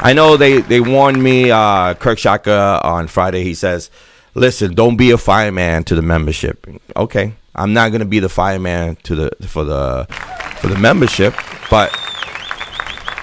I 0.00 0.12
know 0.12 0.36
they 0.36 0.60
they 0.60 0.80
warned 0.80 1.22
me. 1.22 1.50
Uh, 1.50 1.94
Kirk 1.94 2.18
Shaka 2.18 2.80
on 2.84 3.08
Friday. 3.08 3.42
He 3.42 3.54
says, 3.54 3.90
"Listen, 4.34 4.74
don't 4.74 4.96
be 4.96 5.10
a 5.10 5.18
fireman 5.18 5.84
to 5.84 5.94
the 5.94 6.02
membership." 6.02 6.66
Okay, 6.96 7.34
I'm 7.54 7.72
not 7.72 7.90
gonna 7.90 8.04
be 8.04 8.20
the 8.20 8.28
fireman 8.28 8.96
to 9.02 9.14
the 9.14 9.30
for 9.48 9.64
the 9.64 10.06
for 10.60 10.68
the 10.68 10.78
membership, 10.78 11.34
but 11.68 11.90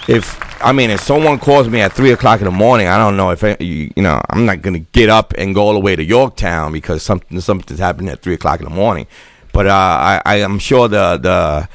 if 0.10 0.38
I 0.64 0.74
mean 0.74 0.90
if 0.90 1.00
someone 1.00 1.40
calls 1.40 1.70
me 1.70 1.80
at 1.80 1.94
three 1.94 2.12
o'clock 2.12 2.42
in 2.42 2.46
the 2.46 2.52
morning, 2.52 2.88
I 2.88 2.98
don't 2.98 3.16
know 3.16 3.32
if 3.32 3.42
you 3.62 3.92
you 3.96 4.04
know 4.04 4.22
I'm 4.30 4.46
not 4.46 4.62
gonna 4.62 4.80
get 4.80 5.10
up 5.10 5.34
and 5.38 5.56
go 5.56 5.62
all 5.62 5.74
the 5.74 5.80
way 5.80 5.96
to 5.96 6.04
Yorktown 6.04 6.74
because 6.74 7.04
something 7.04 7.40
something's 7.40 7.80
happening 7.80 8.10
at 8.10 8.22
three 8.22 8.34
o'clock 8.34 8.60
in 8.60 8.66
the 8.66 8.76
morning. 8.76 9.08
But 9.54 9.68
uh, 9.68 9.72
I 9.72 10.22
I 10.26 10.36
am 10.42 10.60
sure 10.60 10.90
the 10.90 11.18
the 11.18 11.70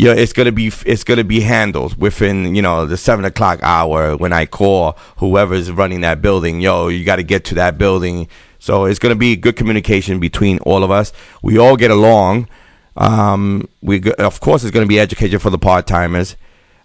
yeah, 0.00 0.14
it's 0.14 0.32
gonna 0.32 0.50
be 0.50 0.72
it's 0.86 1.04
gonna 1.04 1.24
be 1.24 1.40
handled 1.40 2.00
within 2.00 2.54
you 2.54 2.62
know 2.62 2.86
the 2.86 2.96
seven 2.96 3.26
o'clock 3.26 3.60
hour 3.62 4.16
when 4.16 4.32
I 4.32 4.46
call 4.46 4.96
whoever's 5.18 5.70
running 5.70 6.00
that 6.00 6.22
building. 6.22 6.62
Yo, 6.62 6.88
you 6.88 7.04
got 7.04 7.16
to 7.16 7.22
get 7.22 7.44
to 7.46 7.54
that 7.56 7.76
building. 7.76 8.26
So 8.58 8.86
it's 8.86 8.98
gonna 8.98 9.14
be 9.14 9.36
good 9.36 9.56
communication 9.56 10.18
between 10.18 10.58
all 10.60 10.84
of 10.84 10.90
us. 10.90 11.12
We 11.42 11.58
all 11.58 11.76
get 11.76 11.90
along. 11.90 12.48
Um, 12.96 13.68
we 13.82 14.10
of 14.12 14.40
course 14.40 14.64
it's 14.64 14.70
gonna 14.72 14.86
be 14.86 14.98
education 14.98 15.38
for 15.38 15.50
the 15.50 15.58
part 15.58 15.86
timers 15.86 16.34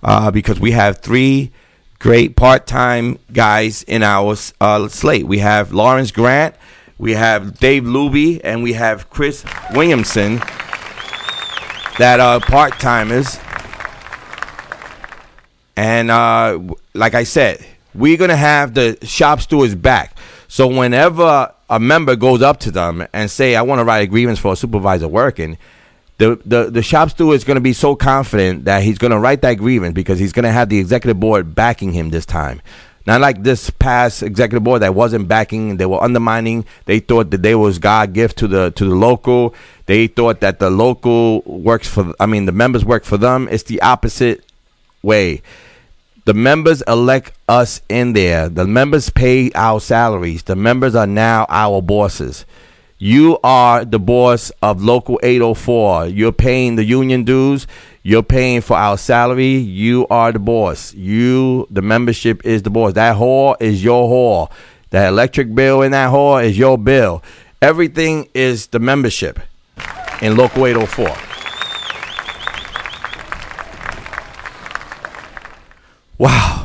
uh, 0.03 0.29
because 0.29 0.59
we 0.59 0.71
have 0.71 0.99
three 0.99 1.53
great 1.99 2.35
part 2.35 2.67
time 2.67 3.17
guys 3.31 3.83
in 3.83 4.03
our 4.03 4.35
uh, 4.59 4.89
slate. 4.89 5.25
We 5.25 5.39
have 5.39 5.71
Lawrence 5.71 6.11
Grant, 6.11 6.53
we 6.97 7.13
have 7.13 7.59
Dave 7.61 7.83
Luby, 7.83 8.41
and 8.43 8.61
we 8.61 8.73
have 8.73 9.09
Chris 9.09 9.45
Williamson 9.73 10.41
that 11.97 12.19
are 12.19 12.39
part 12.39 12.79
timers. 12.79 13.39
And 15.77 16.09
uh, 16.09 16.59
like 16.93 17.13
I 17.13 17.23
said, 17.23 17.65
we're 17.93 18.17
gonna 18.17 18.35
have 18.35 18.73
the 18.73 18.97
shop 19.03 19.41
stewards 19.41 19.75
back. 19.75 20.17
So 20.47 20.67
whenever 20.67 21.51
a 21.69 21.79
member 21.79 22.15
goes 22.15 22.41
up 22.41 22.59
to 22.61 22.71
them 22.71 23.05
and 23.13 23.29
say, 23.29 23.55
"I 23.55 23.61
want 23.61 23.79
to 23.79 23.85
write 23.85 23.99
a 23.99 24.07
grievance 24.07 24.39
for 24.39 24.53
a 24.53 24.55
supervisor 24.55 25.07
working," 25.07 25.57
the 26.17 26.39
the, 26.45 26.69
the 26.69 26.83
shop 26.83 27.09
steward 27.09 27.35
is 27.35 27.43
gonna 27.43 27.59
be 27.59 27.73
so 27.73 27.95
confident 27.95 28.65
that 28.65 28.83
he's 28.83 28.97
gonna 28.97 29.19
write 29.19 29.41
that 29.41 29.55
grievance 29.55 29.93
because 29.93 30.19
he's 30.19 30.31
gonna 30.31 30.51
have 30.51 30.69
the 30.69 30.79
executive 30.79 31.19
board 31.19 31.55
backing 31.55 31.91
him 31.93 32.09
this 32.09 32.25
time. 32.25 32.61
Not 33.05 33.21
like 33.21 33.43
this 33.43 33.69
past 33.69 34.23
executive 34.23 34.63
board 34.63 34.81
that 34.81 34.95
wasn't 34.95 35.27
backing; 35.27 35.77
they 35.77 35.85
were 35.85 36.01
undermining. 36.01 36.65
They 36.85 36.99
thought 36.99 37.29
that 37.31 37.43
they 37.43 37.53
was 37.53 37.77
God 37.77 38.13
gift 38.13 38.37
to 38.39 38.47
the 38.47 38.71
to 38.71 38.85
the 38.85 38.95
local. 38.95 39.53
They 39.85 40.07
thought 40.07 40.39
that 40.39 40.59
the 40.59 40.71
local 40.71 41.41
works 41.41 41.87
for. 41.87 42.13
I 42.19 42.25
mean, 42.25 42.45
the 42.45 42.51
members 42.51 42.83
work 42.83 43.03
for 43.03 43.17
them. 43.17 43.47
It's 43.51 43.63
the 43.63 43.81
opposite 43.81 44.43
way. 45.03 45.43
The 46.25 46.33
members 46.33 46.81
elect 46.87 47.33
us 47.47 47.81
in 47.87 48.13
there. 48.13 48.49
The 48.49 48.65
members 48.65 49.11
pay 49.11 49.51
our 49.53 49.79
salaries. 49.79 50.41
The 50.41 50.55
members 50.55 50.95
are 50.95 51.05
now 51.05 51.45
our 51.49 51.83
bosses. 51.83 52.45
You 52.97 53.39
are 53.43 53.83
the 53.83 53.99
boss 53.99 54.51
of 54.61 54.81
Local 54.81 55.19
804. 55.21 56.07
You're 56.07 56.31
paying 56.31 56.77
the 56.77 56.85
union 56.85 57.25
dues. 57.25 57.67
You're 58.03 58.23
paying 58.23 58.61
for 58.61 58.77
our 58.77 58.97
salary. 58.97 59.55
You 59.57 60.07
are 60.09 60.31
the 60.31 60.39
boss. 60.39 60.93
You, 60.93 61.67
the 61.69 61.81
membership, 61.81 62.45
is 62.45 62.63
the 62.63 62.69
boss. 62.69 62.93
That 62.93 63.17
hall 63.17 63.57
is 63.59 63.83
your 63.83 64.07
hall. 64.07 64.49
That 64.91 65.09
electric 65.09 65.53
bill 65.53 65.81
in 65.81 65.91
that 65.91 66.09
hall 66.09 66.37
is 66.37 66.57
your 66.57 66.77
bill. 66.77 67.21
Everything 67.61 68.29
is 68.33 68.67
the 68.67 68.79
membership 68.79 69.41
in 70.21 70.37
Local 70.37 70.65
804. 70.65 71.17
Wow. 76.17 76.64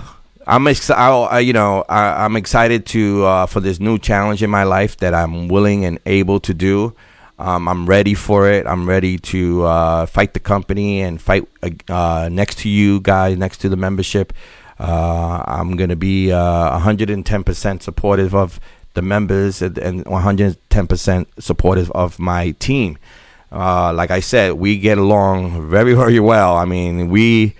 I'm 0.50 0.66
excited. 0.66 1.46
You 1.46 1.52
know, 1.52 1.84
I, 1.88 2.24
I'm 2.24 2.34
excited 2.34 2.84
to 2.86 3.24
uh, 3.24 3.46
for 3.46 3.60
this 3.60 3.78
new 3.78 3.98
challenge 3.98 4.42
in 4.42 4.50
my 4.50 4.64
life 4.64 4.96
that 4.96 5.14
I'm 5.14 5.46
willing 5.46 5.84
and 5.84 6.00
able 6.06 6.40
to 6.40 6.52
do. 6.52 6.92
Um, 7.38 7.68
I'm 7.68 7.86
ready 7.86 8.14
for 8.14 8.50
it. 8.50 8.66
I'm 8.66 8.88
ready 8.88 9.16
to 9.16 9.62
uh, 9.62 10.06
fight 10.06 10.34
the 10.34 10.40
company 10.40 11.02
and 11.02 11.22
fight 11.22 11.48
uh, 11.88 12.28
next 12.32 12.58
to 12.58 12.68
you 12.68 13.00
guys, 13.00 13.38
next 13.38 13.58
to 13.58 13.68
the 13.68 13.76
membership. 13.76 14.32
Uh, 14.80 15.44
I'm 15.46 15.76
gonna 15.76 15.94
be 15.94 16.32
uh, 16.32 16.80
110% 16.80 17.82
supportive 17.82 18.34
of 18.34 18.58
the 18.94 19.02
members 19.02 19.62
and 19.62 19.78
and 19.78 20.04
110% 20.04 21.26
supportive 21.38 21.92
of 21.92 22.18
my 22.18 22.50
team. 22.58 22.98
Uh, 23.52 23.92
like 23.92 24.10
I 24.10 24.18
said, 24.18 24.54
we 24.54 24.78
get 24.78 24.98
along 24.98 25.70
very, 25.70 25.94
very 25.94 26.18
well. 26.18 26.56
I 26.56 26.64
mean, 26.64 27.08
we 27.08 27.54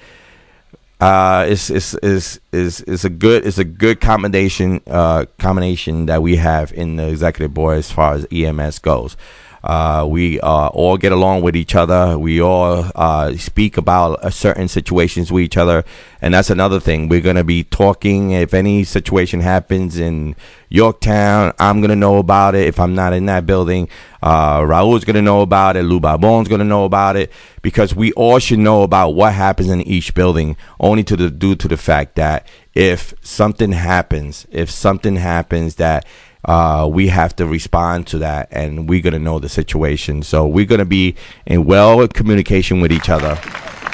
uh, 1.01 1.47
it's, 1.49 1.71
it's, 1.71 1.95
is 1.95 2.41
is 2.53 2.83
is 2.83 3.05
a 3.05 3.11
good 3.11 3.47
it's 3.47 3.59
a 3.59 3.65
good 3.65 4.01
combination 4.01 4.81
uh, 4.87 5.25
combination 5.39 6.07
that 6.07 6.23
we 6.23 6.37
have 6.37 6.73
in 6.73 6.97
the 6.97 7.09
executive 7.09 7.55
board 7.55 7.79
as 7.79 7.91
far 7.91 8.15
as 8.15 8.27
EMS 8.31 8.79
goes. 8.81 9.17
Uh, 9.63 10.07
we 10.09 10.41
uh, 10.41 10.69
all 10.69 10.97
get 10.97 11.13
along 11.13 11.43
with 11.43 11.55
each 11.55 11.75
other. 11.75 12.19
We 12.19 12.41
all 12.41 12.91
uh, 12.95 13.35
speak 13.37 13.77
about 13.77 14.25
uh, 14.25 14.31
certain 14.31 14.69
situations 14.69 15.31
with 15.31 15.43
each 15.43 15.57
other, 15.57 15.85
and 16.23 16.33
that's 16.33 16.51
another 16.51 16.81
thing. 16.81 17.09
We're 17.09 17.21
gonna 17.21 17.45
be 17.45 17.65
talking 17.65 18.31
if 18.31 18.55
any 18.55 18.85
situation 18.85 19.41
happens 19.41 19.99
in 19.99 20.35
Yorktown. 20.71 21.53
I'm 21.59 21.81
gonna 21.83 21.97
know 21.97 22.17
about 22.19 22.55
it 22.55 22.69
if 22.69 22.81
I'm 22.81 22.95
not 22.95 23.13
in 23.13 23.27
that 23.27 23.45
building. 23.45 23.89
Uh, 24.23 24.65
Raul's 24.67 25.05
gonna 25.05 25.23
know 25.23 25.43
about 25.43 25.77
it. 25.77 25.83
Lou 25.83 26.01
Barbon's 26.01 26.49
gonna 26.49 26.65
know 26.65 26.85
about 26.85 27.17
it 27.17 27.31
because 27.61 27.95
we 27.95 28.13
all 28.13 28.39
should 28.39 28.61
know 28.61 28.83
about 28.83 29.11
what 29.11 29.35
happens 29.35 29.69
in 29.69 29.83
each 29.83 30.15
building. 30.15 30.57
Only 30.79 31.05
to 31.05 31.17
the 31.17 31.31
due 31.31 31.55
to 31.57 31.69
the 31.69 31.77
fact 31.77 32.17
that 32.17 32.47
if 32.75 33.13
something 33.21 33.73
happens, 33.73 34.47
if 34.51 34.71
something 34.71 35.17
happens 35.17 35.75
that 35.75 36.07
uh, 36.45 36.89
we 36.91 37.09
have 37.09 37.37
to 37.37 37.47
respond 37.47 38.07
to 38.09 38.19
that 38.19 38.49
and 38.51 38.89
we're 38.89 39.03
going 39.03 39.13
to 39.13 39.19
know 39.19 39.39
the 39.39 39.49
situation. 39.49 40.23
So 40.23 40.47
we're 40.47 40.67
going 40.67 40.79
to 40.79 40.85
be 40.85 41.15
in 41.47 41.65
well 41.65 42.07
communication 42.09 42.81
with 42.81 42.93
each 42.93 43.09
other 43.09 43.39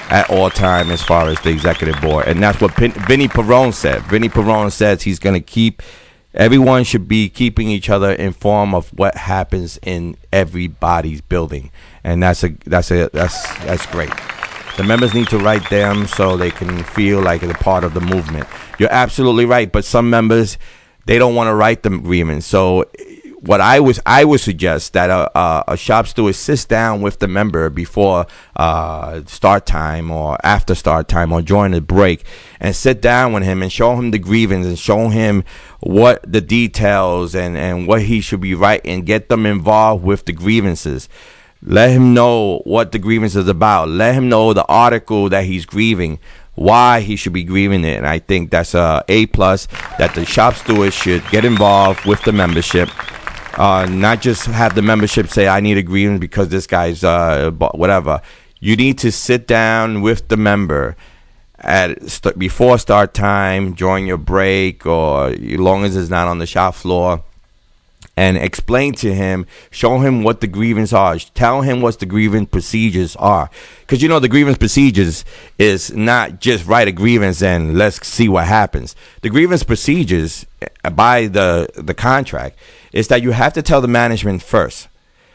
at 0.09 0.30
all 0.30 0.51
time 0.51 0.90
as 0.90 1.03
far 1.03 1.28
as 1.28 1.40
the 1.40 1.51
executive 1.51 2.01
board. 2.01 2.26
And 2.28 2.42
that's 2.42 2.61
what 2.61 2.74
Pin- 2.74 2.92
Vinny 2.92 3.28
Perrone 3.28 3.72
said. 3.72 4.03
Vinny 4.03 4.28
Perrone 4.28 4.70
says 4.70 5.03
he's 5.03 5.18
going 5.18 5.34
to 5.34 5.40
keep, 5.40 5.82
everyone 6.34 6.84
should 6.84 7.09
be 7.09 7.28
keeping 7.28 7.68
each 7.68 7.90
other 7.90 8.12
informed 8.12 8.74
of 8.74 8.88
what 8.90 9.16
happens 9.16 9.78
in 9.82 10.16
everybody's 10.32 11.20
building. 11.20 11.72
And 12.05 12.22
that's 12.22 12.44
a, 12.44 12.51
that's 12.64 12.90
a, 12.92 13.11
that's, 13.12 13.57
that's 13.64 13.86
great. 13.86 14.12
The 14.76 14.84
members 14.84 15.14
need 15.14 15.28
to 15.28 15.38
write 15.38 15.68
them 15.70 16.07
so 16.07 16.36
they 16.36 16.51
can 16.51 16.84
feel 16.84 17.20
like 17.20 17.40
they're 17.40 17.55
part 17.55 17.82
of 17.82 17.94
the 17.94 18.01
movement. 18.01 18.47
You're 18.78 18.92
absolutely 18.92 19.47
right, 19.47 19.72
but 19.72 19.84
some 19.84 20.11
members 20.11 20.59
they 21.07 21.18
don't 21.18 21.34
want 21.34 21.48
to 21.48 21.54
write 21.54 21.82
the 21.82 21.92
agreement. 21.92 22.44
So 22.44 22.84
what 23.40 23.61
I 23.61 23.80
was 23.80 24.00
I 24.04 24.24
would 24.24 24.40
suggest 24.40 24.92
that 24.94 25.09
a, 25.09 25.38
a, 25.38 25.64
a 25.68 25.76
shop 25.76 26.07
steward 26.09 26.34
sits 26.34 26.64
down 26.64 27.00
with 27.00 27.20
the 27.20 27.28
member 27.28 27.70
before 27.70 28.26
uh, 28.57 29.22
start 29.26 29.66
time 29.66 30.11
or 30.11 30.36
after 30.44 30.74
start 30.74 31.09
time 31.09 31.32
or 31.32 31.42
during 31.42 31.72
the 31.72 31.80
break 31.80 32.24
and 32.61 32.74
sit 32.74 33.00
down 33.00 33.32
with 33.32 33.44
him 33.44 33.62
and 33.62 33.72
show 33.72 33.94
him 33.96 34.11
the 34.11 34.18
grievance 34.18 34.66
and 34.66 34.78
show 34.78 35.09
him 35.09 35.44
what 35.80 36.20
the 36.30 36.40
details 36.40 37.34
and, 37.34 37.57
and 37.57 37.86
what 37.86 38.02
he 38.02 38.20
should 38.20 38.40
be 38.40 38.54
writing. 38.54 39.02
Get 39.02 39.28
them 39.28 39.46
involved 39.46 40.04
with 40.04 40.24
the 40.24 40.32
grievances. 40.32 41.09
Let 41.62 41.90
him 41.90 42.14
know 42.14 42.59
what 42.64 42.92
the 42.92 42.98
grievance 42.98 43.34
is 43.34 43.48
about. 43.48 43.88
Let 43.88 44.14
him 44.14 44.28
know 44.28 44.52
the 44.52 44.66
article 44.66 45.28
that 45.30 45.44
he's 45.44 45.64
grieving 45.64 46.18
why 46.57 47.00
he 47.00 47.14
should 47.16 47.32
be 47.32 47.44
grieving 47.44 47.84
it. 47.84 47.96
And 47.96 48.07
I 48.07 48.18
think 48.18 48.50
that's 48.50 48.74
a 48.74 49.04
A 49.09 49.26
plus 49.26 49.66
that 49.98 50.14
the 50.14 50.24
shop 50.24 50.54
steward 50.54 50.92
should 50.92 51.22
get 51.30 51.44
involved 51.44 52.04
with 52.04 52.20
the 52.22 52.32
membership. 52.32 52.90
Uh, 53.59 53.86
not 53.86 54.20
just 54.20 54.46
have 54.46 54.74
the 54.74 54.82
membership 54.82 55.28
say 55.28 55.48
I 55.48 55.61
need 55.61 55.78
a 55.78 55.82
grievance 55.82 56.20
because 56.20 56.48
this 56.48 56.66
guy's 56.66 57.04
uh, 57.04 57.50
whatever. 57.52 58.20
You 58.59 58.76
need 58.76 58.98
to 58.98 59.12
sit 59.12 59.46
down 59.46 60.02
with 60.02 60.28
the 60.28 60.36
member 60.36 60.96
at 61.59 62.02
st- 62.11 62.38
before 62.38 62.78
start 62.78 63.14
time, 63.14 63.72
during 63.72 64.07
your 64.07 64.18
break, 64.18 64.84
or 64.84 65.28
as 65.28 65.59
long 65.59 65.84
as 65.84 65.96
it's 65.96 66.11
not 66.11 66.28
on 66.28 66.38
the 66.38 66.46
shop 66.46 66.74
floor 66.74 67.22
and 68.16 68.38
explain 68.38 68.94
to 68.94 69.14
him, 69.14 69.46
show 69.70 69.98
him 69.98 70.22
what 70.22 70.40
the 70.40 70.46
grievance 70.46 70.92
are, 70.92 71.18
tell 71.18 71.60
him 71.60 71.82
what 71.82 71.98
the 71.98 72.06
grievance 72.06 72.48
procedures 72.50 73.14
are. 73.16 73.50
Because 73.80 74.02
you 74.02 74.08
know 74.08 74.18
the 74.18 74.28
grievance 74.28 74.56
procedures 74.56 75.24
is 75.58 75.92
not 75.92 76.40
just 76.40 76.66
write 76.66 76.88
a 76.88 76.92
grievance 76.92 77.42
and 77.42 77.76
let's 77.76 78.04
see 78.06 78.28
what 78.28 78.46
happens. 78.46 78.96
The 79.20 79.28
grievance 79.28 79.62
procedures 79.62 80.46
uh, 80.82 80.90
by 80.90 81.26
the 81.26 81.68
the 81.74 81.94
contract 81.94 82.58
is 82.92 83.08
that 83.08 83.22
you 83.22 83.32
have 83.32 83.52
to 83.52 83.62
tell 83.62 83.82
the 83.82 83.88
management 83.88 84.42
first. 84.42 84.88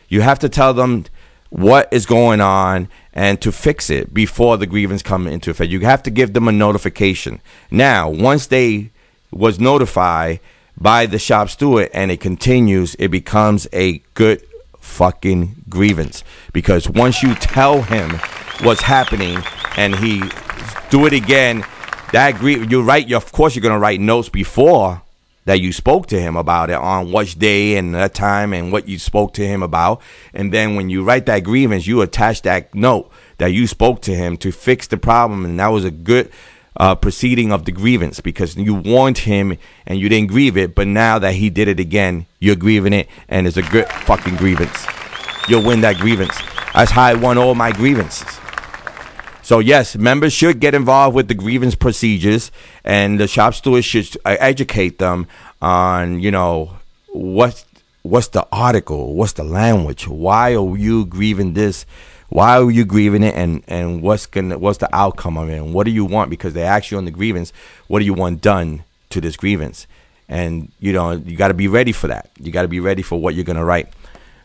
You 0.10 0.22
have 0.22 0.40
to 0.40 0.50
tell 0.50 0.74
them 0.74 1.06
what 1.50 1.88
is 1.92 2.06
going 2.06 2.42
on 2.42 2.88
and 3.14 3.40
to 3.42 3.52
fix 3.52 3.90
it 3.90 4.14
before 4.14 4.58
the 4.58 4.66
grievance 4.66 5.04
come 5.04 5.28
into 5.28 5.52
effect. 5.52 5.72
You 5.72 5.82
have 5.82 6.02
to 6.04 6.10
give 6.10 6.34
them 6.34 6.48
a 6.48 6.52
notification. 6.52 7.42
Now, 7.70 8.10
once 8.10 8.48
they 8.48 8.90
was 9.32 9.60
notified 9.60 10.40
by 10.82 11.06
the 11.06 11.20
shop 11.20 11.50
steward 11.50 11.90
and 11.94 12.12
it 12.12 12.20
continues, 12.20 12.96
it 12.96 13.10
becomes 13.10 13.68
a 13.72 14.00
good 14.16 14.44
fucking 14.80 15.64
grievance. 15.70 16.24
Because 16.54 16.90
once 16.90 17.22
you 17.22 17.36
tell 17.36 17.84
him 17.84 18.10
what's 18.62 18.82
happening 18.82 19.38
and 19.78 19.96
he 19.96 20.24
do 20.90 21.06
it 21.06 21.14
again, 21.14 21.64
that 22.12 22.36
grie- 22.36 22.68
you 22.68 22.82
write 22.82 23.08
your 23.08 23.18
of 23.18 23.32
course 23.32 23.56
you're 23.56 23.62
gonna 23.62 23.80
write 23.80 24.00
notes 24.00 24.28
before 24.28 25.02
that 25.46 25.60
you 25.60 25.72
spoke 25.72 26.08
to 26.08 26.20
him 26.20 26.36
about 26.36 26.70
it 26.70 26.76
on 26.76 27.12
which 27.12 27.38
day 27.38 27.78
and 27.78 27.96
that 27.96 28.14
time 28.14 28.54
and 28.54 28.72
what 28.72 28.88
you 28.88 29.00
spoke 29.00 29.34
to 29.34 29.46
him 29.46 29.64
about. 29.64 30.02
And 30.34 30.52
then 30.52 30.76
when 30.76 30.90
you 30.90 31.04
write 31.04 31.26
that 31.28 31.44
grievance, 31.44 31.88
you 31.88 32.02
attach 32.02 32.44
that 32.44 32.74
note 32.76 33.12
that 33.38 33.48
you 33.48 33.66
spoke 33.66 34.02
to 34.04 34.16
him 34.16 34.38
to 34.38 34.52
fix 34.52 34.88
the 34.88 34.98
problem. 34.98 35.46
And 35.46 35.60
that 35.60 35.70
was 35.70 35.84
a 35.84 35.92
good 35.92 36.32
uh, 36.78 36.96
proceeding 36.96 37.52
of 37.52 37.66
the 37.66 37.72
grievance 37.72 38.20
because 38.20 38.56
you 38.56 38.74
warned 38.74 39.20
him 39.20 39.58
and 39.86 40.00
you 40.00 40.10
didn't 40.10 40.30
grieve 40.30 40.58
it. 40.58 40.76
But 40.76 40.88
now 40.88 41.20
that 41.20 41.34
he 41.36 41.50
did 41.50 41.68
it 41.68 41.80
again, 41.80 42.26
you're 42.40 42.56
grieving 42.56 42.94
it 42.94 43.08
and 43.28 43.48
it's 43.48 43.58
a 43.58 43.62
good 43.62 43.88
fucking 43.88 44.38
grievance. 44.38 44.86
You'll 45.48 45.64
win 45.64 45.82
that 45.82 45.98
grievance. 45.98 46.38
That's 46.74 46.92
how 46.92 47.04
I 47.04 47.14
won 47.16 47.38
all 47.38 47.56
my 47.56 47.72
grievances. 47.72 48.40
So 49.44 49.60
yes, 49.60 49.98
members 49.98 50.32
should 50.32 50.60
get 50.60 50.74
involved 50.74 51.16
with 51.16 51.28
the 51.28 51.34
grievance 51.34 51.76
procedures, 51.76 52.52
and 52.86 53.20
the 53.20 53.28
shop 53.28 53.54
stewards 53.54 53.86
should 53.86 54.16
uh, 54.24 54.38
educate 54.40 54.98
them 54.98 55.28
on 55.62 56.22
you 56.22 56.32
know 56.32 56.78
what 57.10 57.66
what's 58.04 58.30
the 58.30 58.48
article, 58.52 59.16
what's 59.16 59.34
the 59.34 59.44
language, 59.44 60.08
why 60.08 60.56
are 60.56 60.78
you 60.78 61.06
grieving 61.06 61.54
this, 61.54 61.86
why 62.32 62.58
are 62.58 62.72
you 62.72 62.86
grieving 62.86 63.24
it, 63.24 63.36
and 63.36 63.64
and 63.68 64.02
what's 64.02 64.26
gonna 64.26 64.58
what's 64.58 64.80
the 64.80 64.94
outcome 64.96 65.38
of 65.38 65.50
it, 65.50 65.58
and 65.58 65.74
what 65.74 65.86
do 65.86 65.92
you 65.92 66.06
want? 66.06 66.30
Because 66.30 66.54
they 66.54 66.64
ask 66.64 66.90
you 66.90 66.98
on 66.98 67.06
the 67.06 67.12
grievance, 67.12 67.54
what 67.88 68.00
do 68.00 68.06
you 68.06 68.14
want 68.14 68.42
done 68.42 68.84
to 69.12 69.22
this 69.22 69.38
grievance, 69.38 69.86
and 70.28 70.72
you 70.80 70.94
know 70.94 71.12
you 71.12 71.38
got 71.38 71.50
to 71.50 71.54
be 71.54 71.68
ready 71.68 71.92
for 71.92 72.08
that. 72.08 72.32
You 72.40 72.52
got 72.52 72.64
to 72.64 72.68
be 72.68 72.80
ready 72.80 73.04
for 73.04 73.20
what 73.20 73.36
you're 73.36 73.46
gonna 73.46 73.66
write. 73.66 73.90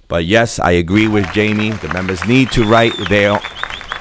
But 0.08 0.24
yes, 0.24 0.58
I 0.58 0.72
agree 0.72 1.08
with 1.08 1.32
Jamie. 1.32 1.70
The 1.70 1.88
members 1.92 2.24
need 2.26 2.52
to 2.52 2.64
write 2.64 2.92
their 3.08 3.40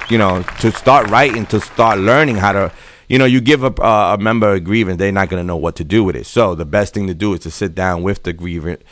you 0.08 0.18
know, 0.18 0.42
to 0.60 0.72
start 0.72 1.10
writing, 1.10 1.46
to 1.46 1.60
start 1.60 1.98
learning 1.98 2.36
how 2.36 2.52
to, 2.52 2.72
you 3.08 3.18
know, 3.18 3.24
you 3.24 3.40
give 3.40 3.64
a, 3.64 3.72
uh, 3.82 4.16
a 4.18 4.22
member 4.22 4.52
a 4.52 4.60
grievance, 4.60 4.98
they're 4.98 5.12
not 5.12 5.28
going 5.28 5.42
to 5.42 5.46
know 5.46 5.56
what 5.56 5.76
to 5.76 5.84
do 5.84 6.04
with 6.04 6.16
it. 6.16 6.26
So 6.26 6.54
the 6.54 6.64
best 6.64 6.94
thing 6.94 7.06
to 7.06 7.14
do 7.14 7.34
is 7.34 7.40
to 7.40 7.50
sit 7.50 7.74
down 7.74 8.02
with 8.02 8.22
the 8.22 8.32
grievance 8.32 8.82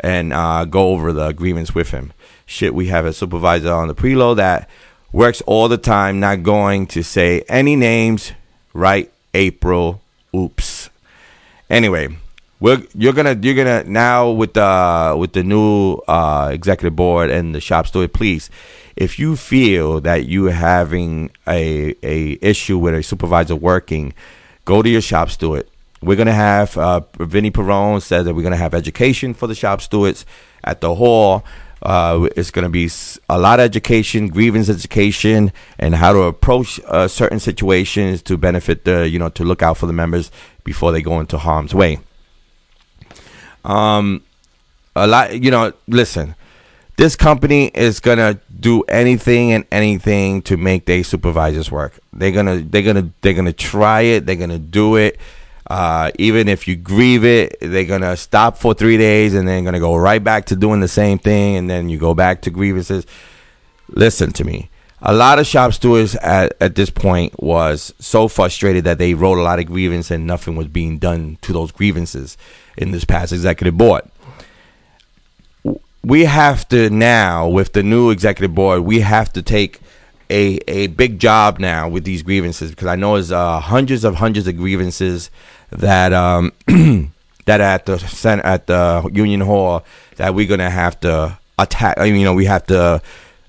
and 0.00 0.32
uh, 0.32 0.64
go 0.64 0.88
over 0.88 1.12
the 1.12 1.32
grievance 1.32 1.74
with 1.74 1.90
him. 1.90 2.12
Shit, 2.46 2.74
we 2.74 2.88
have 2.88 3.06
a 3.06 3.12
supervisor 3.12 3.72
on 3.72 3.88
the 3.88 3.94
preload 3.94 4.36
that 4.36 4.68
works 5.12 5.40
all 5.42 5.68
the 5.68 5.78
time, 5.78 6.20
not 6.20 6.42
going 6.42 6.86
to 6.88 7.02
say 7.02 7.42
any 7.48 7.76
names, 7.76 8.32
right? 8.72 9.10
April, 9.32 10.02
oops. 10.34 10.90
Anyway, 11.70 12.16
we're 12.60 12.82
you're 12.94 13.12
gonna 13.12 13.36
you're 13.40 13.54
gonna 13.54 13.84
now 13.84 14.30
with 14.30 14.54
the 14.54 15.16
with 15.18 15.32
the 15.32 15.42
new 15.42 15.94
uh, 16.06 16.50
executive 16.52 16.94
board 16.94 17.30
and 17.30 17.54
the 17.54 17.60
shop 17.60 17.86
steward, 17.86 18.12
please 18.12 18.50
if 18.96 19.18
you 19.18 19.36
feel 19.36 20.00
that 20.00 20.26
you're 20.26 20.52
having 20.52 21.30
a 21.46 21.94
a 22.02 22.38
issue 22.40 22.78
with 22.78 22.94
a 22.94 23.02
supervisor 23.02 23.56
working, 23.56 24.14
go 24.64 24.82
to 24.82 24.88
your 24.88 25.00
shop 25.00 25.30
steward. 25.30 25.68
We're 26.02 26.16
gonna 26.16 26.32
have 26.32 26.76
uh, 26.76 27.00
Vinny 27.18 27.50
Perrone 27.50 28.00
said 28.00 28.24
that 28.24 28.34
we're 28.34 28.42
gonna 28.42 28.56
have 28.56 28.74
education 28.74 29.34
for 29.34 29.46
the 29.46 29.54
shop 29.54 29.80
stewards 29.80 30.24
at 30.62 30.80
the 30.80 30.94
hall. 30.94 31.44
Uh, 31.84 32.28
it's 32.34 32.50
going 32.50 32.62
to 32.62 32.70
be 32.70 32.90
a 33.28 33.38
lot 33.38 33.60
of 33.60 33.64
education, 33.64 34.28
grievance 34.28 34.70
education, 34.70 35.52
and 35.78 35.94
how 35.94 36.12
to 36.12 36.22
approach 36.22 36.80
uh, 36.86 37.06
certain 37.06 37.38
situations 37.38 38.22
to 38.22 38.38
benefit 38.38 38.84
the, 38.84 39.08
you 39.08 39.18
know, 39.18 39.28
to 39.28 39.44
look 39.44 39.62
out 39.62 39.76
for 39.76 39.86
the 39.86 39.92
members 39.92 40.30
before 40.64 40.92
they 40.92 41.02
go 41.02 41.20
into 41.20 41.36
harm's 41.36 41.74
way. 41.74 41.98
Um, 43.64 44.22
a 44.96 45.06
lot, 45.06 45.42
you 45.42 45.50
know, 45.50 45.72
listen, 45.86 46.34
this 46.96 47.16
company 47.16 47.66
is 47.74 48.00
gonna 48.00 48.38
do 48.60 48.82
anything 48.82 49.52
and 49.52 49.64
anything 49.72 50.42
to 50.42 50.56
make 50.56 50.86
their 50.86 51.02
supervisors 51.02 51.70
work. 51.70 51.98
They're 52.12 52.30
gonna 52.30 52.58
they're 52.58 52.82
gonna 52.82 53.10
they're 53.20 53.34
gonna 53.34 53.52
try 53.52 54.02
it. 54.02 54.26
They're 54.26 54.36
gonna 54.36 54.58
do 54.58 54.96
it. 54.96 55.18
Uh, 55.68 56.10
even 56.18 56.48
if 56.48 56.68
you 56.68 56.76
grieve 56.76 57.24
it, 57.24 57.56
they're 57.60 57.84
gonna 57.84 58.16
stop 58.16 58.58
for 58.58 58.74
three 58.74 58.98
days 58.98 59.34
and 59.34 59.48
then 59.48 59.64
gonna 59.64 59.80
go 59.80 59.96
right 59.96 60.22
back 60.22 60.46
to 60.46 60.56
doing 60.56 60.80
the 60.80 60.88
same 60.88 61.18
thing, 61.18 61.56
and 61.56 61.70
then 61.70 61.88
you 61.88 61.98
go 61.98 62.14
back 62.14 62.42
to 62.42 62.50
grievances. 62.50 63.06
Listen 63.88 64.32
to 64.32 64.44
me. 64.44 64.70
A 65.06 65.12
lot 65.14 65.38
of 65.38 65.46
shop 65.46 65.74
stewards 65.74 66.14
at, 66.16 66.54
at 66.60 66.76
this 66.76 66.88
point 66.88 67.42
was 67.42 67.92
so 67.98 68.26
frustrated 68.26 68.84
that 68.84 68.98
they 68.98 69.12
wrote 69.12 69.38
a 69.38 69.42
lot 69.42 69.58
of 69.58 69.66
grievances 69.66 70.10
and 70.10 70.26
nothing 70.26 70.56
was 70.56 70.68
being 70.68 70.98
done 70.98 71.36
to 71.42 71.52
those 71.52 71.72
grievances 71.72 72.38
in 72.76 72.90
this 72.90 73.04
past 73.04 73.32
executive 73.32 73.76
board 73.76 74.02
we 76.04 76.26
have 76.26 76.68
to 76.68 76.90
now 76.90 77.48
with 77.48 77.72
the 77.72 77.82
new 77.82 78.10
executive 78.10 78.54
board 78.54 78.82
we 78.82 79.00
have 79.00 79.32
to 79.32 79.42
take 79.42 79.80
a 80.30 80.58
a 80.68 80.88
big 80.88 81.18
job 81.18 81.58
now 81.58 81.88
with 81.88 82.04
these 82.04 82.22
grievances 82.22 82.70
because 82.70 82.86
I 82.86 82.96
know 82.96 83.14
there's 83.14 83.32
uh, 83.32 83.60
hundreds 83.60 84.04
of 84.04 84.16
hundreds 84.16 84.46
of 84.46 84.56
grievances 84.56 85.30
that 85.70 86.12
um 86.12 86.52
that 87.46 87.60
at 87.60 87.86
the 87.86 87.98
center 87.98 88.44
at 88.44 88.66
the 88.66 89.08
union 89.12 89.40
hall 89.40 89.84
that 90.16 90.34
we're 90.34 90.48
gonna 90.48 90.70
have 90.70 90.98
to 91.00 91.38
attack. 91.58 91.98
You 91.98 92.24
know, 92.24 92.34
we 92.34 92.46
have 92.46 92.66
to 92.66 93.02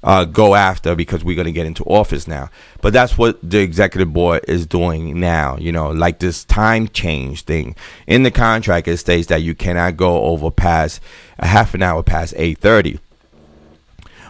uh, 0.06 0.24
go 0.24 0.54
after 0.54 0.96
because 0.96 1.24
we're 1.24 1.36
going 1.36 1.48
to 1.48 1.52
get 1.52 1.66
into 1.66 1.84
office 1.84 2.28
now. 2.28 2.50
But 2.82 2.94
that's 2.94 3.18
what 3.18 3.40
the 3.42 3.60
executive 3.60 4.14
board 4.14 4.46
is 4.48 4.68
doing 4.68 5.20
now. 5.20 5.58
You 5.58 5.72
know, 5.72 5.90
like 5.90 6.20
this 6.20 6.46
time 6.46 6.88
change 6.90 7.42
thing 7.42 7.76
in 8.06 8.24
the 8.24 8.32
contract. 8.32 8.88
It 8.88 8.98
states 8.98 9.28
that 9.28 9.42
you 9.42 9.56
cannot 9.56 9.98
go 9.98 10.24
over 10.26 10.52
past 10.52 11.02
a 11.40 11.48
half 11.48 11.74
an 11.74 11.82
hour 11.82 12.04
past 12.04 12.36
eight 12.38 12.60
thirty. 12.60 13.00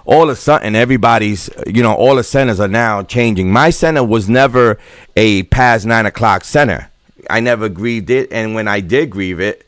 All 0.05 0.23
of 0.23 0.29
a 0.29 0.35
sudden, 0.35 0.75
everybody's 0.75 1.49
you 1.65 1.81
know 1.81 1.93
all 1.93 2.15
the 2.15 2.23
centers 2.23 2.59
are 2.59 2.67
now 2.67 3.01
changing. 3.03 3.51
My 3.51 3.71
center 3.71 4.03
was 4.03 4.29
never 4.29 4.77
a 5.15 5.43
past 5.43 5.85
nine 5.85 6.05
o'clock 6.05 6.43
center. 6.43 6.91
I 7.29 7.39
never 7.39 7.69
grieved 7.69 8.09
it, 8.11 8.31
and 8.31 8.53
when 8.53 8.67
I 8.67 8.81
did 8.81 9.09
grieve 9.09 9.39
it, 9.39 9.65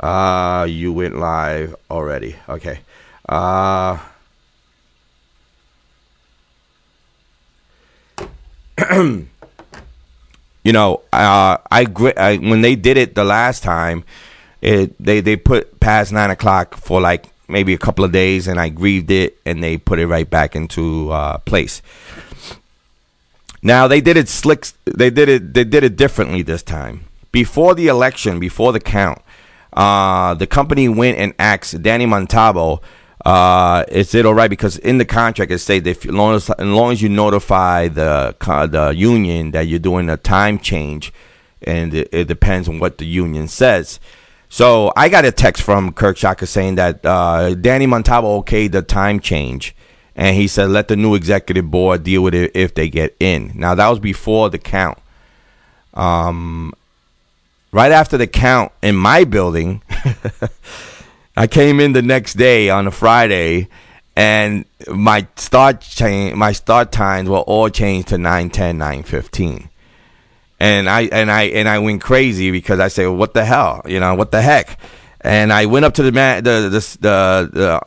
uh, 0.00 0.66
you 0.68 0.92
went 0.92 1.16
live 1.16 1.74
already. 1.90 2.36
Okay. 2.48 2.80
Uh, 3.28 3.98
you 8.92 9.26
know, 10.64 11.02
uh, 11.12 11.56
I, 11.70 11.86
I 12.16 12.36
when 12.36 12.60
they 12.60 12.76
did 12.76 12.96
it 12.96 13.14
the 13.14 13.24
last 13.24 13.62
time, 13.62 14.04
it 14.60 14.94
they 15.02 15.20
they 15.20 15.36
put 15.36 15.80
past 15.80 16.12
nine 16.12 16.30
o'clock 16.30 16.76
for 16.76 17.00
like 17.00 17.26
maybe 17.48 17.74
a 17.74 17.78
couple 17.78 18.04
of 18.04 18.12
days, 18.12 18.46
and 18.46 18.60
I 18.60 18.68
grieved 18.68 19.10
it, 19.10 19.38
and 19.44 19.62
they 19.62 19.78
put 19.78 19.98
it 19.98 20.06
right 20.06 20.28
back 20.28 20.54
into 20.54 21.10
uh, 21.10 21.38
place. 21.38 21.82
Now 23.62 23.88
they 23.88 24.00
did 24.00 24.16
it 24.16 24.28
slick. 24.28 24.68
They 24.84 25.10
did 25.10 25.28
it. 25.28 25.54
They 25.54 25.64
did 25.64 25.84
it 25.84 25.96
differently 25.96 26.42
this 26.42 26.62
time. 26.62 27.04
Before 27.32 27.74
the 27.74 27.88
election, 27.88 28.38
before 28.38 28.72
the 28.72 28.80
count, 28.80 29.20
uh, 29.72 30.34
the 30.34 30.46
company 30.46 30.88
went 30.88 31.18
and 31.18 31.34
asked 31.38 31.82
Danny 31.82 32.06
Montalvo, 32.06 32.80
uh, 33.24 33.84
"Is 33.88 34.14
it 34.14 34.24
all 34.24 34.34
right?" 34.34 34.48
Because 34.48 34.76
in 34.78 34.98
the 34.98 35.04
contract 35.04 35.50
it 35.50 35.58
says 35.58 35.82
if, 35.86 36.06
as, 36.06 36.12
long 36.12 36.36
as, 36.36 36.50
as 36.50 36.66
long 36.66 36.92
as 36.92 37.02
you 37.02 37.08
notify 37.08 37.88
the 37.88 38.36
the 38.70 38.94
union 38.96 39.50
that 39.50 39.66
you're 39.66 39.78
doing 39.78 40.08
a 40.08 40.16
time 40.16 40.58
change, 40.58 41.12
and 41.62 41.94
it, 41.94 42.08
it 42.12 42.28
depends 42.28 42.68
on 42.68 42.78
what 42.78 42.98
the 42.98 43.06
union 43.06 43.48
says. 43.48 43.98
So 44.48 44.92
I 44.96 45.08
got 45.08 45.24
a 45.24 45.32
text 45.32 45.62
from 45.62 45.92
Kirk 45.92 46.16
Shaka 46.16 46.46
saying 46.46 46.76
that 46.76 47.04
uh, 47.04 47.54
Danny 47.54 47.86
Montalvo 47.86 48.42
okayed 48.42 48.72
the 48.72 48.82
time 48.82 49.20
change, 49.20 49.74
and 50.16 50.34
he 50.34 50.48
said 50.48 50.70
let 50.70 50.88
the 50.88 50.96
new 50.96 51.14
executive 51.14 51.70
board 51.70 52.02
deal 52.02 52.22
with 52.22 52.34
it 52.34 52.52
if 52.54 52.74
they 52.74 52.88
get 52.88 53.14
in. 53.20 53.52
Now 53.54 53.74
that 53.74 53.88
was 53.88 53.98
before 53.98 54.48
the 54.48 54.58
count. 54.58 54.98
Um, 55.92 56.72
right 57.72 57.92
after 57.92 58.16
the 58.16 58.26
count 58.26 58.72
in 58.82 58.96
my 58.96 59.24
building, 59.24 59.82
I 61.36 61.46
came 61.46 61.78
in 61.78 61.92
the 61.92 62.02
next 62.02 62.34
day 62.34 62.70
on 62.70 62.86
a 62.86 62.90
Friday, 62.90 63.68
and 64.16 64.64
my 64.88 65.26
start 65.36 65.82
change, 65.82 66.34
my 66.36 66.52
start 66.52 66.90
times 66.90 67.28
were 67.28 67.40
all 67.40 67.68
changed 67.68 68.08
to 68.08 68.16
9:10, 68.16 68.78
9:15 68.78 69.68
and 70.60 70.88
I 70.88 71.02
and 71.02 71.30
I 71.30 71.44
and 71.44 71.68
I 71.68 71.78
went 71.78 72.02
crazy 72.02 72.50
because 72.50 72.80
I 72.80 72.88
said, 72.88 73.06
well, 73.06 73.16
"What 73.16 73.34
the 73.34 73.44
hell? 73.44 73.82
You 73.86 74.00
know, 74.00 74.14
what 74.14 74.30
the 74.32 74.42
heck?" 74.42 74.78
And 75.20 75.52
I 75.52 75.66
went 75.66 75.84
up 75.84 75.94
to 75.94 76.02
the 76.02 76.12
man, 76.12 76.44
the 76.44 76.68
the 76.70 76.98
the 77.00 77.50
the, 77.52 77.80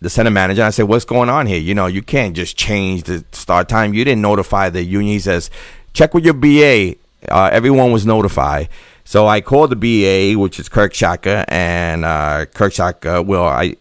the 0.00 0.10
center 0.10 0.30
manager. 0.30 0.62
I 0.62 0.70
said, 0.70 0.84
"What's 0.84 1.04
going 1.04 1.28
on 1.28 1.46
here? 1.46 1.58
You 1.58 1.74
know, 1.74 1.86
you 1.86 2.02
can't 2.02 2.34
just 2.34 2.56
change 2.56 3.04
the 3.04 3.24
start 3.32 3.68
time. 3.68 3.92
You 3.92 4.04
didn't 4.04 4.22
notify 4.22 4.70
the 4.70 4.82
union." 4.82 5.12
He 5.12 5.20
says, 5.20 5.50
"Check 5.92 6.14
with 6.14 6.24
your 6.24 6.34
BA. 6.34 6.96
Uh, 7.28 7.50
everyone 7.52 7.92
was 7.92 8.06
notified." 8.06 8.68
So 9.04 9.26
I 9.26 9.40
called 9.40 9.70
the 9.70 9.76
BA, 9.76 10.38
which 10.38 10.58
is 10.58 10.68
Kirk 10.68 10.94
Shaka, 10.94 11.44
and 11.48 12.04
uh, 12.04 12.46
Kirk 12.46 12.72
Shaka. 12.72 13.22
Well, 13.22 13.46
I 13.46 13.76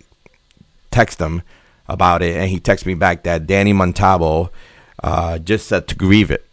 text 0.91 1.19
him 1.19 1.41
about 1.88 2.21
it, 2.21 2.36
and 2.36 2.49
he 2.49 2.59
texted 2.59 2.86
me 2.86 2.95
back 2.95 3.23
that 3.23 3.47
Danny 3.47 3.71
Montalvo 3.73 4.51
uh, 5.01 5.39
just 5.39 5.67
said 5.67 5.88
to 5.88 5.95
grieve 5.95 6.31
it 6.31 6.45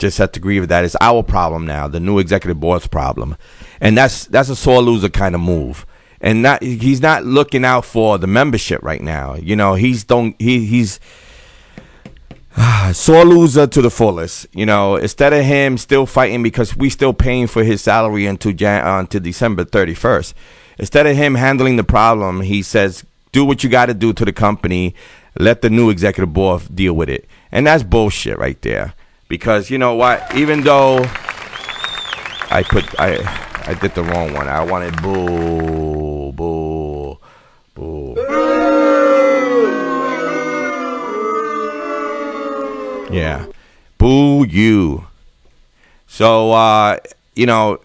just 0.00 0.18
have 0.18 0.32
to 0.32 0.40
agree 0.40 0.58
with 0.58 0.70
that. 0.70 0.84
It's 0.84 0.96
our 1.00 1.22
problem 1.22 1.66
now, 1.66 1.86
the 1.86 2.00
new 2.00 2.18
executive 2.18 2.58
board's 2.58 2.86
problem, 2.86 3.36
and 3.80 3.96
that's 3.96 4.24
that's 4.26 4.48
a 4.48 4.56
sore 4.56 4.82
loser 4.82 5.08
kind 5.08 5.34
of 5.34 5.40
move. 5.40 5.86
And 6.20 6.42
not 6.42 6.62
he's 6.62 7.00
not 7.00 7.24
looking 7.24 7.64
out 7.64 7.84
for 7.84 8.18
the 8.18 8.26
membership 8.26 8.82
right 8.82 9.00
now. 9.00 9.34
You 9.36 9.56
know, 9.56 9.74
he's 9.74 10.04
don't 10.04 10.34
he 10.40 10.66
he's 10.66 10.98
sore 12.92 13.24
loser 13.24 13.66
to 13.66 13.82
the 13.82 13.90
fullest. 13.90 14.46
You 14.52 14.66
know, 14.66 14.96
instead 14.96 15.32
of 15.32 15.44
him 15.44 15.78
still 15.78 16.06
fighting 16.06 16.42
because 16.42 16.76
we 16.76 16.90
still 16.90 17.12
paying 17.12 17.46
for 17.46 17.62
his 17.62 17.80
salary 17.80 18.26
until 18.26 18.52
Jan 18.52 18.86
uh, 18.86 18.98
until 18.98 19.20
December 19.20 19.64
thirty 19.64 19.94
first. 19.94 20.34
Instead 20.78 21.06
of 21.06 21.14
him 21.14 21.34
handling 21.34 21.76
the 21.76 21.84
problem, 21.84 22.40
he 22.40 22.62
says, 22.62 23.04
"Do 23.32 23.44
what 23.44 23.62
you 23.62 23.70
got 23.70 23.86
to 23.86 23.94
do 23.94 24.12
to 24.14 24.24
the 24.24 24.32
company. 24.32 24.94
Let 25.38 25.62
the 25.62 25.70
new 25.70 25.90
executive 25.90 26.32
board 26.32 26.74
deal 26.74 26.94
with 26.94 27.08
it." 27.08 27.28
And 27.52 27.66
that's 27.66 27.82
bullshit 27.82 28.38
right 28.38 28.60
there 28.62 28.94
because 29.30 29.70
you 29.70 29.78
know 29.78 29.94
what? 29.94 30.34
Even 30.34 30.60
though 30.60 30.98
I 32.50 32.64
put 32.68 32.84
I 32.98 33.16
I 33.64 33.74
did 33.74 33.94
the 33.94 34.02
wrong 34.02 34.34
one. 34.34 34.48
I 34.48 34.62
wanted 34.64 35.00
boo 35.00 36.32
boo 36.32 37.16
boo. 37.74 38.14
Yeah, 43.10 43.46
boo 43.98 44.44
you. 44.44 45.06
So 46.08 46.50
uh, 46.50 46.98
you 47.36 47.46
know, 47.46 47.78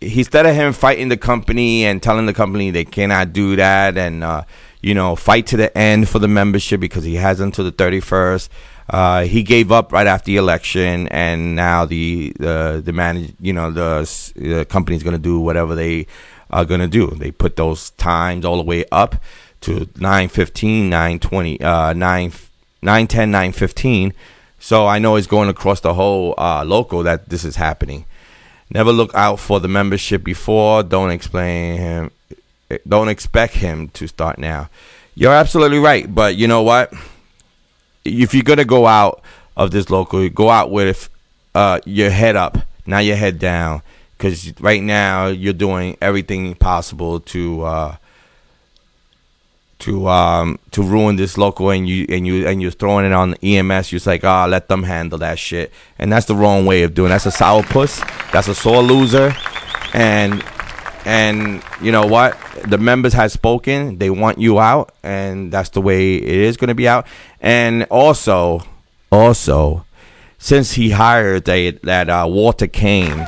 instead 0.00 0.46
of 0.46 0.54
him 0.54 0.72
fighting 0.72 1.10
the 1.10 1.18
company 1.18 1.84
and 1.84 2.02
telling 2.02 2.24
the 2.24 2.34
company 2.34 2.70
they 2.70 2.86
cannot 2.86 3.34
do 3.34 3.54
that 3.56 3.98
and 3.98 4.24
uh, 4.24 4.44
you 4.80 4.94
know 4.94 5.14
fight 5.14 5.46
to 5.48 5.58
the 5.58 5.76
end 5.76 6.08
for 6.08 6.18
the 6.18 6.28
membership 6.28 6.80
because 6.80 7.04
he 7.04 7.16
has 7.16 7.38
until 7.38 7.66
the 7.66 7.72
thirty 7.72 8.00
first. 8.00 8.50
Uh, 8.88 9.24
he 9.24 9.42
gave 9.42 9.72
up 9.72 9.92
right 9.92 10.06
after 10.06 10.26
the 10.26 10.36
election, 10.36 11.08
and 11.08 11.56
now 11.56 11.84
the 11.84 12.32
the 12.38 12.80
the 12.84 12.92
manage, 12.92 13.34
you 13.40 13.52
know, 13.52 13.70
the 13.70 14.32
the 14.36 14.64
company's 14.64 15.02
going 15.02 15.16
to 15.16 15.22
do 15.22 15.40
whatever 15.40 15.74
they 15.74 16.06
are 16.50 16.64
going 16.64 16.80
to 16.80 16.88
do. 16.88 17.08
They 17.08 17.30
put 17.30 17.56
those 17.56 17.90
times 17.90 18.44
all 18.44 18.56
the 18.56 18.62
way 18.62 18.84
up 18.92 19.16
to 19.62 19.86
9:15, 19.86 20.88
9:20, 20.88 21.62
uh, 21.62 21.92
9 21.92 22.32
9:10, 22.82 23.30
9:15. 23.30 24.12
So 24.58 24.86
I 24.86 24.98
know 24.98 25.16
it's 25.16 25.26
going 25.26 25.48
across 25.48 25.80
the 25.80 25.94
whole 25.94 26.34
uh, 26.38 26.64
local 26.64 27.02
that 27.02 27.28
this 27.28 27.44
is 27.44 27.56
happening. 27.56 28.04
Never 28.70 28.92
look 28.92 29.14
out 29.14 29.38
for 29.38 29.60
the 29.60 29.68
membership 29.68 30.24
before. 30.24 30.82
Don't 30.82 31.10
explain 31.10 31.78
him. 31.78 32.10
Don't 32.86 33.08
expect 33.08 33.54
him 33.54 33.88
to 33.90 34.08
start 34.08 34.38
now. 34.38 34.68
You're 35.14 35.32
absolutely 35.32 35.78
right, 35.78 36.12
but 36.12 36.36
you 36.36 36.48
know 36.48 36.62
what? 36.62 36.92
If 38.06 38.34
you're 38.34 38.42
gonna 38.42 38.64
go 38.64 38.86
out 38.86 39.22
of 39.56 39.70
this 39.70 39.90
local, 39.90 40.28
go 40.28 40.50
out 40.50 40.70
with 40.70 41.08
uh, 41.54 41.80
your 41.84 42.10
head 42.10 42.36
up, 42.36 42.58
not 42.86 43.04
your 43.04 43.16
head 43.16 43.38
down, 43.38 43.82
because 44.16 44.52
right 44.60 44.82
now 44.82 45.26
you're 45.26 45.52
doing 45.52 45.96
everything 46.00 46.54
possible 46.54 47.20
to 47.20 47.62
uh, 47.62 47.96
to 49.80 50.08
um, 50.08 50.58
to 50.70 50.82
ruin 50.82 51.16
this 51.16 51.36
local, 51.36 51.70
and 51.70 51.88
you 51.88 52.06
and 52.08 52.26
you 52.26 52.46
and 52.46 52.62
you're 52.62 52.70
throwing 52.70 53.06
it 53.06 53.12
on 53.12 53.34
EMS. 53.42 53.92
You're 53.92 54.00
like, 54.06 54.24
ah, 54.24 54.44
oh, 54.44 54.48
let 54.48 54.68
them 54.68 54.82
handle 54.82 55.18
that 55.18 55.38
shit, 55.38 55.72
and 55.98 56.12
that's 56.12 56.26
the 56.26 56.34
wrong 56.34 56.66
way 56.66 56.82
of 56.82 56.94
doing. 56.94 57.06
It. 57.06 57.20
That's 57.20 57.26
a 57.26 57.30
sourpuss. 57.30 58.00
That's 58.32 58.48
a 58.48 58.54
sore 58.54 58.82
loser, 58.82 59.34
and 59.92 60.42
and 61.06 61.62
you 61.80 61.92
know 61.92 62.04
what? 62.04 62.36
The 62.66 62.78
members 62.78 63.12
have 63.12 63.30
spoken. 63.30 63.98
They 63.98 64.10
want 64.10 64.38
you 64.38 64.58
out, 64.58 64.92
and 65.04 65.52
that's 65.52 65.70
the 65.70 65.80
way 65.80 66.16
it 66.16 66.24
is 66.24 66.56
going 66.56 66.68
to 66.68 66.74
be 66.74 66.88
out. 66.88 67.06
And 67.40 67.84
also, 67.84 68.62
also, 69.12 69.86
since 70.36 70.72
he 70.72 70.90
hired 70.90 71.44
they, 71.44 71.70
that 71.70 72.10
uh, 72.10 72.26
Walter 72.28 72.66
Kane 72.66 73.18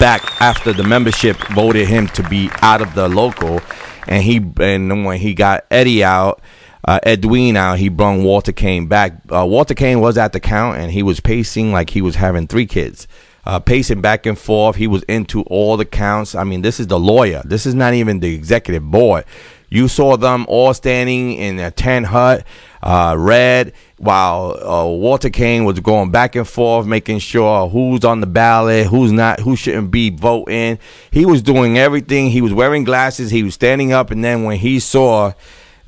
back 0.00 0.40
after 0.42 0.72
the 0.72 0.82
membership 0.82 1.36
voted 1.52 1.86
him 1.86 2.08
to 2.08 2.28
be 2.28 2.50
out 2.62 2.82
of 2.82 2.96
the 2.96 3.08
local, 3.08 3.60
and 4.08 4.24
he 4.24 4.44
and 4.58 5.04
when 5.04 5.20
he 5.20 5.34
got 5.34 5.64
Eddie 5.70 6.04
out. 6.04 6.42
Uh, 6.82 6.98
Edwin 7.02 7.58
out, 7.58 7.78
he 7.78 7.90
brought 7.90 8.18
Walter 8.20 8.52
Kane 8.52 8.86
back. 8.86 9.12
Uh, 9.30 9.46
Walter 9.46 9.74
Kane 9.74 10.00
was 10.00 10.16
at 10.16 10.32
the 10.32 10.40
count 10.40 10.78
and 10.78 10.90
he 10.90 11.02
was 11.02 11.20
pacing 11.20 11.72
like 11.72 11.90
he 11.90 12.00
was 12.00 12.14
having 12.14 12.46
three 12.46 12.64
kids 12.64 13.06
uh, 13.50 13.58
pacing 13.58 14.00
back 14.00 14.26
and 14.26 14.38
forth. 14.38 14.76
He 14.76 14.86
was 14.86 15.02
into 15.04 15.42
all 15.42 15.76
the 15.76 15.84
counts. 15.84 16.36
I 16.36 16.44
mean, 16.44 16.62
this 16.62 16.78
is 16.78 16.86
the 16.86 17.00
lawyer. 17.00 17.42
This 17.44 17.66
is 17.66 17.74
not 17.74 17.94
even 17.94 18.20
the 18.20 18.32
executive 18.32 18.88
board. 18.88 19.24
You 19.68 19.88
saw 19.88 20.16
them 20.16 20.46
all 20.48 20.72
standing 20.72 21.32
in 21.32 21.58
a 21.58 21.72
tent 21.72 22.06
hut, 22.06 22.46
uh, 22.80 23.16
red, 23.18 23.72
while 23.98 24.56
uh, 24.56 24.86
Walter 24.86 25.30
Kane 25.30 25.64
was 25.64 25.80
going 25.80 26.12
back 26.12 26.36
and 26.36 26.46
forth, 26.46 26.86
making 26.86 27.18
sure 27.18 27.68
who's 27.68 28.04
on 28.04 28.20
the 28.20 28.28
ballot, 28.28 28.86
who's 28.86 29.10
not, 29.10 29.40
who 29.40 29.56
shouldn't 29.56 29.90
be 29.90 30.10
voting. 30.10 30.78
He 31.10 31.26
was 31.26 31.42
doing 31.42 31.76
everything. 31.76 32.30
He 32.30 32.42
was 32.42 32.54
wearing 32.54 32.84
glasses. 32.84 33.32
He 33.32 33.42
was 33.42 33.54
standing 33.54 33.92
up, 33.92 34.12
and 34.12 34.22
then 34.22 34.44
when 34.44 34.58
he 34.58 34.78
saw 34.78 35.32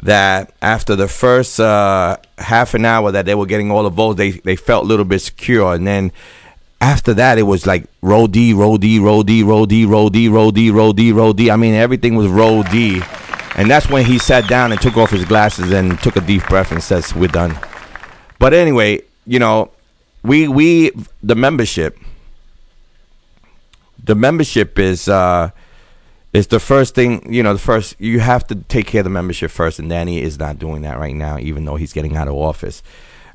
that 0.03 0.53
after 0.61 0.97
the 0.97 1.07
first 1.07 1.61
uh, 1.61 2.17
half 2.39 2.75
an 2.75 2.85
hour 2.85 3.13
that 3.13 3.25
they 3.25 3.37
were 3.37 3.47
getting 3.47 3.71
all 3.71 3.85
the 3.85 3.91
votes, 3.91 4.19
they 4.19 4.33
they 4.33 4.57
felt 4.57 4.85
a 4.85 4.89
little 4.89 5.05
bit 5.05 5.21
secure, 5.21 5.75
and 5.75 5.87
then 5.87 6.11
after 6.83 7.14
that, 7.14 7.39
it 7.39 7.45
was 7.45 7.64
like 7.64 7.85
roll 8.03 8.26
D, 8.26 8.53
roll 8.53 8.76
D, 8.76 8.99
roll 8.99 9.22
D, 9.22 9.45
roll 9.45 9.66
D, 9.66 9.87
roll 9.87 10.11
D, 10.11 10.28
roll 10.28 10.51
D, 10.51 10.70
roll 10.72 10.93
D, 10.93 11.12
roll 11.12 11.33
D. 11.33 11.49
I 11.49 11.57
mean, 11.57 11.74
everything 11.74 12.16
was 12.16 12.26
roll 12.26 12.64
D. 12.64 13.01
And 13.55 13.70
that's 13.70 13.89
when 13.89 14.05
he 14.05 14.18
sat 14.18 14.49
down 14.49 14.72
and 14.72 14.80
took 14.80 14.97
off 14.97 15.11
his 15.11 15.24
glasses 15.24 15.70
and 15.70 15.99
took 16.01 16.16
a 16.16 16.20
deep 16.20 16.45
breath 16.49 16.72
and 16.72 16.83
says, 16.83 17.14
"We're 17.14 17.28
done." 17.28 17.57
But 18.41 18.53
anyway, 18.53 19.03
you 19.26 19.39
know, 19.39 19.70
we 20.24 20.49
we 20.49 20.91
the 21.22 21.37
membership, 21.37 21.97
the 24.03 24.16
membership 24.16 24.78
is 24.78 25.09
uh 25.09 25.51
is 26.33 26.49
the 26.49 26.59
first 26.59 26.97
thing. 26.97 27.33
You 27.33 27.45
know, 27.45 27.53
the 27.53 27.61
first 27.61 27.95
you 28.01 28.18
have 28.18 28.45
to 28.49 28.57
take 28.57 28.89
care 28.89 29.03
of 29.03 29.05
the 29.05 29.11
membership 29.11 29.53
first, 29.53 29.78
and 29.78 29.89
Danny 29.89 30.20
is 30.20 30.37
not 30.37 30.59
doing 30.59 30.83
that 30.83 30.99
right 30.99 31.14
now, 31.14 31.39
even 31.39 31.64
though 31.64 31.76
he's 31.76 31.93
getting 31.93 32.16
out 32.16 32.26
of 32.26 32.35
office. 32.35 32.83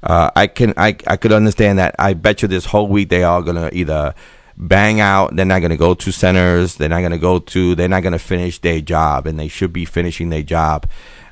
Uh, 0.03 0.31
I 0.35 0.47
can 0.47 0.73
I 0.77 0.95
I 1.07 1.17
could 1.17 1.31
understand 1.31 1.79
that. 1.79 1.95
I 1.99 2.13
bet 2.13 2.41
you 2.41 2.47
this 2.47 2.65
whole 2.65 2.87
week 2.87 3.09
they 3.09 3.23
are 3.23 3.41
gonna 3.41 3.69
either 3.73 4.13
bang 4.57 4.99
out. 4.99 5.35
They're 5.35 5.45
not 5.45 5.61
gonna 5.61 5.77
go 5.77 5.93
to 5.93 6.11
centers. 6.11 6.75
They're 6.75 6.89
not 6.89 7.01
gonna 7.01 7.17
go 7.17 7.39
to. 7.39 7.75
They're 7.75 7.87
not 7.87 8.03
gonna 8.03 8.19
finish 8.19 8.59
their 8.59 8.81
job, 8.81 9.27
and 9.27 9.39
they 9.39 9.47
should 9.47 9.73
be 9.73 9.85
finishing 9.85 10.29
their 10.29 10.43
job. 10.43 10.87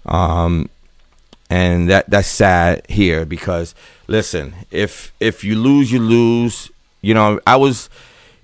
Um, 0.05 0.69
and 1.49 1.89
that 1.89 2.09
that's 2.09 2.27
sad 2.27 2.85
here 2.89 3.25
because 3.25 3.75
listen, 4.07 4.55
if 4.71 5.13
if 5.19 5.43
you 5.43 5.55
lose, 5.55 5.91
you 5.91 5.99
lose. 5.99 6.71
You 7.01 7.13
know, 7.13 7.39
I 7.45 7.55
was 7.55 7.89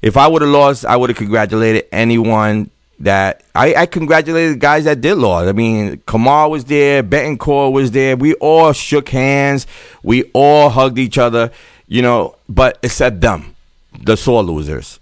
if 0.01 0.17
I 0.17 0.27
would 0.27 0.41
have 0.41 0.51
lost, 0.51 0.85
I 0.85 0.95
would 0.97 1.09
have 1.09 1.17
congratulated 1.17 1.85
anyone 1.91 2.69
that 3.01 3.43
I, 3.55 3.73
I 3.73 3.85
congratulated 3.87 4.55
the 4.55 4.59
guys 4.59 4.85
that 4.85 5.01
did 5.01 5.15
lose. 5.15 5.47
I 5.47 5.51
mean, 5.51 6.01
Kamal 6.07 6.51
was 6.51 6.65
there, 6.65 7.03
Betancourt 7.03 7.73
was 7.73 7.91
there. 7.91 8.15
We 8.15 8.35
all 8.35 8.73
shook 8.73 9.09
hands. 9.09 9.65
We 10.03 10.23
all 10.33 10.69
hugged 10.69 10.99
each 10.99 11.17
other, 11.17 11.51
you 11.87 12.01
know, 12.01 12.35
but 12.47 12.77
except 12.83 13.21
them, 13.21 13.55
the 13.99 14.15
sore 14.15 14.43
losers. 14.43 14.99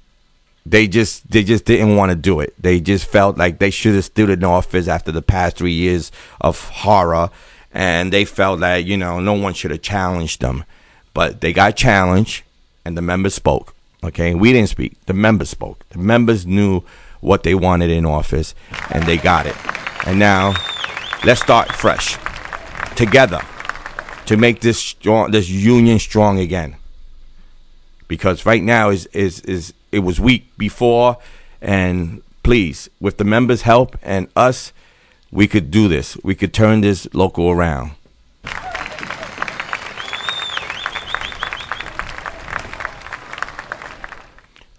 They 0.66 0.88
just 0.88 1.30
they 1.32 1.44
just 1.44 1.66
didn't 1.66 1.96
want 1.96 2.12
to 2.12 2.16
do 2.16 2.40
it. 2.42 2.54
They 2.60 2.80
just 2.80 3.06
felt 3.06 3.38
like 3.38 3.60
they 3.60 3.70
should 3.70 3.96
have 3.96 4.06
stood 4.06 4.30
in 4.30 4.44
office 4.44 4.88
after 4.88 5.12
the 5.12 5.22
past 5.22 5.58
three 5.58 5.74
years 5.74 6.12
of 6.40 6.64
horror, 6.70 7.32
and 7.74 8.14
they 8.14 8.24
felt 8.24 8.60
that 8.60 8.86
you 8.86 8.96
know 8.96 9.20
no 9.20 9.34
one 9.34 9.54
should 9.54 9.72
have 9.72 9.82
challenged 9.82 10.42
them, 10.42 10.64
but 11.14 11.42
they 11.42 11.54
got 11.54 11.76
challenged, 11.76 12.44
and 12.86 12.96
the 12.98 13.02
members 13.02 13.34
spoke. 13.34 13.74
Okay, 14.04 14.36
we 14.36 14.54
didn't 14.54 14.70
speak. 14.70 14.94
The 15.06 15.14
members 15.14 15.50
spoke. 15.50 15.88
The 15.90 15.98
members 15.98 16.46
knew 16.46 16.84
what 17.22 17.44
they 17.44 17.56
wanted 17.56 17.90
in 17.90 18.06
office, 18.06 18.56
and 18.92 19.04
they 19.04 19.18
got 19.18 19.46
it. 19.46 19.56
And 20.06 20.20
now, 20.20 20.54
let's 21.26 21.42
start 21.42 21.72
fresh, 21.74 22.18
together, 22.96 23.42
to 24.26 24.38
make 24.38 24.62
this 24.62 24.80
strong, 24.80 25.32
this 25.32 25.50
union 25.50 26.00
strong 26.00 26.40
again. 26.40 26.76
Because 28.08 28.46
right 28.46 28.64
now 28.64 28.90
is 28.90 29.06
is 29.08 29.42
is 29.42 29.74
it 29.92 30.00
was 30.00 30.20
weak 30.20 30.58
before, 30.58 31.18
and 31.62 32.22
please, 32.44 32.90
with 33.00 33.18
the 33.18 33.24
members' 33.24 33.64
help 33.64 33.98
and 34.02 34.28
us, 34.36 34.74
we 35.32 35.48
could 35.48 35.70
do 35.70 35.88
this. 35.88 36.18
We 36.24 36.36
could 36.36 36.54
turn 36.54 36.82
this 36.82 37.08
local 37.14 37.50
around. 37.50 37.92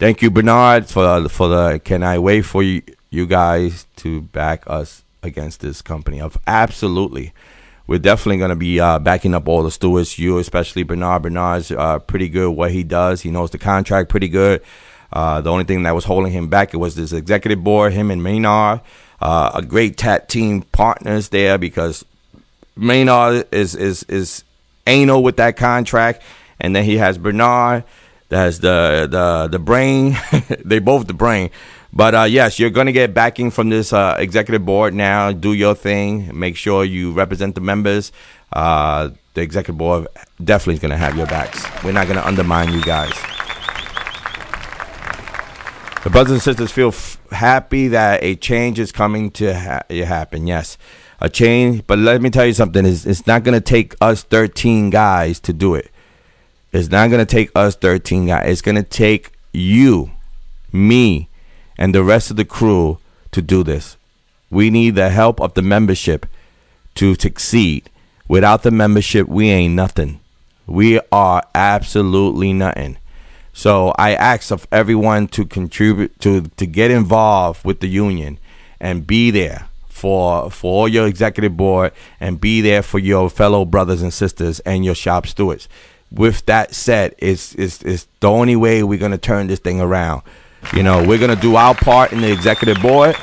Thank 0.01 0.23
you, 0.23 0.31
Bernard, 0.31 0.87
for 0.87 1.29
for 1.29 1.49
the. 1.51 1.79
Can 1.79 2.03
I 2.03 2.19
wait 2.19 2.47
for 2.47 2.63
you, 2.63 2.81
you 3.11 3.27
guys 3.27 3.87
to 3.97 4.23
back 4.23 4.65
us 4.67 5.05
against 5.23 5.61
this 5.61 5.83
company? 5.83 6.23
Of 6.23 6.39
absolutely, 6.47 7.35
we're 7.87 7.99
definitely 7.99 8.39
going 8.39 8.49
to 8.49 8.57
be 8.57 8.81
uh, 8.81 8.99
backing 8.99 9.35
up 9.35 9.47
all 9.47 9.63
the 9.63 9.71
stewards. 9.71 10.19
You, 10.19 10.39
especially 10.39 10.85
Bernard. 10.85 11.21
Bernard's 11.21 11.71
uh, 11.71 11.99
pretty 11.99 12.31
good 12.31 12.53
what 12.53 12.71
he 12.71 12.83
does. 12.83 13.21
He 13.21 13.31
knows 13.31 13.51
the 13.51 13.59
contract 13.59 14.09
pretty 14.09 14.29
good. 14.29 14.63
Uh, 15.13 15.43
the 15.43 15.51
only 15.51 15.65
thing 15.65 15.83
that 15.83 15.95
was 15.95 16.07
holding 16.07 16.33
him 16.33 16.49
back 16.49 16.73
it 16.73 16.79
was 16.79 16.95
this 16.95 17.13
executive 17.13 17.63
board. 17.63 17.93
Him 17.93 18.11
and 18.11 18.23
Maynard, 18.23 18.81
uh, 19.21 19.51
a 19.53 19.61
great 19.61 19.99
tat 19.99 20.31
team 20.31 20.63
partners 20.63 21.29
there 21.29 21.59
because 21.59 22.07
Maynard 22.75 23.49
is 23.53 23.75
is 23.75 24.05
is 24.05 24.45
anal 24.87 25.23
with 25.23 25.37
that 25.37 25.59
contract, 25.59 26.23
and 26.59 26.75
then 26.75 26.85
he 26.85 26.97
has 26.97 27.19
Bernard. 27.19 27.85
That's 28.31 28.59
the 28.59 29.09
the 29.11 29.49
the 29.51 29.59
brain. 29.59 30.17
they 30.65 30.79
both 30.79 31.07
the 31.09 31.15
brain. 31.15 31.51
But 31.93 32.15
uh, 32.15 32.23
yes, 32.23 32.59
you're 32.61 32.71
gonna 32.71 32.93
get 32.93 33.13
backing 33.13 33.51
from 33.51 33.69
this 33.69 33.93
uh, 33.93 34.15
executive 34.19 34.65
board 34.65 34.95
now. 34.95 35.33
Do 35.33 35.53
your 35.53 35.75
thing. 35.75 36.31
Make 36.39 36.57
sure 36.57 36.85
you 36.85 37.11
represent 37.13 37.57
the 37.57 37.61
members. 37.61 38.13
Uh, 38.53 39.11
the 39.35 39.43
executive 39.43 39.77
board 39.79 40.07
definitely 40.43 40.75
is 40.75 40.81
gonna 40.81 40.97
have 40.97 41.17
your 41.17 41.27
backs. 41.27 41.65
We're 41.83 41.93
not 41.93 42.07
gonna 42.07 42.23
undermine 42.23 42.73
you 42.73 42.83
guys. 42.83 43.13
The 46.05 46.11
brothers 46.11 46.33
and 46.33 46.41
sisters 46.41 46.71
feel 46.71 46.89
f- 46.89 47.21
happy 47.31 47.89
that 47.89 48.23
a 48.23 48.37
change 48.37 48.79
is 48.79 48.93
coming 48.93 49.31
to 49.33 49.53
ha- 49.53 49.83
happen. 49.91 50.47
Yes, 50.47 50.79
a 51.21 51.29
change. 51.29 51.85
But 51.87 51.99
let 51.99 52.23
me 52.23 52.31
tell 52.31 52.47
you 52.47 52.55
something: 52.55 52.87
it's, 52.87 53.05
it's 53.05 53.27
not 53.27 53.43
going 53.43 53.55
to 53.55 53.61
take 53.61 53.97
us 54.01 54.23
13 54.23 54.91
guys 54.91 55.41
to 55.41 55.53
do 55.53 55.75
it. 55.75 55.91
It's 56.73 56.89
not 56.89 57.11
going 57.11 57.25
to 57.25 57.31
take 57.31 57.51
us 57.55 57.75
13 57.75 58.27
guys. 58.27 58.49
It's 58.49 58.63
going 58.63 58.77
to 58.77 58.83
take 58.83 59.33
you, 59.53 60.13
me, 60.73 61.29
and 61.77 61.95
the 61.95 62.05
rest 62.05 62.31
of 62.31 62.37
the 62.37 62.45
crew 62.45 62.99
to 63.33 63.43
do 63.43 63.63
this. 63.63 63.97
We 64.51 64.71
need 64.71 64.95
the 64.95 65.11
help 65.11 65.41
of 65.41 65.55
the 65.55 65.63
membership 65.63 66.27
to 66.97 67.15
succeed. 67.15 67.89
Without 68.29 68.63
the 68.63 68.71
membership, 68.71 69.29
we 69.29 69.49
ain't 69.49 69.75
nothing. 69.75 70.21
We 70.67 71.01
are 71.11 71.43
absolutely 71.55 72.53
nothing. 72.53 72.99
So 73.53 73.93
I 73.99 74.15
ask 74.15 74.53
of 74.53 74.67
everyone 74.71 75.27
to 75.29 75.45
contribute 75.45 76.19
to 76.21 76.43
to 76.43 76.67
get 76.67 76.91
involved 76.91 77.65
with 77.65 77.81
the 77.81 77.89
union 77.89 78.39
and 78.81 79.07
be 79.07 79.31
there 79.31 79.67
for 79.89 80.51
for 80.51 80.89
your 80.89 81.07
executive 81.07 81.57
board 81.57 81.93
and 82.21 82.41
be 82.41 82.61
there 82.61 82.83
for 82.83 82.99
your 82.99 83.29
fellow 83.29 83.65
brothers 83.65 84.03
and 84.03 84.15
sisters 84.15 84.61
and 84.61 84.85
your 84.85 84.95
shop 84.95 85.27
stewards. 85.27 85.69
With 86.13 86.45
that 86.47 86.75
said, 86.75 87.15
it's 87.19 87.55
it's, 87.55 87.83
it's 87.83 88.09
the 88.21 88.29
only 88.29 88.57
way 88.57 88.83
we're 88.83 88.99
gonna 88.99 89.19
turn 89.19 89.47
this 89.47 89.61
thing 89.61 89.81
around. 89.81 90.23
You 90.75 90.83
know, 90.83 91.07
we're 91.07 91.19
gonna 91.19 91.37
do 91.37 91.57
our 91.57 91.75
part 91.75 92.13
in 92.13 92.21
the 92.21 92.33
executive 92.33 92.81
board. 92.83 93.17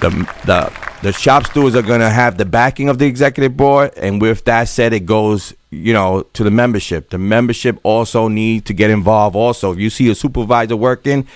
The 0.00 0.10
the 0.44 0.72
the 1.02 1.12
shop 1.12 1.46
stewards 1.46 1.76
are 1.76 1.82
gonna 1.82 2.10
have 2.10 2.38
the 2.38 2.44
backing 2.44 2.88
of 2.88 2.98
the 2.98 3.06
executive 3.06 3.56
board, 3.56 3.92
and 3.96 4.20
with 4.20 4.44
that 4.44 4.68
said, 4.68 4.92
it 4.92 5.06
goes 5.06 5.54
you 5.70 5.92
know 5.92 6.22
to 6.32 6.42
the 6.42 6.50
membership. 6.50 7.10
The 7.10 7.18
membership 7.18 7.78
also 7.82 8.28
need 8.28 8.64
to 8.66 8.72
get 8.72 8.90
involved. 8.90 9.36
Also, 9.36 9.72
if 9.72 9.78
you 9.78 9.90
see 9.90 10.10
a 10.10 10.14
supervisor 10.14 10.76
working, 10.76 11.26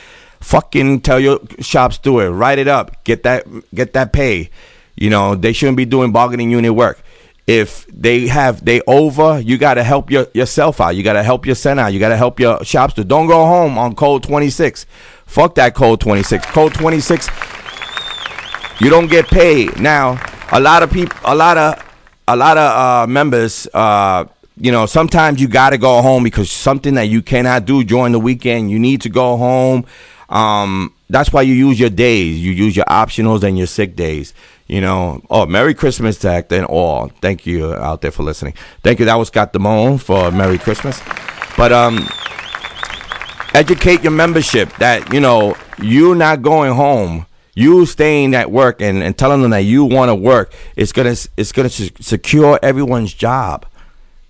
fucking 0.41 1.03
tell 1.03 1.21
your 1.21 1.41
shop 1.61 1.93
steward, 1.93 2.33
write 2.33 2.59
it 2.59 2.69
up, 2.69 3.05
get 3.05 3.23
that 3.23 3.47
get 3.75 3.93
that 3.93 4.13
pay. 4.13 4.51
You 4.97 5.11
know 5.11 5.35
they 5.35 5.53
shouldn't 5.53 5.77
be 5.77 5.85
doing 5.85 6.13
bargaining 6.13 6.51
unit 6.51 6.75
work. 6.75 7.01
If 7.49 7.87
they 7.87 8.29
have 8.29 8.65
they 8.65 8.81
over, 8.87 9.41
you 9.41 9.59
got 9.59 9.75
to 9.75 9.83
help 9.83 10.11
your, 10.11 10.29
yourself 10.35 10.81
out. 10.81 10.91
You 10.91 11.03
got 11.03 11.15
to 11.15 11.25
help 11.25 11.47
your 11.47 11.57
son 11.57 11.81
out. 11.81 11.89
You 11.95 11.99
got 11.99 12.11
to 12.11 12.17
help 12.17 12.39
your 12.39 12.59
shopster. 12.59 13.09
Don't 13.09 13.27
go 13.27 13.45
home 13.47 13.77
on 13.79 13.97
code 13.97 14.23
twenty 14.23 14.51
six. 14.51 14.87
Fuck 15.27 15.57
that 15.57 15.77
six. 16.25 16.47
Code 16.47 16.75
twenty 16.75 17.01
six 17.01 17.29
you 18.81 18.91
don't 18.91 19.09
get 19.09 19.27
paid 19.27 19.79
now 19.81 20.21
a 20.53 20.61
lot 20.61 20.83
of 20.83 20.91
people 20.93 21.17
a 21.25 21.35
lot 21.35 21.57
of 21.57 21.85
a 22.29 22.37
lot 22.37 22.57
of 22.57 22.79
uh, 22.79 23.07
members 23.07 23.67
uh, 23.75 24.25
you 24.57 24.71
know 24.71 24.87
sometimes 24.87 25.41
you 25.41 25.49
got 25.49 25.71
to 25.71 25.79
go 25.79 26.01
home 26.01 26.23
because 26.23 26.51
something 26.51 26.95
that 26.95 27.05
you 27.05 27.23
cannot 27.23 27.65
do 27.65 27.83
during 27.83 28.13
the 28.13 28.21
weekend 28.21 28.71
you 28.71 28.79
need 28.79 29.01
to 29.01 29.09
go 29.09 29.37
home 29.37 29.85
um, 30.29 30.95
that's 31.11 31.33
why 31.33 31.43
you 31.43 31.55
use 31.55 31.81
your 31.81 31.91
days 31.91 32.41
you 32.41 32.53
use 32.53 32.77
your 32.77 32.85
optionals 32.87 33.43
and 33.43 33.59
your 33.59 33.67
sick 33.67 33.97
days 33.97 34.33
you 34.69 34.81
know 34.81 35.21
oh 35.31 35.47
merry 35.47 35.75
christmas 35.75 36.19
to 36.19 36.47
and 36.51 36.67
all. 36.67 37.09
Thank 37.21 37.47
you 37.47 37.75
out 37.75 38.01
there 38.01 38.11
for 38.11 38.23
listening. 38.23 38.55
Thank 38.83 38.99
you. 38.99 39.07
That 39.07 39.17
was 39.17 39.29
scott 39.29 39.53
damone 39.53 40.01
for 40.01 40.31
merry 40.31 40.59
christmas. 40.59 41.01
But 41.57 41.73
um 41.73 42.09
educate 43.55 44.03
your 44.03 44.13
membership 44.13 44.73
that 44.77 45.13
you 45.13 45.21
know 45.21 45.57
you're 45.81 46.15
not 46.15 46.43
going 46.43 46.75
home 46.75 47.27
you 47.55 47.85
staying 47.87 48.37
at 48.37 48.53
work 48.53 48.81
and, 48.81 49.03
and 49.03 49.19
telling 49.19 49.43
them 49.43 49.51
that 49.51 49.61
you 49.61 49.85
want 49.85 50.11
to 50.11 50.15
work 50.15 50.53
it's 50.77 50.93
gonna 50.93 51.17
it's 51.37 51.51
gonna 51.51 51.71
secure 51.71 52.61
everyone's 52.63 53.13
job 53.13 53.67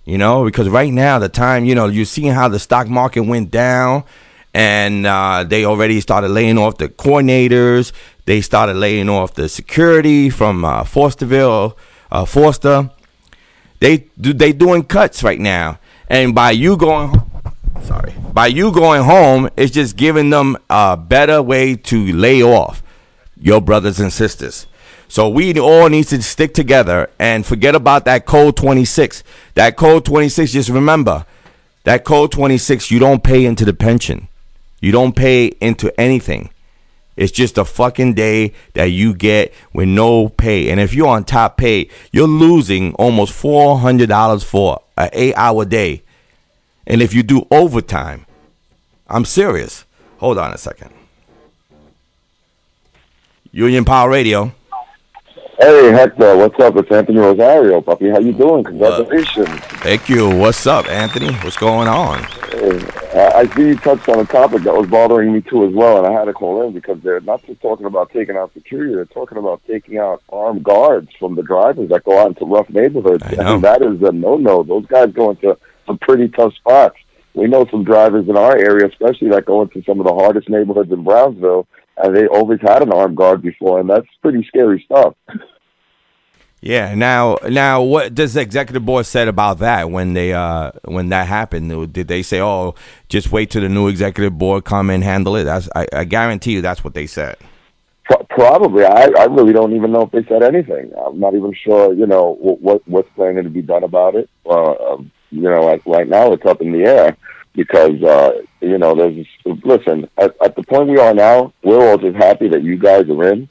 you 0.09 0.16
know? 0.16 0.43
Because 0.44 0.69
right 0.70 0.93
now 0.93 1.19
the 1.19 1.28
time 1.28 1.66
you 1.66 1.74
know 1.74 1.86
you're 1.86 2.06
seeing 2.06 2.32
how 2.32 2.48
the 2.48 2.59
stock 2.59 2.89
market 2.89 3.20
went 3.20 3.51
down 3.51 4.05
and 4.55 5.06
uh, 5.06 5.44
they 5.47 5.66
already 5.66 6.01
started 6.01 6.28
laying 6.28 6.56
off 6.56 6.78
the 6.78 6.89
coordinators 6.89 7.93
they 8.29 8.41
started 8.41 8.77
laying 8.77 9.09
off 9.09 9.35
the 9.35 9.49
security 9.49 10.29
from 10.31 10.65
uh, 10.65 10.85
Forsterville 10.85 11.75
uh, 12.13 12.25
Foster 12.25 12.91
they 13.81 14.09
do 14.21 14.33
they 14.33 14.53
doing 14.53 14.83
cuts 14.85 15.23
right 15.23 15.41
now 15.41 15.79
and 16.09 16.35
by 16.35 16.51
you 16.51 16.77
going 16.77 17.21
sorry 17.83 18.15
by 18.33 18.47
you 18.47 18.73
going 18.73 19.03
home 19.03 19.49
it's 19.57 19.73
just 19.73 19.97
giving 19.97 20.31
them 20.31 20.57
a 20.69 20.97
better 20.97 21.41
way 21.41 21.75
to 21.75 22.13
lay 22.13 22.43
off 22.43 22.83
your 23.41 23.61
brothers 23.61 24.01
and 24.01 24.13
sisters. 24.13 24.67
So 25.09 25.29
we 25.29 25.59
all 25.59 25.89
need 25.89 26.05
to 26.09 26.21
stick 26.23 26.53
together 26.55 27.11
and 27.19 27.47
forget 27.47 27.75
about 27.75 28.05
that 28.05 28.27
code 28.27 28.57
26. 28.57 29.23
That 29.55 29.77
code 29.77 30.05
26, 30.05 30.53
just 30.53 30.69
remember, 30.69 31.25
that 31.85 32.05
code 32.05 32.33
26, 32.33 32.91
you 32.91 32.99
don't 32.99 33.23
pay 33.25 33.47
into 33.47 33.65
the 33.65 33.73
pension. 33.73 34.29
You 34.81 34.93
don't 34.93 35.17
pay 35.17 35.47
into 35.61 35.99
anything. 35.99 36.51
It's 37.19 37.32
just 37.32 37.59
a 37.59 37.65
fucking 37.65 38.15
day 38.15 38.53
that 38.74 38.86
you 38.86 39.12
get 39.12 39.53
with 39.73 39.89
no 39.89 40.28
pay. 40.28 40.70
And 40.70 40.78
if 40.78 40.95
you're 40.95 41.09
on 41.09 41.24
top 41.24 41.57
pay, 41.57 41.89
you're 42.12 42.28
losing 42.28 42.95
almost 42.95 43.32
four 43.32 43.78
hundred 43.81 44.09
dollars 44.09 44.45
for 44.45 44.81
an 44.97 45.11
eight 45.12 45.35
hour 45.35 45.65
day. 45.65 46.05
And 46.86 47.03
if 47.03 47.12
you 47.12 47.24
do 47.24 47.45
overtime, 47.51 48.24
I'm 49.09 49.24
serious. 49.24 49.85
Hold 50.19 50.39
on 50.39 50.55
a 50.55 50.59
second. 50.59 50.93
Union 53.51 53.85
Power 53.85 54.09
Radio. 54.09 54.53
Hey 55.59 55.90
Hector, 55.90 56.36
what's 56.36 56.61
up? 56.61 56.77
It's 56.77 56.93
Anthony 56.93 57.19
Rosario, 57.19 57.81
puppy. 57.81 58.11
How 58.11 58.20
you 58.20 58.32
doing? 58.32 58.62
Congratulations. 58.62 59.61
Thank 59.81 60.09
you. 60.09 60.29
What's 60.29 60.67
up, 60.67 60.87
Anthony? 60.87 61.33
What's 61.37 61.57
going 61.57 61.89
on? 61.89 62.27
I 63.15 63.47
see 63.55 63.69
you 63.69 63.77
touched 63.77 64.09
on 64.09 64.19
a 64.19 64.25
topic 64.25 64.63
that 64.63 64.75
was 64.75 64.89
bothering 64.89 65.33
me 65.33 65.41
too 65.41 65.65
as 65.65 65.73
well, 65.73 65.99
and 65.99 66.07
I 66.07 66.13
had 66.13 66.25
to 66.25 66.33
call 66.33 66.67
in 66.67 66.73
because 66.73 67.01
they're 67.01 67.21
not 67.21 67.45
just 67.47 67.61
talking 67.61 67.87
about 67.87 68.11
taking 68.11 68.37
out 68.37 68.53
security; 68.53 68.95
they're 68.95 69.05
talking 69.05 69.39
about 69.39 69.63
taking 69.67 69.99
out 69.99 70.23
armed 70.31 70.65
guards 70.65 71.09
from 71.19 71.37
the 71.37 71.43
drivers 71.43 71.89
that 71.91 72.05
go 72.05 72.19
out 72.19 72.29
into 72.29 72.45
rough 72.45 72.69
neighborhoods. 72.71 73.23
I 73.25 73.35
know. 73.35 73.55
And 73.55 73.65
that 73.65 73.83
is 73.83 74.03
a 74.03 74.13
no-no. 74.13 74.63
Those 74.63 74.87
guys 74.87 75.13
go 75.13 75.31
into 75.31 75.57
some 75.87 75.99
pretty 75.99 76.29
tough 76.29 76.55
spots. 76.55 76.97
We 77.35 77.47
know 77.47 77.67
some 77.71 77.85
drivers 77.85 78.29
in 78.29 78.37
our 78.37 78.57
area, 78.57 78.89
especially 78.89 79.29
that 79.31 79.47
go 79.47 79.63
into 79.63 79.83
some 79.85 80.01
of 80.01 80.07
the 80.07 80.15
hardest 80.15 80.49
neighborhoods 80.49 80.91
in 80.91 81.05
Brownsville, 81.05 81.69
and 81.97 82.17
they 82.17 82.27
always 82.27 82.61
had 82.61 82.83
an 82.83 82.93
armed 82.93 83.17
guard 83.17 83.43
before, 83.43 83.81
and 83.81 83.89
that's 83.89 84.09
pretty 84.23 84.45
scary 84.49 84.83
stuff. 84.85 85.15
Yeah. 86.61 86.95
Now, 86.95 87.39
now, 87.49 87.83
what 87.83 88.15
does 88.15 88.35
the 88.35 88.41
executive 88.41 88.85
board 88.85 89.07
said 89.07 89.29
about 89.29 89.59
that 89.59 89.91
when 89.91 90.15
they 90.15 90.33
uh 90.33 90.73
when 90.85 91.09
that 91.11 91.29
happened? 91.29 91.93
Did 91.93 92.09
they 92.09 92.23
say, 92.23 92.41
"Oh, 92.41 92.75
just 93.09 93.31
wait 93.31 93.51
till 93.51 93.63
the 93.63 93.69
new 93.69 93.89
executive 93.89 94.37
board 94.37 94.65
come 94.65 94.91
and 94.91 95.05
handle 95.05 95.37
it"? 95.37 95.45
That's 95.45 95.69
I, 95.75 95.87
I 95.93 96.05
guarantee 96.05 96.53
you 96.53 96.63
that's 96.63 96.83
what 96.83 96.95
they 96.95 97.07
said. 97.07 97.37
Probably. 98.31 98.85
I, 98.85 99.11
I 99.19 99.25
really 99.25 99.53
don't 99.53 99.75
even 99.75 99.93
know 99.93 100.03
if 100.03 100.13
they 100.13 100.25
said 100.25 100.43
anything. 100.43 100.93
I'm 100.97 101.21
not 101.21 101.35
even 101.35 101.53
sure, 101.53 101.93
you 101.93 102.07
know, 102.07 102.37
what, 102.41 102.61
what 102.61 102.89
what's 102.89 103.09
planning 103.11 103.45
to 103.45 103.51
be 103.51 103.63
done 103.63 103.85
about 103.85 104.15
it. 104.15 104.31
Uh, 104.49 104.97
you 105.31 105.43
know, 105.43 105.61
like 105.63 105.83
right 105.85 106.09
now 106.09 106.33
it's 106.33 106.47
up 106.47 106.63
in 106.63 106.73
the 106.73 106.85
air 106.85 107.17
because, 107.55 108.03
uh, 108.03 108.33
you 108.61 108.79
know, 108.79 108.95
there's, 108.95 109.27
listen, 109.65 110.09
at, 110.17 110.35
at 110.43 110.57
the 110.57 110.63
point 110.63 110.89
we 110.89 110.99
are 110.99 111.13
now, 111.13 111.53
we're 111.63 111.91
all 111.91 111.99
just 111.99 112.17
happy 112.17 112.49
that 112.49 112.63
you 112.63 112.79
guys 112.79 113.09
are 113.09 113.33
in 113.33 113.49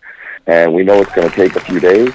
and 0.48 0.74
we 0.74 0.84
know 0.84 1.02
it's 1.02 1.14
going 1.14 1.30
to 1.30 1.36
take 1.36 1.56
a 1.56 1.60
few 1.60 1.80
days 1.80 2.12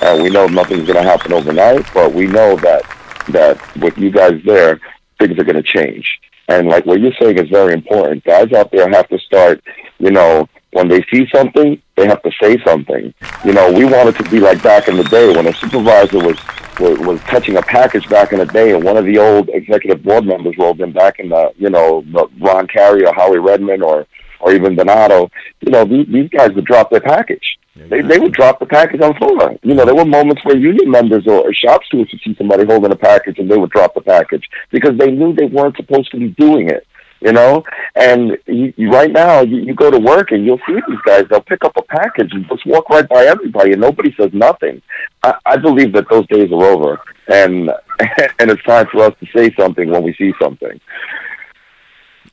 and 0.00 0.22
we 0.22 0.30
know 0.30 0.46
nothing's 0.46 0.86
going 0.86 1.02
to 1.02 1.08
happen 1.08 1.32
overnight, 1.32 1.86
but 1.92 2.12
we 2.12 2.26
know 2.26 2.56
that, 2.56 2.82
that 3.28 3.76
with 3.76 3.96
you 3.98 4.10
guys 4.10 4.40
there, 4.44 4.80
things 5.18 5.38
are 5.38 5.44
going 5.44 5.56
to 5.56 5.62
change. 5.62 6.20
And 6.48 6.68
like 6.68 6.86
what 6.86 7.00
you're 7.00 7.12
saying 7.20 7.38
is 7.38 7.48
very 7.50 7.74
important. 7.74 8.24
Guys 8.24 8.52
out 8.52 8.70
there 8.70 8.88
have 8.88 9.08
to 9.08 9.18
start, 9.18 9.62
you 9.98 10.10
know, 10.10 10.48
when 10.72 10.88
they 10.88 11.04
see 11.12 11.26
something, 11.34 11.80
they 11.96 12.06
have 12.06 12.22
to 12.22 12.30
say 12.40 12.62
something. 12.64 13.12
You 13.44 13.52
know, 13.52 13.72
we 13.72 13.84
want 13.84 14.10
it 14.10 14.22
to 14.22 14.30
be 14.30 14.38
like 14.38 14.62
back 14.62 14.88
in 14.88 14.96
the 14.96 15.04
day 15.04 15.34
when 15.34 15.46
a 15.46 15.54
supervisor 15.54 16.18
was 16.18 16.38
was, 16.78 16.98
was 17.00 17.20
touching 17.22 17.56
a 17.56 17.62
package 17.62 18.08
back 18.08 18.32
in 18.32 18.38
the 18.38 18.46
day, 18.46 18.72
and 18.72 18.84
one 18.84 18.96
of 18.96 19.04
the 19.04 19.18
old 19.18 19.48
executive 19.48 20.02
board 20.04 20.24
members 20.24 20.56
rolled 20.58 20.80
in 20.80 20.92
back 20.92 21.18
in 21.18 21.28
the, 21.28 21.52
you 21.56 21.68
know, 21.68 22.02
the 22.12 22.28
Ron 22.40 22.68
Carey 22.68 23.04
or 23.04 23.12
Howie 23.12 23.38
Redmond 23.38 23.82
or 23.82 24.06
or 24.40 24.52
even 24.52 24.76
Donato. 24.76 25.30
You 25.60 25.72
know, 25.72 25.84
these, 25.84 26.06
these 26.06 26.28
guys 26.30 26.52
would 26.52 26.64
drop 26.64 26.90
their 26.90 27.00
package. 27.00 27.57
They, 27.86 28.02
they 28.02 28.18
would 28.18 28.32
drop 28.32 28.58
the 28.58 28.66
package 28.66 29.00
on 29.00 29.12
the 29.12 29.18
floor. 29.18 29.56
You 29.62 29.74
know, 29.74 29.84
there 29.84 29.94
were 29.94 30.04
moments 30.04 30.44
where 30.44 30.56
union 30.56 30.90
members 30.90 31.26
or, 31.26 31.48
or 31.48 31.54
shop 31.54 31.84
stewards 31.84 32.12
would 32.12 32.20
see 32.22 32.34
somebody 32.36 32.64
holding 32.64 32.92
a 32.92 32.96
package 32.96 33.38
and 33.38 33.50
they 33.50 33.56
would 33.56 33.70
drop 33.70 33.94
the 33.94 34.00
package 34.00 34.48
because 34.70 34.96
they 34.98 35.10
knew 35.10 35.32
they 35.32 35.46
weren't 35.46 35.76
supposed 35.76 36.10
to 36.12 36.18
be 36.18 36.28
doing 36.28 36.68
it. 36.68 36.86
You 37.20 37.32
know, 37.32 37.64
and 37.96 38.38
you, 38.46 38.72
you, 38.76 38.90
right 38.90 39.10
now 39.10 39.40
you, 39.40 39.56
you 39.56 39.74
go 39.74 39.90
to 39.90 39.98
work 39.98 40.30
and 40.30 40.44
you'll 40.44 40.60
see 40.68 40.74
these 40.74 41.00
guys. 41.04 41.24
They'll 41.28 41.40
pick 41.40 41.64
up 41.64 41.76
a 41.76 41.82
package 41.82 42.30
and 42.30 42.46
just 42.48 42.64
walk 42.64 42.88
right 42.90 43.08
by 43.08 43.24
everybody, 43.24 43.72
and 43.72 43.80
nobody 43.80 44.14
says 44.14 44.30
nothing. 44.32 44.80
I, 45.24 45.34
I 45.44 45.56
believe 45.56 45.92
that 45.94 46.08
those 46.08 46.28
days 46.28 46.52
are 46.52 46.64
over, 46.64 47.00
and 47.26 47.72
and 48.38 48.52
it's 48.52 48.62
time 48.62 48.86
for 48.92 49.02
us 49.02 49.14
to 49.18 49.26
say 49.34 49.52
something 49.58 49.90
when 49.90 50.04
we 50.04 50.14
see 50.14 50.32
something. 50.40 50.80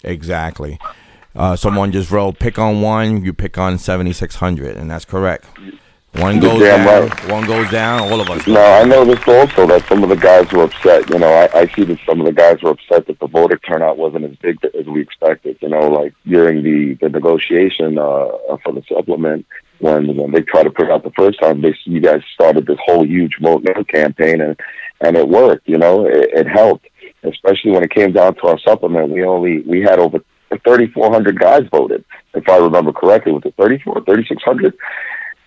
Exactly. 0.04 0.78
Uh, 1.36 1.56
someone 1.56 1.92
just 1.92 2.12
wrote, 2.12 2.40
pick 2.40 2.58
on 2.58 2.82
one, 2.82 3.24
you 3.24 3.34
pick 3.34 3.58
on 3.58 3.78
7,600, 3.78 4.78
and 4.78 4.90
that's 4.90 5.06
correct. 5.06 5.46
One 6.14 6.40
goes 6.40 6.62
down, 6.62 6.86
right. 6.86 7.30
one 7.30 7.46
goes 7.46 7.70
down, 7.70 8.00
all 8.00 8.22
of 8.22 8.30
us. 8.30 8.48
No, 8.48 8.64
I 8.64 8.86
noticed 8.86 9.28
also 9.28 9.68
that 9.68 9.86
some 9.90 10.02
of 10.02 10.08
the 10.08 10.16
guys 10.16 10.50
were 10.54 10.64
upset. 10.64 11.10
You 11.10 11.20
know, 11.20 11.28
I, 11.28 11.60
I 11.60 11.68
see 11.76 11.84
that 11.84 12.00
some 12.06 12.22
of 12.22 12.26
the 12.26 12.32
guys 12.32 12.62
were 12.62 12.70
upset 12.70 13.06
that 13.08 13.20
the 13.20 13.28
voter 13.28 13.58
turnout 13.58 13.98
wasn't 13.98 14.24
as 14.24 14.36
big 14.38 14.58
as 14.80 14.86
we 14.86 15.02
expected. 15.02 15.58
You 15.62 15.70
know, 15.70 15.90
like 15.90 16.14
during 16.26 16.64
the 16.64 16.94
the 17.02 17.10
negotiation 17.10 17.98
uh, 17.98 18.28
for 18.64 18.72
the 18.72 18.82
supplement, 18.88 19.46
when 19.80 20.16
when 20.16 20.32
they 20.32 20.42
tried 20.42 20.64
to 20.64 20.70
put 20.70 20.86
it 20.86 20.92
out 20.92 21.04
the 21.04 21.12
first 21.18 21.42
time, 21.42 21.62
they 21.62 21.76
you 21.84 22.00
guys 22.00 22.22
started 22.34 22.66
this 22.66 22.80
whole 22.86 23.06
huge 23.06 23.38
vote 23.42 23.66
no 23.76 23.84
campaign, 23.84 24.40
and 24.40 24.58
and 25.02 25.18
it 25.18 25.28
worked. 25.28 25.68
You 25.68 25.80
know, 25.80 26.06
it, 26.06 26.30
it 26.34 26.48
helped, 26.48 26.88
especially 27.24 27.72
when 27.72 27.84
it 27.84 27.92
came 27.92 28.14
down 28.14 28.36
to 28.36 28.48
our 28.48 28.60
supplement. 28.60 29.10
We 29.10 29.26
only 29.26 29.64
we 29.64 29.82
had 29.82 30.00
over 30.00 30.20
3,400 30.64 31.40
guys 31.40 31.64
voted, 31.72 32.04
if 32.34 32.48
I 32.50 32.58
remember 32.58 32.92
correctly. 32.92 33.32
Was 33.32 33.44
it 33.46 33.56
34, 33.58 34.06
3,600? 34.06 34.74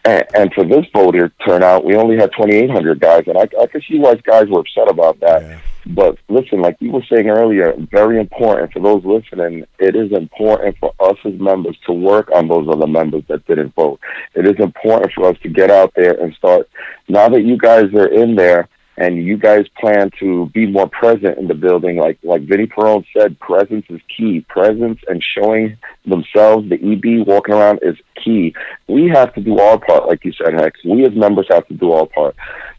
And, 0.05 0.25
and 0.35 0.55
for 0.55 0.65
this 0.65 0.87
voter 0.93 1.31
turnout, 1.45 1.85
we 1.85 1.97
only 1.97 2.17
had 2.17 2.31
2,800 2.33 3.01
guys, 3.01 3.25
and 3.27 3.37
I, 3.37 3.49
I 3.61 3.67
could 3.67 3.83
see 3.89 3.99
why 3.99 4.15
guys 4.15 4.49
were 4.49 4.61
upset 4.61 4.89
about 4.89 5.21
that. 5.21 5.43
Yeah. 5.43 5.61
But 5.87 6.19
listen, 6.29 6.61
like 6.61 6.77
you 6.81 6.93
were 6.93 7.05
saying 7.11 7.29
earlier, 7.29 7.75
very 7.91 8.21
important 8.21 8.73
for 8.73 8.81
those 8.81 9.05
listening. 9.05 9.65
It 9.79 9.97
is 9.97 10.13
important 10.13 10.77
for 10.79 10.93
us 11.01 11.17
as 11.25 11.41
members 11.41 11.79
to 11.87 11.93
work 11.93 12.31
on 12.35 12.49
those 12.49 12.69
other 12.69 12.87
members 12.87 13.23
that 13.29 13.47
didn't 13.47 13.75
vote. 13.75 13.99
It 14.35 14.47
is 14.47 14.57
important 14.59 15.13
for 15.15 15.29
us 15.29 15.37
to 15.43 15.49
get 15.49 15.71
out 15.71 15.93
there 15.97 16.13
and 16.13 16.35
start. 16.35 16.69
Now 17.09 17.29
that 17.31 17.43
you 17.43 17.57
guys 17.57 17.93
are 17.95 18.09
in 18.09 18.35
there 18.35 18.69
and 18.99 19.25
you 19.25 19.37
guys 19.37 19.67
plan 19.81 20.11
to 20.19 20.47
be 20.47 20.67
more 20.67 20.89
present 20.89 21.39
in 21.39 21.47
the 21.47 21.55
building, 21.55 21.97
like 21.97 22.19
like 22.25 22.43
Vinnie 22.43 22.67
Perrone 22.67 23.05
said, 23.17 23.39
presence 23.39 23.87
is 23.89 24.01
key. 24.15 24.41
Presence 24.49 24.99
and 25.07 25.23
showing 25.23 25.79
themselves, 26.05 26.69
the 26.69 26.75
EB 26.75 27.27
walking 27.27 27.55
around 27.55 27.79
is 27.83 27.97
key. 28.23 28.55
We 28.89 29.09
have 29.09 29.33
to 29.35 29.41
do 29.41 29.59
our 29.61 29.79
part, 29.79 30.09
like 30.09 30.25
you 30.25 30.33
said, 30.33 30.55
Hex. 30.55 30.81
We 30.85 31.05
as 31.07 31.15
members 31.15 31.47
have 31.49 31.69
to 31.69 31.75
do 31.75 31.93
our 31.93 32.07
part. 32.07 32.35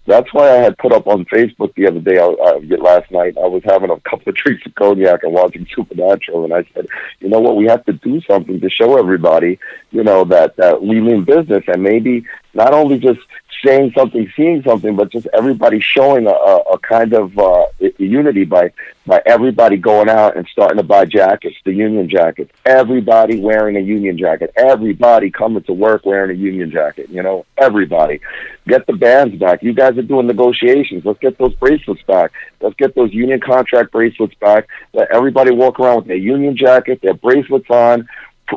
That's 0.07 0.33
why 0.33 0.49
I 0.49 0.55
had 0.55 0.77
put 0.77 0.91
up 0.91 1.07
on 1.07 1.25
Facebook 1.25 1.73
the 1.75 1.87
other 1.87 1.99
day, 1.99 2.17
I, 2.17 2.25
I, 2.25 2.57
last 2.79 3.11
night, 3.11 3.37
I 3.37 3.45
was 3.45 3.61
having 3.63 3.91
a 3.91 3.99
couple 4.01 4.29
of 4.29 4.35
drinks 4.43 4.65
of 4.65 4.75
cognac 4.75 5.23
and 5.23 5.33
watching 5.33 5.67
Supernatural, 5.73 6.45
and 6.45 6.53
I 6.53 6.65
said, 6.73 6.87
you 7.19 7.29
know 7.29 7.39
what, 7.39 7.55
we 7.55 7.65
have 7.67 7.85
to 7.85 7.93
do 7.93 8.19
something 8.21 8.59
to 8.59 8.69
show 8.69 8.97
everybody, 8.97 9.59
you 9.91 10.03
know, 10.03 10.23
that, 10.25 10.55
that 10.57 10.81
we 10.81 10.99
mean 10.99 11.25
business, 11.25 11.63
and 11.67 11.83
maybe 11.83 12.25
not 12.55 12.73
only 12.73 12.97
just 12.97 13.19
saying 13.65 13.93
something, 13.95 14.31
seeing 14.35 14.63
something, 14.63 14.95
but 14.95 15.11
just 15.11 15.27
everybody 15.33 15.79
showing 15.79 16.27
a, 16.27 16.29
a, 16.29 16.79
kind 16.79 17.13
of 17.13 17.37
uh, 17.37 17.65
unity 17.97 18.45
by 18.45 18.71
by 19.05 19.21
everybody 19.25 19.75
going 19.75 20.07
out 20.07 20.37
and 20.37 20.47
starting 20.51 20.77
to 20.77 20.83
buy 20.83 21.03
jackets, 21.03 21.55
the 21.65 21.73
union 21.73 22.07
jackets. 22.07 22.51
Everybody 22.65 23.39
wearing 23.39 23.75
a 23.75 23.79
union 23.79 24.17
jacket. 24.17 24.51
Everybody 24.55 25.31
coming 25.31 25.63
to 25.63 25.73
work 25.73 26.05
wearing 26.05 26.31
a 26.31 26.39
union 26.39 26.71
jacket. 26.71 27.09
You 27.09 27.23
know, 27.23 27.45
everybody. 27.57 28.21
Get 28.67 28.85
the 28.85 28.93
bands 28.93 29.35
back. 29.37 29.63
You 29.63 29.73
guys 29.73 29.97
are 29.97 30.03
doing 30.03 30.27
negotiations. 30.27 31.03
Let's 31.05 31.19
get 31.19 31.37
those 31.39 31.55
bracelets 31.55 32.03
back. 32.03 32.31
Let's 32.61 32.75
get 32.75 32.93
those 32.93 33.11
union 33.13 33.39
contract 33.39 33.91
bracelets 33.91 34.35
back. 34.35 34.67
Let 34.93 35.09
everybody 35.11 35.51
walk 35.51 35.79
around 35.79 35.97
with 35.97 36.07
their 36.07 36.17
union 36.17 36.55
jacket, 36.55 37.01
their 37.01 37.15
bracelets 37.15 37.69
on 37.69 38.07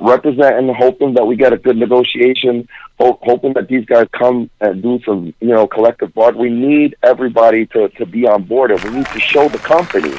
representing, 0.00 0.74
hoping 0.74 1.14
that 1.14 1.24
we 1.24 1.36
get 1.36 1.52
a 1.52 1.56
good 1.56 1.76
negotiation, 1.76 2.68
ho- 2.98 3.18
hoping 3.22 3.52
that 3.54 3.68
these 3.68 3.84
guys 3.84 4.06
come 4.16 4.50
and 4.60 4.82
do 4.82 5.00
some, 5.04 5.34
you 5.40 5.48
know, 5.48 5.66
collective 5.66 6.14
bargain. 6.14 6.40
We 6.40 6.50
need 6.50 6.96
everybody 7.02 7.66
to, 7.66 7.88
to 7.90 8.06
be 8.06 8.26
on 8.26 8.44
board, 8.44 8.70
and 8.70 8.82
we 8.84 8.90
need 8.90 9.06
to 9.06 9.20
show 9.20 9.48
the 9.48 9.58
company 9.58 10.16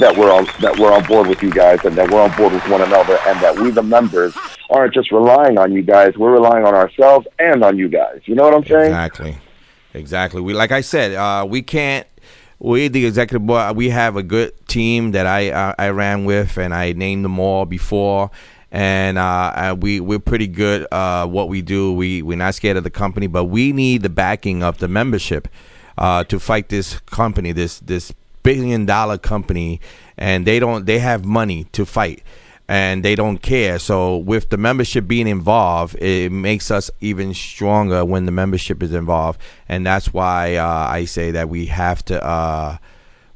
that 0.00 0.16
we're 0.16 0.32
on 0.32 0.46
that 0.60 0.76
we're 0.78 0.92
on 0.92 1.04
board 1.04 1.28
with 1.28 1.42
you 1.42 1.50
guys, 1.50 1.84
and 1.84 1.96
that 1.96 2.10
we're 2.10 2.20
on 2.20 2.36
board 2.36 2.52
with 2.52 2.66
one 2.68 2.82
another, 2.82 3.18
and 3.26 3.40
that 3.40 3.58
we, 3.58 3.70
the 3.70 3.82
members, 3.82 4.34
aren't 4.70 4.94
just 4.94 5.12
relying 5.12 5.58
on 5.58 5.72
you 5.72 5.82
guys. 5.82 6.16
We're 6.16 6.32
relying 6.32 6.64
on 6.64 6.74
ourselves 6.74 7.26
and 7.38 7.62
on 7.62 7.78
you 7.78 7.88
guys. 7.88 8.22
You 8.24 8.34
know 8.34 8.44
what 8.44 8.54
I'm 8.54 8.64
saying? 8.64 8.86
Exactly. 8.86 9.38
Exactly. 9.94 10.40
We 10.40 10.54
like 10.54 10.72
I 10.72 10.80
said, 10.80 11.14
uh, 11.14 11.46
we 11.48 11.62
can't. 11.62 12.06
We 12.58 12.88
the 12.88 13.06
executive 13.06 13.46
board. 13.46 13.76
We 13.76 13.90
have 13.90 14.16
a 14.16 14.22
good 14.22 14.66
team 14.66 15.12
that 15.12 15.26
I 15.26 15.50
uh, 15.50 15.74
I 15.78 15.90
ran 15.90 16.24
with, 16.24 16.58
and 16.58 16.74
I 16.74 16.92
named 16.92 17.24
them 17.24 17.38
all 17.38 17.64
before. 17.64 18.30
And 18.74 19.18
uh, 19.18 19.22
uh, 19.22 19.76
we 19.78 20.00
we're 20.00 20.18
pretty 20.18 20.48
good. 20.48 20.88
Uh, 20.90 21.28
what 21.28 21.48
we 21.48 21.62
do, 21.62 21.92
we 21.92 22.22
we're 22.22 22.36
not 22.36 22.56
scared 22.56 22.76
of 22.76 22.82
the 22.82 22.90
company, 22.90 23.28
but 23.28 23.44
we 23.44 23.72
need 23.72 24.02
the 24.02 24.08
backing 24.08 24.64
of 24.64 24.78
the 24.78 24.88
membership 24.88 25.46
uh, 25.96 26.24
to 26.24 26.40
fight 26.40 26.70
this 26.70 26.98
company, 27.06 27.52
this 27.52 27.78
this 27.78 28.12
billion 28.42 28.84
dollar 28.84 29.16
company, 29.16 29.80
and 30.18 30.44
they 30.44 30.58
don't 30.58 30.86
they 30.86 30.98
have 30.98 31.24
money 31.24 31.68
to 31.70 31.86
fight 31.86 32.24
and 32.66 33.04
they 33.04 33.14
don't 33.14 33.38
care. 33.38 33.78
So 33.78 34.16
with 34.16 34.50
the 34.50 34.56
membership 34.56 35.06
being 35.06 35.28
involved, 35.28 35.94
it 36.02 36.32
makes 36.32 36.72
us 36.72 36.90
even 37.00 37.32
stronger 37.32 38.04
when 38.04 38.26
the 38.26 38.32
membership 38.32 38.82
is 38.82 38.92
involved, 38.92 39.40
and 39.68 39.86
that's 39.86 40.12
why 40.12 40.56
uh, 40.56 40.66
I 40.66 41.04
say 41.04 41.30
that 41.30 41.48
we 41.48 41.66
have 41.66 42.04
to 42.06 42.20
uh, 42.24 42.78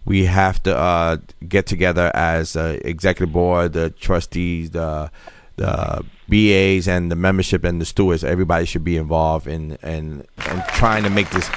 we 0.08 0.24
have 0.24 0.62
to 0.62 0.74
uh, 0.74 1.18
get 1.46 1.66
together 1.66 2.10
as 2.14 2.56
uh, 2.56 2.78
executive 2.82 3.30
board, 3.30 3.74
the 3.74 3.90
trustees, 3.90 4.70
the 4.70 5.10
the 5.56 6.04
BAs 6.28 6.88
and 6.88 7.10
the 7.10 7.16
membership 7.16 7.62
and 7.64 7.80
the 7.80 7.84
stewards, 7.84 8.24
everybody 8.24 8.64
should 8.64 8.84
be 8.84 8.96
involved 8.96 9.46
in 9.46 9.76
and 9.82 10.26
and 10.46 10.64
trying 10.68 11.02
to 11.04 11.10
make 11.10 11.28
this. 11.30 11.50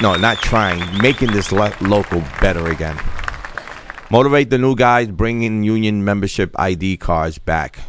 No, 0.00 0.14
not 0.14 0.38
trying, 0.38 0.80
making 1.02 1.32
this 1.32 1.52
lo- 1.52 1.72
local 1.82 2.22
better 2.40 2.68
again. 2.68 2.98
Motivate 4.08 4.48
the 4.48 4.56
new 4.56 4.76
guys, 4.76 5.08
bringing 5.08 5.62
union 5.62 6.02
membership 6.04 6.58
ID 6.58 6.96
cards 6.96 7.38
back. 7.38 7.80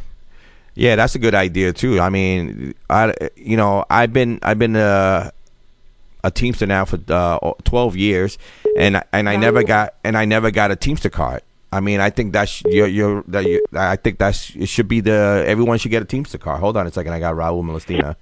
Yeah, 0.73 0.95
that's 0.95 1.15
a 1.15 1.19
good 1.19 1.35
idea 1.35 1.71
too. 1.73 2.01
I 2.01 2.09
mean, 2.09 2.73
I 2.89 3.13
you 3.37 3.55
know 3.55 3.85
I've 3.89 4.11
been 4.11 4.39
I've 4.43 4.59
been 4.59 4.75
a 4.75 5.31
a 6.23 6.31
Teamster 6.31 6.65
now 6.67 6.85
for 6.85 6.99
uh, 7.09 7.39
twelve 7.63 7.95
years, 7.95 8.37
and 8.77 9.01
and 9.11 9.27
I 9.29 9.35
never 9.35 9.63
got 9.63 9.95
and 10.03 10.17
I 10.17 10.25
never 10.25 10.51
got 10.51 10.71
a 10.71 10.75
Teamster 10.75 11.09
card. 11.09 11.41
I 11.73 11.79
mean, 11.79 12.01
I 12.01 12.09
think 12.09 12.33
that's 12.33 12.61
you're, 12.65 12.87
you're 12.87 13.23
that 13.29 13.45
you, 13.45 13.63
I 13.73 13.95
think 13.95 14.17
that's 14.19 14.53
it 14.55 14.67
should 14.67 14.87
be 14.87 14.99
the 14.99 15.43
everyone 15.47 15.77
should 15.77 15.91
get 15.91 16.01
a 16.01 16.05
Teamster 16.05 16.37
card. 16.37 16.59
Hold 16.59 16.75
on 16.77 16.85
a 16.87 16.91
second, 16.91 17.13
I 17.13 17.19
got 17.19 17.35
Raul 17.35 17.63
Molestina. 17.63 18.15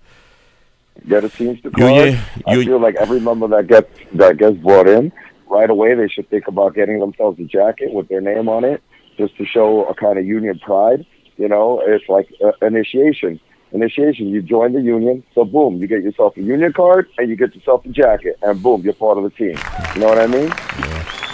Get 1.07 1.23
a 1.23 1.29
Teamster 1.29 1.69
You- 1.69 1.83
card. 1.87 2.09
you- 2.47 2.61
I 2.61 2.65
feel 2.65 2.79
like 2.79 2.95
every 2.95 3.19
member 3.19 3.47
that 3.47 3.67
gets 3.67 3.89
that 4.13 4.37
gets 4.37 4.57
brought 4.57 4.87
in 4.87 5.11
right 5.47 5.69
away, 5.69 5.95
they 5.95 6.07
should 6.07 6.29
think 6.29 6.47
about 6.47 6.75
getting 6.75 6.99
themselves 6.99 7.39
a 7.39 7.43
jacket 7.43 7.91
with 7.91 8.07
their 8.07 8.21
name 8.21 8.47
on 8.49 8.63
it, 8.63 8.83
just 9.17 9.35
to 9.37 9.45
show 9.45 9.85
a 9.85 9.95
kind 9.95 10.19
of 10.19 10.25
union 10.25 10.59
pride. 10.59 11.05
You 11.37 11.47
know, 11.47 11.81
it's 11.85 12.07
like 12.09 12.27
uh, 12.45 12.51
initiation. 12.65 13.39
Initiation. 13.71 14.29
You 14.29 14.41
join 14.41 14.73
the 14.73 14.81
union, 14.81 15.23
so 15.35 15.45
boom, 15.45 15.79
you 15.79 15.87
get 15.87 16.01
yourself 16.01 16.35
a 16.37 16.41
union 16.41 16.73
card, 16.73 17.07
and 17.17 17.29
you 17.29 17.35
get 17.35 17.53
yourself 17.53 17.85
a 17.85 17.89
jacket, 17.89 18.37
and 18.41 18.61
boom, 18.61 18.81
you're 18.81 18.93
part 18.93 19.17
of 19.17 19.23
the 19.23 19.29
team. 19.29 19.57
You 19.93 20.01
know 20.01 20.07
what 20.07 20.19
I 20.19 20.27
mean? 20.27 20.51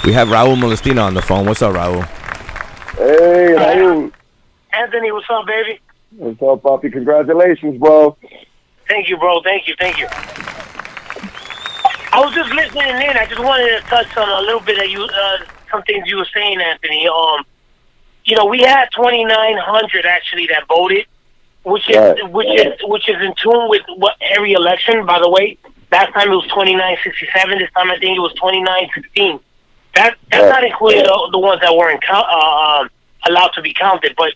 We 0.03 0.13
have 0.13 0.27
Raul 0.27 0.55
Molestina 0.55 1.03
on 1.03 1.13
the 1.13 1.21
phone. 1.21 1.45
What's 1.45 1.61
up, 1.61 1.73
Raul? 1.73 2.03
Hey, 2.97 3.55
how 3.55 3.71
you? 3.73 4.13
Anthony, 4.73 5.11
what's 5.11 5.25
up, 5.29 5.45
baby? 5.47 5.79
What's 6.17 6.41
up, 6.41 6.63
Poppy? 6.63 6.89
Congratulations, 6.89 7.79
bro. 7.79 8.17
Thank 8.87 9.09
you, 9.09 9.17
bro. 9.17 9.41
Thank 9.41 9.67
you. 9.67 9.75
Thank 9.79 9.97
you. 9.97 10.07
I 12.11 12.19
was 12.23 12.33
just 12.33 12.49
listening 12.53 12.95
in. 12.95 13.17
I 13.17 13.25
just 13.27 13.41
wanted 13.41 13.81
to 13.81 13.81
touch 13.87 14.15
on 14.15 14.29
a 14.29 14.41
little 14.45 14.61
bit 14.61 14.77
of 14.77 14.89
you, 14.89 15.03
uh, 15.03 15.37
some 15.71 15.81
things 15.83 16.07
you 16.07 16.17
were 16.17 16.27
saying, 16.33 16.61
Anthony. 16.61 17.07
Um, 17.07 17.43
you 18.23 18.37
know, 18.37 18.45
we 18.45 18.61
had 18.61 18.87
2,900 18.95 20.05
actually 20.05 20.47
that 20.47 20.67
voted, 20.67 21.05
which 21.65 21.89
is 21.89 21.97
Right. 21.97 22.29
which 22.31 22.47
is 22.59 22.73
which 22.83 23.09
is 23.09 23.15
in 23.21 23.33
tune 23.35 23.67
with 23.69 23.81
what 23.97 24.15
every 24.21 24.53
election. 24.53 25.05
By 25.05 25.19
the 25.19 25.29
way, 25.29 25.57
last 25.91 26.13
time 26.13 26.31
it 26.31 26.35
was 26.35 26.45
2967. 26.45 27.57
This 27.59 27.69
time 27.71 27.89
I 27.91 27.97
think 27.99 28.15
it 28.17 28.21
was 28.21 28.33
2916. 28.35 29.39
That 29.95 30.15
that's 30.31 30.43
Right. 30.43 30.49
not 30.49 30.63
including 30.63 31.03
the, 31.03 31.29
the 31.31 31.39
ones 31.39 31.61
that 31.61 31.75
weren't 31.75 32.01
count, 32.03 32.25
uh, 32.29 32.81
um, 32.81 32.89
allowed 33.27 33.49
to 33.55 33.61
be 33.61 33.73
counted. 33.73 34.13
But 34.15 34.33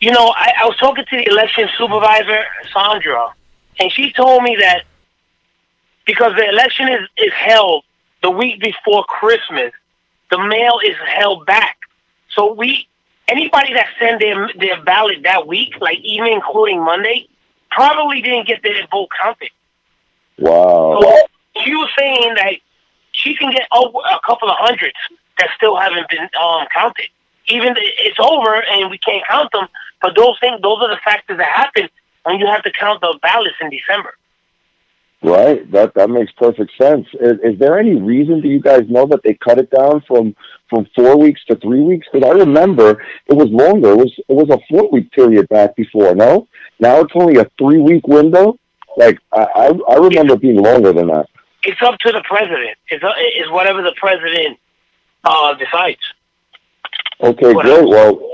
you 0.00 0.10
know, 0.12 0.32
I, 0.36 0.52
I 0.62 0.66
was 0.66 0.76
talking 0.76 1.04
to 1.04 1.16
the 1.16 1.26
election 1.28 1.68
supervisor, 1.78 2.44
Sandra, 2.72 3.32
and 3.80 3.90
she 3.90 4.12
told 4.12 4.42
me 4.42 4.56
that 4.60 4.84
because 6.04 6.34
the 6.36 6.46
election 6.48 6.88
is, 6.88 7.08
is 7.16 7.32
held 7.32 7.84
the 8.22 8.30
week 8.30 8.60
before 8.60 9.04
Christmas, 9.04 9.72
the 10.30 10.38
mail 10.38 10.78
is 10.84 10.96
held 11.06 11.46
back. 11.46 11.78
So 12.30 12.52
we 12.52 12.86
anybody 13.28 13.72
that 13.74 13.86
sent 13.98 14.20
their 14.20 14.50
their 14.58 14.82
ballot 14.82 15.22
that 15.24 15.46
week, 15.46 15.74
like 15.80 15.98
even 16.02 16.28
including 16.28 16.84
Monday, 16.84 17.28
probably 17.70 18.20
didn't 18.22 18.46
get 18.46 18.62
their 18.62 18.86
vote 18.90 19.08
counted. 19.20 19.50
Wow. 20.38 21.00
So 21.00 21.62
she 21.62 21.72
was 21.72 21.90
saying 21.98 22.34
that 22.34 22.54
she 23.12 23.34
can 23.36 23.50
get 23.50 23.66
over 23.72 23.98
a 23.98 24.20
couple 24.26 24.48
of 24.48 24.56
hundreds 24.58 24.96
that 25.38 25.48
still 25.56 25.76
haven't 25.76 26.08
been 26.08 26.28
um, 26.40 26.66
counted. 26.72 27.06
Even 27.46 27.74
it's 27.76 28.18
over 28.18 28.62
and 28.70 28.90
we 28.90 28.98
can't 28.98 29.26
count 29.28 29.52
them, 29.52 29.68
but 30.00 30.16
those 30.16 30.38
things, 30.40 30.60
those 30.62 30.78
are 30.80 30.88
the 30.88 31.00
factors 31.04 31.36
that 31.36 31.48
happen 31.48 31.88
when 32.24 32.38
you 32.38 32.46
have 32.46 32.62
to 32.62 32.72
count 32.72 33.00
the 33.02 33.18
ballots 33.22 33.56
in 33.60 33.70
December. 33.70 34.14
Right. 35.22 35.70
That 35.70 35.94
that 35.94 36.10
makes 36.10 36.32
perfect 36.32 36.72
sense. 36.80 37.06
Is, 37.14 37.38
is 37.42 37.58
there 37.58 37.78
any 37.78 37.94
reason 37.94 38.40
do 38.40 38.48
you 38.48 38.60
guys 38.60 38.82
know 38.88 39.06
that 39.06 39.22
they 39.22 39.34
cut 39.34 39.58
it 39.58 39.70
down 39.70 40.02
from 40.06 40.36
from 40.70 40.86
four 40.94 41.16
weeks 41.18 41.44
to 41.46 41.56
three 41.56 41.80
weeks? 41.80 42.06
Because 42.12 42.28
I 42.28 42.32
remember 42.32 43.02
it 43.26 43.34
was 43.34 43.48
longer. 43.50 43.90
It 43.90 43.96
was 43.98 44.12
it 44.28 44.32
was 44.34 44.48
a 44.50 44.58
four 44.70 44.90
week 44.90 45.10
period 45.12 45.48
back 45.48 45.76
before. 45.76 46.14
No, 46.14 46.48
now 46.80 47.00
it's 47.00 47.12
only 47.14 47.36
a 47.38 47.46
three 47.58 47.78
week 47.80 48.06
window. 48.06 48.58
Like 48.96 49.18
I 49.32 49.42
I, 49.54 49.92
I 49.92 49.96
remember 49.96 50.34
it 50.34 50.40
being 50.40 50.62
longer 50.62 50.92
than 50.92 51.08
that. 51.08 51.26
It's 51.62 51.80
up 51.82 51.98
to 52.00 52.12
the 52.12 52.22
president. 52.28 52.76
It's, 52.88 53.02
uh, 53.02 53.12
it's 53.16 53.50
whatever 53.50 53.80
the 53.82 53.94
president 53.98 54.58
uh, 55.24 55.54
decides. 55.54 56.00
Okay, 57.20 57.54
What 57.54 57.64
great. 57.64 57.78
else? 57.78 57.90
Well, 57.90 58.30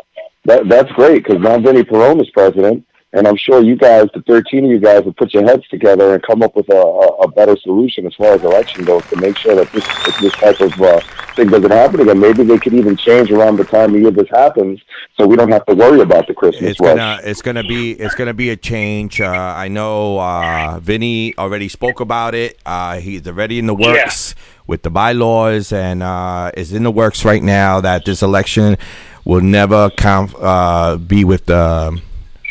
that 0.46 0.68
that's 0.68 0.90
great 0.92 1.22
because 1.24 1.40
now 1.40 1.58
Vinnie 1.58 1.84
Perrone 1.84 2.20
is 2.20 2.28
president, 2.30 2.84
and 3.12 3.26
I'm 3.26 3.36
sure 3.36 3.62
you 3.62 3.76
guys, 3.76 4.06
the 4.14 4.22
13 4.22 4.64
of 4.66 4.70
you 4.70 4.78
guys, 4.78 5.04
will 5.04 5.12
put 5.12 5.34
your 5.34 5.44
heads 5.44 5.66
together 5.68 6.14
and 6.14 6.22
come 6.22 6.42
up 6.42 6.54
with 6.54 6.68
a, 6.68 6.76
a, 6.76 7.06
a 7.22 7.28
better 7.32 7.56
solution 7.56 8.06
as 8.06 8.14
far 8.14 8.34
as 8.34 8.42
election 8.42 8.84
goes 8.84 9.04
to 9.06 9.16
make 9.16 9.36
sure 9.36 9.56
that 9.56 9.70
this 9.72 9.84
this 10.20 10.32
type 10.34 10.60
of 10.60 10.80
uh, 10.80 11.00
thing 11.34 11.48
doesn't 11.48 11.70
happen 11.72 12.00
again. 12.00 12.20
Maybe 12.20 12.44
they 12.44 12.58
could 12.58 12.72
even 12.74 12.96
change 12.96 13.30
around 13.32 13.56
the 13.56 13.64
time 13.64 13.94
of 13.94 14.00
year 14.00 14.10
this 14.12 14.28
happens, 14.30 14.80
so 15.16 15.26
we 15.26 15.34
don't 15.36 15.50
have 15.50 15.66
to 15.66 15.74
worry 15.74 16.00
about 16.00 16.28
the 16.28 16.34
Christmas 16.34 16.70
It's 16.72 16.80
rush. 16.80 16.96
gonna 16.96 17.20
it's 17.24 17.42
gonna 17.42 17.64
be 17.64 17.92
it's 17.92 18.14
gonna 18.14 18.34
be 18.34 18.50
a 18.50 18.56
change. 18.56 19.20
Uh, 19.20 19.28
I 19.30 19.66
know 19.68 20.18
uh, 20.20 20.78
Vinny 20.80 21.36
already 21.36 21.68
spoke 21.68 22.00
about 22.00 22.34
it. 22.34 22.58
Uh, 22.64 22.98
he's 23.00 23.26
already 23.26 23.58
in 23.58 23.66
the 23.66 23.74
works 23.74 24.34
with 24.68 24.82
the 24.82 24.90
bylaws, 24.90 25.72
and 25.72 26.02
uh, 26.02 26.52
is 26.56 26.72
in 26.72 26.84
the 26.84 26.92
works 26.92 27.24
right 27.24 27.42
now 27.42 27.80
that 27.80 28.04
this 28.04 28.22
election 28.22 28.76
will 29.24 29.40
never 29.40 29.90
count 29.90 30.32
uh, 30.38 30.96
be 30.96 31.24
with 31.24 31.46
the 31.46 32.00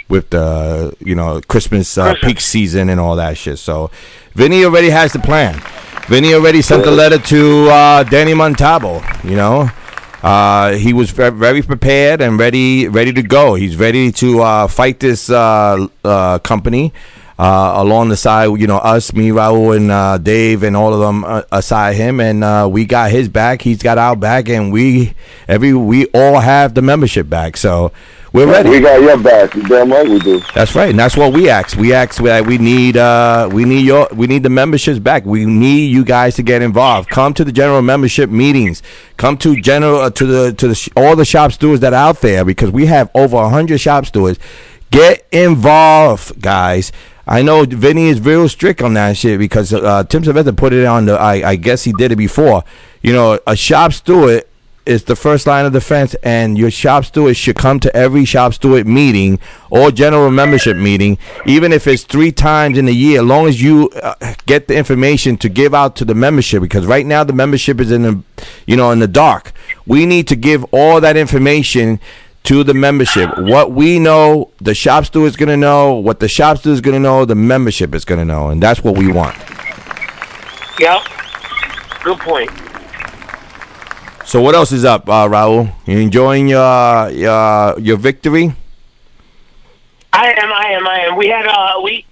with 0.10 0.30
the 0.32 0.94
you 1.00 1.16
know 1.16 1.40
Christmas, 1.48 1.98
uh, 1.98 2.16
peak 2.22 2.40
season 2.42 2.90
and 2.90 3.00
all 3.00 3.16
that 3.16 3.38
shit. 3.38 3.60
So 3.60 3.92
Vinny 4.34 4.66
already 4.66 4.90
has 4.90 5.14
the 5.14 5.20
plan. 5.20 5.62
Vinny 6.08 6.34
already 6.34 6.62
sent 6.62 6.84
the 6.84 6.92
letter 6.92 7.20
to 7.20 7.70
uh, 7.70 8.04
Danny 8.04 8.34
Montalvo. 8.34 9.02
You 9.24 9.36
know, 9.36 9.70
uh, 10.24 10.74
he 10.74 10.92
was 10.92 11.12
very 11.12 11.62
prepared 11.62 12.22
and 12.22 12.40
ready, 12.40 12.88
ready 12.88 13.14
to 13.14 13.22
go. 13.22 13.54
He's 13.54 13.78
ready 13.78 14.12
to 14.14 14.42
uh, 14.42 14.68
fight 14.68 15.00
this 15.00 15.30
uh, 15.30 15.88
uh, 16.04 16.40
company 16.40 16.94
uh, 17.38 17.74
along 17.76 18.10
the 18.10 18.18
side. 18.18 18.60
You 18.60 18.68
know, 18.68 18.78
us, 18.78 19.14
me, 19.14 19.30
Raul, 19.30 19.76
and 19.78 19.92
uh, 19.92 20.18
Dave, 20.18 20.64
and 20.64 20.76
all 20.76 20.94
of 20.94 21.00
them 21.00 21.24
uh, 21.24 21.44
aside 21.52 21.96
him, 21.96 22.20
and 22.20 22.44
uh, 22.44 22.68
we 22.70 22.86
got 22.86 23.12
his 23.12 23.30
back. 23.30 23.62
He's 23.62 23.82
got 23.82 23.98
our 23.98 24.16
back, 24.16 24.50
and 24.50 24.74
we 24.74 25.14
every 25.48 25.74
we 25.74 26.08
all 26.08 26.40
have 26.40 26.74
the 26.74 26.82
membership 26.82 27.30
back. 27.30 27.56
So 27.56 27.92
we're 28.32 28.48
ready. 28.48 28.70
We 28.70 28.80
got 28.80 29.02
your 29.02 29.18
back. 29.18 29.56
You 29.56 29.64
damn 29.64 29.92
right 29.92 30.08
we 30.08 30.20
do. 30.20 30.42
That's 30.54 30.76
right, 30.76 30.90
and 30.90 31.00
that's 31.00 31.18
what 31.18 31.34
we 31.34 31.50
ask. 31.50 31.78
We 31.78 31.94
ask 31.94 32.22
that 32.22 32.46
we 32.46 32.58
need 32.58 32.98
uh 32.98 33.50
we 33.52 33.66
need 33.66 33.86
your 33.86 34.08
we 34.14 34.28
need 34.28 34.44
the 34.44 34.50
memberships 34.50 35.00
back. 35.00 35.26
We 35.26 35.46
need 35.46 35.88
you 35.92 36.04
guys 36.04 36.36
to 36.36 36.44
get 36.44 36.62
involved. 36.62 37.10
Come 37.10 37.34
to 37.36 37.44
the 37.44 37.52
general 37.52 37.82
membership 37.82 38.30
meetings. 38.30 38.84
Come 39.18 39.38
to 39.38 39.60
general 39.60 40.02
uh, 40.02 40.10
to 40.12 40.26
the 40.26 40.54
to 40.54 40.68
the 40.68 40.76
sh- 40.76 40.90
all 40.96 41.16
the 41.16 41.26
shop 41.26 41.52
stewards 41.52 41.82
that 41.82 41.94
are 41.94 42.10
out 42.10 42.22
there 42.22 42.46
because 42.46 42.72
we 42.72 42.86
have 42.86 43.10
over 43.16 43.50
hundred 43.50 43.80
shop 43.80 44.06
stewards. 44.06 44.40
Get 44.92 45.28
involved, 45.32 46.42
guys. 46.42 46.92
I 47.28 47.44
know 47.44 47.64
Vinny 47.64 48.08
is 48.08 48.20
real 48.20 48.50
strict 48.50 48.82
on 48.82 48.96
that 48.96 49.16
shit 49.16 49.38
because 49.38 49.72
uh, 49.72 50.04
Tim 50.06 50.24
Sylvester 50.24 50.52
put 50.52 50.74
it 50.74 50.86
on 50.86 51.06
the. 51.06 51.14
I, 51.14 51.50
I 51.50 51.56
guess 51.58 51.84
he 51.84 51.94
did 51.94 52.12
it 52.12 52.16
before. 52.16 52.64
You 53.04 53.14
know, 53.14 53.40
a 53.46 53.56
shop 53.56 53.94
steward 53.94 54.46
is 54.86 55.04
the 55.04 55.16
first 55.16 55.46
line 55.46 55.66
of 55.66 55.74
defense, 55.74 56.16
and 56.24 56.58
your 56.58 56.72
shop 56.72 57.06
steward 57.06 57.38
should 57.38 57.56
come 57.56 57.80
to 57.80 57.96
every 57.96 58.26
shop 58.26 58.54
steward 58.54 58.88
meeting 58.88 59.40
or 59.70 59.92
general 59.92 60.32
membership 60.32 60.76
meeting, 60.78 61.18
even 61.46 61.72
if 61.72 61.86
it's 61.88 62.04
three 62.04 62.32
times 62.32 62.78
in 62.78 62.88
a 62.88 62.92
year. 62.92 63.22
As 63.22 63.26
long 63.26 63.48
as 63.48 63.62
you 63.62 63.90
uh, 64.02 64.34
get 64.46 64.68
the 64.68 64.76
information 64.76 65.38
to 65.38 65.50
give 65.50 65.74
out 65.74 65.96
to 65.98 66.06
the 66.06 66.16
membership, 66.16 66.62
because 66.62 66.86
right 66.86 67.06
now 67.06 67.24
the 67.24 67.34
membership 67.34 67.80
is 67.80 67.92
in 67.92 68.02
the, 68.02 68.24
you 68.66 68.76
know, 68.76 68.92
in 68.92 69.00
the 69.00 69.08
dark. 69.08 69.52
We 69.86 70.06
need 70.06 70.28
to 70.30 70.36
give 70.36 70.64
all 70.72 71.02
that 71.02 71.18
information 71.18 72.00
to 72.44 72.64
the 72.64 72.74
membership. 72.74 73.38
What 73.38 73.72
we 73.72 74.00
know, 74.00 74.52
the 74.60 74.74
shop 74.74 75.06
steward 75.06 75.28
is 75.28 75.36
going 75.36 75.50
to 75.50 75.58
know. 75.58 75.94
What 75.96 76.20
the 76.20 76.28
shop 76.28 76.58
steward 76.58 76.76
is 76.76 76.82
going 76.82 76.96
to 76.96 77.00
know, 77.00 77.26
the 77.26 77.36
membership 77.36 77.94
is 77.94 78.06
going 78.06 78.20
to 78.20 78.26
know, 78.26 78.50
and 78.50 78.64
that's 78.64 78.84
what 78.84 78.98
we 78.98 79.12
want. 79.12 79.38
Yep. 80.80 81.02
Good 82.04 82.20
point. 82.20 82.69
So 84.30 84.40
what 84.44 84.54
else 84.54 84.72
is 84.72 84.86
up, 84.86 85.10
uh, 85.10 85.28
Raul? 85.28 85.74
You 85.88 85.98
enjoying 85.98 86.48
your 86.48 87.10
your 87.10 87.80
your 87.80 87.98
victory? 87.98 88.54
I 90.14 90.34
am, 90.34 90.54
I 90.54 90.66
am, 90.74 90.88
I 90.88 91.00
am. 91.08 91.18
We 91.18 91.30
had 91.30 91.48
uh 91.48 91.82
we 91.84 92.06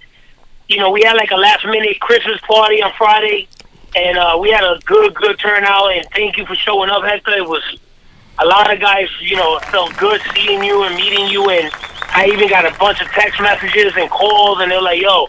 you 0.66 0.78
know, 0.78 0.90
we 0.90 1.02
had 1.04 1.14
like 1.14 1.30
a 1.30 1.36
last 1.36 1.64
minute 1.64 2.00
Christmas 2.00 2.40
party 2.40 2.82
on 2.82 2.92
Friday 2.98 3.46
and 3.94 4.18
uh 4.18 4.36
we 4.40 4.50
had 4.50 4.64
a 4.64 4.80
good, 4.84 5.14
good 5.14 5.38
turnout 5.38 5.92
and 5.92 6.04
thank 6.12 6.36
you 6.36 6.44
for 6.44 6.56
showing 6.56 6.90
up, 6.90 7.04
Hector. 7.04 7.36
It 7.36 7.48
was 7.48 7.62
a 8.40 8.46
lot 8.46 8.68
of 8.74 8.80
guys, 8.80 9.08
you 9.20 9.36
know, 9.36 9.60
felt 9.70 9.96
good 9.96 10.20
seeing 10.34 10.64
you 10.64 10.82
and 10.82 10.96
meeting 10.96 11.28
you 11.28 11.48
and 11.50 11.70
I 12.08 12.26
even 12.34 12.48
got 12.48 12.66
a 12.66 12.76
bunch 12.80 13.00
of 13.00 13.06
text 13.12 13.40
messages 13.40 13.92
and 13.96 14.10
calls 14.10 14.58
and 14.58 14.72
they're 14.72 14.82
like, 14.82 15.00
yo, 15.00 15.28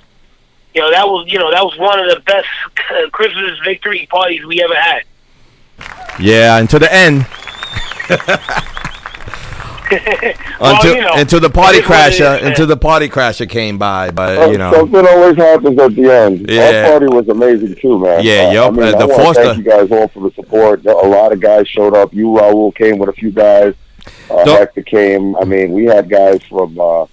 you 0.74 0.82
know, 0.82 0.90
that 0.90 1.08
was 1.08 1.32
you 1.32 1.38
know, 1.38 1.52
that 1.52 1.64
was 1.64 1.78
one 1.78 2.00
of 2.00 2.10
the 2.10 2.20
best 2.22 2.48
Christmas 3.12 3.60
victory 3.64 4.08
parties 4.10 4.44
we 4.44 4.64
ever 4.64 4.74
had. 4.74 5.04
Yeah, 6.20 6.58
until 6.58 6.80
the 6.80 6.94
end. 6.94 7.26
Well, 10.62 10.76
until 10.76 10.96
you 10.96 11.02
know, 11.02 11.14
until 11.16 11.40
the 11.40 11.50
party 11.50 11.80
it 11.80 11.84
is 11.84 11.90
what 11.90 11.98
it 12.14 12.14
crasher 12.14 12.42
is, 12.42 12.48
until 12.48 12.68
the 12.68 12.78
party 12.78 13.10
crasher 13.10 13.50
came 13.50 13.80
by. 13.80 14.12
But 14.12 14.38
Uh, 14.38 14.46
you 14.52 14.58
know, 14.60 14.72
Something 14.72 15.08
always 15.08 15.36
happens 15.36 15.80
at 15.80 15.96
the 15.96 16.12
end. 16.14 16.46
Yeah. 16.48 16.84
Our 16.84 16.92
party 16.92 17.06
was 17.08 17.28
amazing 17.28 17.76
too, 17.82 17.98
man. 17.98 18.24
Yeah, 18.24 18.50
Uh, 18.50 18.52
yup, 18.52 18.68
I 18.68 18.76
mean, 18.76 18.84
uh, 18.94 18.98
the 19.00 19.08
wanna 19.08 19.24
Foster- 19.24 19.44
Thank 19.46 19.58
you 19.58 19.64
guys 19.72 19.92
all 19.92 20.08
for 20.10 20.20
the 20.30 20.32
support. 20.36 20.86
A 20.86 20.92
lot 20.94 21.32
of 21.32 21.40
guys 21.40 21.68
showed 21.68 21.96
up. 21.96 22.14
You, 22.14 22.28
Raul, 22.28 22.76
came 22.76 23.00
with 23.00 23.10
a 23.10 23.14
few 23.14 23.32
guys. 23.32 23.74
Uh, 24.30 24.44
Don't- 24.44 24.60
Hector 24.60 24.84
came. 24.84 25.36
I 25.38 25.46
mean, 25.46 25.72
we 25.72 25.86
had 25.86 26.08
guys 26.08 26.40
from 26.44 26.80
uh, 26.80 27.04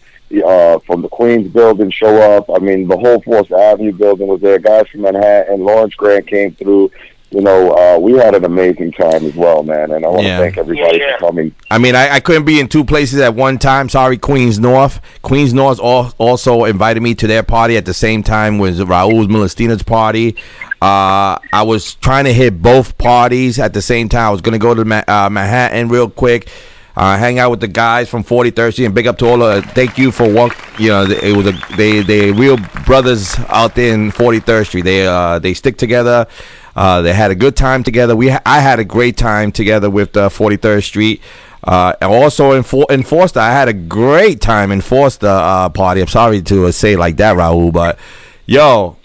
uh, 0.44 0.78
from 0.80 1.00
the 1.00 1.08
Queens 1.08 1.48
building 1.48 1.90
show 1.90 2.14
up. 2.36 2.50
I 2.54 2.58
mean, 2.58 2.88
the 2.88 2.96
whole 2.98 3.22
Fourth 3.22 3.50
Avenue 3.52 3.92
building 3.92 4.26
was 4.26 4.42
there. 4.42 4.58
Guys 4.58 4.86
from 4.88 5.02
Manhattan, 5.02 5.64
Lawrence 5.64 5.94
Grant 5.94 6.26
came 6.26 6.52
through. 6.52 6.90
You 7.32 7.40
know, 7.40 7.72
uh, 7.72 7.98
we 7.98 8.12
had 8.12 8.34
an 8.36 8.44
amazing 8.44 8.92
time 8.92 9.26
as 9.26 9.34
well, 9.34 9.62
man. 9.64 9.90
And 9.90 10.04
I 10.04 10.08
want 10.08 10.22
to 10.22 10.28
Yeah. 10.28 10.38
thank 10.38 10.56
everybody 10.58 10.98
Yeah, 10.98 11.06
yeah. 11.08 11.18
for 11.18 11.26
coming. 11.26 11.52
I 11.70 11.78
mean, 11.78 11.96
I, 11.96 12.14
I 12.14 12.20
couldn't 12.20 12.44
be 12.44 12.60
in 12.60 12.68
two 12.68 12.84
places 12.84 13.18
at 13.20 13.34
one 13.34 13.58
time. 13.58 13.88
Sorry, 13.88 14.16
Queens 14.16 14.60
North. 14.60 15.00
Queens 15.22 15.52
North 15.52 15.80
also 15.80 16.64
invited 16.64 17.02
me 17.02 17.14
to 17.16 17.26
their 17.26 17.42
party 17.42 17.76
at 17.76 17.84
the 17.84 17.94
same 17.94 18.22
time 18.22 18.58
was 18.58 18.80
Raul's 18.82 19.26
Molestina's 19.26 19.82
party. 19.82 20.36
Uh, 20.80 21.36
I 21.52 21.62
was 21.64 21.94
trying 21.96 22.24
to 22.26 22.32
hit 22.32 22.62
both 22.62 22.96
parties 22.96 23.58
at 23.58 23.74
the 23.74 23.82
same 23.82 24.08
time. 24.08 24.26
I 24.28 24.30
was 24.30 24.40
gonna 24.40 24.58
go 24.58 24.74
to 24.74 24.84
Ma- 24.84 25.02
uh, 25.08 25.28
Manhattan 25.28 25.88
real 25.88 26.08
quick, 26.08 26.48
uh, 26.96 27.16
hang 27.16 27.38
out 27.40 27.50
with 27.50 27.60
the 27.60 27.66
guys 27.68 28.08
from 28.08 28.22
43rd 28.22 28.72
Street, 28.74 28.84
and 28.84 28.94
big 28.94 29.06
up 29.06 29.18
to 29.18 29.26
all 29.26 29.38
the. 29.38 29.62
Thank 29.74 29.98
you 29.98 30.12
for 30.12 30.30
what 30.30 30.54
you 30.78 30.90
know. 30.90 31.04
It 31.04 31.34
was 31.36 31.46
a 31.46 31.58
they 31.76 32.02
they 32.02 32.30
real 32.30 32.58
brothers 32.84 33.36
out 33.48 33.74
there 33.74 33.94
in 33.94 34.12
43rd 34.12 34.66
Street. 34.66 34.82
They 34.84 35.06
uh 35.06 35.38
they 35.40 35.54
stick 35.54 35.76
together. 35.76 36.26
Uh, 36.76 37.00
they 37.02 37.12
had 37.14 37.30
a 37.30 37.34
good 37.34 37.56
time 37.56 37.82
together. 37.82 38.14
We 38.14 38.28
ha- 38.28 38.42
I 38.46 38.60
had 38.60 38.78
a 38.78 38.84
great 38.84 39.16
time 39.16 39.50
together 39.50 39.88
with 39.90 40.16
uh, 40.16 40.28
43rd 40.28 40.84
Street. 40.84 41.20
Uh, 41.64 41.94
and 42.00 42.12
also 42.12 42.52
in, 42.52 42.62
For- 42.62 42.86
in 42.90 43.02
Foster, 43.02 43.40
I 43.40 43.50
had 43.50 43.66
a 43.68 43.72
great 43.72 44.40
time 44.40 44.70
in 44.70 44.80
Foster 44.82 45.26
uh, 45.26 45.68
party. 45.70 46.00
I'm 46.02 46.06
sorry 46.06 46.42
to 46.42 46.70
say 46.72 46.94
like 46.96 47.16
that, 47.16 47.34
Raul, 47.36 47.72
but 47.72 47.98
yo, 48.44 48.96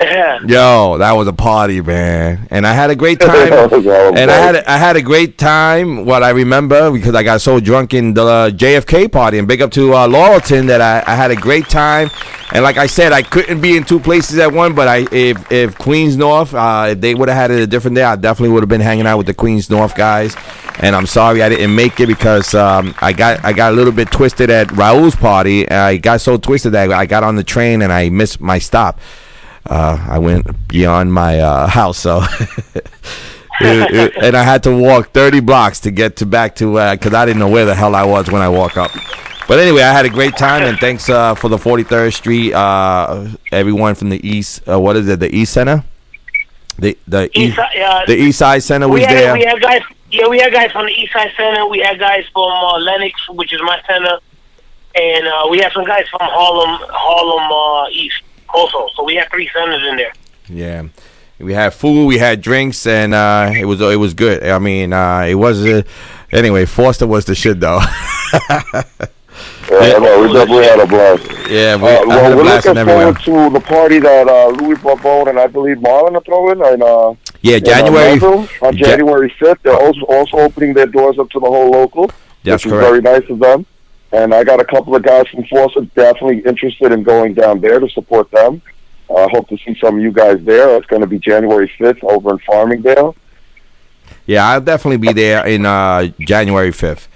Yeah. 0.00 0.38
Yo, 0.46 0.98
that 0.98 1.12
was 1.12 1.26
a 1.26 1.32
party, 1.32 1.80
man, 1.80 2.46
and 2.50 2.64
I 2.64 2.72
had 2.72 2.90
a 2.90 2.94
great 2.94 3.18
time. 3.20 3.50
That 3.50 3.70
was 3.70 3.84
all 3.84 4.16
and 4.16 4.30
I 4.30 4.36
had 4.36 4.54
a, 4.54 4.70
I 4.70 4.76
had 4.76 4.96
a 4.96 5.02
great 5.02 5.38
time. 5.38 6.04
What 6.04 6.22
I 6.22 6.30
remember 6.30 6.92
because 6.92 7.16
I 7.16 7.24
got 7.24 7.40
so 7.40 7.58
drunk 7.58 7.94
in 7.94 8.14
the 8.14 8.22
uh, 8.24 8.50
JFK 8.50 9.10
party, 9.10 9.38
and 9.38 9.48
big 9.48 9.60
up 9.60 9.72
to 9.72 9.94
uh, 9.94 10.06
Laurelton 10.06 10.68
that 10.68 10.80
I, 10.80 11.02
I 11.04 11.16
had 11.16 11.32
a 11.32 11.36
great 11.36 11.68
time. 11.68 12.10
And 12.52 12.62
like 12.62 12.76
I 12.76 12.86
said, 12.86 13.12
I 13.12 13.22
couldn't 13.22 13.60
be 13.60 13.76
in 13.76 13.82
two 13.82 13.98
places 13.98 14.38
at 14.38 14.52
one. 14.52 14.72
But 14.72 14.86
I 14.86 15.06
if 15.10 15.50
if 15.50 15.76
Queens 15.76 16.16
North, 16.16 16.54
uh, 16.54 16.90
if 16.90 17.00
they 17.00 17.16
would 17.16 17.28
have 17.28 17.36
had 17.36 17.50
it 17.50 17.60
a 17.60 17.66
different 17.66 17.96
day, 17.96 18.04
I 18.04 18.14
definitely 18.14 18.54
would 18.54 18.62
have 18.62 18.70
been 18.70 18.80
hanging 18.80 19.06
out 19.06 19.18
with 19.18 19.26
the 19.26 19.34
Queens 19.34 19.68
North 19.68 19.96
guys. 19.96 20.36
And 20.78 20.94
I'm 20.94 21.06
sorry 21.06 21.42
I 21.42 21.48
didn't 21.48 21.74
make 21.74 21.98
it 21.98 22.06
because 22.06 22.54
um, 22.54 22.94
I 23.00 23.12
got 23.12 23.44
I 23.44 23.52
got 23.52 23.72
a 23.72 23.74
little 23.74 23.92
bit 23.92 24.12
twisted 24.12 24.48
at 24.48 24.70
Raul's 24.70 25.16
party. 25.16 25.68
I 25.68 25.96
got 25.96 26.20
so 26.20 26.36
twisted 26.36 26.70
that 26.72 26.92
I 26.92 27.04
got 27.04 27.24
on 27.24 27.34
the 27.34 27.42
train 27.42 27.82
and 27.82 27.92
I 27.92 28.10
missed 28.10 28.40
my 28.40 28.60
stop 28.60 29.00
uh, 29.68 30.06
I 30.08 30.18
went 30.18 30.68
beyond 30.68 31.12
my 31.12 31.40
uh, 31.40 31.66
house, 31.66 31.98
so 31.98 32.22
It- 33.60 33.92
it- 33.94 34.16
and 34.22 34.36
I 34.36 34.42
had 34.44 34.62
to 34.64 34.76
walk 34.76 35.10
30 35.12 35.40
blocks 35.40 35.80
to 35.80 35.90
get 35.90 36.16
to 36.16 36.26
back 36.26 36.54
to 36.56 36.74
because 36.92 37.12
I 37.14 37.26
didn't 37.26 37.40
know 37.40 37.48
where 37.48 37.64
the 37.64 37.74
hell 37.74 37.94
I 37.94 38.04
was 38.04 38.30
when 38.30 38.40
I 38.40 38.48
woke 38.48 38.76
up. 38.76 38.90
But 39.48 39.58
anyway, 39.58 39.82
I 39.82 39.92
had 39.92 40.04
a 40.04 40.10
great 40.10 40.36
time, 40.36 40.62
and 40.62 40.78
thanks 40.78 41.08
uh, 41.08 41.34
for 41.34 41.48
the 41.48 41.56
43rd 41.56 42.12
Street, 42.14 42.52
uh, 42.52 43.28
everyone 43.50 43.94
from 43.94 44.10
the 44.10 44.26
East. 44.26 44.62
Uh, 44.68 44.78
what 44.78 44.94
is 44.96 45.08
it? 45.08 45.18
The 45.20 45.34
East 45.34 45.54
Center. 45.54 45.82
The 46.78 46.96
the 47.08 47.24
East 47.24 47.36
East, 47.36 47.56
Side, 47.56 47.80
uh, 47.80 48.06
the 48.06 48.14
East 48.16 48.38
Side 48.38 48.62
Center 48.62 48.86
was 48.88 49.00
we 49.00 49.04
had 49.06 49.16
there. 49.16 49.32
we 49.32 49.42
had 49.44 49.60
guys. 49.60 49.82
Yeah, 50.10 50.28
we 50.28 50.38
had 50.38 50.52
guys 50.52 50.70
from 50.70 50.86
the 50.86 50.92
East 50.92 51.12
Side 51.12 51.32
Center. 51.36 51.66
We 51.66 51.80
had 51.80 51.98
guys 51.98 52.24
from 52.32 52.52
uh, 52.52 52.78
Lenox, 52.78 53.28
which 53.30 53.52
is 53.52 53.60
my 53.62 53.80
center, 53.86 54.18
and 54.94 55.26
uh, 55.26 55.48
we 55.50 55.58
had 55.58 55.72
some 55.72 55.84
guys 55.84 56.06
from 56.08 56.20
Harlem, 56.22 56.78
Harlem 56.92 57.52
uh, 57.52 57.88
East 57.90 58.22
also. 58.54 58.86
So 58.96 59.04
we 59.04 59.14
had 59.16 59.30
three 59.30 59.48
centers 59.52 59.82
in 59.88 59.96
there. 59.96 60.12
Yeah, 60.48 60.88
we 61.38 61.52
had 61.54 61.74
food, 61.74 62.06
we 62.06 62.18
had 62.18 62.40
drinks, 62.40 62.86
and 62.86 63.14
uh, 63.14 63.50
it 63.54 63.64
was 63.64 63.80
it 63.80 63.96
was 63.98 64.14
good. 64.14 64.42
I 64.44 64.58
mean, 64.58 64.92
uh, 64.92 65.20
it 65.28 65.34
was 65.34 65.64
uh, 65.64 65.82
anyway. 66.32 66.64
Foster 66.66 67.06
was 67.06 67.24
the 67.26 67.34
shit 67.34 67.60
though. 67.60 67.80
Yeah, 69.70 69.98
no, 69.98 70.22
we 70.22 70.32
definitely 70.32 70.64
had 70.64 70.80
a 70.80 70.86
blast. 70.86 71.24
yeah, 71.48 71.76
we, 71.76 71.82
Uh, 71.82 71.86
I 71.86 71.90
had 71.92 72.06
well, 72.08 72.32
a 72.32 72.36
we're 72.36 72.42
blast 72.42 72.66
looking 72.66 72.78
everywhere. 72.78 73.14
forward 73.14 73.50
to 73.52 73.58
the 73.58 73.64
party 73.64 73.98
that 74.00 74.26
uh, 74.26 74.48
Louis 74.48 74.76
Barbone 74.76 75.28
and 75.28 75.38
I 75.38 75.46
believe 75.46 75.76
Marlon 75.76 76.14
are 76.16 76.22
throwing 76.22 76.58
in, 76.72 76.82
uh, 76.82 77.14
Yeah, 77.42 77.56
in, 77.58 77.62
uh, 77.62 77.66
January. 77.66 78.18
On 78.62 78.74
January 78.76 79.30
5th. 79.38 79.58
They're 79.62 79.76
also, 79.78 80.00
also 80.06 80.38
opening 80.38 80.72
their 80.74 80.86
doors 80.86 81.18
up 81.18 81.28
to 81.30 81.38
the 81.38 81.46
whole 81.46 81.70
local, 81.70 82.10
That's 82.42 82.64
which 82.64 82.72
correct. 82.72 82.84
is 82.96 83.02
very 83.02 83.20
nice 83.20 83.30
of 83.30 83.38
them. 83.38 83.66
And 84.12 84.34
I 84.34 84.42
got 84.42 84.60
a 84.60 84.64
couple 84.64 84.94
of 84.96 85.02
guys 85.02 85.28
from 85.28 85.44
Forsyth 85.44 85.92
definitely 85.94 86.38
interested 86.40 86.92
in 86.92 87.02
going 87.02 87.34
down 87.34 87.60
there 87.60 87.78
to 87.78 87.88
support 87.90 88.30
them. 88.30 88.62
I 89.10 89.24
uh, 89.24 89.28
hope 89.30 89.48
to 89.48 89.58
see 89.58 89.76
some 89.80 89.96
of 89.96 90.02
you 90.02 90.12
guys 90.12 90.42
there. 90.44 90.76
It's 90.76 90.86
going 90.86 91.02
to 91.02 91.08
be 91.08 91.18
January 91.18 91.70
5th 91.78 92.04
over 92.04 92.32
in 92.32 92.38
Farmingdale. 92.38 93.14
Yeah, 94.26 94.46
I'll 94.46 94.60
definitely 94.60 94.98
be 94.98 95.12
there 95.12 95.46
in 95.46 95.64
uh, 95.64 96.08
January 96.20 96.70
fifth. 96.70 97.08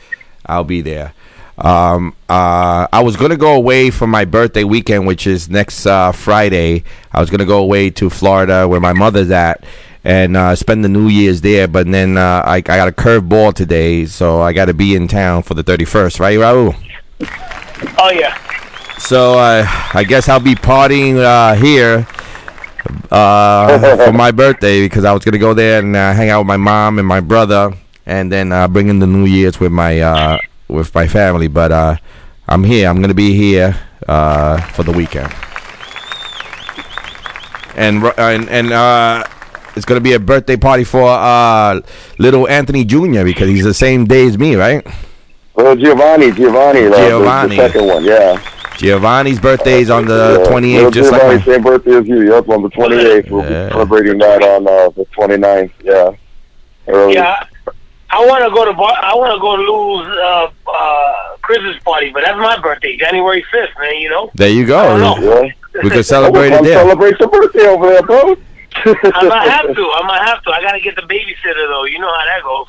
I'll 0.47 0.65
be 0.65 0.81
there. 0.81 1.13
Um, 1.59 2.15
uh, 2.29 2.87
I 2.93 3.03
was 3.03 3.17
gonna 3.17 3.37
go 3.37 3.55
away 3.55 3.91
for 3.91 4.07
my 4.07 4.25
birthday 4.25 4.65
weekend, 4.65 5.07
which 5.07 5.27
is 5.27 5.49
next 5.49 5.87
uh, 5.87 6.13
Friday. 6.13 6.85
I 7.13 7.21
was 7.21 7.31
gonna 7.31 7.45
go 7.45 7.59
away 7.59 7.91
to 7.91 8.09
Florida, 8.11 8.67
where 8.67 8.81
my 8.81 8.93
mother's 8.93 9.31
at, 9.31 9.65
and 10.03 10.37
uh, 10.37 10.57
spend 10.57 10.85
the 10.85 10.89
New 10.89 11.09
Year's 11.09 11.41
there. 11.43 11.69
But 11.69 11.91
then 11.91 12.17
uh, 12.17 12.43
I, 12.45 12.57
I 12.57 12.61
got 12.61 12.89
a 12.89 12.93
curveball 12.93 13.55
today, 13.55 14.07
so 14.07 14.41
I 14.41 14.53
got 14.53 14.67
to 14.67 14.75
be 14.75 14.95
in 14.95 15.09
town 15.09 15.43
for 15.43 15.55
the 15.55 15.63
thirty 15.63 15.85
first, 15.85 16.21
right, 16.21 16.39
Raul? 16.39 16.75
Oh 17.99 18.11
yeah. 18.11 18.39
So 18.99 19.39
uh, 19.39 19.67
I 19.95 20.05
guess 20.05 20.29
I'll 20.29 20.41
be 20.41 20.55
partying 20.55 21.19
uh, 21.19 21.55
here 21.55 22.07
uh, 23.11 23.97
for 24.07 24.13
my 24.13 24.31
birthday 24.31 24.83
because 24.83 25.05
I 25.05 25.13
was 25.13 25.25
gonna 25.25 25.39
go 25.39 25.55
there 25.55 25.81
and 25.81 25.95
uh, 25.95 26.13
hang 26.13 26.31
out 26.31 26.41
with 26.41 26.47
my 26.49 26.57
mom 26.57 26.99
and 26.99 27.07
my 27.07 27.21
brother, 27.21 27.73
and 28.07 28.33
then 28.33 28.53
uh, 28.53 28.69
bring 28.69 28.89
in 28.89 29.01
the 29.01 29.07
New 29.07 29.27
Year's 29.27 29.61
with 29.61 29.73
my 29.73 30.01
uh, 30.01 30.39
with 30.73 30.95
my 30.95 31.07
family. 31.07 31.49
But 31.49 31.73
uh, 31.73 31.97
I'm 32.49 32.65
here. 32.65 32.89
I'm 32.89 33.01
gonna 33.01 33.15
be 33.15 33.35
here 33.35 33.77
uh, 34.09 34.61
for 34.73 34.83
the 34.83 34.93
weekend, 34.93 35.33
and 37.77 38.03
and 38.19 38.49
and 38.49 38.73
uh, 38.73 39.25
it's 39.77 39.85
gonna 39.85 40.01
be 40.01 40.13
a 40.15 40.19
birthday 40.21 40.57
party 40.57 40.85
for 40.85 41.09
uh, 41.09 41.81
little 42.19 42.49
Anthony 42.49 42.85
Jr. 42.85 43.25
because 43.25 43.49
he's 43.49 43.65
the 43.65 43.75
same 43.75 44.05
day 44.07 44.27
as 44.27 44.39
me, 44.39 44.57
right? 44.57 44.87
Well, 45.55 45.77
Giovanni, 45.77 46.33
Giovanni, 46.33 46.87
uh, 46.87 46.91
the- 46.91 46.97
Giovanni. 47.09 47.57
The, 47.57 47.69
second 47.69 47.87
one, 47.87 48.05
yeah. 48.05 48.43
Giovanni's 48.79 49.39
birthday 49.39 49.81
is 49.83 49.91
on 49.91 50.07
the 50.07 50.41
Yeah. 50.43 50.51
28th, 50.51 50.75
Little 50.77 50.91
just 50.91 51.13
like 51.13 51.21
Giovanni, 51.21 51.37
mine. 51.39 51.47
same 51.47 51.63
birthday 51.63 51.95
as 51.99 52.07
you. 52.09 52.33
Yep, 52.35 52.49
on 52.49 52.63
the 52.63 52.71
28th. 52.71 53.31
We'll 53.31 53.43
Yeah. 53.51 53.67
be 53.67 53.73
celebrating 53.73 54.19
that 54.19 54.43
on 54.43 54.67
uh, 54.67 54.89
the 54.91 55.05
29th. 55.15 55.71
Yeah. 55.85 56.11
Early. 56.89 57.15
Yeah. 57.15 57.45
I 58.13 58.27
want 58.27 58.45
to 58.45 58.51
go 58.51 58.65
to 58.67 58.73
bar- 58.75 58.99
I 59.01 59.15
want 59.15 59.35
to 59.35 59.41
go 59.41 59.57
to 59.57 59.63
Lou's 59.63 60.07
uh, 60.07 60.51
uh, 60.71 61.37
Christmas 61.41 61.83
party, 61.83 62.11
but 62.13 62.23
that's 62.25 62.37
my 62.37 62.61
birthday, 62.61 62.97
January 62.97 63.43
fifth, 63.51 63.71
man. 63.81 63.97
You 63.97 64.11
know. 64.11 64.31
There 64.35 64.51
you 64.51 64.65
I 64.65 64.67
don't 64.67 65.01
go. 65.01 65.21
know. 65.21 65.43
Yeah. 65.43 65.81
We 65.83 65.91
could 65.91 66.05
celebrate 66.05 66.51
Come 66.51 66.65
it 66.65 66.69
there. 66.69 66.79
Celebrate 66.85 67.19
your 67.19 67.31
birthday 67.31 67.67
over 67.67 67.89
there, 67.89 68.03
bro. 68.03 68.37
I 68.85 69.29
might 69.29 69.49
have 69.49 69.75
to. 69.75 69.91
I 69.95 70.07
might 70.07 70.23
have 70.27 70.43
to. 70.45 70.51
I 70.51 70.61
got 70.61 70.73
to 70.73 70.81
get 70.81 70.95
the 70.97 71.03
babysitter 71.03 71.67
though. 71.69 71.85
You 71.85 71.99
know 71.99 72.13
how 72.13 72.25
that 72.27 72.43
goes. 72.43 72.67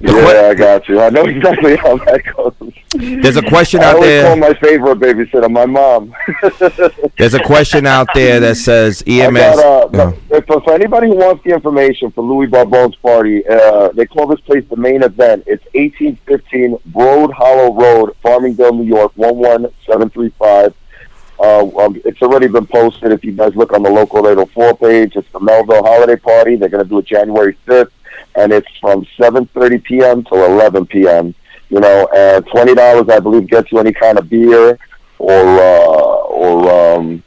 Yeah, 0.00 0.48
I 0.50 0.54
got 0.54 0.88
you. 0.88 1.00
I 1.00 1.10
know 1.10 1.24
exactly 1.24 1.76
how 1.76 1.96
that 1.98 2.22
goes. 2.36 2.54
There's 2.94 3.36
a 3.36 3.42
question 3.42 3.80
out 3.80 3.86
I 3.86 3.90
out 3.90 3.96
always 3.96 4.22
call 4.22 4.36
my 4.36 4.54
favorite 4.54 4.98
babysitter 4.98 5.50
my 5.50 5.66
mom. 5.66 6.14
There's 7.18 7.34
a 7.34 7.42
question 7.42 7.86
out 7.86 8.08
there 8.14 8.40
that 8.40 8.56
says 8.56 9.02
EMS. 9.06 9.38
got, 9.38 9.94
uh, 9.94 10.12
if, 10.30 10.46
for 10.46 10.72
anybody 10.72 11.08
who 11.08 11.16
wants 11.16 11.42
the 11.44 11.50
information 11.50 12.10
for 12.12 12.22
Louis 12.22 12.46
Barbone's 12.46 12.96
party, 12.96 13.46
uh, 13.46 13.88
they 13.88 14.06
call 14.06 14.26
this 14.26 14.40
place 14.40 14.64
the 14.70 14.76
main 14.76 15.02
event. 15.02 15.44
It's 15.46 15.64
1815 15.74 16.78
Broad 16.86 17.32
Hollow 17.32 17.74
Road, 17.74 18.16
Farmingdale, 18.22 18.76
New 18.76 18.84
York, 18.84 19.12
11735. 19.16 20.74
Uh, 21.40 21.64
um, 21.78 22.00
it's 22.04 22.20
already 22.20 22.48
been 22.48 22.66
posted. 22.66 23.12
If 23.12 23.22
you 23.24 23.32
guys 23.32 23.54
look 23.54 23.72
on 23.72 23.82
the 23.82 23.90
local 23.90 24.26
804 24.26 24.76
page, 24.76 25.14
it's 25.14 25.30
the 25.30 25.40
Melville 25.40 25.84
Holiday 25.84 26.16
Party. 26.16 26.56
They're 26.56 26.68
going 26.68 26.82
to 26.82 26.88
do 26.88 26.98
it 26.98 27.06
January 27.06 27.56
5th, 27.66 27.90
and 28.36 28.52
it's 28.52 28.68
from 28.80 29.06
7:30 29.18 29.82
p.m. 29.84 30.24
till 30.24 30.44
11 30.44 30.86
p.m. 30.86 31.34
You 31.70 31.80
know, 31.80 32.08
and 32.16 32.46
twenty 32.46 32.74
dollars, 32.74 33.08
I 33.10 33.20
believe, 33.20 33.48
gets 33.48 33.70
you 33.70 33.78
any 33.78 33.92
kind 33.92 34.18
of 34.18 34.28
beer 34.30 34.78
or 35.18 35.42
uh, 35.42 36.14
or 36.28 36.70
um, 36.70 37.22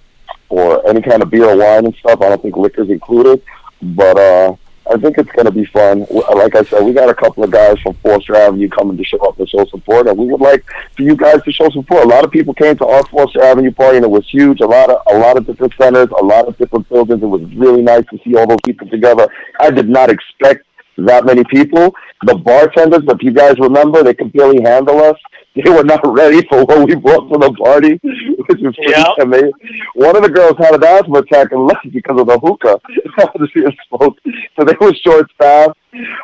or 0.49 0.87
any 0.87 1.01
kind 1.01 1.21
of 1.21 1.29
beer 1.29 1.45
or 1.45 1.57
wine 1.57 1.85
and 1.85 1.95
stuff. 1.95 2.21
I 2.21 2.29
don't 2.29 2.41
think 2.41 2.57
liquor's 2.57 2.89
included, 2.89 3.43
but 3.81 4.17
uh, 4.17 4.55
I 4.91 4.97
think 4.97 5.17
it's 5.17 5.31
going 5.31 5.45
to 5.45 5.51
be 5.51 5.65
fun. 5.65 6.05
Like 6.09 6.55
I 6.55 6.63
said, 6.63 6.83
we 6.83 6.91
got 6.91 7.09
a 7.09 7.13
couple 7.13 7.43
of 7.43 7.51
guys 7.51 7.79
from 7.79 7.93
Foster 7.95 8.35
Avenue 8.35 8.67
coming 8.67 8.97
to 8.97 9.03
show 9.03 9.19
up 9.19 9.39
and 9.39 9.47
show 9.47 9.63
support, 9.65 10.07
and 10.07 10.17
we 10.17 10.25
would 10.25 10.41
like 10.41 10.65
for 10.95 11.03
you 11.03 11.15
guys 11.15 11.41
to 11.43 11.51
show 11.51 11.69
support. 11.69 12.03
A 12.03 12.07
lot 12.07 12.25
of 12.25 12.31
people 12.31 12.53
came 12.53 12.75
to 12.77 12.85
our 12.85 13.05
Foster 13.07 13.41
Avenue 13.41 13.71
party, 13.71 13.97
and 13.97 14.05
it 14.05 14.11
was 14.11 14.27
huge. 14.29 14.59
A 14.59 14.65
lot 14.65 14.89
of 14.89 15.01
a 15.11 15.17
lot 15.17 15.37
of 15.37 15.45
different 15.45 15.73
centers, 15.79 16.09
a 16.19 16.23
lot 16.23 16.47
of 16.47 16.57
different 16.57 16.89
buildings. 16.89 17.21
It 17.21 17.27
was 17.27 17.43
really 17.55 17.81
nice 17.81 18.05
to 18.11 18.19
see 18.23 18.35
all 18.35 18.47
those 18.47 18.57
people 18.65 18.87
together. 18.87 19.27
I 19.59 19.71
did 19.71 19.87
not 19.87 20.09
expect 20.09 20.65
that 20.97 21.25
many 21.25 21.43
people. 21.45 21.93
The 22.25 22.35
bartenders, 22.35 23.01
if 23.07 23.23
you 23.23 23.31
guys 23.31 23.55
remember, 23.59 24.03
they 24.03 24.13
could 24.13 24.31
barely 24.33 24.61
handle 24.63 24.99
us. 25.01 25.15
they 25.55 25.69
were 25.69 25.83
not 25.83 25.99
ready 26.05 26.45
for 26.47 26.63
what 26.63 26.87
we 26.87 26.95
brought 26.95 27.27
to 27.31 27.37
the 27.37 27.51
party, 27.53 27.99
which 28.03 28.59
was 28.61 28.75
pretty 28.75 28.91
Yeah. 28.91 29.11
amazing. 29.19 29.51
One 29.95 30.15
of 30.15 30.23
the 30.23 30.29
girls 30.29 30.55
had 30.57 30.75
an 30.75 30.83
asthma 30.83 31.19
attack 31.19 31.51
and 31.51 31.65
left 31.67 31.91
because 31.91 32.19
of 32.21 32.27
the 32.27 32.39
hookah 32.39 32.79
after 33.19 33.47
she 33.53 33.61
had 33.63 33.73
smoked. 33.89 34.21
So 34.57 34.63
they 34.65 34.75
were 34.79 34.93
short 34.93 35.29
staffed, 35.35 35.77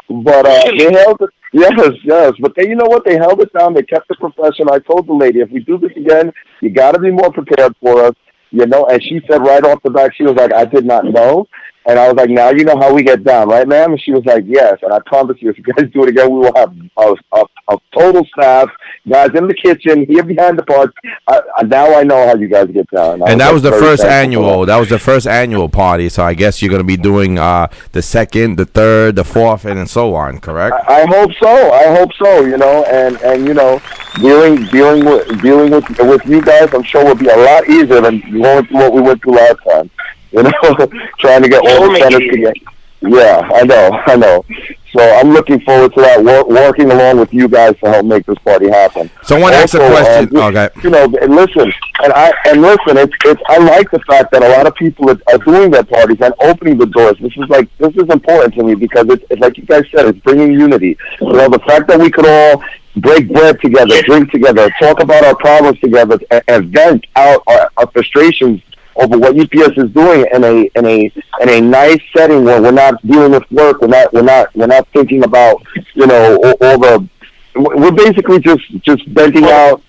but 0.09 0.45
uh, 0.45 0.71
they 0.77 0.93
held 0.93 1.21
it. 1.21 1.29
Yes, 1.53 1.71
yes, 2.03 2.33
but 2.39 2.53
they, 2.55 2.67
you 2.67 2.75
know 2.75 2.85
what? 2.85 3.05
They 3.05 3.15
held 3.15 3.41
it 3.41 3.51
down. 3.53 3.73
They 3.73 3.81
kept 3.83 4.07
the 4.09 4.15
profession. 4.15 4.67
I 4.69 4.79
told 4.79 5.07
the 5.07 5.13
lady, 5.13 5.39
if 5.39 5.49
we 5.49 5.59
do 5.61 5.77
this 5.77 5.91
again, 5.95 6.31
you 6.61 6.69
got 6.69 6.91
to 6.93 6.99
be 6.99 7.09
more 7.09 7.31
prepared 7.31 7.73
for 7.81 8.03
us. 8.05 8.13
You 8.51 8.65
know, 8.65 8.85
and 8.85 9.01
she 9.03 9.19
said 9.29 9.41
right 9.41 9.63
off 9.63 9.81
the 9.83 9.89
bat, 9.89 10.11
she 10.15 10.23
was 10.23 10.35
like, 10.35 10.53
I 10.53 10.63
did 10.65 10.85
not 10.85 11.03
know. 11.05 11.47
And 11.87 11.97
I 11.97 12.07
was 12.07 12.17
like, 12.17 12.29
now 12.29 12.49
you 12.49 12.65
know 12.65 12.77
how 12.77 12.93
we 12.93 13.01
get 13.01 13.23
down, 13.23 13.47
right, 13.47 13.65
ma'am? 13.65 13.93
And 13.93 14.01
she 14.01 14.11
was 14.11 14.25
like, 14.25 14.43
yes. 14.45 14.77
And 14.81 14.91
I 14.91 14.99
promise 15.05 15.37
you, 15.39 15.49
if 15.49 15.57
you 15.57 15.63
guys 15.63 15.89
do 15.93 16.03
it 16.03 16.09
again, 16.09 16.29
we 16.29 16.39
will 16.39 16.53
have 16.53 16.75
a, 16.97 17.15
a, 17.31 17.45
a 17.69 17.77
total 17.97 18.25
staff, 18.25 18.69
guys 19.09 19.29
in 19.33 19.47
the 19.47 19.53
kitchen, 19.53 20.05
here 20.05 20.23
behind 20.23 20.59
the 20.59 20.63
park. 20.63 20.93
I, 21.29 21.41
I, 21.55 21.63
now 21.63 21.97
I 21.97 22.03
know 22.03 22.27
how 22.27 22.35
you 22.35 22.49
guys 22.49 22.67
get 22.67 22.89
down. 22.91 23.23
I 23.23 23.31
And 23.31 23.39
that 23.39 23.53
was 23.53 23.61
the 23.61 23.71
first 23.71 24.03
annual. 24.03 24.65
That 24.65 24.75
was 24.77 24.89
the 24.89 24.99
first 24.99 25.27
annual 25.27 25.69
party. 25.69 26.09
So 26.09 26.23
I 26.23 26.33
guess 26.33 26.61
you're 26.61 26.71
gonna 26.71 26.83
be 26.83 26.97
doing 26.97 27.39
uh, 27.39 27.67
the 27.93 28.01
second, 28.01 28.57
the 28.57 28.65
third, 28.65 29.15
the 29.15 29.23
fourth, 29.23 29.63
and 29.63 29.89
so 29.89 30.13
on. 30.13 30.39
Correct? 30.39 30.75
I 30.89 31.05
hope 31.05 31.31
so. 31.41 31.71
I 31.71 31.95
hope 31.95 32.11
so. 32.21 32.45
You 32.45 32.57
know, 32.57 32.83
and 32.83 33.15
and 33.21 33.47
you 33.47 33.53
know, 33.53 33.81
dealing 34.15 34.65
dealing 34.65 35.05
with 35.05 35.41
dealing 35.41 35.71
with 35.71 35.87
with 35.99 36.25
you 36.25 36.41
guys, 36.41 36.67
I'm 36.73 36.83
sure 36.83 37.05
will 37.05 37.15
be 37.15 37.29
a 37.29 37.37
lot 37.37 37.69
easier 37.69 38.01
than 38.01 38.19
going 38.19 38.65
through 38.67 38.77
what 38.77 38.93
we 38.93 39.01
went 39.01 39.21
through 39.21 39.35
last 39.35 39.59
time. 39.69 39.89
You 40.37 40.43
know, 40.43 40.51
trying 41.19 41.43
to 41.43 41.49
get 41.49 41.65
all 41.65 41.91
the 41.91 41.99
centers 41.99 42.29
together. 42.31 42.53
Yeah, 43.01 43.47
I 43.53 43.63
know, 43.63 44.03
I 44.07 44.15
know. 44.15 44.45
So 44.91 45.01
I'm 45.01 45.31
looking 45.31 45.59
forward 45.61 45.93
to 45.93 46.01
that. 46.01 46.23
Wor- 46.23 46.47
working 46.47 46.89
along 46.89 47.19
with 47.19 47.31
you 47.31 47.47
guys 47.47 47.77
to 47.83 47.89
help 47.89 48.05
make 48.05 48.25
this 48.25 48.37
party 48.39 48.69
happen. 48.69 49.11
Someone 49.21 49.53
asked 49.53 49.75
a 49.75 49.77
question. 49.77 50.35
uh, 50.35 50.47
okay. 50.47 50.69
you 50.81 50.89
know, 50.89 51.03
and 51.03 51.35
listen, 51.35 51.71
and 52.03 52.13
I 52.13 52.33
and 52.45 52.61
listen, 52.61 52.97
it's 52.97 53.13
it's 53.25 53.41
I 53.47 53.57
like 53.59 53.91
the 53.91 53.99
fact 53.99 54.31
that 54.31 54.41
a 54.41 54.49
lot 54.49 54.65
of 54.65 54.73
people 54.75 55.11
are, 55.11 55.19
are 55.27 55.37
doing 55.39 55.69
their 55.69 55.83
parties 55.83 56.17
and 56.21 56.33
opening 56.41 56.77
the 56.77 56.87
doors. 56.87 57.17
This 57.19 57.33
is 57.37 57.47
like 57.49 57.69
this 57.77 57.93
is 57.95 58.09
important 58.09 58.55
to 58.55 58.63
me 58.63 58.73
because 58.73 59.05
it's, 59.09 59.23
it's 59.29 59.41
like 59.41 59.57
you 59.57 59.65
guys 59.65 59.83
said, 59.93 60.07
it's 60.07 60.19
bringing 60.19 60.51
unity. 60.53 60.97
You 61.21 61.33
know, 61.33 61.49
the 61.49 61.59
fact 61.67 61.87
that 61.89 61.99
we 61.99 62.09
could 62.09 62.25
all 62.25 62.63
break 62.95 63.31
bread 63.31 63.61
together, 63.61 64.01
drink 64.01 64.31
together, 64.31 64.71
talk 64.79 65.01
about 65.01 65.23
our 65.23 65.35
problems 65.35 65.79
together, 65.81 66.17
and, 66.31 66.43
and 66.47 66.73
vent 66.73 67.05
out 67.15 67.43
our, 67.45 67.69
our 67.77 67.87
frustrations 67.91 68.61
over 68.97 69.17
what 69.17 69.39
UPS 69.39 69.77
is 69.77 69.91
doing 69.91 70.25
in 70.33 70.43
a 70.43 70.69
in 70.75 70.85
a 70.85 71.11
in 71.41 71.49
a 71.49 71.61
nice 71.61 72.01
setting 72.15 72.43
where 72.43 72.61
we're 72.61 72.71
not 72.71 73.05
dealing 73.05 73.31
with 73.31 73.49
work, 73.51 73.81
we're 73.81 73.87
not 73.87 74.11
we're 74.13 74.21
not 74.21 74.55
we're 74.55 74.67
not 74.67 74.87
thinking 74.89 75.23
about 75.23 75.61
you 75.93 76.07
know 76.07 76.37
all, 76.37 76.67
all 76.67 76.77
the 76.79 77.09
we're 77.55 77.91
basically 77.91 78.39
just 78.39 78.63
just 78.81 79.05
venting 79.07 79.45
out 79.45 79.81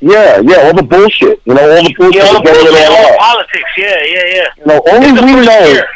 yeah, 0.00 0.40
yeah, 0.40 0.62
all 0.64 0.74
the 0.74 0.82
bullshit. 0.82 1.42
You 1.44 1.54
know, 1.54 1.76
all 1.76 1.82
the 1.84 1.94
bullshit. 1.96 2.14
Yeah, 2.14 2.28
all 2.28 2.34
the 2.34 2.40
bullshit, 2.40 2.74
all 2.74 2.96
all 2.96 3.12
the 3.12 3.16
politics. 3.18 3.70
Yeah, 3.76 4.02
yeah, 4.02 4.24
yeah. 4.24 4.46
You 4.56 4.66
know, 4.66 4.82
only 4.90 5.12
we 5.12 5.46
know. 5.46 5.66
year. 5.66 5.86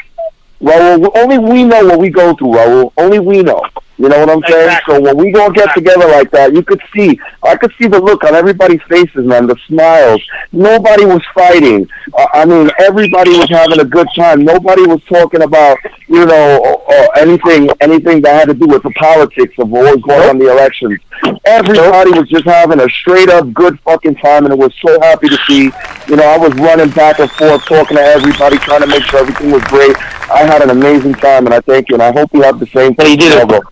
Raul, 0.60 1.10
only 1.16 1.38
we 1.38 1.64
know 1.64 1.84
what 1.86 1.98
we 1.98 2.10
go 2.10 2.34
through, 2.34 2.48
Raul. 2.48 2.92
Only 2.96 3.18
we 3.18 3.42
know. 3.42 3.62
You 3.96 4.08
know 4.08 4.18
what 4.18 4.30
I'm 4.30 4.42
saying? 4.48 4.66
Exactly. 4.66 4.94
So 4.96 5.00
when 5.00 5.16
we 5.16 5.30
gonna 5.30 5.54
get 5.54 5.72
together 5.74 6.06
like 6.08 6.30
that, 6.32 6.52
you 6.52 6.62
could 6.62 6.80
see, 6.94 7.18
I 7.42 7.56
could 7.56 7.72
see 7.78 7.86
the 7.86 8.00
look 8.00 8.24
on 8.24 8.34
everybody's 8.34 8.82
faces, 8.88 9.24
man, 9.24 9.46
the 9.46 9.56
smiles. 9.68 10.20
Nobody 10.50 11.04
was 11.04 11.22
fighting. 11.32 11.88
Uh, 12.12 12.26
I 12.34 12.44
mean, 12.44 12.70
everybody 12.80 13.30
was 13.30 13.48
having 13.48 13.78
a 13.80 13.84
good 13.84 14.08
time. 14.16 14.44
Nobody 14.44 14.82
was 14.82 15.00
talking 15.04 15.42
about, 15.42 15.78
you 16.08 16.26
know, 16.26 16.58
or, 16.58 16.92
or 16.92 17.18
anything, 17.18 17.70
anything 17.80 18.20
that 18.22 18.34
had 18.34 18.48
to 18.48 18.54
do 18.54 18.66
with 18.66 18.82
the 18.82 18.90
politics 18.92 19.54
of 19.58 19.68
what 19.68 19.94
was 19.94 20.02
going 20.02 20.28
on 20.28 20.38
the 20.38 20.50
elections. 20.50 20.98
Everybody 21.44 22.10
was 22.10 22.28
just 22.28 22.44
having 22.44 22.80
a 22.80 22.88
straight 22.88 23.28
up 23.28 23.52
good 23.52 23.78
fucking 23.80 24.16
time, 24.16 24.44
and 24.44 24.52
it 24.52 24.58
was 24.58 24.74
so 24.84 25.00
happy 25.00 25.28
to 25.28 25.38
see. 25.46 25.70
You 26.08 26.16
know, 26.16 26.24
I 26.24 26.36
was 26.36 26.52
running 26.54 26.90
back 26.90 27.20
and 27.20 27.30
forth, 27.30 27.64
talking 27.66 27.96
to 27.96 28.02
everybody, 28.02 28.58
trying 28.58 28.80
to 28.80 28.86
make 28.88 29.04
sure 29.04 29.20
everything 29.20 29.52
was 29.52 29.62
great. 29.64 29.96
I 30.30 30.44
had 30.44 30.62
an 30.62 30.70
amazing 30.70 31.14
time, 31.14 31.46
and 31.46 31.54
I 31.54 31.60
thank 31.60 31.88
you, 31.88 31.94
and 31.94 32.02
I 32.02 32.12
hope 32.12 32.30
you 32.34 32.42
have 32.42 32.58
the 32.58 32.66
same. 32.66 32.94
Well, 32.98 33.08
you 33.08 33.16
did 33.16 33.36
Melville. 33.36 33.62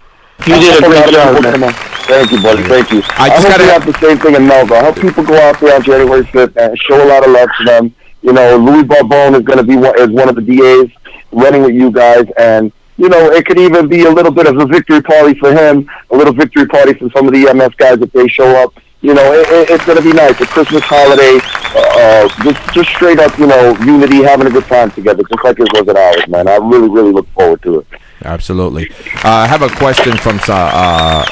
You 0.46 0.54
did 0.60 0.82
a 0.82 0.88
great 0.88 1.12
job, 1.12 1.42
man. 1.42 1.72
Thank 2.08 2.32
you, 2.32 2.42
buddy. 2.42 2.62
Thank 2.64 2.90
you. 2.90 3.02
I 3.16 3.26
I, 3.26 3.28
just 3.28 3.42
hope 3.42 3.48
gotta- 3.52 3.64
you 3.64 3.70
have 3.70 3.86
the 3.86 3.98
same 4.00 4.18
thing 4.18 4.34
in 4.34 4.46
Melville. 4.46 4.76
I 4.76 4.84
hope 4.84 4.96
people 4.96 5.24
go 5.24 5.36
out 5.40 5.60
there 5.60 5.74
on 5.74 5.82
January 5.82 6.22
5th 6.24 6.56
and 6.56 6.78
show 6.78 7.02
a 7.02 7.06
lot 7.08 7.24
of 7.24 7.30
love 7.30 7.48
to 7.58 7.64
them. 7.64 7.94
You 8.22 8.32
know, 8.32 8.56
Louis 8.56 8.82
Barbone 8.84 9.34
is 9.36 9.42
going 9.42 9.58
to 9.58 9.64
be 9.64 9.76
one, 9.76 9.98
is 10.00 10.08
one 10.10 10.28
of 10.28 10.34
the 10.34 10.42
BAs 10.42 10.90
running 11.32 11.62
with 11.62 11.74
you 11.74 11.90
guys, 11.90 12.24
and 12.36 12.72
you 12.98 13.08
know, 13.08 13.30
it 13.32 13.46
could 13.46 13.58
even 13.58 13.88
be 13.88 14.04
a 14.04 14.10
little 14.10 14.30
bit 14.30 14.46
of 14.46 14.58
a 14.58 14.66
victory 14.66 15.02
party 15.02 15.34
for 15.38 15.52
him, 15.52 15.88
a 16.10 16.16
little 16.16 16.32
victory 16.34 16.66
party 16.66 16.92
for 16.94 17.08
some 17.10 17.26
of 17.26 17.32
the 17.32 17.48
EMS 17.48 17.74
guys 17.76 18.00
if 18.00 18.12
they 18.12 18.28
show 18.28 18.46
up. 18.62 18.74
You 19.02 19.14
know, 19.14 19.32
it, 19.32 19.48
it, 19.48 19.70
it's 19.70 19.84
going 19.84 19.98
to 19.98 20.04
be 20.04 20.12
nice. 20.12 20.40
A 20.40 20.46
Christmas 20.46 20.82
holiday, 20.84 21.40
uh, 21.74 22.28
just 22.44 22.72
just 22.72 22.88
straight 22.90 23.18
up, 23.18 23.36
you 23.36 23.48
know, 23.48 23.76
unity, 23.80 24.22
having 24.22 24.46
a 24.46 24.50
good 24.50 24.64
time 24.66 24.92
together, 24.92 25.24
just 25.24 25.44
like 25.44 25.58
it 25.58 25.68
was 25.72 25.88
at 25.88 25.96
ours, 25.96 26.28
man. 26.28 26.46
I 26.46 26.56
really, 26.56 26.88
really 26.88 27.10
look 27.10 27.28
forward 27.30 27.60
to 27.62 27.80
it. 27.80 27.86
Absolutely. 28.24 28.90
Uh, 29.24 29.42
I 29.42 29.46
have 29.48 29.62
a 29.62 29.68
question 29.70 30.16
from 30.18 30.38
uh, 30.48 30.52
uh, 30.52 31.24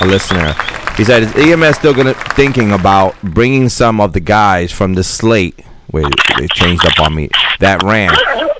a 0.00 0.06
listener. 0.06 0.54
He 0.96 1.04
said, 1.04 1.22
"Is 1.24 1.36
EMS 1.36 1.76
still 1.76 1.92
gonna 1.92 2.14
thinking 2.34 2.72
about 2.72 3.20
bringing 3.22 3.68
some 3.68 4.00
of 4.00 4.14
the 4.14 4.20
guys 4.20 4.72
from 4.72 4.94
the 4.94 5.04
slate? 5.04 5.60
Wait, 5.92 6.06
they 6.38 6.46
changed 6.48 6.86
up 6.86 6.98
on 7.00 7.14
me. 7.14 7.28
That 7.58 7.82
ran. 7.82 8.14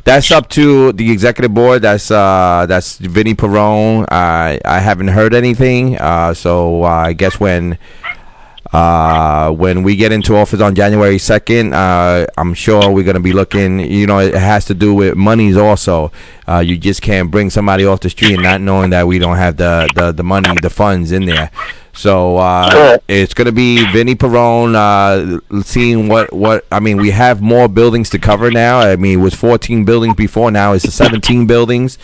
That's 0.04 0.30
up 0.30 0.48
to 0.50 0.92
the 0.92 1.10
executive 1.10 1.54
board. 1.54 1.80
That's 1.80 2.10
uh, 2.10 2.66
that's 2.68 2.98
Vinny 2.98 3.34
Perrone. 3.34 4.04
I 4.10 4.60
I 4.66 4.80
haven't 4.80 5.08
heard 5.08 5.32
anything. 5.32 5.96
Uh, 5.98 6.34
so 6.34 6.84
uh, 6.84 6.88
I 6.88 7.14
guess 7.14 7.40
when." 7.40 7.78
Uh, 8.72 9.50
when 9.50 9.82
we 9.82 9.96
get 9.96 10.12
into 10.12 10.36
office 10.36 10.60
on 10.60 10.74
January 10.74 11.16
2nd, 11.16 11.72
uh, 11.72 12.26
I'm 12.38 12.54
sure 12.54 12.90
we're 12.90 13.04
going 13.04 13.14
to 13.16 13.20
be 13.20 13.32
looking, 13.32 13.80
you 13.80 14.06
know, 14.06 14.20
it 14.20 14.34
has 14.34 14.64
to 14.66 14.74
do 14.74 14.94
with 14.94 15.16
monies 15.16 15.56
also. 15.56 16.12
Uh, 16.46 16.60
you 16.60 16.76
just 16.76 17.02
can't 17.02 17.30
bring 17.30 17.50
somebody 17.50 17.84
off 17.84 18.00
the 18.00 18.10
street 18.10 18.34
and 18.34 18.42
not 18.42 18.60
knowing 18.60 18.90
that 18.90 19.06
we 19.06 19.18
don't 19.18 19.36
have 19.36 19.56
the, 19.56 19.88
the, 19.96 20.12
the 20.12 20.22
money, 20.22 20.54
the 20.62 20.70
funds 20.70 21.10
in 21.10 21.24
there. 21.24 21.50
So 21.92 22.36
uh, 22.36 22.98
it's 23.08 23.34
going 23.34 23.46
to 23.46 23.52
be 23.52 23.84
Vinny 23.92 24.14
Perrone 24.14 24.76
uh, 24.76 25.62
seeing 25.62 26.08
what, 26.08 26.32
what, 26.32 26.64
I 26.70 26.78
mean, 26.78 26.98
we 26.98 27.10
have 27.10 27.42
more 27.42 27.68
buildings 27.68 28.10
to 28.10 28.18
cover 28.18 28.50
now. 28.50 28.78
I 28.78 28.94
mean, 28.94 29.18
it 29.18 29.22
was 29.22 29.34
14 29.34 29.84
buildings 29.84 30.14
before, 30.14 30.50
now 30.52 30.72
it's 30.74 30.92
17 30.94 31.46
buildings. 31.46 31.98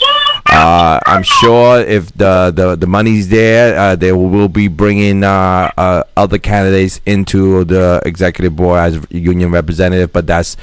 Uh, 0.49 1.01
I'm 1.07 1.23
sure 1.23 1.81
if 1.81 2.13
the, 2.15 2.53
the, 2.55 2.77
the 2.77 2.87
money's 2.87 3.29
there, 3.29 3.79
uh, 3.79 3.97
they 3.97 4.13
will 4.13 4.49
be 4.49 4.69
bringing 4.69 5.25
uh, 5.25 5.71
uh, 5.77 6.03
other 6.17 6.39
candidates 6.39 7.01
into 7.07 7.65
the 7.65 8.01
executive 8.05 8.57
board 8.57 8.79
as 8.81 9.07
union 9.11 9.51
representative, 9.51 10.13
but 10.13 10.27
that's 10.27 10.57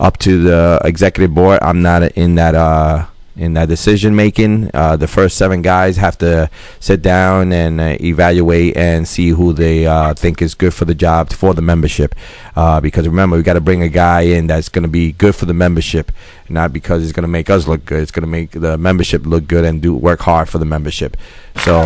up 0.00 0.18
to 0.18 0.42
the 0.42 0.80
executive 0.84 1.34
board. 1.34 1.58
I'm 1.62 1.82
not 1.82 2.02
in 2.12 2.36
that 2.36 2.54
uh, 2.54 3.06
in 3.36 3.54
that 3.54 3.68
decision 3.68 4.14
making. 4.14 4.70
Uh, 4.74 4.96
the 4.96 5.08
first 5.08 5.36
seven 5.36 5.62
guys 5.62 5.96
have 5.96 6.16
to 6.18 6.48
sit 6.80 7.02
down 7.02 7.52
and 7.52 7.80
uh, 7.80 7.96
evaluate 8.00 8.76
and 8.76 9.06
see 9.06 9.30
who 9.30 9.52
they 9.52 9.86
uh, 9.86 10.14
think 10.14 10.40
is 10.40 10.54
good 10.54 10.72
for 10.72 10.84
the 10.84 10.94
job 10.94 11.32
for 11.32 11.54
the 11.54 11.62
membership. 11.62 12.14
Uh, 12.54 12.80
because 12.80 13.06
remember, 13.06 13.36
we 13.36 13.42
got 13.42 13.54
to 13.54 13.60
bring 13.60 13.82
a 13.82 13.88
guy 13.88 14.22
in 14.22 14.46
that's 14.46 14.68
going 14.68 14.82
to 14.82 14.88
be 14.88 15.12
good 15.12 15.34
for 15.34 15.46
the 15.46 15.54
membership, 15.54 16.12
not 16.48 16.72
because 16.72 17.02
it's 17.02 17.12
going 17.12 17.22
to 17.22 17.28
make 17.28 17.50
us 17.50 17.66
look 17.66 17.84
good. 17.84 18.02
It's 18.02 18.12
going 18.12 18.22
to 18.22 18.28
make 18.28 18.52
the 18.52 18.78
membership 18.78 19.26
look 19.26 19.46
good 19.46 19.64
and 19.64 19.82
do 19.82 19.94
work 19.94 20.20
hard 20.20 20.48
for 20.48 20.58
the 20.58 20.64
membership. 20.64 21.16
So 21.62 21.80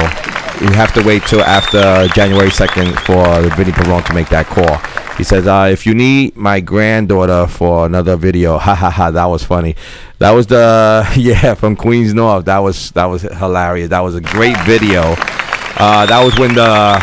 you 0.61 0.73
have 0.73 0.93
to 0.95 1.03
wait 1.05 1.23
till 1.25 1.43
after 1.43 2.09
January 2.09 2.51
2nd 2.51 2.99
for 3.01 3.57
Vinny 3.57 3.73
Perrone 3.73 4.03
to 4.05 4.15
make 4.15 4.29
that 4.31 4.47
call. 4.47 4.79
He 5.17 5.25
says, 5.25 5.47
uh, 5.47 5.69
if 5.71 5.87
you 5.87 5.95
need 5.95 6.37
my 6.37 6.61
granddaughter 6.61 7.47
for 7.47 7.87
another 7.87 8.17
video, 8.17 8.59
ha 8.67 8.75
ha 8.75 8.91
ha, 8.91 9.11
that 9.11 9.27
was 9.27 9.45
funny. 9.45 9.77
That 10.19 10.33
was 10.33 10.47
the 10.47 11.09
yeah 11.17 11.55
from 11.55 11.77
Queens 11.77 12.15
North. 12.15 12.45
That 12.47 12.59
was 12.59 12.91
that 12.93 13.07
was 13.07 13.23
hilarious. 13.23 13.91
That 13.91 14.01
was 14.01 14.15
a 14.15 14.21
great 14.21 14.57
video. 14.65 15.15
Uh, 15.81 16.07
that 16.07 16.25
was 16.25 16.37
when 16.39 16.55
the 16.55 16.99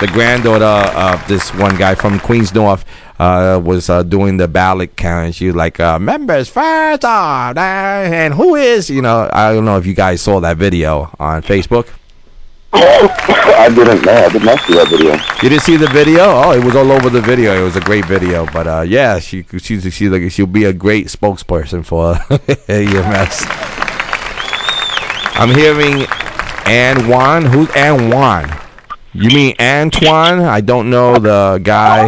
the 0.00 0.08
granddaughter 0.08 0.64
of 0.64 1.26
this 1.26 1.54
one 1.54 1.76
guy 1.76 1.94
from 1.94 2.20
Queens 2.20 2.52
North 2.52 2.84
uh, 3.18 3.60
was 3.64 3.88
uh, 3.88 4.02
doing 4.02 4.36
the 4.36 4.48
ballot 4.48 4.96
count. 4.96 5.34
She 5.34 5.46
was 5.46 5.56
like, 5.56 5.80
uh, 5.80 5.98
"Members 5.98 6.48
first 6.48 7.04
uh, 7.04 7.52
and 7.56 8.34
who 8.34 8.56
is 8.56 8.90
you 8.90 9.02
know?" 9.02 9.30
I 9.32 9.52
don't 9.52 9.64
know 9.64 9.78
if 9.78 9.86
you 9.86 9.94
guys 9.94 10.20
saw 10.20 10.40
that 10.40 10.56
video 10.56 11.14
on 11.18 11.42
Facebook. 11.42 11.88
I 12.72 13.68
didn't 13.74 14.04
know. 14.04 14.12
I 14.12 14.28
did 14.28 14.44
not 14.44 14.60
see 14.60 14.74
that 14.74 14.88
video. 14.88 15.12
You 15.42 15.48
didn't 15.48 15.62
see 15.62 15.76
the 15.76 15.88
video? 15.88 16.22
Oh, 16.22 16.52
it 16.52 16.64
was 16.64 16.76
all 16.76 16.90
over 16.92 17.10
the 17.10 17.20
video. 17.20 17.58
It 17.58 17.64
was 17.64 17.76
a 17.76 17.80
great 17.80 18.04
video. 18.04 18.46
But 18.46 18.66
uh, 18.66 18.84
yeah, 18.86 19.18
she 19.18 19.44
she's 19.58 19.82
she's 19.92 20.10
like 20.10 20.30
she'll 20.30 20.46
be 20.46 20.64
a 20.64 20.72
great 20.72 21.06
spokesperson 21.06 21.84
for 21.84 22.14
EMS. 22.68 23.46
I'm 25.38 25.54
hearing 25.54 26.06
Ann 26.66 27.08
Juan. 27.08 27.44
Who's 27.44 27.70
Ann 27.70 28.10
Juan? 28.10 28.50
You 29.12 29.30
mean 29.30 29.54
Antoine? 29.60 30.40
I 30.40 30.60
don't 30.60 30.90
know 30.90 31.18
the 31.18 31.60
guy. 31.62 32.06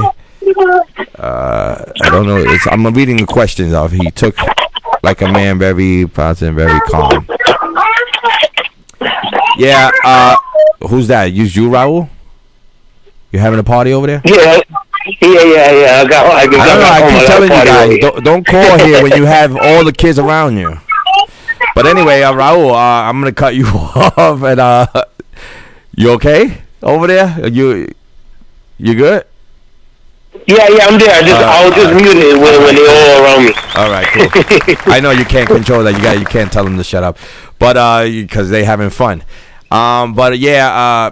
Uh, 1.18 1.85
I 2.02 2.10
don't 2.10 2.26
know. 2.26 2.36
It's, 2.36 2.66
I'm 2.66 2.85
reading 2.93 3.16
the 3.16 3.26
questions 3.26 3.72
off. 3.72 3.93
He 3.93 4.10
took 4.10 4.36
like 5.02 5.22
a 5.22 5.30
man, 5.30 5.59
very 5.59 6.06
positive, 6.06 6.55
very 6.55 6.78
calm. 6.80 7.26
Yeah. 9.59 9.90
Uh, 10.05 10.36
who's 10.89 11.09
that? 11.09 11.32
You, 11.32 11.44
you, 11.44 11.69
Raul? 11.69 12.09
You 13.32 13.39
having 13.39 13.59
a 13.59 13.65
party 13.65 13.93
over 13.93 14.06
there? 14.06 14.23
Yeah, 14.24 14.60
yeah, 15.20 15.43
yeah, 15.43 15.70
yeah. 15.73 16.02
I 16.02 16.09
got. 16.09 16.27
I, 16.27 16.47
got 16.47 16.60
I 16.60 16.66
don't 16.66 16.81
know. 16.81 16.89
I 16.89 17.19
keep 17.19 17.27
telling 17.27 17.51
you 17.51 17.65
guys, 17.65 17.98
don't, 18.01 18.24
don't 18.24 18.47
call 18.47 18.78
here 18.78 19.02
when 19.02 19.12
you 19.12 19.24
have 19.24 19.56
all 19.56 19.85
the 19.85 19.93
kids 19.93 20.19
around 20.19 20.56
you. 20.56 20.78
But 21.74 21.86
anyway, 21.86 22.23
uh, 22.23 22.32
Raul, 22.32 22.70
uh, 22.73 22.74
I'm 22.74 23.20
gonna 23.20 23.32
cut 23.32 23.55
you 23.55 23.66
off, 23.66 24.43
and 24.43 24.60
uh, 24.60 24.86
you 25.97 26.10
okay 26.12 26.62
over 26.82 27.06
there? 27.06 27.48
You 27.48 27.93
you 28.78 28.94
good? 28.94 29.24
Yeah, 30.47 30.69
yeah, 30.69 30.86
I'm 30.86 30.98
there. 30.98 31.15
I 31.15 31.23
just, 31.23 31.40
Uh, 31.40 31.44
I 31.44 31.66
was 31.66 31.74
just 31.74 31.94
muting 31.94 32.23
it 32.23 32.35
when, 32.35 32.62
when 32.62 32.74
they 32.74 32.86
all 32.86 33.24
around 33.24 33.44
me. 33.44 33.52
All 33.74 33.90
right, 33.90 34.06
cool. 34.06 34.93
I 34.93 35.01
know 35.01 35.10
you 35.10 35.24
can't 35.24 35.48
control 35.48 35.82
that. 35.85 35.94
You 35.94 36.02
got 36.02 36.19
you 36.19 36.27
can't 36.27 36.52
tell 36.52 36.65
them 36.65 36.77
to 36.77 36.85
shut 36.85 37.02
up, 37.02 37.19
but 37.59 37.77
uh, 37.77 38.05
because 38.05 38.51
they 38.51 38.65
having 38.65 38.90
fun. 38.90 39.23
Um, 39.70 40.14
but 40.14 40.38
yeah, 40.38 40.68
uh, 40.68 41.10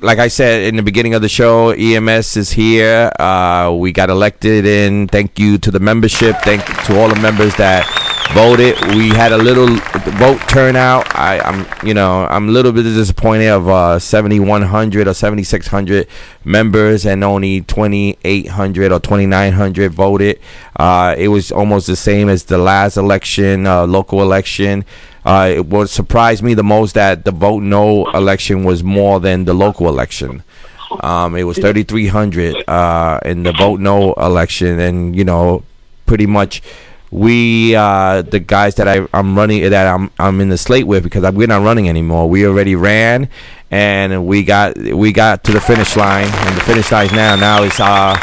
like 0.00 0.18
I 0.18 0.28
said 0.28 0.64
in 0.64 0.76
the 0.76 0.82
beginning 0.82 1.14
of 1.14 1.22
the 1.22 1.28
show, 1.28 1.70
EMS 1.70 2.36
is 2.36 2.50
here. 2.50 3.10
Uh, 3.18 3.74
we 3.76 3.92
got 3.92 4.10
elected 4.10 4.66
in. 4.66 5.08
Thank 5.08 5.38
you 5.38 5.58
to 5.58 5.70
the 5.70 5.80
membership. 5.80 6.36
Thank 6.42 6.64
to 6.86 7.00
all 7.00 7.08
the 7.08 7.20
members 7.20 7.54
that 7.56 7.86
voted. 8.32 8.76
We 8.94 9.08
had 9.08 9.32
a 9.32 9.38
little 9.38 9.68
vote 10.18 10.40
turnout. 10.48 11.06
I, 11.14 11.38
I'm, 11.40 11.86
you 11.86 11.94
know, 11.94 12.26
I'm 12.26 12.48
a 12.48 12.52
little 12.52 12.72
bit 12.72 12.82
disappointed 12.82 13.48
of 13.48 13.68
uh, 13.68 13.98
7,100 13.98 15.08
or 15.08 15.14
7,600 15.14 16.06
members 16.44 17.06
and 17.06 17.22
only 17.22 17.62
2,800 17.62 18.92
or 18.92 19.00
2,900 19.00 19.92
voted. 19.92 20.40
Uh, 20.76 21.14
it 21.16 21.28
was 21.28 21.52
almost 21.52 21.86
the 21.86 21.96
same 21.96 22.28
as 22.28 22.44
the 22.44 22.58
last 22.58 22.96
election, 22.96 23.66
uh, 23.66 23.86
local 23.86 24.20
election. 24.20 24.84
Uh, 25.24 25.54
it 25.56 25.66
what 25.66 25.88
surprised 25.88 26.42
me 26.42 26.54
the 26.54 26.62
most 26.62 26.94
that 26.94 27.24
the 27.24 27.32
vote 27.32 27.62
no 27.62 28.04
election 28.10 28.64
was 28.64 28.84
more 28.84 29.20
than 29.20 29.44
the 29.44 29.54
local 29.54 29.88
election. 29.88 30.42
Um, 31.00 31.34
it 31.34 31.44
was 31.44 31.56
3,300 31.58 32.68
uh, 32.68 33.20
in 33.24 33.42
the 33.42 33.52
vote 33.52 33.80
no 33.80 34.12
election, 34.14 34.78
and 34.78 35.16
you 35.16 35.24
know, 35.24 35.64
pretty 36.06 36.26
much 36.26 36.62
we 37.10 37.74
uh, 37.74 38.22
the 38.22 38.40
guys 38.40 38.74
that 38.74 38.88
I, 38.88 39.06
I'm 39.14 39.36
running 39.36 39.70
that 39.70 39.86
I'm 39.86 40.10
I'm 40.18 40.40
in 40.40 40.48
the 40.50 40.58
slate 40.58 40.86
with 40.86 41.04
because 41.04 41.22
we're 41.32 41.46
not 41.46 41.62
running 41.62 41.88
anymore. 41.88 42.28
We 42.28 42.46
already 42.46 42.74
ran, 42.74 43.28
and 43.70 44.26
we 44.26 44.42
got 44.42 44.76
we 44.76 45.12
got 45.12 45.42
to 45.44 45.52
the 45.52 45.60
finish 45.60 45.96
line, 45.96 46.26
and 46.26 46.56
the 46.56 46.60
finish 46.62 46.92
line 46.92 47.08
now 47.14 47.36
now 47.36 47.62
it's 47.62 47.80
uh 47.80 48.14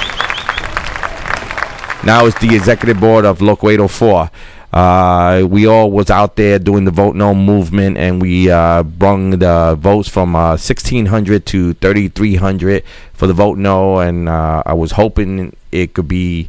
now 2.03 2.25
it's 2.25 2.39
the 2.39 2.55
executive 2.55 2.99
board 2.99 3.25
of 3.25 3.41
Local 3.41 3.69
804. 3.69 4.29
Uh, 4.73 5.45
we 5.49 5.67
all 5.67 5.91
was 5.91 6.09
out 6.09 6.37
there 6.37 6.57
doing 6.57 6.85
the 6.85 6.91
vote 6.91 7.15
no 7.15 7.35
movement, 7.35 7.97
and 7.97 8.21
we 8.21 8.49
uh, 8.49 8.83
brung 8.83 9.31
the 9.31 9.75
votes 9.77 10.07
from 10.07 10.35
uh, 10.35 10.51
1600 10.51 11.45
to 11.45 11.73
3300 11.73 12.83
for 13.13 13.27
the 13.27 13.33
vote 13.33 13.57
no, 13.57 13.99
and 13.99 14.29
uh, 14.29 14.63
I 14.65 14.73
was 14.73 14.91
hoping 14.93 15.55
it 15.71 15.93
could 15.93 16.07
be 16.07 16.47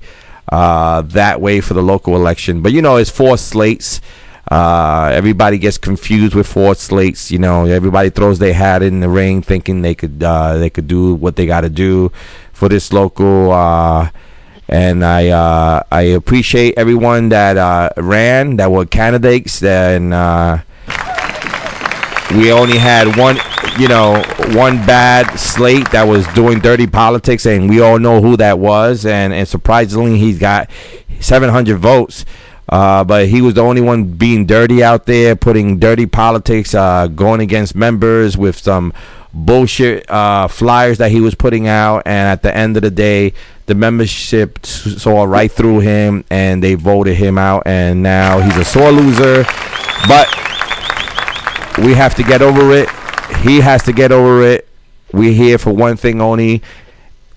uh, 0.50 1.02
that 1.02 1.40
way 1.40 1.60
for 1.60 1.74
the 1.74 1.82
local 1.82 2.14
election. 2.14 2.62
But 2.62 2.72
you 2.72 2.80
know, 2.80 2.96
it's 2.96 3.10
four 3.10 3.36
slates. 3.36 4.00
Uh, 4.48 5.10
everybody 5.12 5.58
gets 5.58 5.78
confused 5.78 6.34
with 6.34 6.46
four 6.46 6.76
slates. 6.76 7.32
You 7.32 7.38
know, 7.38 7.64
everybody 7.64 8.10
throws 8.10 8.38
their 8.38 8.54
hat 8.54 8.82
in 8.84 9.00
the 9.00 9.08
ring, 9.08 9.42
thinking 9.42 9.82
they 9.82 9.96
could 9.96 10.20
they 10.20 10.70
could 10.70 10.86
do 10.86 11.14
what 11.16 11.34
they 11.34 11.46
got 11.46 11.62
to 11.62 11.70
do 11.70 12.12
for 12.52 12.68
this 12.68 12.92
local. 12.92 13.50
And 14.72 15.04
I 15.04 15.28
uh, 15.28 15.82
I 15.92 16.00
appreciate 16.16 16.78
everyone 16.78 17.28
that 17.28 17.58
uh, 17.58 17.90
ran, 17.98 18.56
that 18.56 18.70
were 18.72 18.86
candidates, 18.86 19.62
and 19.62 20.14
uh, 20.14 20.62
we 22.34 22.50
only 22.50 22.78
had 22.78 23.18
one, 23.18 23.36
you 23.78 23.86
know, 23.86 24.22
one 24.54 24.76
bad 24.86 25.38
slate 25.38 25.90
that 25.90 26.04
was 26.04 26.26
doing 26.28 26.60
dirty 26.60 26.86
politics, 26.86 27.44
and 27.44 27.68
we 27.68 27.82
all 27.82 27.98
know 27.98 28.22
who 28.22 28.38
that 28.38 28.58
was. 28.58 29.04
And, 29.04 29.34
and 29.34 29.46
surprisingly, 29.46 30.18
he's 30.18 30.38
got 30.38 30.70
700 31.20 31.76
votes. 31.76 32.24
Uh, 32.66 33.04
but 33.04 33.28
he 33.28 33.42
was 33.42 33.52
the 33.52 33.60
only 33.60 33.82
one 33.82 34.04
being 34.04 34.46
dirty 34.46 34.82
out 34.82 35.04
there, 35.04 35.36
putting 35.36 35.78
dirty 35.78 36.06
politics, 36.06 36.74
uh, 36.74 37.06
going 37.08 37.42
against 37.42 37.74
members 37.74 38.38
with 38.38 38.56
some 38.56 38.94
bullshit 39.34 40.10
uh, 40.10 40.48
flyers 40.48 40.96
that 40.96 41.10
he 41.10 41.20
was 41.20 41.34
putting 41.34 41.68
out. 41.68 42.02
And 42.06 42.28
at 42.28 42.42
the 42.42 42.56
end 42.56 42.78
of 42.78 42.82
the 42.82 42.90
day, 42.90 43.34
the 43.66 43.74
membership 43.74 44.64
saw 44.66 45.24
right 45.24 45.50
through 45.50 45.80
him 45.80 46.24
and 46.30 46.62
they 46.62 46.74
voted 46.74 47.16
him 47.16 47.38
out. 47.38 47.62
And 47.66 48.02
now 48.02 48.40
he's 48.40 48.56
a 48.56 48.64
sore 48.64 48.90
loser. 48.90 49.44
But 50.08 50.28
we 51.78 51.94
have 51.94 52.14
to 52.16 52.22
get 52.22 52.42
over 52.42 52.72
it. 52.72 52.88
He 53.38 53.60
has 53.60 53.82
to 53.84 53.92
get 53.92 54.12
over 54.12 54.42
it. 54.42 54.68
We're 55.12 55.32
here 55.32 55.58
for 55.58 55.72
one 55.72 55.96
thing 55.96 56.20
only. 56.20 56.62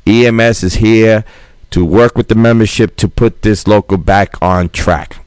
EMS 0.07 0.63
is 0.63 0.75
here 0.75 1.25
to 1.71 1.83
work 1.83 2.15
with 2.15 2.27
the 2.27 2.35
membership 2.35 2.95
to 2.97 3.07
put 3.07 3.41
this 3.41 3.67
local 3.67 3.97
back 3.97 4.41
on 4.41 4.69
track. 4.69 5.17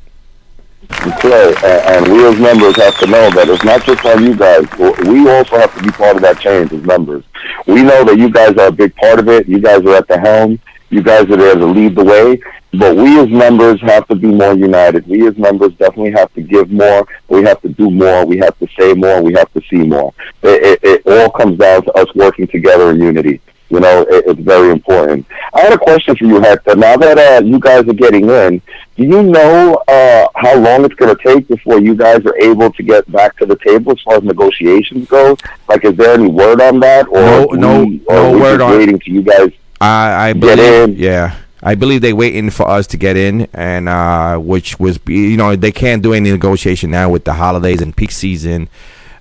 Clay, 0.88 1.54
and, 1.62 2.06
and 2.06 2.12
we 2.12 2.24
as 2.24 2.38
members 2.38 2.76
have 2.76 2.98
to 2.98 3.06
know 3.06 3.30
that 3.30 3.48
it's 3.48 3.64
not 3.64 3.84
just 3.84 4.04
on 4.06 4.24
you 4.24 4.34
guys. 4.34 4.64
We 5.06 5.28
also 5.28 5.58
have 5.58 5.74
to 5.76 5.82
be 5.82 5.90
part 5.90 6.16
of 6.16 6.22
that 6.22 6.40
change 6.40 6.72
as 6.72 6.82
members. 6.82 7.24
We 7.66 7.82
know 7.82 8.04
that 8.04 8.16
you 8.16 8.30
guys 8.30 8.56
are 8.56 8.68
a 8.68 8.72
big 8.72 8.94
part 8.96 9.18
of 9.18 9.28
it. 9.28 9.46
You 9.46 9.58
guys 9.58 9.82
are 9.82 9.96
at 9.96 10.08
the 10.08 10.18
helm. 10.18 10.58
You 10.90 11.02
guys 11.02 11.22
are 11.24 11.36
there 11.36 11.54
to 11.54 11.66
lead 11.66 11.94
the 11.96 12.04
way. 12.04 12.40
But 12.72 12.96
we 12.96 13.18
as 13.18 13.28
members 13.28 13.80
have 13.82 14.06
to 14.08 14.14
be 14.14 14.28
more 14.28 14.54
united. 14.54 15.06
We 15.06 15.26
as 15.26 15.36
members 15.38 15.72
definitely 15.74 16.12
have 16.12 16.32
to 16.34 16.42
give 16.42 16.70
more. 16.70 17.06
We 17.28 17.42
have 17.44 17.60
to 17.62 17.68
do 17.70 17.90
more. 17.90 18.26
We 18.26 18.38
have 18.38 18.58
to 18.58 18.68
say 18.78 18.92
more. 18.94 19.22
We 19.22 19.32
have 19.34 19.50
to 19.54 19.62
see 19.70 19.78
more. 19.86 20.12
It, 20.42 20.78
it, 20.82 21.04
it 21.06 21.06
all 21.06 21.30
comes 21.30 21.58
down 21.58 21.82
to 21.84 21.92
us 21.92 22.06
working 22.14 22.46
together 22.46 22.90
in 22.90 23.00
unity. 23.00 23.40
You 23.70 23.80
know, 23.80 24.02
it, 24.08 24.24
it's 24.26 24.40
very 24.40 24.70
important. 24.70 25.26
I 25.54 25.60
had 25.60 25.72
a 25.74 25.78
question 25.78 26.14
for 26.16 26.24
you, 26.24 26.40
Hector. 26.40 26.74
Now 26.74 26.96
that 26.96 27.18
uh, 27.18 27.44
you 27.44 27.58
guys 27.58 27.86
are 27.88 27.92
getting 27.94 28.28
in, 28.28 28.62
do 28.96 29.04
you 29.04 29.22
know 29.22 29.74
uh, 29.88 30.26
how 30.36 30.56
long 30.56 30.84
it's 30.86 30.94
going 30.94 31.14
to 31.14 31.22
take 31.22 31.48
before 31.48 31.78
you 31.80 31.94
guys 31.94 32.24
are 32.26 32.36
able 32.38 32.70
to 32.72 32.82
get 32.82 33.10
back 33.12 33.36
to 33.38 33.46
the 33.46 33.56
table 33.56 33.92
as 33.92 34.00
far 34.02 34.16
as 34.16 34.22
negotiations 34.24 35.06
go? 35.08 35.36
Like, 35.68 35.84
is 35.84 35.96
there 35.96 36.14
any 36.14 36.28
word 36.28 36.60
on 36.62 36.80
that, 36.80 37.08
or 37.08 37.20
No- 37.20 37.44
no- 37.52 37.84
we- 37.84 38.02
or 38.08 38.14
no 38.14 38.28
are 38.28 38.32
we 38.32 38.40
word 38.40 38.58
just 38.58 38.62
on- 38.72 38.78
waiting 38.78 38.98
till 38.98 39.14
you 39.14 39.22
guys? 39.22 39.50
I, 39.80 40.30
I 40.30 40.32
believe, 40.32 40.98
yeah, 40.98 41.36
I 41.62 41.74
believe 41.74 42.00
they 42.00 42.12
waiting 42.12 42.50
for 42.50 42.68
us 42.68 42.86
to 42.88 42.96
get 42.96 43.16
in, 43.16 43.48
and 43.52 43.88
uh, 43.88 44.38
which 44.38 44.78
was, 44.78 44.98
you 45.06 45.36
know, 45.36 45.56
they 45.56 45.72
can't 45.72 46.02
do 46.02 46.12
any 46.12 46.30
negotiation 46.30 46.90
now 46.90 47.10
with 47.10 47.24
the 47.24 47.34
holidays 47.34 47.80
and 47.80 47.96
peak 47.96 48.10
season. 48.10 48.68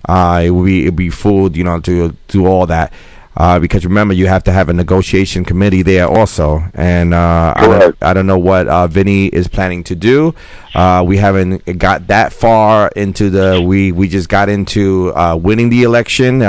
Uh, 0.08 0.42
it 0.44 0.50
will 0.50 0.64
be 0.64 0.86
it 0.86 0.96
be 0.96 1.10
fooled, 1.10 1.56
you 1.56 1.64
know, 1.64 1.80
to 1.80 2.16
do 2.28 2.46
all 2.46 2.66
that. 2.66 2.92
Uh, 3.36 3.56
because 3.60 3.84
remember, 3.84 4.12
you 4.12 4.26
have 4.26 4.42
to 4.42 4.50
have 4.50 4.68
a 4.68 4.72
negotiation 4.72 5.44
committee 5.44 5.82
there 5.82 6.08
also, 6.08 6.60
and 6.74 7.14
uh, 7.14 7.54
I, 7.54 7.66
don't, 7.68 7.96
I 8.02 8.12
don't 8.12 8.26
know 8.26 8.38
what 8.38 8.66
uh, 8.66 8.88
Vinny 8.88 9.26
is 9.26 9.46
planning 9.46 9.84
to 9.84 9.94
do. 9.94 10.34
Uh, 10.74 11.04
we 11.06 11.18
haven't 11.18 11.78
got 11.78 12.08
that 12.08 12.32
far 12.32 12.90
into 12.96 13.30
the. 13.30 13.62
We 13.62 13.92
we 13.92 14.08
just 14.08 14.28
got 14.28 14.48
into 14.48 15.14
uh, 15.14 15.36
winning 15.36 15.68
the 15.68 15.84
election. 15.84 16.42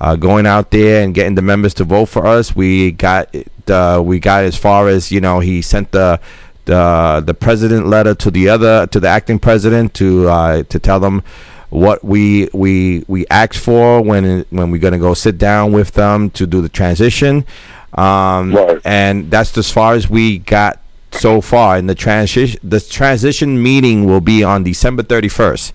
Uh, 0.00 0.16
going 0.16 0.46
out 0.46 0.70
there 0.70 1.02
and 1.04 1.14
getting 1.14 1.34
the 1.34 1.42
members 1.42 1.74
to 1.74 1.84
vote 1.84 2.06
for 2.06 2.26
us. 2.26 2.56
We 2.56 2.92
got 2.92 3.34
uh, 3.68 4.00
we 4.02 4.18
got 4.18 4.44
as 4.44 4.56
far 4.56 4.88
as 4.88 5.12
you 5.12 5.20
know. 5.20 5.40
He 5.40 5.60
sent 5.60 5.92
the 5.92 6.18
the 6.64 7.22
the 7.24 7.34
president 7.34 7.86
letter 7.86 8.14
to 8.14 8.30
the 8.30 8.48
other 8.48 8.86
to 8.86 8.98
the 9.00 9.08
acting 9.08 9.38
president 9.38 9.92
to 9.94 10.28
uh, 10.28 10.62
to 10.64 10.78
tell 10.78 11.00
them 11.00 11.22
what 11.68 12.02
we 12.02 12.48
we 12.54 13.04
we 13.08 13.26
asked 13.28 13.58
for 13.58 14.00
when 14.00 14.46
when 14.48 14.70
we're 14.70 14.78
gonna 14.80 14.98
go 14.98 15.12
sit 15.12 15.36
down 15.36 15.72
with 15.72 15.92
them 15.92 16.30
to 16.30 16.46
do 16.46 16.62
the 16.62 16.68
transition. 16.70 17.44
Um, 17.94 18.54
Right. 18.54 18.80
and 18.84 19.30
that's 19.30 19.56
as 19.58 19.70
far 19.70 19.94
as 19.94 20.08
we 20.08 20.38
got 20.38 20.80
so 21.12 21.40
far. 21.42 21.76
And 21.76 21.90
the 21.90 21.94
transition 21.94 22.58
the 22.64 22.80
transition 22.80 23.62
meeting 23.62 24.06
will 24.06 24.20
be 24.22 24.42
on 24.42 24.64
December 24.64 25.02
thirty 25.02 25.28
first. 25.28 25.74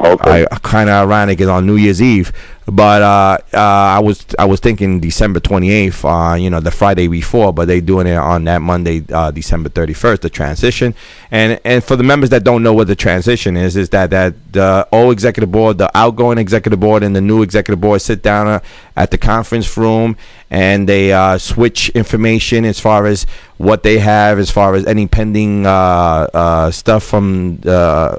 Okay. 0.00 0.46
Kind 0.62 0.90
of 0.90 1.08
ironic 1.08 1.40
is 1.40 1.48
on 1.48 1.66
New 1.66 1.76
Year's 1.76 2.02
Eve, 2.02 2.32
but 2.66 3.02
uh, 3.02 3.38
uh, 3.52 3.58
I 3.58 3.98
was 4.00 4.24
I 4.38 4.44
was 4.46 4.58
thinking 4.58 4.98
December 4.98 5.38
28th, 5.38 6.32
uh, 6.32 6.34
you 6.34 6.50
know, 6.50 6.60
the 6.60 6.70
Friday 6.70 7.06
before, 7.06 7.52
but 7.52 7.68
they 7.68 7.80
doing 7.80 8.06
it 8.06 8.16
on 8.16 8.44
that 8.44 8.60
Monday, 8.60 9.04
uh, 9.12 9.30
December 9.30 9.68
31st, 9.68 10.20
the 10.20 10.30
transition. 10.30 10.94
And 11.30 11.60
and 11.64 11.84
for 11.84 11.94
the 11.94 12.02
members 12.02 12.30
that 12.30 12.42
don't 12.42 12.62
know 12.62 12.72
what 12.72 12.86
the 12.86 12.96
transition 12.96 13.56
is, 13.56 13.76
is 13.76 13.90
that 13.90 14.10
that 14.10 14.34
the 14.52 14.88
old 14.92 15.12
executive 15.12 15.52
board, 15.52 15.78
the 15.78 15.90
outgoing 15.96 16.38
executive 16.38 16.80
board, 16.80 17.02
and 17.02 17.14
the 17.14 17.20
new 17.20 17.42
executive 17.42 17.80
board 17.80 18.00
sit 18.00 18.22
down 18.22 18.48
uh, 18.48 18.60
at 18.96 19.10
the 19.10 19.18
conference 19.18 19.76
room 19.76 20.16
and 20.50 20.88
they 20.88 21.12
uh, 21.12 21.36
switch 21.36 21.90
information 21.90 22.64
as 22.64 22.80
far 22.80 23.06
as 23.06 23.26
what 23.58 23.82
they 23.82 23.98
have, 23.98 24.38
as 24.38 24.50
far 24.50 24.74
as 24.74 24.86
any 24.86 25.06
pending 25.06 25.64
stuff 26.72 27.02
from 27.02 27.60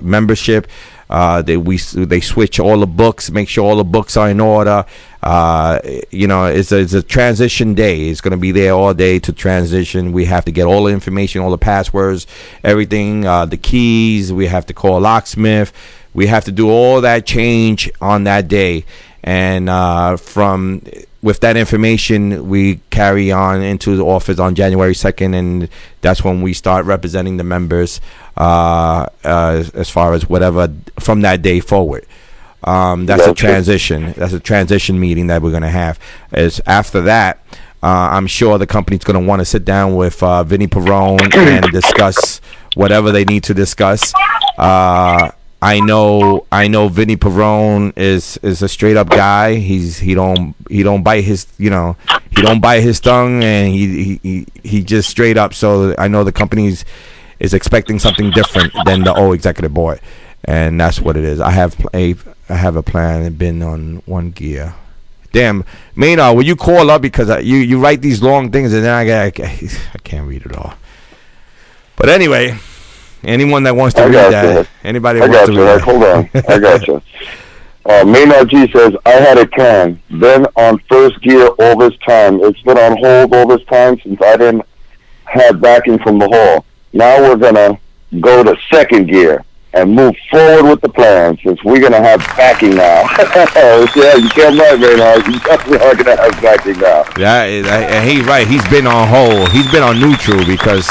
membership. 0.02 0.68
Uh, 1.10 1.41
they 1.41 1.57
we 1.57 1.77
they 1.77 2.19
switch 2.19 2.60
all 2.60 2.80
the 2.80 2.88
books, 2.88 3.30
make 3.30 3.48
sure 3.48 3.64
all 3.64 3.76
the 3.76 3.84
books 3.84 4.18
are 4.18 4.30
in 4.30 4.40
order. 4.40 4.86
Uh, 5.22 5.80
you 6.11 6.27
know, 6.27 6.45
it's 6.45 6.72
a, 6.72 6.80
it's 6.80 6.94
a 6.94 7.02
transition 7.02 7.73
day. 7.73 8.10
It's 8.10 8.22
going 8.22 8.32
to 8.32 8.38
be 8.38 8.52
there 8.52 8.73
all 8.73 8.94
day 8.94 9.18
to 9.19 9.34
transition. 9.34 10.11
We 10.11 10.26
have 10.26 10.45
to 10.45 10.52
get 10.52 10.65
all 10.65 10.84
the 10.84 10.94
information, 10.94 11.41
all 11.41 11.49
the 11.49 11.57
passwords, 11.57 12.27
everything, 12.64 13.26
uh, 13.26 13.45
the 13.45 13.57
keys. 13.57 14.32
We 14.32 14.48
have 14.48 14.68
to 14.68 14.73
call 14.73 14.99
locksmith. 14.99 15.73
We 16.14 16.27
have 16.27 16.45
to 16.45 16.52
do 16.52 16.69
all 16.69 17.02
that 17.02 17.26
change 17.26 17.91
on 17.99 18.26
that 18.26 18.48
day. 18.48 18.86
And 19.23 19.68
uh, 19.68 20.18
from 20.18 20.84
with 21.26 21.39
that 21.39 21.57
information, 21.57 22.47
we 22.47 22.76
carry 22.91 23.31
on 23.31 23.64
into 23.64 23.97
the 23.97 24.06
office 24.06 24.38
on 24.38 24.53
January 24.53 24.93
2nd, 24.93 25.34
and 25.34 25.69
that's 26.02 26.23
when 26.23 26.43
we 26.43 26.53
start 26.53 26.85
representing 26.85 27.38
the 27.38 27.43
members 27.43 27.99
uh, 28.38 29.07
uh, 29.23 29.64
as 29.73 29.89
far 29.89 30.14
as 30.14 30.30
whatever 30.30 30.72
from 30.99 31.22
that 31.22 31.41
day 31.41 31.60
forward. 31.60 32.06
Um, 32.64 33.07
that's 33.07 33.26
a 33.26 33.34
transition. 33.34 34.14
That's 34.15 34.34
a 34.34 34.39
transition 34.39 34.99
meeting 34.99 35.26
that 35.27 35.41
we're 35.41 35.49
going 35.49 35.64
to 35.64 35.69
have. 35.69 35.99
Is 36.31 36.61
after 36.68 37.02
that, 37.02 37.39
uh, 37.81 38.10
I'm 38.14 38.27
sure 38.27 38.60
the 38.60 38.68
company's 38.68 39.03
going 39.03 39.19
to 39.19 39.27
want 39.27 39.39
to 39.39 39.45
sit 39.45 39.65
down 39.65 39.95
with 39.95 40.22
uh, 40.22 40.43
Vinny 40.43 40.68
Perrone 40.68 41.18
and 41.35 41.72
discuss 41.72 42.39
whatever 42.76 43.11
they 43.11 43.26
need 43.26 43.43
to 43.45 43.56
discuss. 43.56 44.14
I 45.66 45.80
know, 45.80 46.46
I 46.52 46.68
know, 46.68 46.90
Vinny 46.90 47.16
Perrone 47.16 47.92
is 47.96 48.38
is 48.44 48.62
a 48.62 48.70
straight 48.70 48.98
up 48.98 49.10
guy. 49.10 49.56
He's 49.56 49.98
he 49.98 50.14
don't 50.14 50.54
he 50.70 50.84
don't 50.84 51.02
bite 51.02 51.24
his 51.24 51.48
you 51.58 51.72
know 51.72 51.98
he 52.30 52.44
don't 52.44 52.62
bite 52.62 52.82
his 52.82 53.00
tongue 53.00 53.44
and 53.44 53.74
he 53.74 54.20
he 54.22 54.46
he, 54.62 54.84
just 54.84 55.10
straight 55.10 55.38
up. 55.38 55.56
So 55.56 55.96
I 55.98 56.08
know 56.08 56.24
the 56.24 56.32
company's 56.32 56.86
is 57.40 57.56
expecting 57.56 57.98
something 57.98 58.30
different 58.30 58.74
than 58.86 59.02
the 59.06 59.16
old 59.16 59.34
executive 59.34 59.74
board, 59.74 60.02
and 60.44 60.80
that's 60.80 61.02
what 61.02 61.18
it 61.18 61.24
is. 61.24 61.42
I 61.42 61.50
have 61.50 61.76
a 61.96 62.14
I 62.48 62.56
have 62.56 62.76
a 62.76 62.84
plan 62.84 63.24
and 63.24 63.36
been 63.36 63.64
on 63.64 64.04
one 64.06 64.30
gear. 64.30 64.76
Damn, 65.32 65.66
Maynard, 65.96 66.38
will 66.38 66.46
you 66.46 66.56
call 66.56 66.92
up 66.92 67.02
because 67.02 67.32
I, 67.32 67.40
you 67.40 67.58
you 67.58 67.80
write 67.80 68.02
these 68.02 68.22
long 68.22 68.52
things 68.52 68.72
and 68.72 68.86
then 68.86 68.94
I 68.94 69.04
got 69.04 69.40
I 69.44 69.98
can't 70.04 70.28
read 70.28 70.46
it 70.46 70.56
all. 70.56 70.76
But 71.96 72.10
anyway, 72.10 72.56
anyone 73.26 73.64
that 73.64 73.76
wants 73.76 73.95
to 73.95 74.03
I 74.03 74.06
read 74.06 74.31
that, 74.31 74.65
you. 74.65 74.72
anybody 74.84 75.22
I 75.22 75.27
wants 75.27 75.45
to 75.45 75.52
read 75.52 75.57
that. 75.57 75.81
hold 75.81 76.03
on. 76.03 76.30
I 76.47 76.60
got 76.60 76.88
you. 76.88 77.02
Uh, 77.88 78.03
Maynard 78.03 78.49
G 78.49 78.68
says, 78.72 78.95
I 79.06 79.11
had 79.11 79.38
a 79.38 79.45
can, 79.45 80.02
been 80.10 80.47
on 80.56 80.80
first 80.89 81.22
gear 81.22 81.49
all 81.60 81.77
this 81.77 81.95
time. 81.99 82.39
It's 82.41 82.60
been 82.64 82.80
on 82.80 82.97
hold 82.97 83.31
all 83.31 83.45
this 83.45 83.64
time 83.68 83.99
since 83.99 84.19
I 84.23 84.38
didn't 84.38 84.64
have 85.26 85.61
backing 85.61 85.99
from 85.99 86.18
the 86.18 86.27
hall. 86.27 86.65
Now 86.93 87.22
we're 87.22 87.35
going 87.35 87.53
to 87.53 87.77
go 88.19 88.43
to 88.43 88.57
second 88.72 89.11
gear 89.11 89.45
and 89.76 89.93
move 89.93 90.15
forward 90.31 90.69
with 90.69 90.81
the 90.81 90.89
plan 90.89 91.38
since 91.43 91.64
we're 91.64 91.80
going 91.80 91.91
to 91.91 92.02
have 92.02 92.19
backing 92.38 92.76
now. 92.76 93.02
yeah, 93.95 94.15
you 94.15 94.30
can't 94.30 94.57
right, 94.57 94.80
Maynard. 94.80 95.27
You 95.27 95.39
definitely 95.41 95.85
are 95.85 95.93
going 95.93 96.18
to 96.18 96.23
have 96.23 96.41
backing 96.41 96.80
now. 96.80 97.03
Yeah, 97.19 97.43
and 97.43 98.10
he's 98.10 98.26
right. 98.26 98.47
He's 98.47 98.68
been 98.69 98.88
on 98.88 99.07
hold. 99.07 99.52
He's 99.52 99.69
been 99.72 99.84
on 99.84 99.99
neutral 99.99 100.43
because 100.45 100.88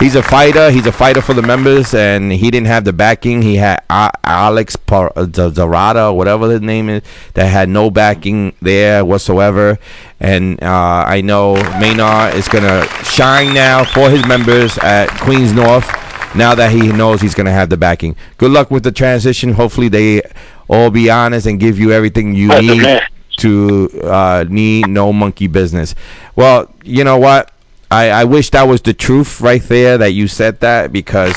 he's 0.00 0.16
a 0.16 0.22
fighter. 0.22 0.70
He's 0.70 0.86
a 0.86 0.92
fighter 0.92 1.20
for 1.22 1.34
the 1.34 1.42
members, 1.42 1.94
and 1.94 2.32
he 2.32 2.50
didn't 2.50 2.66
have 2.66 2.84
the 2.84 2.92
backing. 2.92 3.42
He 3.42 3.56
had 3.56 3.82
Alex 3.88 4.74
Par- 4.76 5.12
uh, 5.14 5.26
Zarada, 5.26 6.14
whatever 6.14 6.50
his 6.50 6.60
name 6.60 6.88
is, 6.88 7.02
that 7.34 7.46
had 7.46 7.68
no 7.68 7.90
backing 7.90 8.54
there 8.60 9.04
whatsoever. 9.04 9.78
And 10.18 10.62
uh, 10.62 11.04
I 11.06 11.20
know 11.20 11.54
Maynard 11.78 12.34
is 12.34 12.48
gonna 12.48 12.86
shine 13.04 13.54
now 13.54 13.84
for 13.84 14.10
his 14.10 14.26
members 14.26 14.76
at 14.78 15.08
Queens 15.20 15.52
North. 15.52 15.88
Now 16.34 16.54
that 16.54 16.70
he 16.70 16.92
knows 16.92 17.20
he's 17.20 17.34
gonna 17.34 17.50
have 17.52 17.70
the 17.70 17.76
backing. 17.76 18.16
Good 18.38 18.52
luck 18.52 18.70
with 18.70 18.84
the 18.84 18.92
transition. 18.92 19.52
Hopefully 19.52 19.88
they 19.88 20.22
all 20.68 20.90
be 20.90 21.10
honest 21.10 21.46
and 21.46 21.58
give 21.58 21.78
you 21.78 21.90
everything 21.92 22.34
you 22.34 22.48
need 22.60 23.00
to 23.38 23.88
uh, 24.04 24.44
need 24.48 24.86
no 24.88 25.12
monkey 25.12 25.48
business. 25.48 25.94
Well, 26.36 26.72
you 26.84 27.02
know 27.02 27.18
what? 27.18 27.49
I, 27.90 28.10
I 28.10 28.24
wish 28.24 28.50
that 28.50 28.68
was 28.68 28.80
the 28.82 28.94
truth 28.94 29.40
right 29.40 29.62
there 29.62 29.98
that 29.98 30.12
you 30.12 30.28
said 30.28 30.60
that 30.60 30.92
because, 30.92 31.34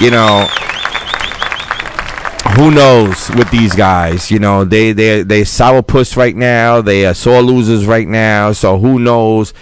you 0.00 0.10
know, 0.10 0.46
who 2.56 2.70
knows 2.70 3.30
with 3.30 3.50
these 3.50 3.74
guys? 3.74 4.30
You 4.30 4.38
know, 4.38 4.64
they 4.64 4.92
they 4.92 5.22
they 5.22 5.42
sourpuss 5.42 6.16
right 6.16 6.36
now. 6.36 6.80
They 6.80 7.06
are 7.06 7.14
sore 7.14 7.42
losers 7.42 7.86
right 7.86 8.06
now. 8.06 8.52
So 8.52 8.78
who 8.78 8.98
knows? 8.98 9.52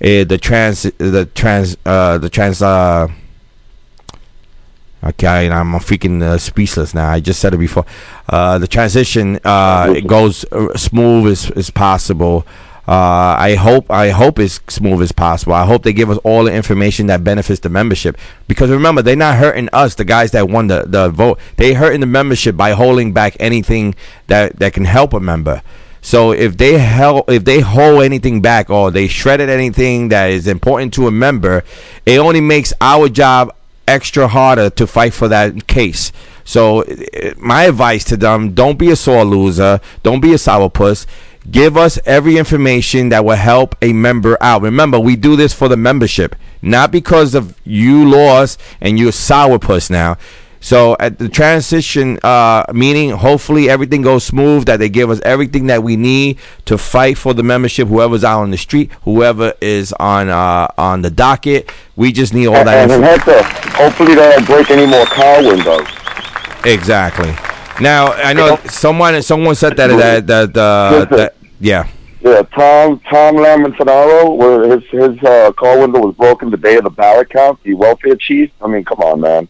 Uh, 0.00 0.24
the 0.24 0.38
trans 0.40 0.82
the 0.82 1.28
trans 1.34 1.76
uh 1.86 2.18
the 2.18 2.28
trans 2.28 2.60
uh 2.62 3.08
Okay, 5.04 5.50
I'm 5.50 5.72
freaking 5.74 6.22
uh, 6.22 6.38
speechless 6.38 6.94
now. 6.94 7.10
I 7.10 7.20
just 7.20 7.38
said 7.38 7.52
it 7.52 7.58
before. 7.58 7.84
Uh, 8.26 8.56
the 8.56 8.66
transition 8.66 9.38
uh, 9.44 9.92
it 9.94 10.06
goes 10.06 10.46
uh, 10.50 10.74
smooth 10.78 11.30
as, 11.30 11.50
as 11.50 11.68
possible. 11.68 12.46
Uh, 12.86 13.34
I 13.38 13.54
hope 13.54 13.90
I 13.90 14.10
hope 14.10 14.38
it's 14.38 14.60
smooth 14.68 15.00
as 15.00 15.12
possible. 15.12 15.54
I 15.54 15.64
hope 15.64 15.84
they 15.84 15.94
give 15.94 16.10
us 16.10 16.18
all 16.18 16.44
the 16.44 16.52
information 16.52 17.06
that 17.06 17.24
benefits 17.24 17.60
the 17.60 17.70
membership. 17.70 18.18
Because 18.46 18.68
remember, 18.70 19.00
they're 19.00 19.16
not 19.16 19.38
hurting 19.38 19.70
us, 19.72 19.94
the 19.94 20.04
guys 20.04 20.32
that 20.32 20.50
won 20.50 20.66
the, 20.66 20.84
the 20.86 21.08
vote. 21.08 21.38
They 21.56 21.72
hurting 21.72 22.00
the 22.00 22.06
membership 22.06 22.56
by 22.56 22.72
holding 22.72 23.12
back 23.12 23.36
anything 23.40 23.94
that, 24.26 24.58
that 24.58 24.74
can 24.74 24.84
help 24.84 25.14
a 25.14 25.20
member. 25.20 25.62
So 26.02 26.32
if 26.32 26.58
they 26.58 26.76
held, 26.76 27.24
if 27.30 27.46
they 27.46 27.60
hold 27.60 28.02
anything 28.02 28.42
back 28.42 28.68
or 28.68 28.90
they 28.90 29.08
shredded 29.08 29.48
anything 29.48 30.08
that 30.08 30.28
is 30.28 30.46
important 30.46 30.92
to 30.94 31.06
a 31.06 31.10
member, 31.10 31.64
it 32.04 32.18
only 32.18 32.42
makes 32.42 32.74
our 32.82 33.08
job 33.08 33.54
extra 33.88 34.28
harder 34.28 34.68
to 34.68 34.86
fight 34.86 35.14
for 35.14 35.28
that 35.28 35.66
case. 35.66 36.12
So 36.44 36.82
eh, 36.82 37.32
my 37.38 37.64
advice 37.64 38.04
to 38.04 38.18
them: 38.18 38.52
don't 38.52 38.78
be 38.78 38.90
a 38.90 38.96
sore 38.96 39.24
loser, 39.24 39.80
don't 40.02 40.20
be 40.20 40.32
a 40.32 40.36
sourpuss. 40.36 41.06
Give 41.50 41.76
us 41.76 41.98
every 42.06 42.38
information 42.38 43.10
that 43.10 43.24
will 43.24 43.36
help 43.36 43.76
a 43.82 43.92
member 43.92 44.38
out. 44.40 44.62
Remember, 44.62 44.98
we 44.98 45.14
do 45.14 45.36
this 45.36 45.52
for 45.52 45.68
the 45.68 45.76
membership, 45.76 46.34
not 46.62 46.90
because 46.90 47.34
of 47.34 47.60
you 47.64 48.08
lost 48.08 48.60
and 48.80 48.98
you're 48.98 49.12
sourpuss 49.12 49.90
now. 49.90 50.16
So 50.60 50.96
at 50.98 51.18
the 51.18 51.28
transition 51.28 52.18
uh, 52.22 52.64
meeting, 52.72 53.10
hopefully 53.10 53.68
everything 53.68 54.00
goes 54.00 54.24
smooth. 54.24 54.64
That 54.64 54.78
they 54.78 54.88
give 54.88 55.10
us 55.10 55.20
everything 55.22 55.66
that 55.66 55.82
we 55.82 55.96
need 55.96 56.38
to 56.64 56.78
fight 56.78 57.18
for 57.18 57.34
the 57.34 57.42
membership. 57.42 57.88
Whoever's 57.88 58.24
out 58.24 58.40
on 58.40 58.50
the 58.50 58.56
street, 58.56 58.90
whoever 59.02 59.52
is 59.60 59.92
on 60.00 60.30
uh, 60.30 60.68
on 60.78 61.02
the 61.02 61.10
docket, 61.10 61.70
we 61.96 62.12
just 62.12 62.32
need 62.32 62.46
all 62.46 62.64
that. 62.64 62.90
And, 62.90 62.92
and 62.92 63.04
Hector, 63.04 63.42
hopefully 63.76 64.14
they 64.14 64.30
don't 64.30 64.46
break 64.46 64.70
any 64.70 64.86
more 64.86 65.04
car 65.04 65.42
windows. 65.42 65.86
Exactly. 66.64 67.34
Now 67.80 68.12
I 68.12 68.32
know 68.32 68.56
someone 68.66 69.20
someone 69.22 69.54
said 69.54 69.76
that 69.76 69.88
that 69.88 70.26
that, 70.26 70.56
uh, 70.56 71.04
that 71.16 71.36
yeah. 71.60 71.88
Yeah, 72.20 72.42
Tom 72.54 73.00
Tom 73.10 73.36
Lamontanaro, 73.36 74.36
where 74.36 74.78
his 74.78 74.82
his 74.90 75.22
uh, 75.22 75.52
car 75.52 75.78
window 75.78 76.00
was 76.00 76.14
broken 76.14 76.50
the 76.50 76.56
day 76.56 76.76
of 76.76 76.84
the 76.84 76.90
ballot 76.90 77.28
count. 77.28 77.62
The 77.64 77.74
welfare 77.74 78.16
chief. 78.16 78.50
I 78.62 78.66
mean, 78.66 78.84
come 78.84 79.00
on, 79.00 79.20
man. 79.20 79.48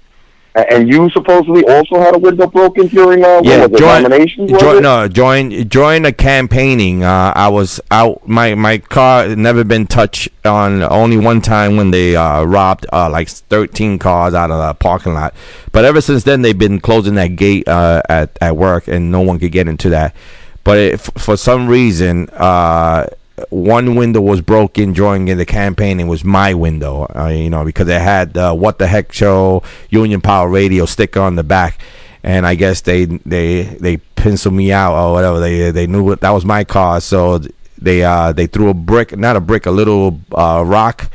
And 0.56 0.88
you 0.88 1.10
supposedly 1.10 1.64
also 1.66 1.98
had 1.98 2.14
a 2.14 2.18
window 2.18 2.46
broken 2.46 2.86
during 2.86 3.24
uh, 3.24 3.40
Yeah, 3.42 3.66
what 3.66 3.76
join, 3.76 4.02
nominations? 4.04 4.52
join 4.52 4.82
no, 4.84 5.08
join 5.08 5.68
join 5.68 6.02
the 6.02 6.12
campaigning. 6.12 7.02
Uh, 7.02 7.32
I 7.34 7.48
was 7.48 7.80
out. 7.90 8.28
My 8.28 8.54
my 8.54 8.78
car 8.78 9.26
had 9.28 9.36
never 9.38 9.64
been 9.64 9.88
touched 9.88 10.28
on 10.44 10.84
only 10.84 11.16
one 11.16 11.40
time 11.40 11.76
when 11.76 11.90
they 11.90 12.14
uh, 12.14 12.44
robbed 12.44 12.86
uh, 12.92 13.10
like 13.10 13.28
thirteen 13.28 13.98
cars 13.98 14.32
out 14.32 14.52
of 14.52 14.58
the 14.60 14.74
parking 14.74 15.14
lot. 15.14 15.34
But 15.72 15.84
ever 15.84 16.00
since 16.00 16.22
then, 16.22 16.42
they've 16.42 16.56
been 16.56 16.78
closing 16.78 17.16
that 17.16 17.34
gate 17.34 17.66
uh, 17.66 18.02
at 18.08 18.38
at 18.40 18.56
work, 18.56 18.86
and 18.86 19.10
no 19.10 19.22
one 19.22 19.40
could 19.40 19.50
get 19.50 19.66
into 19.66 19.88
that. 19.90 20.14
But 20.62 20.78
it, 20.78 20.94
f- 20.94 21.10
for 21.18 21.36
some 21.36 21.66
reason, 21.66 22.28
uh, 22.30 23.06
one 23.50 23.96
window 23.96 24.20
was 24.20 24.40
broken 24.40 24.92
during 24.92 25.24
the 25.24 25.46
campaign. 25.46 25.98
It 25.98 26.04
was 26.04 26.24
my 26.24 26.54
window, 26.54 27.06
uh, 27.14 27.28
you 27.28 27.50
know, 27.50 27.64
because 27.64 27.88
it 27.88 28.00
had 28.00 28.36
uh, 28.36 28.54
"What 28.54 28.78
the 28.78 28.86
Heck" 28.86 29.12
show, 29.12 29.62
Union 29.90 30.20
Power 30.20 30.48
Radio 30.48 30.86
sticker 30.86 31.20
on 31.20 31.34
the 31.34 31.42
back, 31.42 31.80
and 32.22 32.46
I 32.46 32.54
guess 32.54 32.80
they 32.82 33.06
they 33.06 33.62
they 33.62 33.96
penciled 33.96 34.54
me 34.54 34.72
out 34.72 34.94
or 34.94 35.12
whatever. 35.12 35.40
They 35.40 35.70
they 35.72 35.86
knew 35.86 36.12
it, 36.12 36.20
that 36.20 36.30
was 36.30 36.44
my 36.44 36.64
car, 36.64 37.00
so 37.00 37.40
they 37.80 38.04
uh 38.04 38.32
they 38.32 38.46
threw 38.46 38.68
a 38.70 38.74
brick, 38.74 39.16
not 39.16 39.36
a 39.36 39.40
brick, 39.40 39.66
a 39.66 39.70
little 39.70 40.20
uh, 40.32 40.62
rock. 40.64 41.10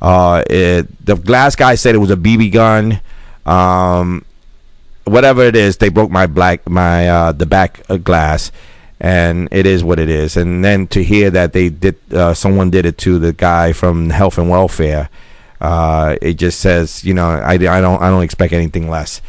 Uh, 0.00 0.42
it, 0.48 1.04
the 1.04 1.14
glass 1.16 1.54
guy 1.56 1.74
said 1.74 1.94
it 1.94 1.98
was 1.98 2.10
a 2.10 2.16
BB 2.16 2.52
gun. 2.52 3.00
Um, 3.44 4.24
whatever 5.04 5.42
it 5.42 5.56
is, 5.56 5.76
they 5.76 5.88
broke 5.88 6.10
my 6.10 6.26
black 6.26 6.68
my 6.68 7.08
uh 7.08 7.32
the 7.32 7.46
back 7.46 7.86
glass, 8.04 8.52
and 9.00 9.48
it 9.50 9.66
is 9.66 9.82
what 9.82 9.98
it 9.98 10.10
is. 10.10 10.36
And 10.36 10.64
then 10.64 10.86
to 10.88 11.02
hear 11.02 11.30
that 11.30 11.52
they 11.52 11.70
did, 11.70 11.96
uh, 12.12 12.34
someone 12.34 12.70
did 12.70 12.84
it 12.84 12.98
to 12.98 13.18
the 13.18 13.32
guy 13.32 13.72
from 13.72 14.10
health 14.10 14.38
and 14.38 14.50
welfare, 14.50 15.08
uh, 15.60 16.16
it 16.20 16.34
just 16.34 16.60
says, 16.60 17.04
you 17.04 17.14
know, 17.14 17.28
I, 17.28 17.54
I 17.54 17.58
don't 17.80 18.00
I 18.02 18.10
don't 18.10 18.22
expect 18.22 18.52
anything 18.52 18.88
less. 18.88 19.20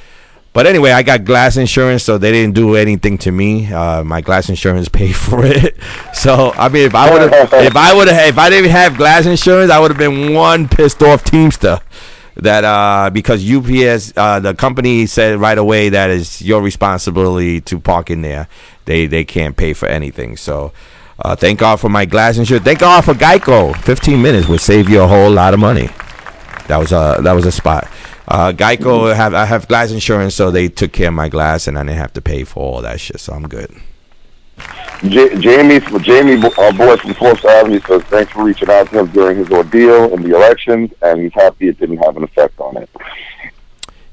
But 0.54 0.68
anyway, 0.68 0.92
I 0.92 1.02
got 1.02 1.24
glass 1.24 1.56
insurance, 1.56 2.04
so 2.04 2.18
they 2.18 2.32
didn't 2.32 2.56
do 2.56 2.76
anything 2.76 3.18
to 3.20 3.32
me. 3.32 3.72
Uh, 3.72 4.04
my 4.04 4.20
glass 4.20 4.50
insurance 4.50 4.90
paid 5.02 5.16
for 5.16 5.46
it. 5.46 5.78
So 6.14 6.52
I 6.56 6.68
mean, 6.68 6.86
if 6.86 6.96
I 6.96 7.12
would 7.12 7.32
have, 7.32 7.54
if 7.54 7.76
I 7.76 7.94
would 7.94 8.08
have, 8.10 8.28
if 8.28 8.38
I 8.38 8.50
didn't 8.50 8.72
have 8.72 8.98
glass 8.98 9.26
insurance, 9.26 9.72
I 9.72 9.80
would 9.80 9.92
have 9.92 9.98
been 9.98 10.34
one 10.34 10.68
pissed 10.68 11.02
off 11.02 11.24
teamster. 11.24 11.80
That 12.36 12.64
uh, 12.64 13.10
because 13.12 13.44
UPS, 13.44 14.14
uh, 14.16 14.40
the 14.40 14.54
company 14.54 15.06
said 15.06 15.38
right 15.40 15.58
away 15.58 15.90
that 15.90 16.10
is 16.10 16.42
your 16.42 16.62
responsibility 16.62 17.60
to 17.62 17.80
park 17.80 18.10
in 18.10 18.22
there. 18.22 18.48
They 18.86 19.06
they 19.08 19.24
can't 19.24 19.56
pay 19.56 19.74
for 19.74 19.88
anything. 19.88 20.38
So 20.38 20.72
uh, 21.20 21.36
thank 21.36 21.60
God 21.60 21.80
for 21.80 21.90
my 21.90 22.06
glass 22.06 22.38
insurance. 22.38 22.66
Thank 22.66 22.80
God 22.80 23.04
for 23.06 23.14
Geico. 23.14 23.76
Fifteen 23.78 24.22
minutes 24.22 24.48
would 24.48 24.62
save 24.62 24.90
you 24.90 25.02
a 25.02 25.08
whole 25.08 25.32
lot 25.32 25.54
of 25.54 25.60
money. 25.60 25.90
That 26.68 26.78
was 26.78 26.92
a 26.92 27.20
that 27.24 27.34
was 27.34 27.46
a 27.46 27.52
spot. 27.52 27.88
Uh, 28.28 28.52
Geico 28.54 29.14
have 29.14 29.34
I 29.34 29.46
have 29.46 29.68
glass 29.68 29.92
insurance, 29.92 30.36
so 30.36 30.52
they 30.52 30.70
took 30.70 30.94
care 30.94 31.10
of 31.10 31.14
my 31.14 31.30
glass, 31.30 31.68
and 31.68 31.78
I 31.78 31.84
didn't 31.84 31.98
have 31.98 32.14
to 32.14 32.22
pay 32.22 32.44
for 32.44 32.60
all 32.64 32.82
that 32.82 33.00
shit. 33.00 33.20
So 33.20 33.34
I'm 33.34 33.48
good. 33.48 33.72
J- 35.04 35.36
Jamie, 35.40 35.80
Jamie, 36.02 36.42
our 36.60 36.72
boy 36.74 36.96
from 36.98 37.14
Fourth 37.16 37.44
Avenue 37.44 37.82
says 37.88 38.04
thanks 38.04 38.32
for 38.32 38.44
reaching 38.44 38.70
out 38.70 38.88
to 38.90 39.00
him 39.00 39.08
during 39.08 39.38
his 39.38 39.50
ordeal 39.50 40.14
in 40.14 40.22
the 40.22 40.36
elections, 40.36 40.92
and 41.02 41.20
he's 41.22 41.34
happy 41.34 41.70
it 41.70 41.80
didn't 41.80 41.98
have 41.98 42.16
an 42.18 42.24
effect 42.24 42.60
on 42.60 42.78
it. 42.78 42.90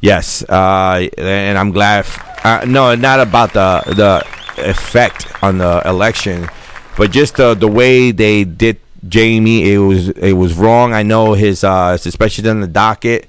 Yes, 0.00 0.42
uh, 0.48 1.06
and 1.18 1.58
I'm 1.58 1.72
glad. 1.72 2.00
F- 2.00 2.44
uh, 2.46 2.64
no, 2.66 2.94
not 2.94 3.20
about 3.20 3.52
the 3.52 3.82
the 3.94 4.26
effect 4.60 5.26
on 5.42 5.58
the 5.58 5.82
election, 5.84 6.48
but 6.96 7.10
just 7.10 7.36
the 7.36 7.54
the 7.54 7.68
way 7.68 8.10
they 8.10 8.44
did 8.44 8.78
Jamie. 9.06 9.72
It 9.72 9.78
was 9.78 10.08
it 10.10 10.32
was 10.32 10.54
wrong. 10.54 10.92
I 10.92 11.02
know 11.02 11.34
his 11.34 11.64
uh, 11.64 11.96
suspicion 11.96 12.46
on 12.46 12.60
the 12.60 12.66
docket, 12.66 13.26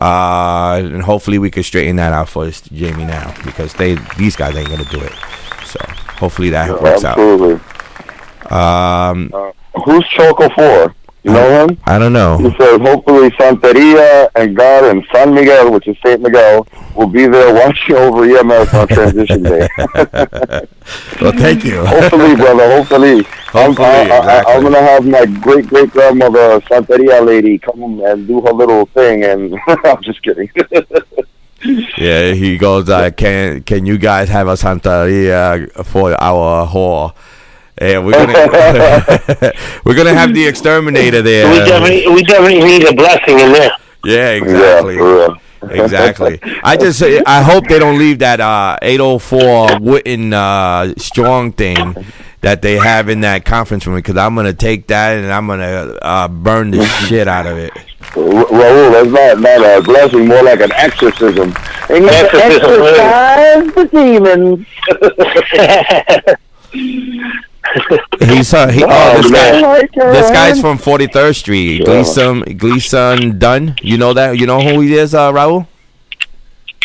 uh, 0.00 0.80
and 0.82 1.02
hopefully 1.02 1.38
we 1.38 1.50
could 1.50 1.64
straighten 1.64 1.96
that 1.96 2.12
out 2.12 2.28
for 2.28 2.50
Jamie 2.50 3.04
now 3.04 3.34
because 3.44 3.72
they 3.74 3.96
these 4.18 4.36
guys 4.36 4.56
ain't 4.56 4.68
gonna 4.68 4.84
do 4.84 5.00
it. 5.00 5.12
So 5.64 5.80
hopefully 6.18 6.50
that 6.50 6.70
works 6.80 7.04
Absolutely. 7.04 7.60
out. 8.50 8.52
Um, 8.52 9.32
Who's 9.84 10.06
Choco 10.08 10.48
for? 10.50 10.94
You 11.26 11.32
know 11.32 11.66
him? 11.66 11.76
I 11.86 11.98
don't 11.98 12.12
know. 12.12 12.38
He 12.38 12.50
says 12.56 12.80
hopefully 12.80 13.30
Santeria 13.30 14.28
and 14.36 14.56
God 14.56 14.84
and 14.84 15.04
San 15.12 15.34
Miguel, 15.34 15.72
which 15.72 15.88
is 15.88 15.96
Saint 16.04 16.22
Miguel, 16.22 16.68
will 16.94 17.08
be 17.08 17.26
there 17.26 17.52
watching 17.52 17.96
over 17.96 18.22
EMS 18.22 18.72
on 18.72 18.86
transition 18.86 19.42
day. 19.42 19.68
Well, 21.20 21.32
thank 21.32 21.64
you. 21.64 21.84
hopefully, 21.86 22.36
brother. 22.36 22.76
Hopefully. 22.76 23.26
I'm, 23.52 23.74
Hopefully, 23.74 23.88
I, 23.88 24.02
I, 24.02 24.18
exactly. 24.18 24.54
I'm 24.54 24.62
gonna 24.62 24.80
have 24.80 25.04
my 25.04 25.26
great 25.40 25.66
great 25.66 25.90
grandmother 25.90 26.60
Santeria 26.60 27.26
lady 27.26 27.58
come 27.58 27.82
and 27.82 28.28
do 28.28 28.40
her 28.42 28.52
little 28.52 28.86
thing, 28.86 29.24
and 29.24 29.58
I'm 29.84 30.00
just 30.02 30.22
kidding. 30.22 30.48
Yeah, 31.98 32.34
he 32.34 32.56
goes. 32.56 32.88
Uh, 32.88 33.10
can 33.10 33.64
can 33.64 33.84
you 33.84 33.98
guys 33.98 34.28
have 34.28 34.46
a 34.46 34.52
Santeria 34.52 35.68
for 35.84 36.14
our 36.22 36.68
whore? 36.68 37.12
Yeah, 37.80 37.98
we're 37.98 38.12
gonna 38.12 38.32
we're 39.84 39.94
gonna 39.94 40.14
have 40.14 40.32
the 40.34 40.46
exterminator 40.46 41.20
there. 41.22 41.50
We 41.50 41.58
definitely, 41.58 42.08
we 42.08 42.22
definitely 42.22 42.62
need 42.64 42.84
a 42.88 42.94
blessing 42.94 43.38
in 43.38 43.52
there. 43.52 43.70
Yeah, 44.04 44.30
exactly. 44.30 44.94
Yeah, 44.94 44.98
for 45.00 45.14
real. 45.14 45.36
exactly. 45.84 46.40
I 46.62 46.76
just 46.76 47.02
I 47.02 47.42
hope 47.42 47.66
they 47.68 47.78
don't 47.78 47.98
leave 47.98 48.20
that 48.20 48.40
uh 48.40 48.78
804 48.80 49.80
wooden 49.80 50.32
uh 50.32 50.94
strong 50.96 51.52
thing 51.52 51.94
that 52.40 52.62
they 52.62 52.76
have 52.76 53.08
in 53.08 53.20
that 53.22 53.44
conference 53.44 53.86
room 53.86 53.96
because 53.96 54.16
I'm 54.16 54.34
gonna 54.34 54.52
take 54.54 54.86
that 54.86 55.18
and 55.18 55.30
I'm 55.30 55.46
gonna 55.46 55.98
uh 56.00 56.28
burn 56.28 56.70
the 56.70 56.84
shit 56.84 57.28
out 57.28 57.46
of 57.46 57.58
it. 57.58 57.72
Ra- 58.14 58.44
Raul, 58.44 58.92
that's 58.92 59.10
not 59.10 59.40
not 59.40 59.78
a 59.78 59.82
blessing, 59.82 60.28
more 60.28 60.42
like 60.42 60.60
an 60.60 60.72
exorcism. 60.72 61.52
And 61.90 62.04
you 62.04 62.10
Exorcism, 62.10 62.70
exorcise 62.70 63.74
the 63.74 63.84
demons. 63.92 64.66
He's 68.20 68.52
uh, 68.54 68.68
he, 68.68 68.82
oh, 68.84 68.88
Oh, 68.90 69.22
this 69.22 69.30
guy, 69.30 69.80
this 70.12 70.30
guy's 70.30 70.60
from 70.60 70.78
43rd 70.78 71.34
Street. 71.36 71.84
Gleason 71.84 72.40
Gleason 72.56 73.38
Dunn. 73.38 73.76
You 73.82 73.98
know 73.98 74.12
that? 74.14 74.38
You 74.38 74.46
know 74.46 74.60
who 74.60 74.80
he 74.80 74.94
is, 74.94 75.14
uh, 75.14 75.32
Raul? 75.32 75.66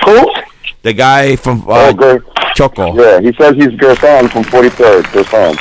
Who? 0.05 0.31
The 0.83 0.93
guy 0.93 1.35
from 1.35 1.63
Oh, 1.67 1.71
uh, 1.89 1.93
great. 1.93 2.21
Choco. 2.55 2.93
Yeah, 2.95 3.19
he 3.21 3.31
says 3.33 3.55
he's 3.55 3.71
Gerson 3.79 4.27
from 4.29 4.43
43rd. 4.43 5.11
Gerson. 5.13 5.55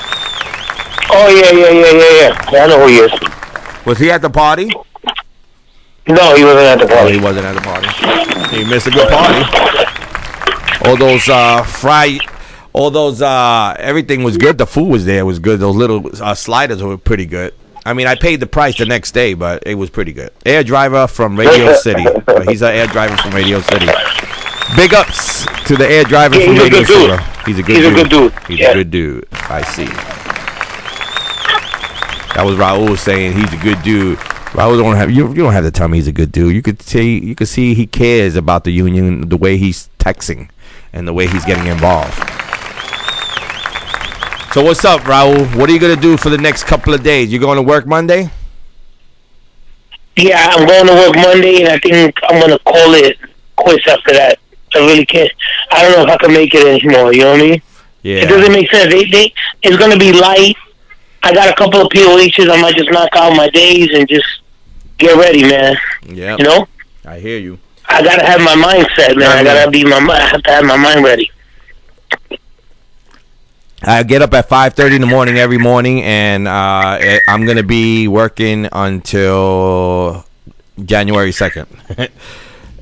Oh 1.12 1.28
yeah, 1.28 1.50
yeah, 1.58 1.70
yeah, 1.70 1.92
yeah, 1.92 2.20
yeah. 2.52 2.62
I 2.64 2.66
know 2.66 2.80
who 2.80 2.86
he 2.88 2.96
is. 2.98 3.12
Was 3.86 3.98
he 3.98 4.10
at 4.10 4.22
the 4.22 4.30
party? 4.30 4.70
No, 6.08 6.34
he 6.34 6.42
wasn't 6.44 6.66
at 6.66 6.78
the 6.78 6.84
Oh, 6.92 6.96
party. 6.96 7.12
he 7.12 7.20
wasn't 7.20 7.46
at 7.46 7.54
the 7.54 7.60
party. 7.60 8.56
He 8.56 8.64
missed 8.64 8.86
a 8.86 8.90
good 8.90 9.08
party. 9.08 9.44
All 10.88 10.96
those 10.96 11.28
uh 11.28 11.62
fried, 11.62 12.20
all 12.72 12.90
those 12.90 13.20
uh 13.22 13.74
everything 13.78 14.22
was 14.22 14.36
good. 14.36 14.58
The 14.58 14.66
food 14.66 14.88
was 14.88 15.04
there, 15.04 15.24
was 15.26 15.38
good. 15.38 15.60
Those 15.60 15.76
little 15.76 16.08
uh, 16.22 16.34
sliders 16.34 16.82
were 16.82 16.96
pretty 16.96 17.26
good. 17.26 17.54
I 17.84 17.94
mean, 17.94 18.06
I 18.06 18.14
paid 18.14 18.40
the 18.40 18.46
price 18.46 18.76
the 18.76 18.84
next 18.86 19.12
day, 19.12 19.32
but 19.34 19.62
it 19.66 19.74
was 19.74 19.88
pretty 19.90 20.12
good. 20.12 20.30
Air 20.44 20.62
driver 20.62 21.06
from 21.06 21.36
Radio 21.38 21.72
City. 21.80 22.04
He's 22.48 22.62
an 22.62 22.74
air 22.74 22.86
driver 22.86 23.16
from 23.16 23.32
Radio 23.32 23.60
City. 23.60 23.86
Big 24.76 24.94
ups 24.94 25.46
to 25.66 25.76
the 25.76 25.86
air 25.88 26.04
driver 26.04 26.36
Yeah, 26.38 26.46
from 26.46 26.56
Radio 26.58 26.84
City. 26.84 27.06
dude. 27.06 27.20
He's 27.46 27.58
a 27.58 27.62
good 27.62 27.74
dude. 27.74 27.76
He's 27.76 27.86
a 27.86 27.94
good 27.94 28.08
dude. 28.10 28.32
He's 28.46 28.58
Yeah. 28.60 28.70
a 28.70 28.74
good 28.74 28.90
dude. 28.90 29.26
I 29.32 29.62
see. 29.62 29.86
That 32.34 32.44
was 32.46 32.56
Raul 32.56 32.96
saying 32.96 33.32
he's 33.36 33.52
a 33.52 33.56
good 33.56 33.82
dude. 33.82 34.18
Raul 34.54 34.78
don't 34.80 34.96
have 34.96 35.10
you. 35.10 35.28
You 35.28 35.34
don't 35.34 35.52
have 35.52 35.64
to 35.64 35.70
tell 35.70 35.88
me 35.88 35.98
he's 35.98 36.06
a 36.08 36.12
good 36.12 36.30
dude. 36.32 36.54
You 36.54 36.62
could 36.62 36.80
see 36.82 37.18
you 37.18 37.34
could 37.34 37.48
see 37.48 37.74
he 37.74 37.86
cares 37.86 38.36
about 38.36 38.64
the 38.64 38.70
union, 38.72 39.28
the 39.28 39.36
way 39.36 39.56
he's 39.56 39.90
texting, 39.98 40.48
and 40.92 41.06
the 41.08 41.12
way 41.12 41.26
he's 41.26 41.44
getting 41.44 41.66
involved. 41.66 42.18
So 44.52 44.64
what's 44.64 44.84
up, 44.84 45.02
Raul? 45.02 45.46
What 45.54 45.70
are 45.70 45.72
you 45.72 45.78
gonna 45.78 45.94
do 45.94 46.16
for 46.16 46.28
the 46.28 46.36
next 46.36 46.64
couple 46.64 46.92
of 46.92 47.04
days? 47.04 47.32
You 47.32 47.38
going 47.38 47.54
to 47.54 47.62
work 47.62 47.86
Monday? 47.86 48.30
Yeah, 50.16 50.44
I'm 50.50 50.66
going 50.66 50.86
to 50.88 50.92
work 50.92 51.14
Monday, 51.14 51.60
and 51.60 51.68
I 51.68 51.78
think 51.78 52.16
I'm 52.28 52.40
gonna 52.40 52.58
call 52.58 52.94
it 52.94 53.16
quits 53.54 53.86
after 53.86 54.12
that. 54.12 54.40
I 54.74 54.78
really 54.78 55.06
can't. 55.06 55.30
I 55.70 55.82
don't 55.82 55.92
know 55.92 56.02
if 56.02 56.10
I 56.10 56.16
can 56.16 56.32
make 56.32 56.52
it 56.52 56.66
anymore. 56.66 57.12
You 57.12 57.20
know 57.20 57.30
what 57.30 57.40
I 57.40 57.44
mean? 57.44 57.62
Yeah. 58.02 58.22
It 58.22 58.26
doesn't 58.28 58.52
make 58.52 58.68
sense. 58.72 58.92
They, 58.92 59.04
they, 59.04 59.32
it's 59.62 59.76
gonna 59.76 59.96
be 59.96 60.12
light. 60.12 60.56
I 61.22 61.32
got 61.32 61.48
a 61.48 61.54
couple 61.54 61.80
of 61.80 61.88
POHs. 61.92 62.50
I 62.50 62.60
might 62.60 62.74
just 62.74 62.90
knock 62.90 63.10
out 63.14 63.36
my 63.36 63.50
days 63.50 63.90
and 63.94 64.08
just 64.08 64.26
get 64.98 65.16
ready, 65.16 65.42
man. 65.42 65.76
Yeah. 66.08 66.36
You 66.36 66.44
know, 66.44 66.66
I 67.04 67.20
hear 67.20 67.38
you. 67.38 67.60
I 67.88 68.02
gotta 68.02 68.26
have 68.26 68.40
my 68.40 68.56
mindset, 68.56 69.16
man. 69.16 69.30
I 69.30 69.44
gotta 69.44 69.70
be 69.70 69.84
my. 69.84 69.98
I 69.98 70.20
have 70.28 70.42
to 70.42 70.50
have 70.50 70.64
my 70.64 70.76
mind 70.76 71.04
ready. 71.04 71.30
I 73.82 74.02
get 74.02 74.20
up 74.20 74.34
at 74.34 74.48
five 74.48 74.74
thirty 74.74 74.96
in 74.96 75.00
the 75.00 75.06
morning 75.06 75.38
every 75.38 75.58
morning, 75.58 76.02
and 76.02 76.46
uh, 76.46 76.98
I'm 77.26 77.46
gonna 77.46 77.62
be 77.62 78.08
working 78.08 78.68
until 78.72 80.26
January 80.84 81.32
second. 81.32 81.66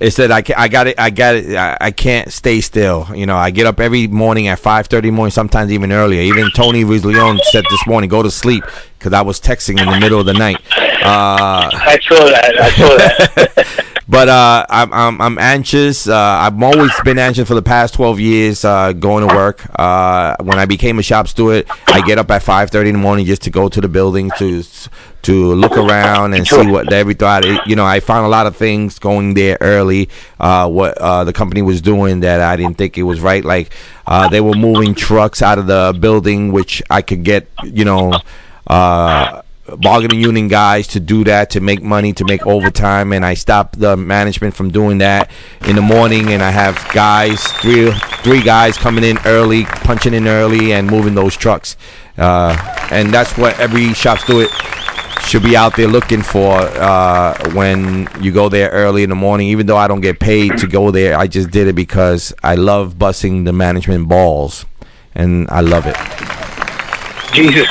it 0.00 0.10
said 0.10 0.30
I, 0.32 0.42
I 0.56 0.66
got 0.66 0.88
it. 0.88 0.98
I 0.98 1.10
got 1.10 1.36
it. 1.36 1.56
I, 1.56 1.92
can't 1.92 2.32
stay 2.32 2.60
still. 2.60 3.06
You 3.14 3.26
know, 3.26 3.36
I 3.36 3.50
get 3.50 3.66
up 3.66 3.78
every 3.78 4.08
morning 4.08 4.48
at 4.48 4.58
five 4.58 4.88
thirty 4.88 5.10
morning, 5.12 5.30
sometimes 5.30 5.70
even 5.70 5.92
earlier. 5.92 6.20
Even 6.20 6.50
Tony 6.50 6.84
Rizleon 6.84 7.38
said 7.44 7.64
this 7.70 7.86
morning, 7.86 8.10
"Go 8.10 8.22
to 8.24 8.30
sleep," 8.30 8.64
because 8.98 9.12
I 9.12 9.22
was 9.22 9.40
texting 9.40 9.80
in 9.80 9.86
the 9.88 10.00
middle 10.00 10.18
of 10.18 10.26
the 10.26 10.34
night. 10.34 10.56
Uh, 10.76 11.70
I 11.72 11.98
saw 12.02 12.24
that. 12.24 12.60
I 12.60 12.70
saw 12.70 12.96
that. 12.96 13.84
but 14.08 14.28
uh, 14.28 14.64
I'm, 14.70 14.92
I'm 14.92 15.20
I'm 15.20 15.38
anxious. 15.38 16.08
Uh, 16.08 16.16
I've 16.16 16.60
always 16.62 16.92
been 17.04 17.18
anxious 17.18 17.46
for 17.46 17.54
the 17.54 17.62
past 17.62 17.94
12 17.94 18.20
years 18.20 18.64
uh, 18.64 18.92
going 18.94 19.28
to 19.28 19.34
work. 19.34 19.66
Uh, 19.78 20.34
when 20.40 20.58
I 20.58 20.64
became 20.64 20.98
a 20.98 21.02
shop 21.02 21.28
steward, 21.28 21.66
I 21.86 22.00
get 22.00 22.18
up 22.18 22.30
at 22.30 22.42
5:30 22.42 22.88
in 22.88 22.92
the 22.94 22.98
morning 22.98 23.26
just 23.26 23.42
to 23.42 23.50
go 23.50 23.68
to 23.68 23.80
the 23.80 23.88
building 23.88 24.30
to 24.38 24.62
to 25.22 25.54
look 25.54 25.76
around 25.76 26.32
and 26.32 26.46
see 26.46 26.66
what 26.66 26.90
every 26.90 27.12
thought. 27.12 27.44
You 27.66 27.76
know, 27.76 27.84
I 27.84 28.00
found 28.00 28.24
a 28.24 28.30
lot 28.30 28.46
of 28.46 28.56
things 28.56 28.98
going 28.98 29.34
there 29.34 29.58
early. 29.60 30.08
Uh, 30.40 30.70
what 30.70 30.96
uh, 30.96 31.24
the 31.24 31.34
company 31.34 31.60
was 31.60 31.82
doing 31.82 32.20
that 32.20 32.40
I 32.40 32.56
didn't 32.56 32.78
think 32.78 32.96
it 32.96 33.02
was 33.02 33.20
right. 33.20 33.44
Like 33.44 33.74
uh, 34.06 34.30
they 34.30 34.40
were 34.40 34.54
moving 34.54 34.94
trucks 34.94 35.42
out 35.42 35.58
of 35.58 35.66
the 35.66 35.94
building, 36.00 36.50
which 36.52 36.82
I 36.88 37.02
could 37.02 37.24
get. 37.24 37.48
You 37.62 37.84
know. 37.84 38.20
Uh, 38.66 39.42
bargaining 39.76 40.20
union 40.20 40.48
guys 40.48 40.86
to 40.86 41.00
do 41.00 41.24
that 41.24 41.50
to 41.50 41.60
make 41.60 41.82
money 41.82 42.12
to 42.12 42.24
make 42.24 42.46
overtime 42.46 43.12
and 43.12 43.24
I 43.24 43.34
stop 43.34 43.76
the 43.76 43.96
management 43.96 44.54
from 44.54 44.70
doing 44.70 44.98
that 44.98 45.30
in 45.66 45.76
the 45.76 45.82
morning 45.82 46.32
and 46.32 46.42
I 46.42 46.50
have 46.50 46.76
guys 46.92 47.42
three 47.60 47.92
three 48.22 48.42
guys 48.42 48.76
coming 48.76 49.04
in 49.04 49.18
early 49.26 49.64
punching 49.64 50.14
in 50.14 50.26
early 50.26 50.72
and 50.72 50.88
moving 50.88 51.14
those 51.14 51.36
trucks. 51.36 51.76
Uh, 52.16 52.56
and 52.90 53.12
that's 53.12 53.36
what 53.36 53.58
every 53.60 53.92
shop 53.94 54.18
steward 54.18 54.48
should 55.22 55.42
be 55.42 55.56
out 55.56 55.76
there 55.76 55.86
looking 55.86 56.22
for 56.22 56.58
uh, 56.58 57.50
when 57.52 58.08
you 58.20 58.32
go 58.32 58.48
there 58.48 58.70
early 58.70 59.02
in 59.02 59.10
the 59.10 59.16
morning. 59.16 59.48
Even 59.48 59.66
though 59.66 59.76
I 59.76 59.86
don't 59.86 60.00
get 60.00 60.18
paid 60.18 60.56
to 60.58 60.66
go 60.66 60.90
there 60.90 61.18
I 61.18 61.26
just 61.26 61.50
did 61.50 61.68
it 61.68 61.74
because 61.74 62.32
I 62.42 62.54
love 62.54 62.98
busting 62.98 63.44
the 63.44 63.52
management 63.52 64.08
balls 64.08 64.64
and 65.14 65.48
I 65.50 65.60
love 65.60 65.86
it. 65.86 65.96
Jesus. 67.34 67.68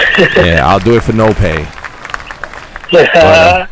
yeah 0.36 0.62
I'll 0.64 0.80
do 0.80 0.96
it 0.96 1.02
for 1.02 1.12
no 1.12 1.32
pay 1.34 1.66
but 2.90 3.70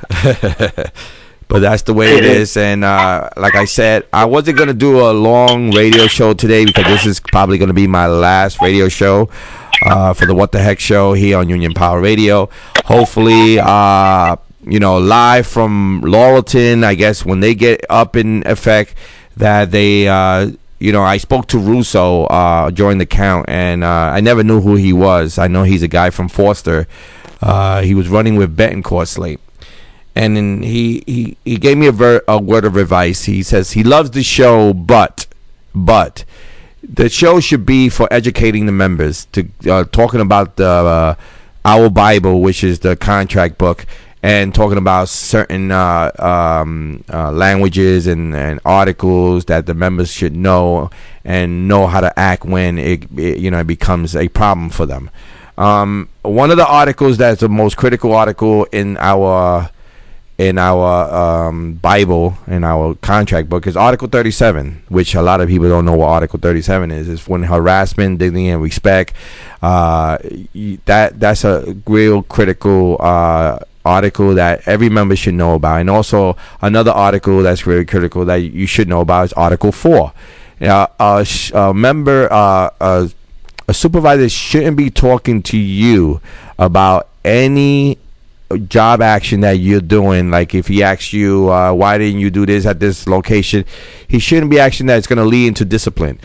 that's 1.60 1.82
the 1.82 1.94
way 1.94 2.16
it 2.16 2.24
is. 2.24 2.56
And 2.56 2.84
uh, 2.84 3.30
like 3.36 3.54
I 3.54 3.64
said, 3.64 4.06
I 4.12 4.24
wasn't 4.24 4.58
gonna 4.58 4.74
do 4.74 5.00
a 5.00 5.12
long 5.12 5.70
radio 5.72 6.06
show 6.06 6.34
today 6.34 6.64
because 6.64 6.84
this 6.84 7.06
is 7.06 7.20
probably 7.20 7.58
gonna 7.58 7.72
be 7.72 7.86
my 7.86 8.06
last 8.06 8.60
radio 8.60 8.88
show 8.88 9.28
uh, 9.82 10.14
for 10.14 10.26
the 10.26 10.34
What 10.34 10.52
the 10.52 10.60
Heck 10.60 10.78
show 10.78 11.14
here 11.14 11.38
on 11.38 11.48
Union 11.48 11.74
Power 11.74 12.00
Radio. 12.00 12.48
Hopefully, 12.84 13.58
uh, 13.58 14.36
you 14.64 14.78
know, 14.78 14.98
live 14.98 15.46
from 15.46 16.02
Laurelton. 16.02 16.84
I 16.84 16.94
guess 16.94 17.24
when 17.24 17.40
they 17.40 17.54
get 17.54 17.84
up 17.90 18.16
in 18.16 18.46
effect, 18.46 18.94
that 19.36 19.70
they. 19.70 20.08
You 20.78 20.92
know, 20.92 21.02
I 21.02 21.16
spoke 21.16 21.46
to 21.48 21.58
Russo 21.58 22.24
uh, 22.24 22.70
during 22.70 22.98
the 22.98 23.06
count, 23.06 23.46
and 23.48 23.82
uh, 23.82 23.88
I 23.88 24.20
never 24.20 24.44
knew 24.44 24.60
who 24.60 24.76
he 24.76 24.92
was. 24.92 25.38
I 25.38 25.48
know 25.48 25.64
he's 25.64 25.82
a 25.82 25.88
guy 25.88 26.10
from 26.10 26.28
Foster. 26.28 26.86
Uh, 27.42 27.82
he 27.82 27.94
was 27.94 28.08
running 28.08 28.36
with 28.36 28.56
Betancourt 28.56 29.08
Slate 29.08 29.40
and 30.18 30.36
then 30.36 30.62
he 30.64 31.04
he, 31.06 31.36
he 31.44 31.56
gave 31.56 31.78
me 31.78 31.86
a, 31.86 31.92
ver- 31.92 32.24
a 32.26 32.42
word 32.42 32.64
of 32.64 32.76
advice. 32.76 33.24
He 33.24 33.44
says 33.44 33.72
he 33.72 33.84
loves 33.84 34.10
the 34.10 34.24
show, 34.24 34.74
but 34.74 35.28
but 35.72 36.24
the 36.82 37.08
show 37.08 37.38
should 37.38 37.64
be 37.64 37.88
for 37.88 38.08
educating 38.12 38.66
the 38.66 38.72
members 38.72 39.26
to 39.26 39.48
uh, 39.70 39.84
talking 39.84 40.20
about 40.20 40.56
the 40.56 40.68
uh, 40.68 41.14
our 41.64 41.88
Bible, 41.88 42.40
which 42.40 42.64
is 42.64 42.80
the 42.80 42.96
contract 42.96 43.58
book, 43.58 43.86
and 44.22 44.54
talking 44.54 44.78
about 44.78 45.08
certain 45.08 45.70
uh, 45.70 46.10
um, 46.18 47.04
uh, 47.12 47.30
languages 47.30 48.06
and, 48.06 48.34
and 48.34 48.60
articles 48.64 49.44
that 49.46 49.66
the 49.66 49.74
members 49.74 50.10
should 50.12 50.34
know 50.34 50.90
and 51.24 51.68
know 51.68 51.86
how 51.86 52.00
to 52.00 52.18
act 52.18 52.44
when 52.44 52.78
it, 52.78 53.04
it 53.16 53.38
you 53.38 53.50
know 53.50 53.60
it 53.60 53.66
becomes 53.66 54.16
a 54.16 54.28
problem 54.28 54.70
for 54.70 54.86
them. 54.86 55.10
Um, 55.56 56.08
one 56.22 56.50
of 56.50 56.56
the 56.56 56.66
articles 56.66 57.18
that's 57.18 57.40
the 57.40 57.48
most 57.48 57.76
critical 57.76 58.14
article 58.14 58.64
in 58.72 58.96
our 58.98 59.70
in 60.38 60.56
our 60.56 61.48
um, 61.48 61.74
Bible, 61.74 62.38
in 62.46 62.62
our 62.62 62.94
contract 62.94 63.48
book, 63.48 63.66
is 63.66 63.76
Article 63.76 64.06
37, 64.06 64.84
which 64.88 65.16
a 65.16 65.22
lot 65.22 65.40
of 65.40 65.48
people 65.48 65.68
don't 65.68 65.84
know 65.84 65.96
what 65.96 66.06
Article 66.06 66.38
37 66.38 66.92
is. 66.92 67.08
It's 67.08 67.26
when 67.26 67.42
harassment, 67.42 68.20
dignity, 68.20 68.48
and 68.48 68.62
respect. 68.62 69.14
Uh, 69.60 70.18
that 70.84 71.18
that's 71.18 71.42
a 71.42 71.76
real 71.88 72.22
critical 72.22 72.96
uh, 73.00 73.58
article 73.88 74.34
that 74.34 74.66
every 74.68 74.88
member 74.88 75.16
should 75.16 75.34
know 75.34 75.54
about. 75.54 75.80
And 75.80 75.90
also 75.90 76.36
another 76.60 76.90
article 76.90 77.42
that's 77.42 77.66
really 77.66 77.84
critical 77.84 78.24
that 78.26 78.36
you 78.36 78.66
should 78.66 78.88
know 78.88 79.00
about 79.00 79.24
is 79.26 79.32
Article 79.32 79.72
4. 79.72 80.12
Uh, 80.60 80.86
a, 81.00 81.24
sh- 81.24 81.52
a 81.54 81.72
member, 81.72 82.28
uh, 82.32 82.70
a, 82.80 83.10
a 83.66 83.74
supervisor 83.74 84.28
shouldn't 84.28 84.76
be 84.76 84.90
talking 84.90 85.42
to 85.44 85.56
you 85.56 86.20
about 86.58 87.08
any 87.24 87.98
job 88.66 89.02
action 89.02 89.40
that 89.40 89.58
you're 89.58 89.80
doing 89.80 90.30
like 90.30 90.54
if 90.54 90.68
he 90.68 90.82
asks 90.82 91.12
you 91.12 91.52
uh, 91.52 91.70
why 91.70 91.98
didn't 91.98 92.18
you 92.18 92.30
do 92.30 92.46
this 92.46 92.64
at 92.64 92.80
this 92.80 93.06
location 93.06 93.62
he 94.08 94.18
shouldn't 94.18 94.50
be 94.50 94.58
action 94.58 94.86
that's 94.86 95.06
going 95.06 95.18
to 95.18 95.24
lead 95.24 95.48
into 95.48 95.66
discipline 95.66 96.18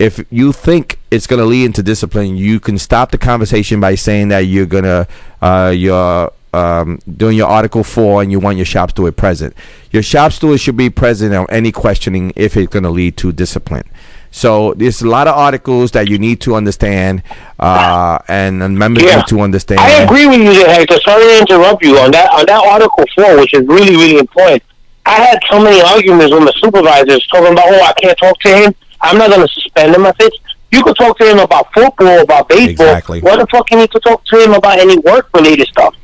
if 0.00 0.24
you 0.32 0.52
think 0.52 0.98
it's 1.12 1.28
going 1.28 1.38
to 1.38 1.46
lead 1.46 1.64
into 1.64 1.80
discipline 1.80 2.36
you 2.36 2.58
can 2.58 2.76
stop 2.76 3.12
the 3.12 3.18
conversation 3.18 3.78
by 3.78 3.94
saying 3.94 4.28
that 4.28 4.40
you're 4.40 4.66
going 4.66 4.82
to 4.82 5.06
uh, 5.42 5.72
you're 5.74 6.32
um, 6.54 6.98
doing 7.16 7.36
your 7.36 7.48
article 7.48 7.82
4 7.82 8.22
and 8.22 8.30
you 8.30 8.38
want 8.38 8.56
your 8.56 8.66
shop 8.66 8.90
steward 8.90 9.16
present 9.16 9.54
your 9.90 10.02
shop 10.02 10.32
steward 10.32 10.60
should 10.60 10.76
be 10.76 10.90
present 10.90 11.34
on 11.34 11.46
any 11.50 11.72
questioning 11.72 12.32
if 12.36 12.56
it's 12.56 12.72
going 12.72 12.82
to 12.84 12.90
lead 12.90 13.16
to 13.16 13.32
discipline 13.32 13.84
so 14.30 14.74
there's 14.74 15.00
a 15.00 15.06
lot 15.08 15.28
of 15.28 15.36
articles 15.36 15.92
that 15.92 16.08
you 16.08 16.18
need 16.18 16.40
to 16.40 16.56
understand, 16.56 17.22
uh, 17.60 18.18
and, 18.26 18.58
members 18.76 19.04
Yeah. 19.04 19.18
need 19.18 19.28
to 19.28 19.40
understand. 19.42 19.78
I 19.78 20.02
agree 20.02 20.26
with 20.26 20.40
you 20.40 20.52
there, 20.52 20.74
Hector. 20.74 20.98
Sorry 21.04 21.22
to 21.22 21.38
interrupt 21.38 21.84
you 21.84 21.96
on 22.00 22.10
that 22.10 22.32
on 22.32 22.44
that 22.46 22.60
Article 22.66 23.04
Four, 23.14 23.36
which 23.36 23.54
is 23.54 23.64
really 23.68 23.94
really 23.94 24.18
important. 24.18 24.64
I 25.06 25.22
had 25.22 25.38
so 25.48 25.60
many 25.60 25.80
arguments 25.82 26.34
with 26.34 26.42
my 26.42 26.52
supervisors 26.60 27.24
talking 27.28 27.52
about, 27.52 27.66
oh, 27.68 27.82
I 27.84 27.92
can't 27.92 28.18
talk 28.18 28.36
to 28.40 28.48
him. 28.48 28.74
I'm 29.02 29.18
not 29.18 29.30
going 29.30 29.46
to 29.46 29.52
suspend 29.54 29.94
him 29.94 30.04
I 30.04 30.12
it's. 30.18 30.36
You 30.72 30.82
could 30.82 30.96
talk 30.96 31.16
to 31.18 31.30
him 31.30 31.38
about 31.38 31.72
football, 31.72 32.18
about 32.20 32.48
baseball. 32.48 32.88
Exactly. 32.88 33.20
What 33.20 33.38
the 33.38 33.46
fuck 33.46 33.70
you 33.70 33.76
need 33.76 33.92
to 33.92 34.00
talk 34.00 34.24
to 34.24 34.42
him 34.42 34.54
about 34.54 34.80
any 34.80 34.98
work 34.98 35.28
related 35.32 35.68
stuff? 35.68 35.94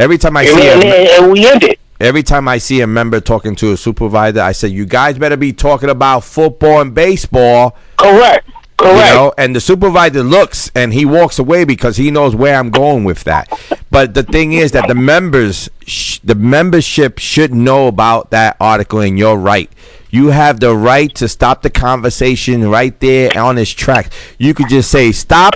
Every 0.00 0.18
time 0.18 0.36
I 0.36 0.42
And, 0.44 0.58
see 0.60 0.68
and, 0.68 0.82
a, 0.82 1.16
and 1.22 1.32
we 1.32 1.46
end 1.46 1.62
it. 1.62 1.78
every 2.00 2.22
time 2.22 2.48
I 2.48 2.58
see 2.58 2.80
a 2.80 2.86
member 2.86 3.20
talking 3.20 3.54
to 3.56 3.72
a 3.72 3.76
supervisor, 3.76 4.40
I 4.40 4.52
say, 4.52 4.68
"You 4.68 4.86
guys 4.86 5.18
better 5.18 5.36
be 5.36 5.52
talking 5.52 5.90
about 5.90 6.24
football 6.24 6.80
and 6.80 6.94
baseball." 6.94 7.76
Correct. 7.98 8.48
Correct. 8.78 9.08
You 9.10 9.14
know, 9.14 9.32
and 9.36 9.54
the 9.54 9.60
supervisor 9.60 10.22
looks 10.22 10.70
and 10.74 10.94
he 10.94 11.04
walks 11.04 11.38
away 11.38 11.64
because 11.64 11.98
he 11.98 12.10
knows 12.10 12.34
where 12.34 12.56
I'm 12.56 12.70
going 12.70 13.04
with 13.04 13.24
that. 13.24 13.46
But 13.90 14.14
the 14.14 14.22
thing 14.22 14.54
is 14.54 14.72
that 14.72 14.88
the 14.88 14.94
members, 14.94 15.68
sh- 15.86 16.18
the 16.24 16.34
membership 16.34 17.18
should 17.18 17.52
know 17.52 17.88
about 17.88 18.30
that 18.30 18.56
article, 18.58 19.00
and 19.00 19.18
you're 19.18 19.36
right. 19.36 19.70
You 20.08 20.28
have 20.28 20.60
the 20.60 20.74
right 20.74 21.14
to 21.16 21.28
stop 21.28 21.60
the 21.60 21.68
conversation 21.70 22.70
right 22.70 22.98
there 23.00 23.36
on 23.38 23.56
this 23.56 23.68
track. 23.70 24.10
You 24.38 24.54
could 24.54 24.70
just 24.70 24.90
say, 24.90 25.12
"Stop! 25.12 25.54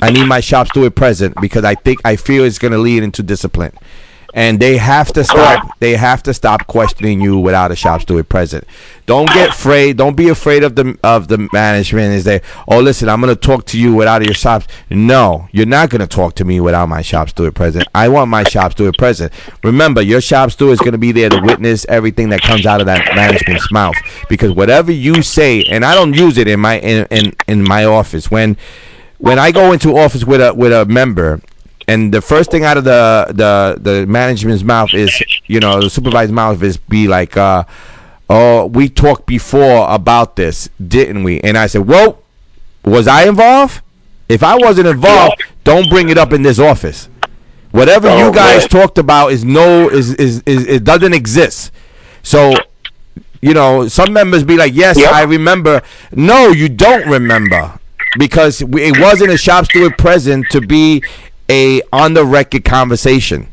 I 0.00 0.10
need 0.10 0.26
my 0.26 0.40
shop 0.40 0.68
steward 0.68 0.96
present 0.96 1.34
because 1.40 1.64
I 1.64 1.74
think 1.74 2.00
I 2.04 2.16
feel 2.16 2.44
it's 2.44 2.58
going 2.58 2.72
to 2.72 2.78
lead 2.78 3.02
into 3.02 3.22
discipline." 3.22 3.72
And 4.34 4.58
they 4.58 4.78
have 4.78 5.12
to 5.12 5.24
stop. 5.24 5.78
They 5.78 5.94
have 5.94 6.22
to 6.22 6.32
stop 6.32 6.66
questioning 6.66 7.20
you 7.20 7.38
without 7.38 7.70
a 7.70 7.76
shop 7.76 8.00
steward 8.00 8.30
present. 8.30 8.66
Don't 9.04 9.28
get 9.28 9.50
afraid. 9.50 9.98
Don't 9.98 10.16
be 10.16 10.30
afraid 10.30 10.64
of 10.64 10.74
the 10.74 10.98
of 11.04 11.28
the 11.28 11.48
management. 11.52 12.14
Is 12.14 12.24
they? 12.24 12.40
Oh, 12.66 12.80
listen, 12.80 13.10
I'm 13.10 13.20
going 13.20 13.34
to 13.34 13.38
talk 13.38 13.66
to 13.66 13.78
you 13.78 13.94
without 13.94 14.24
your 14.24 14.32
shop. 14.32 14.62
No, 14.88 15.48
you're 15.52 15.66
not 15.66 15.90
going 15.90 16.00
to 16.00 16.06
talk 16.06 16.34
to 16.36 16.46
me 16.46 16.60
without 16.60 16.88
my 16.88 17.02
shop 17.02 17.28
steward 17.28 17.54
present. 17.54 17.86
I 17.94 18.08
want 18.08 18.30
my 18.30 18.44
shop 18.44 18.72
steward 18.72 18.96
present. 18.96 19.34
Remember, 19.64 20.00
your 20.00 20.22
shop 20.22 20.50
steward 20.50 20.72
is 20.72 20.78
going 20.78 20.92
to 20.92 20.98
be 20.98 21.12
there 21.12 21.28
to 21.28 21.40
witness 21.42 21.84
everything 21.90 22.30
that 22.30 22.40
comes 22.40 22.64
out 22.64 22.80
of 22.80 22.86
that 22.86 23.14
management's 23.14 23.70
mouth. 23.70 23.96
Because 24.30 24.52
whatever 24.52 24.92
you 24.92 25.20
say, 25.20 25.62
and 25.64 25.84
I 25.84 25.94
don't 25.94 26.14
use 26.14 26.38
it 26.38 26.48
in 26.48 26.58
my 26.58 26.78
in 26.78 27.06
in, 27.10 27.36
in 27.48 27.62
my 27.62 27.84
office 27.84 28.30
when 28.30 28.56
when 29.22 29.38
I 29.38 29.52
go 29.52 29.70
into 29.72 29.96
office 29.96 30.24
with 30.24 30.40
a 30.40 30.52
with 30.52 30.72
a 30.72 30.84
member, 30.84 31.40
and 31.86 32.12
the 32.12 32.20
first 32.20 32.50
thing 32.50 32.64
out 32.64 32.76
of 32.76 32.82
the 32.82 33.26
the 33.28 33.78
the 33.80 34.06
management's 34.06 34.64
mouth 34.64 34.92
is, 34.92 35.10
you 35.46 35.60
know, 35.60 35.80
the 35.80 35.88
supervisor's 35.88 36.32
mouth 36.32 36.60
is 36.62 36.76
be 36.76 37.06
like, 37.06 37.36
uh, 37.36 37.62
"Oh, 38.28 38.66
we 38.66 38.88
talked 38.88 39.26
before 39.26 39.86
about 39.88 40.34
this, 40.34 40.68
didn't 40.84 41.22
we?" 41.22 41.40
And 41.40 41.56
I 41.56 41.68
said, 41.68 41.86
"Well, 41.86 42.18
was 42.84 43.06
I 43.06 43.28
involved? 43.28 43.80
If 44.28 44.42
I 44.42 44.56
wasn't 44.56 44.88
involved, 44.88 45.40
don't 45.62 45.88
bring 45.88 46.08
it 46.08 46.18
up 46.18 46.32
in 46.32 46.42
this 46.42 46.58
office. 46.58 47.08
Whatever 47.70 48.08
Oh, 48.08 48.18
you 48.26 48.32
guys 48.34 48.62
man. 48.62 48.68
talked 48.70 48.98
about 48.98 49.30
is 49.32 49.44
no 49.44 49.88
is, 49.88 50.14
is 50.14 50.42
is 50.46 50.66
it 50.66 50.82
doesn't 50.84 51.14
exist. 51.14 51.70
So." 52.24 52.54
You 53.44 53.54
know, 53.54 53.88
some 53.88 54.12
members 54.12 54.44
be 54.44 54.56
like, 54.56 54.72
"Yes, 54.72 54.96
Yep. 54.96 55.12
I 55.12 55.22
remember." 55.22 55.82
No, 56.12 56.50
you 56.50 56.68
don't 56.68 57.08
remember 57.08 57.72
because 58.18 58.60
it 58.60 59.00
wasn't 59.00 59.30
a 59.30 59.36
shop 59.36 59.64
steward 59.66 59.96
present 59.96 60.46
to 60.50 60.60
be 60.60 61.02
a 61.48 61.82
on 61.92 62.14
the 62.14 62.24
record 62.24 62.64
conversation 62.64 63.48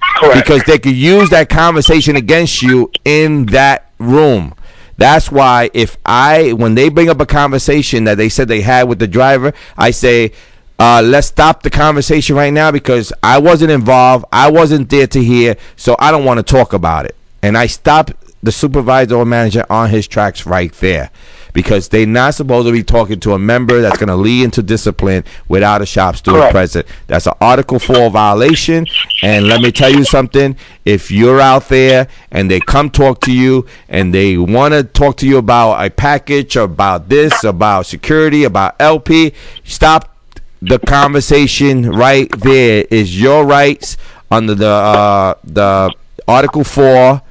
Correct. 0.00 0.46
because 0.46 0.62
they 0.64 0.78
could 0.78 0.96
use 0.96 1.30
that 1.30 1.48
conversation 1.48 2.16
against 2.16 2.62
you 2.62 2.90
in 3.04 3.46
that 3.46 3.90
room. 3.98 4.54
That's 4.98 5.30
why 5.30 5.70
if 5.74 5.98
I 6.06 6.52
when 6.52 6.74
they 6.74 6.88
bring 6.88 7.08
up 7.08 7.20
a 7.20 7.26
conversation 7.26 8.04
that 8.04 8.16
they 8.16 8.28
said 8.28 8.48
they 8.48 8.62
had 8.62 8.88
with 8.88 8.98
the 8.98 9.06
driver, 9.06 9.52
I 9.76 9.90
say, 9.90 10.32
uh, 10.78 11.02
let's 11.04 11.26
stop 11.28 11.62
the 11.62 11.70
conversation 11.70 12.36
right 12.36 12.52
now 12.52 12.70
because 12.70 13.12
I 13.22 13.38
wasn't 13.38 13.72
involved. 13.72 14.24
I 14.32 14.50
wasn't 14.50 14.88
there 14.88 15.06
to 15.08 15.22
hear, 15.22 15.56
so 15.76 15.96
I 15.98 16.10
don't 16.10 16.24
want 16.24 16.38
to 16.38 16.42
talk 16.42 16.72
about 16.72 17.06
it. 17.06 17.14
And 17.42 17.56
I 17.56 17.66
stop 17.66 18.10
the 18.42 18.52
supervisor 18.52 19.16
or 19.16 19.24
manager 19.24 19.66
on 19.68 19.90
his 19.90 20.06
tracks 20.06 20.46
right 20.46 20.72
there 20.74 21.10
because 21.56 21.88
they're 21.88 22.04
not 22.04 22.34
supposed 22.34 22.66
to 22.66 22.72
be 22.72 22.84
talking 22.84 23.18
to 23.18 23.32
a 23.32 23.38
member 23.38 23.80
that's 23.80 23.96
going 23.96 24.10
to 24.10 24.14
lead 24.14 24.44
into 24.44 24.62
discipline 24.62 25.24
without 25.48 25.80
a 25.80 25.86
shop 25.86 26.14
steward 26.14 26.40
Correct. 26.40 26.52
present. 26.52 26.86
That's 27.06 27.26
an 27.26 27.32
Article 27.40 27.78
4 27.78 28.10
violation. 28.10 28.86
And 29.22 29.48
let 29.48 29.62
me 29.62 29.72
tell 29.72 29.90
you 29.90 30.04
something 30.04 30.54
if 30.84 31.10
you're 31.10 31.40
out 31.40 31.70
there 31.70 32.08
and 32.30 32.50
they 32.50 32.60
come 32.60 32.90
talk 32.90 33.22
to 33.22 33.32
you 33.32 33.66
and 33.88 34.12
they 34.12 34.36
want 34.36 34.74
to 34.74 34.84
talk 34.84 35.16
to 35.16 35.26
you 35.26 35.38
about 35.38 35.82
a 35.82 35.88
package, 35.88 36.56
about 36.56 37.08
this, 37.08 37.42
about 37.42 37.86
security, 37.86 38.44
about 38.44 38.76
LP, 38.78 39.32
stop 39.64 40.14
the 40.60 40.78
conversation 40.78 41.90
right 41.90 42.30
there. 42.40 42.84
Is 42.90 43.18
your 43.18 43.46
rights 43.46 43.96
under 44.30 44.54
the 44.54 44.68
uh, 44.68 45.34
the 45.42 45.90
Article 46.28 46.64
4 46.64 47.22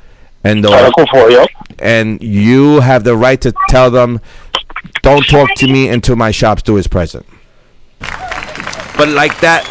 and 0.46 0.66
Four. 1.12 1.48
And 1.80 2.22
you 2.22 2.80
have 2.80 3.04
the 3.04 3.16
right 3.18 3.40
to 3.42 3.54
tell 3.70 3.90
them, 3.92 4.22
"Don't 5.02 5.26
talk 5.28 5.50
to 5.56 5.68
me 5.68 5.90
until 5.90 6.16
my 6.16 6.32
shop 6.32 6.60
steward 6.60 6.80
is 6.80 6.88
present." 6.88 7.26
But 8.98 9.10
like 9.10 9.38
that, 9.42 9.64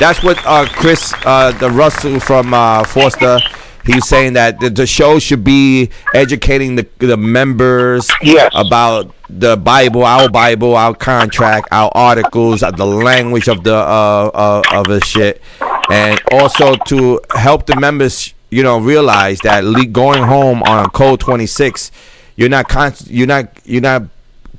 that's 0.00 0.22
what 0.22 0.38
uh, 0.46 0.66
Chris, 0.68 1.12
uh, 1.26 1.52
the 1.52 1.70
Russell 1.70 2.18
from 2.20 2.54
uh, 2.54 2.84
Foster, 2.84 3.38
he's 3.84 4.08
saying 4.08 4.32
that 4.34 4.58
the, 4.60 4.70
the 4.70 4.86
show 4.86 5.18
should 5.18 5.44
be 5.44 5.90
educating 6.14 6.76
the 6.76 6.86
the 6.98 7.16
members 7.16 8.08
Yes. 8.22 8.50
about 8.54 9.14
the 9.28 9.56
Bible, 9.56 10.04
our 10.04 10.28
Bible, 10.28 10.76
our 10.76 10.94
contract, 10.94 11.68
our 11.72 11.90
articles, 11.94 12.60
the 12.60 12.86
language 12.86 13.48
of 13.48 13.62
the 13.64 13.74
uh, 13.74 14.30
uh, 14.32 14.62
of 14.72 14.86
the 14.86 15.00
shit, 15.04 15.42
and 15.90 16.20
also 16.32 16.74
to 16.86 17.20
help 17.36 17.66
the 17.66 17.76
members, 17.76 18.32
you 18.50 18.62
know, 18.62 18.78
realize 18.78 19.38
that 19.40 19.64
le- 19.64 19.86
going 19.86 20.22
home 20.22 20.62
on 20.64 20.84
a 20.84 20.88
code 20.90 21.20
twenty 21.20 21.46
six, 21.46 21.90
you're 22.36 22.48
not 22.48 22.68
con- 22.68 22.94
you're 23.06 23.26
not 23.26 23.48
you're 23.64 23.80
not 23.82 24.02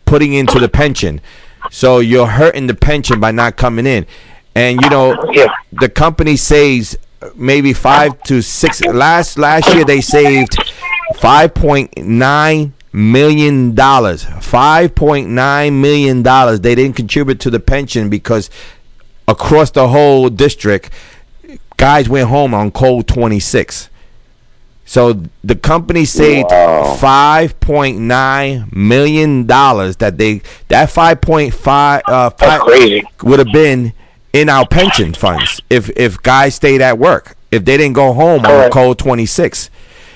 putting 0.06 0.34
into 0.34 0.60
the 0.60 0.70
pension, 0.70 1.22
so 1.70 2.00
you're 2.00 2.28
hurting 2.28 2.68
the 2.68 2.74
pension 2.76 3.20
by 3.20 3.32
not 3.32 3.58
coming 3.58 3.86
in, 3.86 4.06
and 4.56 4.82
you 4.82 4.90
know 4.90 5.16
Yeah. 5.34 5.48
the 5.72 5.90
company 5.90 6.36
saves 6.38 6.98
maybe 7.36 7.74
five 7.74 8.22
to 8.24 8.42
six. 8.42 8.82
Last 8.82 9.38
last 9.38 9.74
year 9.76 9.86
they 9.86 10.02
saved 10.02 10.56
five 11.18 11.54
point 11.54 11.98
nine 11.98 12.74
million 12.94 13.74
dollars. 13.76 14.26
Five 14.42 14.96
point 14.96 15.30
nine 15.30 15.82
million 15.82 16.24
dollars. 16.24 16.62
They 16.62 16.76
didn't 16.76 16.96
contribute 16.96 17.40
to 17.42 17.50
the 17.50 17.60
pension 17.60 18.10
because 18.10 18.50
across 19.28 19.72
the 19.72 19.88
whole 19.88 20.30
district, 20.30 20.90
guys 21.82 22.08
went 22.08 22.30
home 22.30 22.54
on 22.54 22.72
twenty 22.72 23.40
six. 23.40 23.90
So 24.86 25.24
the 25.44 25.56
company 25.56 26.06
saved 26.06 26.50
Wow. 26.52 26.96
five 27.00 27.60
point 27.60 27.98
nine 28.00 28.70
million 28.72 29.48
dollars. 29.48 29.96
That 29.98 30.18
they 30.18 30.42
that 30.68 30.90
5.5 30.90 32.02
uh 32.08 32.30
5 32.30 32.62
would 33.24 33.40
have 33.40 33.52
been 33.52 33.94
in 34.34 34.48
our 34.48 34.68
pension 34.68 35.14
funds 35.14 35.60
if 35.70 35.90
if 35.98 36.22
guys 36.22 36.56
stayed 36.56 36.82
at 36.82 36.98
work 37.00 37.36
if 37.52 37.66
they 37.66 37.78
didn't 37.78 37.94
go 37.94 38.14
home 38.14 38.46
on 38.46 38.70
code 38.72 38.98
26 39.00 39.70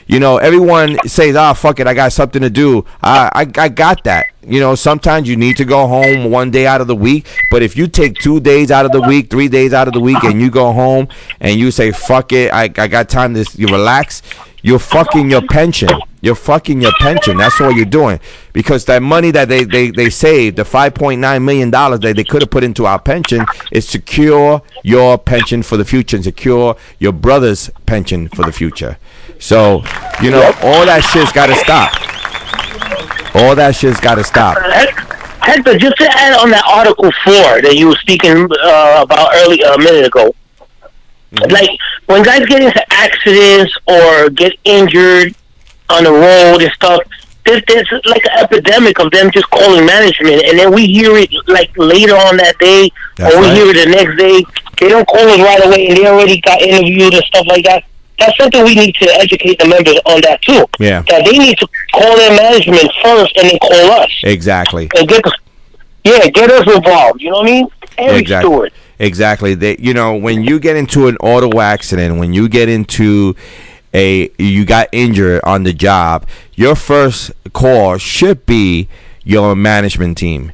you 0.07 0.19
know 0.19 0.38
everyone 0.38 0.98
says 1.07 1.36
ah 1.36 1.53
fuck 1.53 1.80
it 1.80 1.88
i 1.88 1.94
got 1.94 2.11
something 2.11 2.41
to 2.41 2.49
do 2.49 2.86
I, 3.02 3.30
I 3.34 3.61
i 3.64 3.69
got 3.69 4.03
that 4.03 4.27
you 4.44 4.60
know 4.60 4.76
sometimes 4.76 5.27
you 5.27 5.36
need 5.36 5.57
to 5.57 5.65
go 5.65 5.88
home 5.88 6.30
one 6.30 6.52
day 6.52 6.68
out 6.68 6.82
of 6.82 6.88
the 6.88 6.95
week 6.95 7.27
but 7.49 7.64
if 7.64 7.76
you 7.76 7.88
take 7.88 8.15
two 8.15 8.40
days 8.40 8.72
out 8.72 8.86
of 8.86 8.91
the 8.91 9.02
week 9.02 9.30
three 9.30 9.48
days 9.48 9.73
out 9.73 9.88
of 9.88 9.94
the 9.94 9.99
week 9.99 10.23
and 10.23 10.40
you 10.40 10.52
go 10.52 10.72
home 10.72 11.07
and 11.40 11.60
you 11.60 11.72
say 11.72 11.91
fuck 11.91 12.32
it 12.32 12.53
i, 12.53 12.64
I 12.64 12.88
got 12.88 13.10
time 13.10 13.34
to 13.34 13.45
you 13.56 13.68
relax 13.68 14.22
you're 14.65 14.80
fucking 14.80 15.30
your 15.30 15.44
pension. 15.44 15.90
You're 16.22 16.34
fucking 16.34 16.82
your 16.82 16.91
pension. 16.99 17.38
That's 17.38 17.61
all 17.61 17.72
you're 17.72 17.86
doing. 17.86 18.19
Because 18.52 18.86
that 18.86 19.03
money 19.03 19.30
that 19.30 19.48
they, 19.48 19.64
they, 19.64 19.91
they 19.91 20.10
saved, 20.10 20.57
the 20.57 20.64
$5.9 20.64 21.44
million 21.44 21.69
that 21.69 22.14
they 22.15 22.23
could 22.23 22.41
have 22.41 22.49
put 22.49 22.64
into 22.64 22.88
our 22.88 22.98
pension, 22.98 23.45
is 23.72 23.88
secure 23.88 24.64
your 24.84 25.19
pension 25.19 25.61
for 25.61 25.77
the 25.77 25.86
future 25.86 26.18
and 26.18 26.23
secure 26.23 26.76
your 26.98 27.11
brother's 27.11 27.69
pension 27.86 28.27
for 28.30 28.44
the 28.44 28.52
future. 28.52 28.98
So, 29.45 29.84
you 30.23 30.31
know, 30.31 30.41
all 30.63 30.89
that 30.89 31.05
shit's 31.13 31.31
got 31.31 31.53
to 31.53 31.55
stop. 31.61 31.93
All 33.35 33.53
that 33.53 33.76
shit's 33.76 33.99
got 33.99 34.15
to 34.15 34.23
stop. 34.23 34.57
Hector, 35.45 35.77
just 35.77 35.97
to 35.97 36.09
add 36.09 36.34
on 36.41 36.49
that 36.49 36.65
Article 36.65 37.11
4 37.23 37.61
that 37.61 37.76
you 37.77 37.85
were 37.89 37.95
speaking 38.01 38.49
uh, 38.49 39.05
about 39.05 39.30
earlier, 39.35 39.67
a 39.67 39.77
minute 39.77 40.07
ago. 40.07 40.34
Like, 41.53 41.69
when 42.07 42.23
guys 42.23 42.43
get 42.47 42.63
into 42.63 42.81
accidents 42.89 43.69
or 43.85 44.31
get 44.31 44.53
injured 44.63 45.35
on 45.93 46.05
the 46.05 46.11
road 46.11 46.63
and 46.63 46.72
stuff, 46.73 47.01
there's, 47.45 47.61
there's 47.67 47.91
like 48.05 48.26
an 48.26 48.41
epidemic 48.41 48.97
of 48.97 49.11
them 49.11 49.30
just 49.30 49.47
calling 49.51 49.85
management. 49.85 50.41
And 50.41 50.57
then 50.57 50.73
we 50.73 50.88
hear 50.88 51.17
it, 51.17 51.30
like, 51.45 51.69
later 51.77 52.15
on 52.17 52.38
that 52.38 52.57
day, 52.57 52.89
That's 53.17 53.35
or 53.35 53.41
we 53.41 53.45
right. 53.45 53.57
hear 53.57 53.67
it 53.69 53.77
the 53.85 53.91
next 53.93 54.17
day. 54.17 54.41
They 54.81 54.89
don't 54.89 55.05
call 55.07 55.22
us 55.22 55.38
right 55.38 55.63
away, 55.63 55.85
and 55.89 55.97
they 55.97 56.07
already 56.07 56.41
got 56.41 56.63
interviewed 56.63 57.13
and 57.13 57.23
stuff 57.26 57.45
like 57.45 57.63
that. 57.65 57.84
That's 58.20 58.38
something 58.38 58.64
we 58.64 58.76
need 58.76 58.96
to 58.96 59.10
educate 59.16 59.60
the 59.60 59.68
members 59.68 60.00
on 60.06 60.22
that, 60.22 60.42
too. 60.42 60.66
Yeah. 60.80 61.02
That 61.10 61.26
they 61.26 61.38
need 61.38 61.58
to 61.58 61.68
call 61.94 62.16
their 62.16 62.36
management 62.36 62.92
first 63.04 63.36
and 63.38 63.50
then 63.50 63.60
call 63.60 63.92
us 64.02 64.12
Exactly. 64.24 64.90
and 64.98 65.08
get 65.08 65.24
yeah, 66.06 66.28
get 66.28 66.52
us 66.52 66.72
involved. 66.74 67.22
You 67.22 67.32
know 67.32 67.38
what 67.38 67.50
I 67.50 67.52
mean? 67.52 67.68
Every 67.98 68.20
exactly. 68.20 68.52
steward. 68.52 68.74
Exactly. 69.00 69.56
They, 69.56 69.78
you 69.78 69.94
know, 69.94 70.16
when 70.16 70.44
you 70.44 70.60
get 70.60 70.76
into 70.76 71.08
an 71.08 71.18
auto 71.18 71.60
accident, 71.60 72.20
when 72.20 72.32
you 72.32 72.48
get 72.48 72.70
into 72.70 73.36
a, 73.94 74.30
you 74.38 74.66
got 74.66 74.88
injured 74.92 75.42
on 75.44 75.64
the 75.64 75.74
job, 75.74 76.28
your 76.54 76.76
first 76.76 77.32
call 77.54 77.98
should 77.98 78.46
be 78.46 78.88
your 79.24 79.56
management 79.56 80.18
team. 80.18 80.52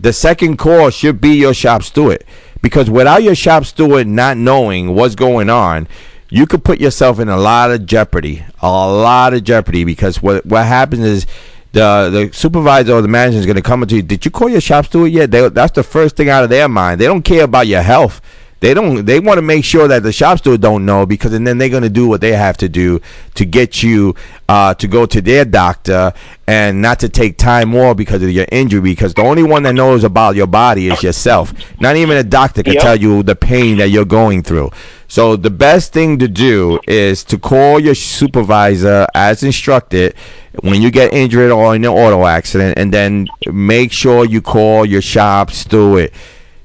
The 0.00 0.12
second 0.12 0.56
call 0.56 0.90
should 0.90 1.20
be 1.20 1.34
your 1.34 1.54
shop 1.54 1.82
steward. 1.82 2.24
Because 2.62 2.88
without 2.88 3.22
your 3.22 3.34
shop 3.34 3.64
steward 3.66 4.06
not 4.06 4.36
knowing 4.36 4.94
what's 4.94 5.14
going 5.14 5.50
on, 5.50 5.88
you 6.28 6.46
could 6.46 6.64
put 6.64 6.80
yourself 6.80 7.20
in 7.20 7.28
a 7.28 7.36
lot 7.36 7.70
of 7.70 7.86
jeopardy. 7.86 8.44
A 8.60 8.68
lot 8.68 9.34
of 9.34 9.44
jeopardy 9.44 9.84
because 9.84 10.22
what 10.22 10.44
what 10.46 10.66
happens 10.66 11.04
is 11.04 11.26
the 11.72 12.10
the 12.10 12.30
supervisor 12.36 12.94
or 12.94 13.02
the 13.02 13.08
manager 13.08 13.38
is 13.38 13.46
going 13.46 13.56
to 13.56 13.62
come 13.62 13.82
up 13.82 13.88
to 13.90 13.96
you. 13.96 14.02
Did 14.02 14.24
you 14.24 14.30
call 14.30 14.48
your 14.48 14.60
shop 14.60 14.86
steward 14.86 15.12
yet? 15.12 15.30
They, 15.30 15.48
that's 15.48 15.72
the 15.72 15.82
first 15.82 16.16
thing 16.16 16.28
out 16.28 16.42
of 16.44 16.50
their 16.50 16.68
mind. 16.68 17.00
They 17.00 17.06
don't 17.06 17.22
care 17.22 17.44
about 17.44 17.66
your 17.66 17.82
health. 17.82 18.20
They 18.60 18.72
don't. 18.72 19.04
They 19.04 19.20
want 19.20 19.36
to 19.36 19.42
make 19.42 19.64
sure 19.66 19.86
that 19.86 20.02
the 20.02 20.12
shop 20.12 20.38
steward 20.38 20.62
don't 20.62 20.86
know 20.86 21.04
because, 21.04 21.34
and 21.34 21.46
then 21.46 21.58
they're 21.58 21.68
going 21.68 21.82
to 21.82 21.90
do 21.90 22.08
what 22.08 22.22
they 22.22 22.32
have 22.32 22.56
to 22.56 22.70
do 22.70 23.02
to 23.34 23.44
get 23.44 23.82
you 23.82 24.14
uh, 24.48 24.72
to 24.74 24.88
go 24.88 25.04
to 25.04 25.20
their 25.20 25.44
doctor 25.44 26.14
and 26.46 26.80
not 26.80 26.98
to 27.00 27.10
take 27.10 27.36
time 27.36 27.68
more 27.68 27.94
because 27.94 28.22
of 28.22 28.30
your 28.30 28.46
injury. 28.50 28.80
Because 28.80 29.12
the 29.12 29.20
only 29.22 29.42
one 29.42 29.62
that 29.64 29.74
knows 29.74 30.04
about 30.04 30.36
your 30.36 30.46
body 30.46 30.88
is 30.88 31.02
yourself. 31.02 31.52
Not 31.80 31.96
even 31.96 32.16
a 32.16 32.24
doctor 32.24 32.62
can 32.62 32.72
Yep. 32.72 32.82
tell 32.82 32.96
you 32.96 33.22
the 33.22 33.36
pain 33.36 33.76
that 33.76 33.90
you're 33.90 34.06
going 34.06 34.42
through. 34.42 34.70
So 35.08 35.36
the 35.36 35.50
best 35.50 35.92
thing 35.92 36.18
to 36.18 36.28
do 36.28 36.80
is 36.86 37.22
to 37.24 37.38
call 37.38 37.78
your 37.78 37.94
supervisor 37.94 39.06
as 39.14 39.42
instructed 39.42 40.14
when 40.62 40.82
you 40.82 40.90
get 40.90 41.12
injured 41.12 41.52
or 41.52 41.74
in 41.76 41.84
an 41.84 41.90
auto 41.90 42.26
accident, 42.26 42.78
and 42.78 42.92
then 42.92 43.28
make 43.46 43.92
sure 43.92 44.24
you 44.24 44.42
call 44.42 44.84
your 44.84 45.02
shop 45.02 45.50
steward 45.50 46.10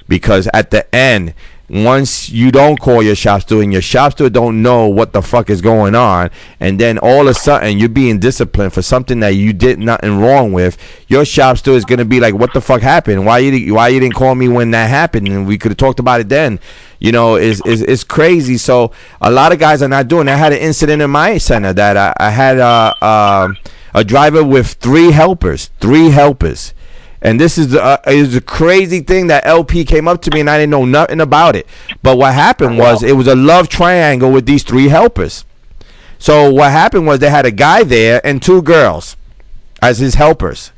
because 0.08 0.50
at 0.54 0.72
the 0.72 0.94
end 0.94 1.34
once 1.72 2.30
you 2.30 2.52
don't 2.52 2.80
call 2.80 3.02
your 3.02 3.15
shop 3.15 3.41
steward 3.41 3.64
and 3.64 3.72
your 3.72 3.81
shop 3.81 4.11
steward 4.11 4.34
don't 4.34 4.61
know 4.61 4.88
what 4.88 5.14
the 5.14 5.22
fuck 5.22 5.49
is 5.49 5.61
going 5.61 5.95
on 5.95 6.30
and 6.60 6.77
then 6.77 6.98
all 6.98 7.22
of 7.22 7.27
a 7.27 7.34
sudden 7.34 7.77
you're 7.77 7.88
being 7.88 8.19
disciplined 8.19 8.73
for 8.73 8.81
something 8.81 9.22
that 9.22 9.30
you 9.30 9.53
did 9.53 9.80
nothing 9.80 10.19
wrong 10.19 10.52
with 10.52 10.77
your 11.07 11.23
shop 11.23 11.57
steward 11.57 11.77
is 11.77 11.85
going 11.85 11.99
to 11.99 12.06
be 12.06 12.19
like 12.19 12.34
what 12.34 12.53
the 12.53 12.61
fuck 12.61 12.81
happened? 12.81 13.26
Why 13.26 13.39
you 13.39 13.73
why 13.73 13.88
you 13.89 13.99
didn't 13.99 14.15
call 14.15 14.35
me 14.35 14.48
when 14.48 14.72
that 14.72 14.89
happened? 14.89 15.27
And 15.27 15.48
we 15.48 15.57
could 15.57 15.72
have 15.72 15.77
talked 15.77 15.99
about 15.99 16.19
it 16.19 16.30
then. 16.30 16.60
You 16.99 17.11
know 17.11 17.35
is 17.35 17.61
is 17.65 17.81
it's 17.81 18.03
crazy. 18.03 18.57
So 18.57 18.91
a 19.22 19.31
lot 19.31 19.52
of 19.52 19.60
guys 19.60 19.81
are 19.81 19.88
not 19.88 20.07
doing 20.07 20.27
i 20.27 20.35
had 20.35 20.53
an 20.53 20.60
incident 20.60 21.02
in 21.02 21.10
my 21.10 21.38
center 21.38 21.73
that 21.73 21.98
i, 21.98 22.14
I 22.18 22.30
had 22.30 22.57
a, 22.57 22.95
a 23.02 23.49
a 23.93 24.03
driver 24.03 24.43
with 24.43 24.73
three 24.73 25.11
helpers 25.11 25.69
three 25.80 26.10
helpers 26.10 26.73
and 27.22 27.39
this 27.39 27.57
is 27.57 27.76
uh, 27.76 27.98
is 28.07 28.35
a 28.35 28.41
crazy 28.41 29.02
thing 29.02 29.27
that 29.27 29.45
LP 29.45 29.85
came 29.85 30.07
up 30.07 30.22
to 30.23 30.31
me 30.31 30.39
and 30.39 30.49
I 30.49 30.57
didn't 30.57 30.72
know 30.72 30.85
nothing 30.85 31.22
about 31.22 31.56
it. 31.56 31.68
But 32.02 32.18
what 32.18 32.34
happened 32.34 32.77
was 32.77 33.03
it 33.03 33.14
was 33.14 33.27
a 33.27 33.35
love 33.35 33.69
triangle 33.69 34.31
with 34.31 34.45
these 34.45 34.64
three 34.64 34.88
helpers. 34.88 35.45
So 36.18 36.52
what 36.52 36.72
happened 36.72 37.07
was 37.07 37.19
they 37.19 37.30
had 37.30 37.45
a 37.45 37.52
guy 37.52 37.84
there 37.84 38.26
and 38.26 38.41
two 38.41 38.61
girls 38.61 39.18
as 39.81 39.99
his 39.99 40.15
helpers. 40.15 40.72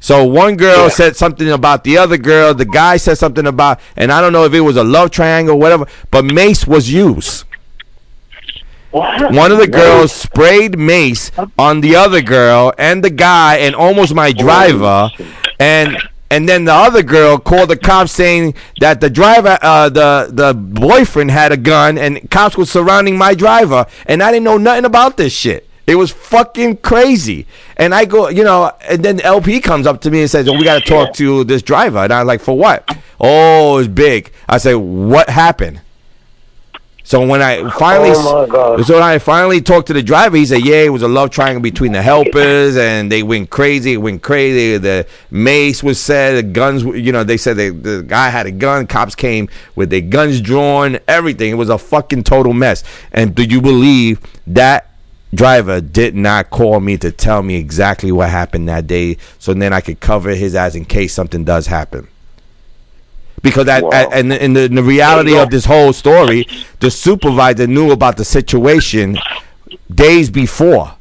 So 0.00 0.24
one 0.24 0.56
girl 0.56 0.90
said 0.90 1.16
something 1.16 1.48
about 1.48 1.84
the 1.84 1.96
other 1.96 2.18
girl. 2.18 2.54
The 2.54 2.64
guy 2.64 2.96
said 2.96 3.18
something 3.18 3.46
about, 3.46 3.78
and 3.96 4.10
I 4.10 4.20
don't 4.20 4.32
know 4.32 4.44
if 4.44 4.52
it 4.52 4.60
was 4.60 4.76
a 4.76 4.82
love 4.82 5.10
triangle, 5.10 5.58
whatever. 5.58 5.86
But 6.10 6.24
mace 6.24 6.66
was 6.66 6.92
used. 6.92 7.44
What? 8.90 9.32
One 9.32 9.52
of 9.52 9.58
the 9.58 9.68
girls 9.68 10.12
sprayed 10.12 10.78
mace 10.78 11.30
on 11.58 11.80
the 11.80 11.96
other 11.96 12.20
girl 12.20 12.74
and 12.76 13.02
the 13.02 13.08
guy 13.08 13.56
and 13.58 13.74
almost 13.74 14.12
my 14.14 14.32
driver, 14.32 15.08
and 15.62 15.96
and 16.30 16.48
then 16.48 16.64
the 16.64 16.72
other 16.72 17.02
girl 17.02 17.38
called 17.38 17.68
the 17.68 17.76
cops 17.76 18.10
saying 18.10 18.54
that 18.80 19.00
the 19.00 19.10
driver, 19.10 19.58
uh, 19.62 19.88
the 19.88 20.28
the 20.30 20.54
boyfriend 20.54 21.30
had 21.30 21.52
a 21.52 21.56
gun 21.56 21.98
and 21.98 22.30
cops 22.30 22.56
were 22.56 22.64
surrounding 22.64 23.16
my 23.16 23.34
driver, 23.34 23.86
and 24.06 24.22
I 24.22 24.32
didn't 24.32 24.44
know 24.44 24.56
nothing 24.58 24.84
about 24.84 25.16
this 25.16 25.32
shit. 25.32 25.68
It 25.86 25.96
was 25.96 26.10
fucking 26.10 26.78
crazy. 26.78 27.46
And 27.76 27.94
I 27.94 28.04
go, 28.06 28.28
you 28.28 28.44
know, 28.44 28.72
and 28.88 29.04
then 29.04 29.20
LP 29.20 29.60
comes 29.60 29.86
up 29.86 30.00
to 30.02 30.10
me 30.10 30.20
and 30.20 30.30
says, 30.30 30.48
oh, 30.48 30.54
"We 30.56 30.64
got 30.64 30.82
to 30.82 30.88
talk 30.88 31.14
to 31.14 31.44
this 31.44 31.62
driver." 31.62 31.98
And 31.98 32.12
I'm 32.12 32.26
like, 32.26 32.40
"For 32.40 32.56
what?" 32.56 32.88
Oh, 33.20 33.78
it's 33.78 33.88
big. 33.88 34.32
I 34.48 34.58
say, 34.58 34.74
"What 34.74 35.28
happened?" 35.28 35.80
So 37.04 37.26
when 37.26 37.42
I 37.42 37.68
finally, 37.70 38.10
Oh, 38.14 38.82
so 38.82 38.94
when 38.94 39.02
I 39.02 39.18
finally 39.18 39.60
talked 39.60 39.88
to 39.88 39.92
the 39.92 40.02
driver, 40.02 40.36
he 40.36 40.46
said, 40.46 40.64
"Yeah, 40.64 40.82
it 40.82 40.92
was 40.92 41.02
a 41.02 41.08
love 41.08 41.30
triangle 41.30 41.60
between 41.60 41.92
the 41.92 42.02
helpers, 42.02 42.76
and 42.76 43.10
they 43.10 43.22
went 43.22 43.50
crazy. 43.50 43.94
It 43.94 43.96
went 43.98 44.22
crazy. 44.22 44.78
The 44.78 45.06
mace 45.30 45.82
was 45.82 46.00
said, 46.00 46.36
the 46.36 46.42
guns. 46.42 46.84
You 46.84 47.12
know, 47.12 47.24
they 47.24 47.36
said 47.36 47.56
they, 47.56 47.70
the 47.70 48.04
guy 48.06 48.30
had 48.30 48.46
a 48.46 48.52
gun. 48.52 48.86
Cops 48.86 49.14
came 49.14 49.48
with 49.74 49.90
their 49.90 50.00
guns 50.00 50.40
drawn. 50.40 50.98
Everything. 51.08 51.50
It 51.50 51.54
was 51.54 51.70
a 51.70 51.78
fucking 51.78 52.22
total 52.24 52.52
mess. 52.52 52.84
And 53.12 53.34
do 53.34 53.42
you 53.42 53.60
believe 53.60 54.20
that?" 54.46 54.88
Driver 55.34 55.80
did 55.80 56.14
not 56.14 56.50
call 56.50 56.78
me 56.80 56.98
to 56.98 57.10
tell 57.10 57.42
me 57.42 57.56
exactly 57.56 58.12
what 58.12 58.28
happened 58.28 58.68
that 58.68 58.86
day, 58.86 59.16
so 59.38 59.54
then 59.54 59.72
I 59.72 59.80
could 59.80 59.98
cover 59.98 60.34
his 60.34 60.54
ass 60.54 60.74
in 60.74 60.84
case 60.84 61.14
something 61.14 61.42
does 61.42 61.66
happen 61.68 62.06
because 63.42 63.66
that 63.66 63.82
Wow. 63.82 63.90
and, 64.12 64.32
and 64.32 64.56
the, 64.56 64.64
in 64.64 64.74
the 64.74 64.82
reality 64.82 65.36
of 65.36 65.50
this 65.50 65.64
whole 65.64 65.92
story, 65.92 66.46
the 66.80 66.90
supervisor 66.90 67.66
knew 67.66 67.90
about 67.90 68.16
the 68.16 68.24
situation 68.24 69.18
days 69.92 70.30
before, 70.30 70.92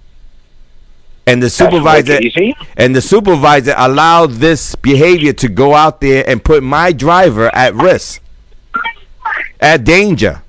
and 1.28 1.42
the 1.42 1.50
supervisor 1.50 2.14
wicked, 2.14 2.24
you 2.24 2.32
see? 2.32 2.56
and 2.78 2.96
the 2.96 3.02
supervisor 3.02 3.74
allowed 3.78 4.32
this 4.32 4.76
behavior 4.76 5.34
to 5.34 5.48
go 5.48 5.74
out 5.76 6.02
there 6.02 6.28
and 6.28 6.44
put 6.44 6.64
my 6.64 6.92
driver 6.92 7.54
at 7.56 7.74
risk, 7.76 8.22
at 9.60 9.84
danger. 9.84 10.42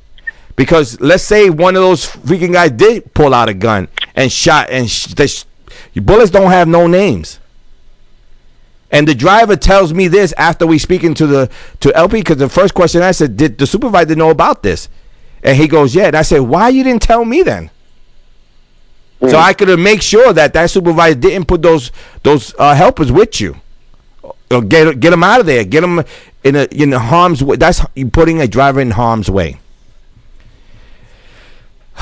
Because 0.57 1.01
let's 1.01 1.23
say 1.25 1.51
one 1.51 1.77
of 1.77 1.83
those 1.83 2.07
freaking 2.07 2.53
guys 2.53 2.71
did 2.73 3.13
pull 3.15 3.33
out 3.35 3.49
a 3.49 3.55
gun 3.55 3.89
and 4.15 4.31
shot, 4.31 4.69
and 4.71 4.89
sh- 4.91 5.07
the 5.15 5.27
sh- 5.27 5.45
bullets 5.97 6.31
don't 6.31 6.51
have 6.51 6.69
no 6.69 6.87
names. 6.87 7.39
And 8.93 9.09
the 9.09 9.15
driver 9.15 9.57
tells 9.57 9.95
me 9.95 10.07
this 10.07 10.33
after 10.37 10.67
we 10.67 10.79
speaking 10.79 11.15
to 11.15 11.27
the 11.27 11.51
to 11.81 11.97
LP 11.97 12.19
because 12.19 12.37
the 12.37 12.49
first 12.49 12.75
question 12.75 13.03
I 13.03 13.13
said, 13.13 13.39
"Did 13.39 13.57
the 13.57 13.67
supervisor 13.67 14.15
know 14.15 14.29
about 14.29 14.63
this?" 14.63 14.91
And 15.43 15.57
he 15.57 15.67
goes, 15.67 15.95
"Yeah." 15.95 16.09
And 16.09 16.17
I 16.17 16.23
said, 16.23 16.41
"Why 16.43 16.69
you 16.69 16.85
didn't 16.85 17.03
tell 17.03 17.25
me 17.25 17.43
then?" 17.43 17.71
So 19.29 19.39
I 19.39 19.55
could 19.55 19.69
have 19.69 19.79
make 19.79 20.03
sure 20.03 20.33
that 20.33 20.53
that 20.53 20.69
supervisor 20.71 21.15
didn't 21.15 21.47
put 21.47 21.63
those 21.63 21.91
those 22.23 22.55
uh, 22.59 22.75
helpers 22.75 23.11
with 23.11 23.41
you, 23.41 23.57
or 24.51 24.61
get 24.61 25.01
get 25.01 25.11
them 25.11 25.23
out 25.25 25.41
of 25.41 25.47
there, 25.47 25.65
get 25.65 25.81
them 25.81 26.05
in 26.45 26.57
a 26.57 26.65
in 26.65 26.93
a 26.93 26.99
harm's 26.99 27.43
way. 27.43 27.57
That's 27.57 27.81
you 27.95 28.11
putting 28.11 28.43
a 28.43 28.47
driver 28.47 28.81
in 28.81 28.91
harm's 28.91 29.31
way. 29.31 29.59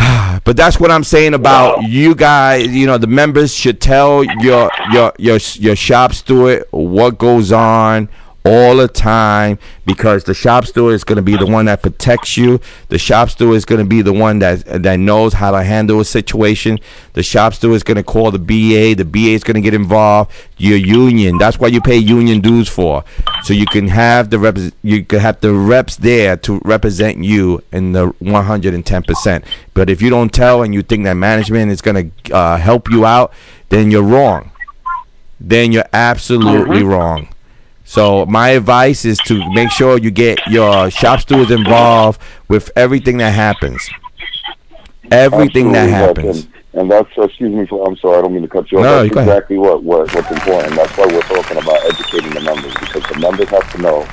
But 0.43 0.57
that's 0.57 0.81
what 0.81 0.91
I'm 0.91 1.05
saying 1.05 1.35
about 1.35 1.83
you 1.83 2.15
guys. 2.15 2.67
You 2.69 2.87
know, 2.87 2.99
the 2.99 3.07
members 3.07 3.55
should 3.55 3.81
tell 3.81 4.25
your 4.25 4.71
your 4.91 5.13
your 5.19 5.39
your 5.39 5.77
shop 5.77 6.13
steward 6.15 6.65
what 6.71 7.19
goes 7.19 7.53
on 7.53 8.09
all 8.45 8.77
the 8.77 8.89
time 8.89 9.59
because 9.85 10.25
the 10.25 10.33
shop 10.33 10.65
steward 10.65 10.95
is 10.95 11.05
going 11.05 11.17
to 11.17 11.23
be 11.23 11.37
the 11.37 11.47
one 11.47 11.67
that 11.67 11.83
protects 11.83 12.37
you. 12.37 12.61
The 12.89 12.99
shop 12.99 13.31
steward 13.31 13.57
is 13.57 13.65
going 13.65 13.81
to 13.81 13.85
be 13.85 14.03
the 14.03 14.13
one 14.13 14.39
that 14.39 14.65
that 14.83 14.99
knows 14.99 15.35
how 15.35 15.51
to 15.51 15.63
handle 15.63 16.01
a 16.01 16.05
situation. 16.05 16.79
The 17.13 17.23
shop 17.23 17.55
steward 17.55 17.77
is 17.77 17.83
going 17.83 17.97
to 17.97 18.03
call 18.03 18.31
the 18.31 18.39
BA. 18.39 18.95
The 18.95 19.05
BA 19.05 19.31
is 19.31 19.45
going 19.45 19.57
to 19.57 19.61
get 19.61 19.75
involved. 19.75 20.33
Your 20.57 20.79
union. 20.79 21.39
That's 21.39 21.59
why 21.59 21.69
you 21.69 21.81
pay 21.81 21.97
union 21.97 22.41
dues 22.41 22.69
for, 22.69 23.05
so 23.43 23.55
you 23.55 23.67
can 23.67 23.89
have 23.89 24.31
the 24.31 24.39
reps. 24.39 24.73
You 24.83 25.05
can 25.05 25.21
have 25.21 25.41
the 25.41 25.53
reps 25.53 25.97
there 25.97 26.37
to 26.39 26.61
represent 26.65 27.25
you 27.25 27.63
in 27.73 27.93
the 27.93 28.09
110 28.19 29.03
percent. 29.03 29.45
But 29.75 29.91
if 29.91 30.03
you 30.03 30.11
don't 30.11 30.33
tell 30.33 30.63
and 30.63 30.75
you 30.75 30.83
think 30.83 31.05
that 31.05 31.15
management 31.15 31.73
is 31.73 31.81
going 31.81 32.13
to 32.25 32.35
uh, 32.35 32.57
help 32.59 32.91
you 32.91 33.05
out, 33.05 33.33
then 33.69 33.91
you're 33.91 34.03
wrong. 34.03 34.51
Then 35.41 35.73
you're 35.73 35.89
absolutely 35.93 36.83
wrong. 36.83 37.29
So 37.91 38.25
my 38.25 38.51
advice 38.51 39.05
is 39.05 39.19
to 39.27 39.51
make 39.51 39.73
sure 39.73 39.99
you 39.99 40.13
get 40.13 40.39
your 40.47 40.93
shop 40.93 41.19
stewards 41.23 41.51
involved 41.51 42.21
with 42.47 42.71
everything 42.77 43.17
that 43.17 43.33
happens. 43.33 43.91
Everything 45.11 45.73
that 45.73 45.91
Absolutely, 45.91 46.23
happens. 46.23 46.45
And, 46.45 46.83
and 46.83 46.91
that's 46.93 47.09
excuse 47.19 47.53
me 47.53 47.67
for 47.67 47.85
I'm 47.89 47.97
sorry, 47.97 48.19
I 48.19 48.23
don't 48.23 48.33
mean 48.33 48.43
to 48.43 48.49
cut 48.49 48.71
you 48.71 48.79
off. 48.79 48.85
No, 48.85 48.95
that's 48.99 49.09
you 49.09 49.15
go 49.15 49.21
ahead. 49.23 49.33
exactly 49.33 49.59
what, 49.59 49.83
what 49.83 50.15
what's 50.15 50.31
important. 50.31 50.77
That's 50.77 50.97
why 50.97 51.07
we're 51.07 51.21
talking 51.23 51.57
about 51.57 51.85
educating 51.85 52.31
the 52.33 52.41
members 52.43 52.73
because 52.75 53.03
the 53.11 53.19
members 53.19 53.49
have 53.49 53.73
to 53.73 53.79
know 53.79 54.05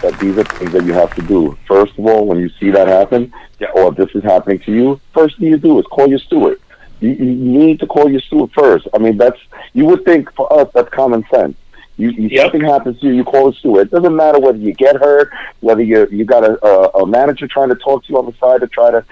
that 0.00 0.18
these 0.18 0.38
are 0.38 0.44
things 0.44 0.72
that 0.72 0.86
you 0.86 0.94
have 0.94 1.14
to 1.16 1.20
do. 1.20 1.58
First 1.68 1.92
of 1.98 2.06
all, 2.06 2.24
when 2.26 2.38
you 2.38 2.48
see 2.58 2.70
that 2.70 2.88
happen, 2.88 3.34
yeah, 3.60 3.68
or 3.74 3.88
if 3.90 3.96
this 3.96 4.08
is 4.14 4.24
happening 4.24 4.60
to 4.60 4.72
you, 4.72 4.98
first 5.12 5.38
thing 5.38 5.48
you 5.48 5.58
do 5.58 5.78
is 5.78 5.84
call 5.88 6.08
your 6.08 6.20
steward. 6.20 6.58
You, 7.00 7.10
you 7.10 7.26
need 7.26 7.80
to 7.80 7.86
call 7.86 8.10
your 8.10 8.22
steward 8.22 8.50
first. 8.54 8.88
I 8.94 8.98
mean, 8.98 9.18
that's 9.18 9.38
you 9.74 9.84
would 9.84 10.06
think 10.06 10.32
for 10.32 10.50
us 10.58 10.70
that's 10.72 10.88
common 10.88 11.22
sense. 11.30 11.54
You, 11.98 12.10
you 12.10 12.28
Yep. 12.28 12.42
something 12.42 12.60
happens 12.62 13.00
to 13.00 13.06
you, 13.06 13.14
you 13.14 13.24
call 13.24 13.50
the 13.50 13.56
steward. 13.56 13.86
It 13.86 13.90
doesn't 13.90 14.14
matter 14.14 14.38
whether 14.38 14.58
you 14.58 14.72
get 14.74 14.96
hurt, 14.96 15.30
whether 15.60 15.82
you 15.82 16.06
you 16.10 16.24
got 16.24 16.44
a, 16.44 16.64
a, 16.64 16.88
a 17.02 17.06
manager 17.06 17.46
trying 17.48 17.70
to 17.70 17.74
talk 17.76 18.04
to 18.04 18.12
you 18.12 18.18
on 18.18 18.26
the 18.26 18.34
side 18.38 18.60
to 18.60 18.66
try 18.66 18.90
to 18.90 19.04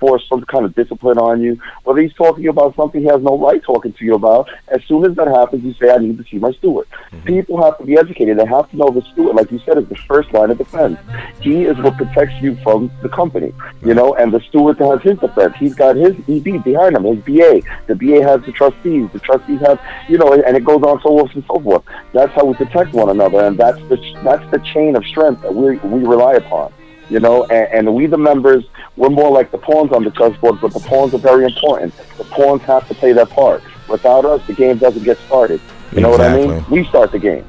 force 0.00 0.24
some 0.28 0.42
kind 0.44 0.64
of 0.64 0.74
discipline 0.74 1.18
on 1.18 1.40
you, 1.40 1.58
whether 1.84 2.00
he's 2.00 2.14
talking 2.14 2.48
about 2.48 2.76
something 2.76 3.00
he 3.00 3.06
has 3.06 3.22
no 3.22 3.38
right 3.38 3.62
talking 3.62 3.92
to 3.92 4.04
you 4.04 4.14
about. 4.14 4.48
As 4.68 4.82
soon 4.84 5.04
as 5.04 5.16
that 5.16 5.28
happens, 5.28 5.64
you 5.64 5.74
say, 5.74 5.90
"I 5.90 5.98
need 5.98 6.18
to 6.18 6.24
see 6.24 6.38
my 6.38 6.52
steward." 6.52 6.86
Mm-hmm. 7.12 7.26
People 7.26 7.62
have 7.62 7.78
to 7.78 7.84
be 7.84 7.96
educated. 7.96 8.38
They 8.38 8.46
have 8.46 8.70
to 8.70 8.76
know 8.76 8.90
the 8.90 9.02
steward, 9.12 9.36
like 9.36 9.50
you 9.50 9.60
said, 9.60 9.78
is 9.78 9.88
the 9.88 9.96
first 9.96 10.32
line 10.32 10.50
of 10.50 10.58
defense. 10.58 10.98
He 11.40 11.64
is 11.64 11.76
what 11.78 11.96
protects 11.96 12.40
you 12.40 12.56
from 12.62 12.90
the 13.02 13.08
company, 13.08 13.52
you 13.84 13.94
know. 13.94 14.14
And 14.14 14.32
the 14.32 14.40
steward 14.40 14.78
has 14.78 15.02
his 15.02 15.18
defense. 15.18 15.54
He's 15.56 15.74
got 15.74 15.96
his 15.96 16.14
EB 16.28 16.62
behind 16.64 16.96
him, 16.96 17.04
his 17.04 17.22
BA. 17.24 17.62
The 17.86 17.94
BA 17.94 18.22
has 18.22 18.42
the 18.42 18.52
trustees. 18.52 19.08
The 19.12 19.20
trustees 19.20 19.60
have, 19.60 19.80
you 20.08 20.18
know, 20.18 20.32
and 20.32 20.56
it 20.56 20.64
goes 20.64 20.82
on 20.82 21.00
so 21.02 21.18
forth 21.18 21.34
and 21.34 21.44
so 21.46 21.60
forth. 21.60 21.82
That's 22.12 22.32
how 22.32 22.44
we 22.44 22.54
protect 22.54 22.92
one 22.92 23.10
another, 23.10 23.44
and 23.44 23.58
that's 23.58 23.78
the 23.88 23.96
that's 24.22 24.48
the 24.50 24.58
chain 24.72 24.96
of 24.96 25.04
strength 25.04 25.42
that 25.42 25.54
we 25.54 25.76
we 25.78 26.00
rely 26.00 26.34
upon. 26.34 26.72
You 27.08 27.20
know, 27.20 27.44
and, 27.50 27.68
and 27.88 27.94
we 27.94 28.06
the 28.06 28.16
members, 28.18 28.64
we're 28.96 29.10
more 29.10 29.30
like 29.30 29.50
the 29.50 29.58
pawns 29.58 29.92
on 29.92 30.04
the 30.04 30.10
chessboard, 30.10 30.60
but 30.60 30.72
the 30.72 30.80
pawns 30.80 31.12
are 31.14 31.18
very 31.18 31.44
important. 31.44 31.94
The 32.16 32.24
pawns 32.24 32.62
have 32.62 32.88
to 32.88 32.94
play 32.94 33.12
their 33.12 33.26
part. 33.26 33.62
Without 33.88 34.24
us, 34.24 34.40
the 34.46 34.54
game 34.54 34.78
doesn't 34.78 35.04
get 35.04 35.18
started. 35.26 35.60
You 35.92 36.00
know 36.00 36.08
what 36.10 36.22
I 36.22 36.28
mean? 36.34 36.50
We 36.70 36.84
start 36.86 37.12
the 37.12 37.18
game. 37.18 37.44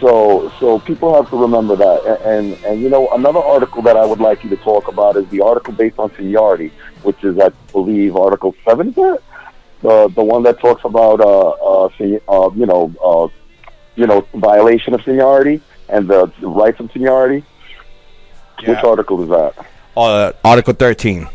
So, 0.00 0.50
so 0.58 0.78
people 0.80 1.14
have 1.14 1.28
to 1.30 1.36
remember 1.36 1.76
that. 1.76 2.00
A- 2.06 2.26
And 2.28 2.56
and 2.64 2.80
you 2.82 2.88
know, 2.88 3.08
another 3.12 3.40
article 3.40 3.82
that 3.82 3.96
I 3.96 4.04
would 4.06 4.20
like 4.20 4.42
you 4.44 4.50
to 4.50 4.56
talk 4.56 4.88
about 4.88 5.16
is 5.16 5.28
the 5.28 5.40
article 5.42 5.72
based 5.74 5.98
on 5.98 6.10
seniority, 6.16 6.72
which 7.02 7.22
is, 7.24 7.38
I 7.38 7.50
believe, 7.72 8.16
Article 8.16 8.54
Seven. 8.66 8.88
Is 8.88 8.94
it 8.96 9.22
the 9.82 10.08
the 10.14 10.22
one 10.24 10.42
that 10.44 10.60
talks 10.60 10.82
about 10.84 11.20
uh 11.20 11.48
uh, 11.50 11.88
sen- 11.98 12.20
uh 12.28 12.50
you 12.54 12.66
know 12.66 12.92
uh 13.04 13.28
you 13.96 14.06
know 14.06 14.26
violation 14.34 14.94
of 14.94 15.02
seniority 15.04 15.60
and 15.88 16.08
the 16.08 16.32
rights 16.42 16.80
of 16.80 16.90
seniority? 16.92 17.44
Which 18.66 18.78
article 18.84 19.22
is 19.22 19.28
that? 19.28 19.66
Uh, 19.96 20.32
Article 20.44 20.74
13. 20.74 21.28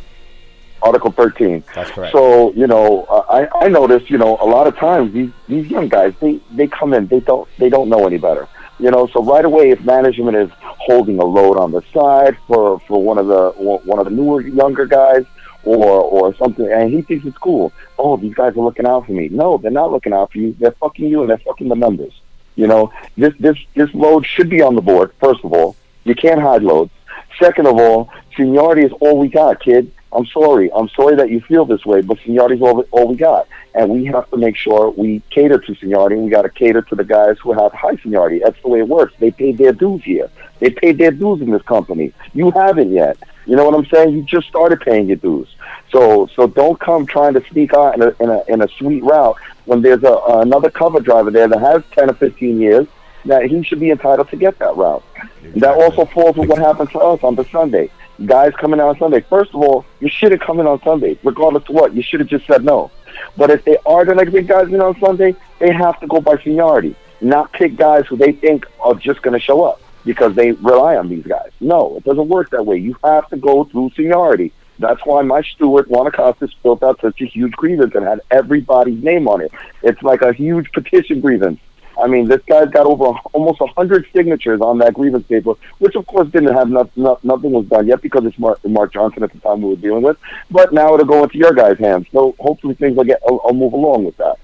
Article 0.82 1.12
13. 1.12 1.64
That's 1.74 1.90
correct. 1.92 2.12
So, 2.12 2.52
you 2.54 2.68
know, 2.68 3.06
I, 3.30 3.48
I 3.66 3.68
notice, 3.70 4.10
you 4.10 4.18
know, 4.18 4.38
a 4.42 4.46
lot 4.46 4.68
of 4.68 4.76
times 4.78 5.14
these, 5.14 5.32
these 5.48 5.68
young 5.68 5.88
guys, 5.88 6.14
they, 6.20 6.40
they 6.52 6.68
come 6.68 6.94
in, 6.94 7.08
they 7.08 7.22
don't, 7.22 7.48
they 7.58 7.70
don't 7.70 7.90
know 7.90 8.06
any 8.06 8.18
better. 8.18 8.48
You 8.80 8.92
know, 8.92 9.08
so 9.08 9.24
right 9.24 9.46
away, 9.46 9.70
if 9.70 9.82
management 9.82 10.36
is 10.36 10.50
holding 10.62 11.20
a 11.20 11.24
load 11.26 11.58
on 11.58 11.72
the 11.72 11.82
side 11.94 12.38
for, 12.48 12.80
for 12.82 13.02
one 13.02 13.18
of 13.18 13.28
the, 13.28 13.52
one 13.52 14.00
of 14.00 14.06
the 14.06 14.12
newer, 14.12 14.42
younger 14.42 14.86
guys 14.86 15.24
or, 15.64 16.02
or 16.02 16.36
something, 16.36 16.70
and 16.70 16.92
he 16.92 17.02
thinks 17.02 17.26
it's 17.26 17.38
cool. 17.38 17.72
Oh, 17.98 18.18
these 18.18 18.34
guys 18.34 18.54
are 18.58 18.64
looking 18.64 18.86
out 18.86 19.06
for 19.06 19.14
me. 19.14 19.30
No, 19.30 19.58
they're 19.58 19.72
not 19.72 19.92
looking 19.92 20.12
out 20.12 20.34
for 20.34 20.40
you. 20.40 20.54
They're 20.60 20.72
fucking 20.72 21.08
you 21.08 21.22
and 21.22 21.30
they're 21.30 21.38
fucking 21.38 21.70
the 21.70 21.76
numbers. 21.76 22.14
You 22.56 22.68
know, 22.68 22.92
this, 23.16 23.34
this, 23.40 23.58
this 23.74 23.94
load 23.94 24.26
should 24.26 24.50
be 24.50 24.62
on 24.62 24.76
the 24.76 24.82
board, 24.82 25.14
first 25.20 25.46
of 25.46 25.54
all. 25.54 25.76
You 26.04 26.14
can't 26.14 26.42
hide 26.42 26.64
loads. 26.64 26.92
Second 27.40 27.68
of 27.68 27.78
all, 27.78 28.10
seniority 28.36 28.84
is 28.84 28.92
all 29.00 29.18
we 29.18 29.28
got, 29.28 29.60
kid. 29.60 29.92
I'm 30.12 30.26
sorry. 30.28 30.72
I'm 30.72 30.90
sorry 30.90 31.16
that 31.16 31.30
you 31.32 31.42
feel 31.42 31.66
this 31.66 31.86
way, 31.86 32.02
but 32.02 32.20
seniority 32.24 32.56
is 32.56 32.62
all, 32.62 32.82
all 32.92 33.08
we 33.08 33.16
got. 33.16 33.48
And 33.74 33.90
we 33.90 34.06
have 34.06 34.30
to 34.30 34.38
make 34.38 34.56
sure 34.56 34.92
we 34.92 35.22
cater 35.32 35.58
to 35.58 35.76
seniority. 35.76 36.18
We 36.18 36.30
got 36.30 36.44
to 36.44 36.50
cater 36.50 36.84
to 36.84 36.96
the 36.96 37.04
guys 37.04 37.38
who 37.40 37.52
have 37.54 37.74
high 37.74 37.96
seniority. 37.98 38.40
That's 38.40 38.62
the 38.62 38.68
way 38.68 38.80
it 38.80 38.88
works. 38.88 39.14
They 39.20 39.32
paid 39.32 39.58
their 39.58 39.74
dues 39.74 40.04
here. 40.04 40.30
They 40.60 40.70
paid 40.70 41.00
their 41.00 41.12
dues 41.12 41.42
in 41.42 41.50
this 41.50 41.64
company. 41.64 42.14
You 42.34 42.52
haven't 42.52 42.92
yet. 42.92 43.18
You 43.46 43.56
know 43.56 43.66
what 43.66 43.76
I'm 43.76 43.86
saying? 43.88 44.14
You 44.16 44.24
just 44.24 44.48
started 44.48 44.82
paying 44.82 45.08
your 45.08 45.18
dues. 45.18 45.48
So, 45.92 46.28
so 46.36 46.48
don't 46.48 46.80
come 46.80 47.06
trying 47.06 47.34
to 47.34 47.44
sneak 47.50 47.74
out 47.74 47.96
in 47.96 48.04
a, 48.04 48.16
in 48.20 48.30
a, 48.30 48.44
in 48.48 48.62
a 48.62 48.68
sweet 48.78 49.04
route 49.04 49.36
when 49.66 49.82
there's 49.82 50.04
a, 50.04 50.14
another 50.28 50.70
cover 50.70 51.00
driver 51.00 51.32
there 51.32 51.48
that 51.48 51.60
has 51.60 51.84
10 51.92 52.12
or 52.12 52.14
15 52.14 52.62
years 52.62 52.88
that 53.26 53.46
he 53.46 53.64
should 53.64 53.80
be 53.80 53.92
entitled 53.92 54.30
to 54.30 54.36
get 54.36 54.60
that 54.60 54.76
route. 54.76 55.04
And 55.44 55.62
That 55.62 55.76
also 55.76 56.06
falls 56.06 56.36
with 56.36 56.50
what 56.50 56.60
happened 56.60 56.92
to 56.92 57.00
us 57.00 57.24
on 57.24 57.36
the 57.36 57.46
Sunday. 57.46 57.90
Guys 58.26 58.54
coming 58.60 58.80
out 58.80 58.90
on 58.90 59.00
Sunday. 59.00 59.22
First 59.22 59.54
of 59.54 59.62
all, 59.62 59.86
you 60.00 60.10
should 60.10 60.32
have 60.32 60.42
come 60.42 60.60
in 60.60 60.68
on 60.68 60.82
Sunday, 60.84 61.18
regardless 61.24 61.64
of 61.68 61.76
what. 61.76 61.94
You 61.94 62.04
should 62.04 62.20
have 62.20 62.30
just 62.30 62.46
said 62.46 62.64
no. 62.64 62.92
But 63.38 63.50
if 63.50 63.66
they 63.66 63.78
are 63.86 64.06
the 64.06 64.16
next 64.16 64.32
big 64.32 64.48
guys 64.48 64.68
in 64.68 64.82
on 64.82 65.00
Sunday, 65.00 65.36
they 65.60 65.72
have 65.72 66.00
to 66.00 66.08
go 66.08 66.22
by 66.22 66.38
seniority, 66.44 66.96
not 67.22 67.52
pick 67.54 67.76
guys 67.76 68.06
who 68.08 68.18
they 68.18 68.32
think 68.32 68.66
are 68.80 68.96
just 68.96 69.22
going 69.22 69.34
to 69.34 69.40
show 69.40 69.64
up 69.64 69.82
because 70.06 70.36
they 70.36 70.52
rely 70.52 70.96
on 70.96 71.10
these 71.10 71.26
guys. 71.26 71.50
No, 71.60 71.98
it 71.98 72.04
doesn't 72.04 72.28
work 72.28 72.50
that 72.52 72.66
way. 72.66 72.78
You 72.78 72.96
have 73.04 73.28
to 73.30 73.38
go 73.38 73.64
through 73.66 73.92
seniority. 73.96 74.52
That's 74.80 75.02
why 75.06 75.22
my 75.22 75.42
steward, 75.44 75.88
Juan 75.88 76.08
Acosta, 76.08 76.50
built 76.62 76.84
out 76.84 77.00
such 77.00 77.22
a 77.22 77.26
huge 77.26 77.54
grievance 77.54 77.94
and 77.96 78.06
had 78.06 78.22
everybody's 78.32 79.02
name 79.04 79.28
on 79.28 79.42
it. 79.42 79.52
It's 79.82 80.02
like 80.02 80.22
a 80.22 80.34
huge 80.34 80.72
petition 80.72 81.22
grievance. 81.22 81.60
I 82.02 82.08
mean, 82.08 82.28
this 82.28 82.42
guy's 82.48 82.70
got 82.70 82.86
over 82.86 83.06
almost 83.34 83.62
a 83.62 83.68
hundred 83.68 84.06
signatures 84.16 84.62
on 84.62 84.78
that 84.80 84.94
grievance 84.96 85.26
paper, 85.28 85.54
which 85.80 85.96
of 85.96 86.06
course 86.08 86.28
didn't 86.30 86.54
have 86.56 86.70
not, 86.70 86.96
not, 86.98 87.24
nothing 87.24 87.52
was 87.52 87.66
done 87.68 87.88
yet 87.88 88.02
because 88.02 88.26
it's 88.26 88.38
Mark, 88.40 88.60
Mark 88.66 88.94
Johnson 88.94 89.24
at 89.24 89.32
the 89.32 89.40
time 89.40 89.62
we 89.62 89.70
were 89.70 89.76
dealing 89.76 90.02
with. 90.02 90.18
But 90.50 90.74
now 90.74 90.94
it'll 90.94 91.06
go 91.06 91.24
into 91.24 91.38
your 91.38 91.54
guys' 91.54 91.78
hands. 91.80 92.08
So 92.12 92.36
hopefully 92.40 92.74
things 92.76 92.98
will 92.98 93.04
get, 93.04 93.22
uh, 93.24 93.32
will, 93.34 93.42
will 93.46 93.54
move 93.54 93.74
along 93.74 94.06
with 94.06 94.18
that. 94.18 94.38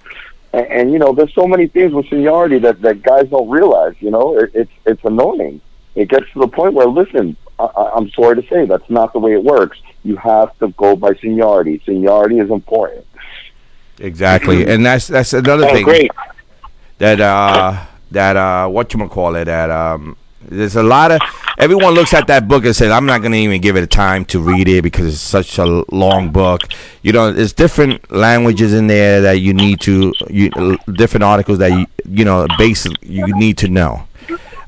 And, 0.53 0.65
and 0.67 0.91
you 0.91 0.99
know, 0.99 1.13
there's 1.13 1.33
so 1.33 1.47
many 1.47 1.67
things 1.67 1.93
with 1.93 2.07
seniority 2.09 2.59
that 2.59 2.81
that 2.81 3.01
guys 3.03 3.29
don't 3.29 3.49
realize. 3.49 3.95
You 3.99 4.11
know, 4.11 4.37
it, 4.37 4.51
it's 4.53 4.71
it's 4.85 5.03
annoying. 5.03 5.61
It 5.95 6.07
gets 6.09 6.25
to 6.33 6.39
the 6.39 6.47
point 6.47 6.73
where, 6.75 6.87
listen, 6.87 7.35
I, 7.59 7.65
I- 7.65 7.91
I'm 7.95 8.09
sorry 8.11 8.41
to 8.41 8.47
say, 8.47 8.65
that's 8.65 8.89
not 8.89 9.13
the 9.13 9.19
way 9.19 9.33
it 9.33 9.43
works. 9.43 9.79
You 10.03 10.15
have 10.17 10.57
to 10.59 10.69
go 10.69 10.95
by 10.95 11.13
seniority. 11.15 11.81
Seniority 11.85 12.39
is 12.39 12.49
important. 12.49 13.05
Exactly. 13.99 14.65
And 14.65 14.85
that's 14.85 15.07
that's 15.07 15.33
another 15.33 15.65
Oh, 15.67 15.73
thing. 15.73 15.83
great. 15.83 16.11
That 16.99 17.19
uh 17.19 17.85
that 18.11 18.37
uh 18.37 18.67
what 18.67 18.93
you 18.93 19.07
call 19.09 19.35
it 19.35 19.45
that 19.45 19.69
um 19.69 20.15
there's 20.41 20.75
a 20.75 20.83
lot 20.83 21.11
of 21.11 21.19
everyone 21.57 21.93
looks 21.93 22.13
at 22.13 22.27
that 22.27 22.47
book 22.47 22.63
and 22.65 22.75
says 22.75 22.91
i'm 22.91 23.05
not 23.05 23.19
going 23.19 23.31
to 23.31 23.37
even 23.37 23.59
give 23.59 23.75
it 23.75 23.83
a 23.83 23.87
time 23.87 24.23
to 24.23 24.39
read 24.39 24.67
it 24.67 24.81
because 24.81 25.07
it's 25.07 25.21
such 25.21 25.57
a 25.57 25.65
long 25.93 26.31
book 26.31 26.61
you 27.01 27.11
know 27.11 27.31
there's 27.31 27.53
different 27.53 28.09
languages 28.11 28.73
in 28.73 28.87
there 28.87 29.21
that 29.21 29.39
you 29.39 29.53
need 29.53 29.79
to 29.79 30.13
you 30.29 30.49
different 30.93 31.23
articles 31.23 31.57
that 31.59 31.71
you 31.71 31.85
you 32.05 32.23
know 32.23 32.47
basic 32.57 32.91
you 33.01 33.25
need 33.35 33.57
to 33.57 33.67
know 33.67 34.03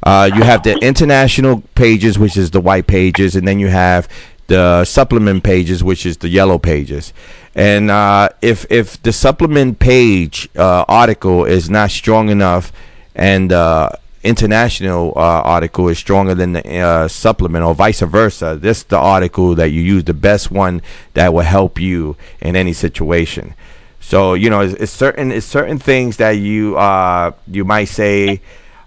uh, 0.04 0.30
you 0.34 0.42
have 0.42 0.64
the 0.64 0.74
international 0.80 1.62
pages, 1.76 2.18
which 2.18 2.36
is 2.36 2.52
the 2.52 2.60
white 2.60 2.88
pages, 2.88 3.36
and 3.36 3.48
then 3.48 3.60
you 3.60 3.68
have 3.68 4.10
the 4.48 4.84
supplement 4.84 5.44
pages, 5.44 5.84
which 5.84 6.06
is 6.06 6.18
the 6.18 6.28
yellow 6.28 6.58
pages. 6.58 7.14
And 7.54 7.92
uh, 7.92 8.30
if 8.42 8.66
if 8.70 9.02
the 9.04 9.12
supplement 9.12 9.80
page 9.80 10.48
uh, 10.56 10.86
article 10.88 11.46
is 11.46 11.70
not 11.70 11.92
strong 11.92 12.30
enough, 12.30 12.72
and 13.14 13.52
uh, 13.52 13.90
international 14.24 15.14
uh, 15.16 15.42
article 15.42 15.90
is 15.90 15.98
stronger 15.98 16.34
than 16.34 16.54
the 16.54 16.80
uh, 16.80 17.08
supplement, 17.10 17.66
or 17.66 17.76
vice 17.76 18.00
versa, 18.02 18.56
this 18.56 18.80
is 18.80 18.84
the 18.86 18.98
article 18.98 19.56
that 19.56 19.72
you 19.72 19.82
use, 19.82 20.06
the 20.06 20.14
best 20.14 20.50
one 20.50 20.82
that 21.14 21.34
will 21.34 21.42
help 21.42 21.80
you 21.80 22.16
in 22.40 22.56
any 22.56 22.72
situation. 22.72 23.54
So 24.00 24.34
you 24.34 24.50
know, 24.50 24.62
it's, 24.62 24.74
it's 24.76 24.92
certain 24.92 25.32
it's 25.32 25.46
certain 25.46 25.78
things 25.78 26.18
that 26.18 26.32
you 26.32 26.78
uh 26.78 27.32
you 27.48 27.66
might 27.66 27.86
say, 27.86 28.42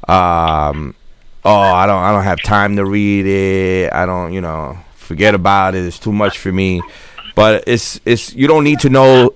um, 0.09 0.95
oh, 1.45 1.55
I 1.55 1.87
don't 1.87 2.03
I 2.03 2.13
don't 2.13 2.25
have 2.25 2.41
time 2.43 2.77
to 2.77 2.85
read 2.85 3.27
it. 3.27 3.93
I 3.93 4.07
don't 4.07 4.33
you 4.33 4.41
know 4.41 4.79
forget 4.95 5.35
about 5.35 5.75
it. 5.75 5.85
It's 5.85 5.99
too 5.99 6.13
much 6.13 6.39
for 6.39 6.51
me. 6.51 6.81
But 7.35 7.65
it's 7.67 8.01
it's 8.05 8.35
you 8.35 8.47
don't 8.47 8.65
need 8.65 8.81
to 8.81 8.89
know 8.89 9.35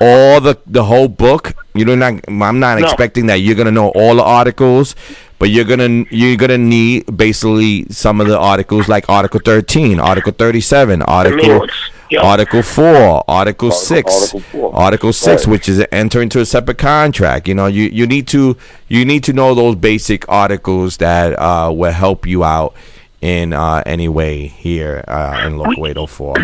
all 0.00 0.40
the 0.40 0.58
the 0.66 0.84
whole 0.84 1.08
book. 1.08 1.54
You 1.74 1.84
do 1.84 1.96
not. 1.96 2.14
I'm 2.28 2.58
not 2.60 2.78
No. 2.78 2.84
expecting 2.86 3.26
that 3.26 3.36
you're 3.40 3.54
gonna 3.54 3.70
know 3.70 3.88
all 3.90 4.14
the 4.16 4.22
articles, 4.22 4.94
but 5.38 5.50
you're 5.50 5.64
gonna 5.64 6.04
you're 6.10 6.36
gonna 6.36 6.58
need 6.58 7.16
basically 7.16 7.86
some 7.90 8.20
of 8.20 8.26
the 8.28 8.38
articles 8.38 8.88
like 8.88 9.08
Article 9.08 9.40
13, 9.44 9.98
Article 10.00 10.32
37, 10.32 11.02
Article. 11.02 11.66
Yeah. 12.08 12.20
Article 12.20 12.62
4, 12.62 13.24
Article 13.26 13.72
6, 13.72 14.12
Article 14.32 14.40
four. 14.52 14.76
Article 14.76 15.12
6, 15.12 15.42
Right. 15.42 15.50
which 15.50 15.68
is 15.68 15.84
enter 15.90 16.22
into 16.22 16.38
a 16.38 16.46
separate 16.46 16.78
contract. 16.78 17.48
You 17.48 17.54
know, 17.54 17.66
you 17.66 17.84
you 17.92 18.06
need 18.06 18.28
to 18.28 18.56
you 18.86 19.04
need 19.04 19.24
to 19.24 19.32
know 19.32 19.56
those 19.56 19.74
basic 19.74 20.24
articles 20.28 20.98
that 20.98 21.36
uh, 21.36 21.72
will 21.74 21.90
help 21.90 22.24
you 22.24 22.44
out 22.44 22.74
in 23.20 23.52
uh, 23.52 23.82
any 23.86 24.06
way 24.08 24.46
here 24.46 25.02
uh, 25.08 25.42
in 25.46 25.58
Local 25.58 25.84
804. 25.84 26.34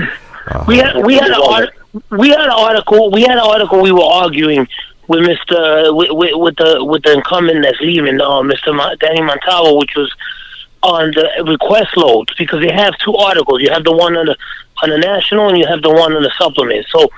Uh, 0.47 0.64
We 0.66 0.78
had 0.78 0.97
we 1.05 1.14
had 1.14 1.31
an 1.31 1.40
art, 1.48 1.70
we 2.10 2.28
had 2.31 2.40
an 2.40 2.51
article 2.51 3.10
we 3.10 3.23
had 3.23 3.32
an 3.32 3.39
article 3.55 3.81
we 3.81 3.93
were 3.93 4.02
arguing 4.02 4.66
with 5.09 5.20
Mister 5.20 5.93
with, 5.94 6.10
with, 6.10 6.35
with 6.35 6.56
the 6.56 6.85
with 6.85 7.02
the 7.02 7.12
incumbent 7.12 7.62
that's 7.62 7.81
leaving, 7.81 8.20
uh, 8.20 8.43
Mister 8.43 8.73
Mon- 8.73 8.97
Danny 8.98 9.20
Montalvo, 9.23 9.78
which 9.78 9.94
was 9.94 10.12
on 10.82 11.12
the 11.12 11.44
request 11.47 11.97
loads 11.97 12.35
because 12.36 12.60
they 12.60 12.73
have 12.73 12.97
two 12.98 13.14
articles. 13.14 13.60
You 13.60 13.70
have 13.70 13.85
the 13.85 13.93
one 13.93 14.16
on 14.16 14.27
the 14.27 14.36
on 14.82 14.90
the 14.90 14.98
national 14.98 15.48
and 15.48 15.59
you 15.59 15.66
have 15.66 15.82
the 15.82 15.90
one 15.90 16.12
on 16.12 16.23
the 16.23 16.32
supplement. 16.39 16.86
So 16.89 17.09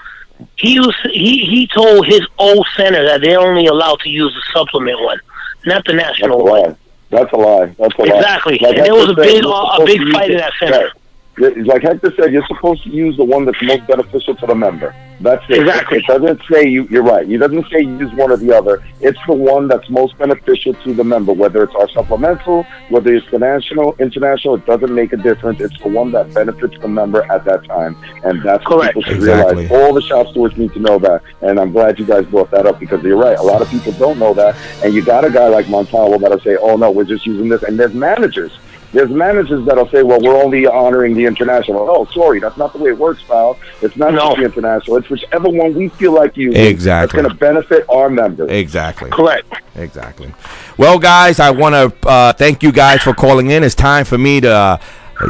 he 0.56 0.80
was 0.80 0.94
he 1.10 1.44
he 1.46 1.66
told 1.66 2.06
his 2.06 2.22
old 2.38 2.66
center 2.76 3.04
that 3.06 3.20
they're 3.22 3.40
only 3.40 3.66
allowed 3.66 4.00
to 4.00 4.10
use 4.10 4.34
the 4.34 4.42
supplement 4.52 5.00
one, 5.00 5.20
not 5.64 5.84
the 5.84 5.92
That's 5.92 6.18
a 6.18 6.22
national 6.22 6.44
one. 6.44 6.62
lie. 6.62 6.76
That's 7.10 7.32
a 7.32 7.36
lie. 7.36 7.66
That's 7.78 7.94
a 7.94 8.02
lie. 8.02 8.16
Exactly. 8.16 8.58
Like 8.60 8.76
and 8.76 8.86
there 8.86 8.94
was 8.94 9.08
a 9.10 9.14
big 9.14 9.44
uh, 9.44 9.48
a 9.48 9.84
big 9.84 10.00
fight 10.12 10.30
in 10.30 10.38
that 10.38 10.52
center. 10.58 10.86
Yeah, 10.86 10.90
Like 11.36 11.82
Hector 11.82 12.12
said, 12.16 12.32
you're 12.32 12.46
supposed 12.46 12.84
to 12.84 12.90
use 12.90 13.16
the 13.16 13.24
one 13.24 13.44
that's 13.44 13.60
most 13.62 13.86
beneficial 13.88 14.36
to 14.36 14.46
the 14.46 14.54
member. 14.54 14.94
That's 15.20 15.44
it. 15.48 15.60
Exactly. 15.60 15.98
It 15.98 16.06
doesn't 16.06 16.40
say 16.50 16.66
you. 16.68 16.84
You're 16.90 17.02
right. 17.02 17.28
It 17.28 17.38
doesn't 17.38 17.68
say 17.70 17.80
use 17.80 18.12
one 18.14 18.30
or 18.30 18.36
the 18.36 18.52
other. 18.56 18.84
It's 19.00 19.18
the 19.26 19.32
one 19.34 19.68
that's 19.68 19.88
most 19.88 20.16
beneficial 20.18 20.74
to 20.74 20.92
the 20.94 21.04
member. 21.04 21.32
Whether 21.32 21.62
it's 21.62 21.74
our 21.74 21.88
supplemental, 21.90 22.64
whether 22.88 23.14
it's 23.14 23.28
the 23.30 23.38
national, 23.38 23.94
international, 23.98 24.56
it 24.56 24.66
doesn't 24.66 24.92
make 24.94 25.12
a 25.12 25.16
difference. 25.16 25.60
It's 25.60 25.78
the 25.82 25.88
one 25.88 26.10
that 26.12 26.32
benefits 26.34 26.76
the 26.80 26.88
member 26.88 27.22
at 27.30 27.44
that 27.44 27.64
time, 27.64 27.96
and 28.24 28.42
that's 28.42 28.64
what 28.68 28.80
Correct. 28.80 28.94
people 28.94 29.02
should 29.02 29.16
Exactly. 29.16 29.64
realize. 29.66 29.82
All 29.82 29.94
the 29.94 30.02
shop 30.02 30.28
stewards 30.28 30.56
need 30.56 30.72
to 30.74 30.80
know 30.80 30.98
that, 30.98 31.22
and 31.42 31.58
I'm 31.60 31.72
glad 31.72 31.98
you 31.98 32.04
guys 32.06 32.26
brought 32.26 32.50
that 32.50 32.66
up 32.66 32.78
because 32.80 33.02
you're 33.02 33.16
right. 33.16 33.38
A 33.38 33.42
lot 33.42 33.62
of 33.62 33.68
people 33.70 33.92
don't 33.92 34.18
know 34.18 34.34
that, 34.34 34.56
and 34.84 34.94
you 34.94 35.04
got 35.04 35.24
a 35.24 35.30
guy 35.30 35.48
like 35.48 35.68
Montalvo 35.68 36.18
that'll 36.18 36.40
say, 36.40 36.56
"Oh 36.60 36.76
no, 36.76 36.90
we're 36.90 37.04
just 37.04 37.24
using 37.24 37.48
this," 37.48 37.62
and 37.62 37.78
there's 37.78 37.94
managers. 37.94 38.52
There's 38.94 39.10
managers 39.10 39.66
that'll 39.66 39.88
say, 39.90 40.02
"Well, 40.02 40.20
we're 40.20 40.40
only 40.42 40.66
honoring 40.66 41.14
the 41.14 41.26
international." 41.26 41.80
Oh, 41.90 42.06
sorry, 42.14 42.38
that's 42.40 42.56
not 42.56 42.72
the 42.72 42.78
way 42.78 42.90
it 42.90 42.98
works, 42.98 43.22
pal. 43.28 43.58
It's 43.82 43.96
not 43.96 44.14
No. 44.14 44.20
just 44.28 44.36
the 44.38 44.44
international. 44.44 44.96
It's 44.96 45.10
whichever 45.10 45.48
one 45.50 45.74
we 45.74 45.88
feel 45.88 46.12
like 46.12 46.36
using. 46.36 46.60
Exactly. 46.64 47.20
That's 47.20 47.28
going 47.28 47.36
to 47.36 47.38
benefit 47.40 47.84
our 47.88 48.08
members. 48.08 48.50
Exactly. 48.50 49.10
Correct. 49.10 49.52
Exactly. 49.76 50.32
Well, 50.78 50.98
guys, 50.98 51.40
I 51.40 51.50
want 51.50 51.74
to 51.74 52.08
uh, 52.08 52.32
thank 52.32 52.62
you 52.62 52.72
guys 52.72 53.02
for 53.02 53.12
calling 53.12 53.50
in. 53.50 53.62
It's 53.64 53.74
time 53.74 54.04
for 54.04 54.16
me 54.16 54.40
to 54.40 54.50
uh, 54.52 54.78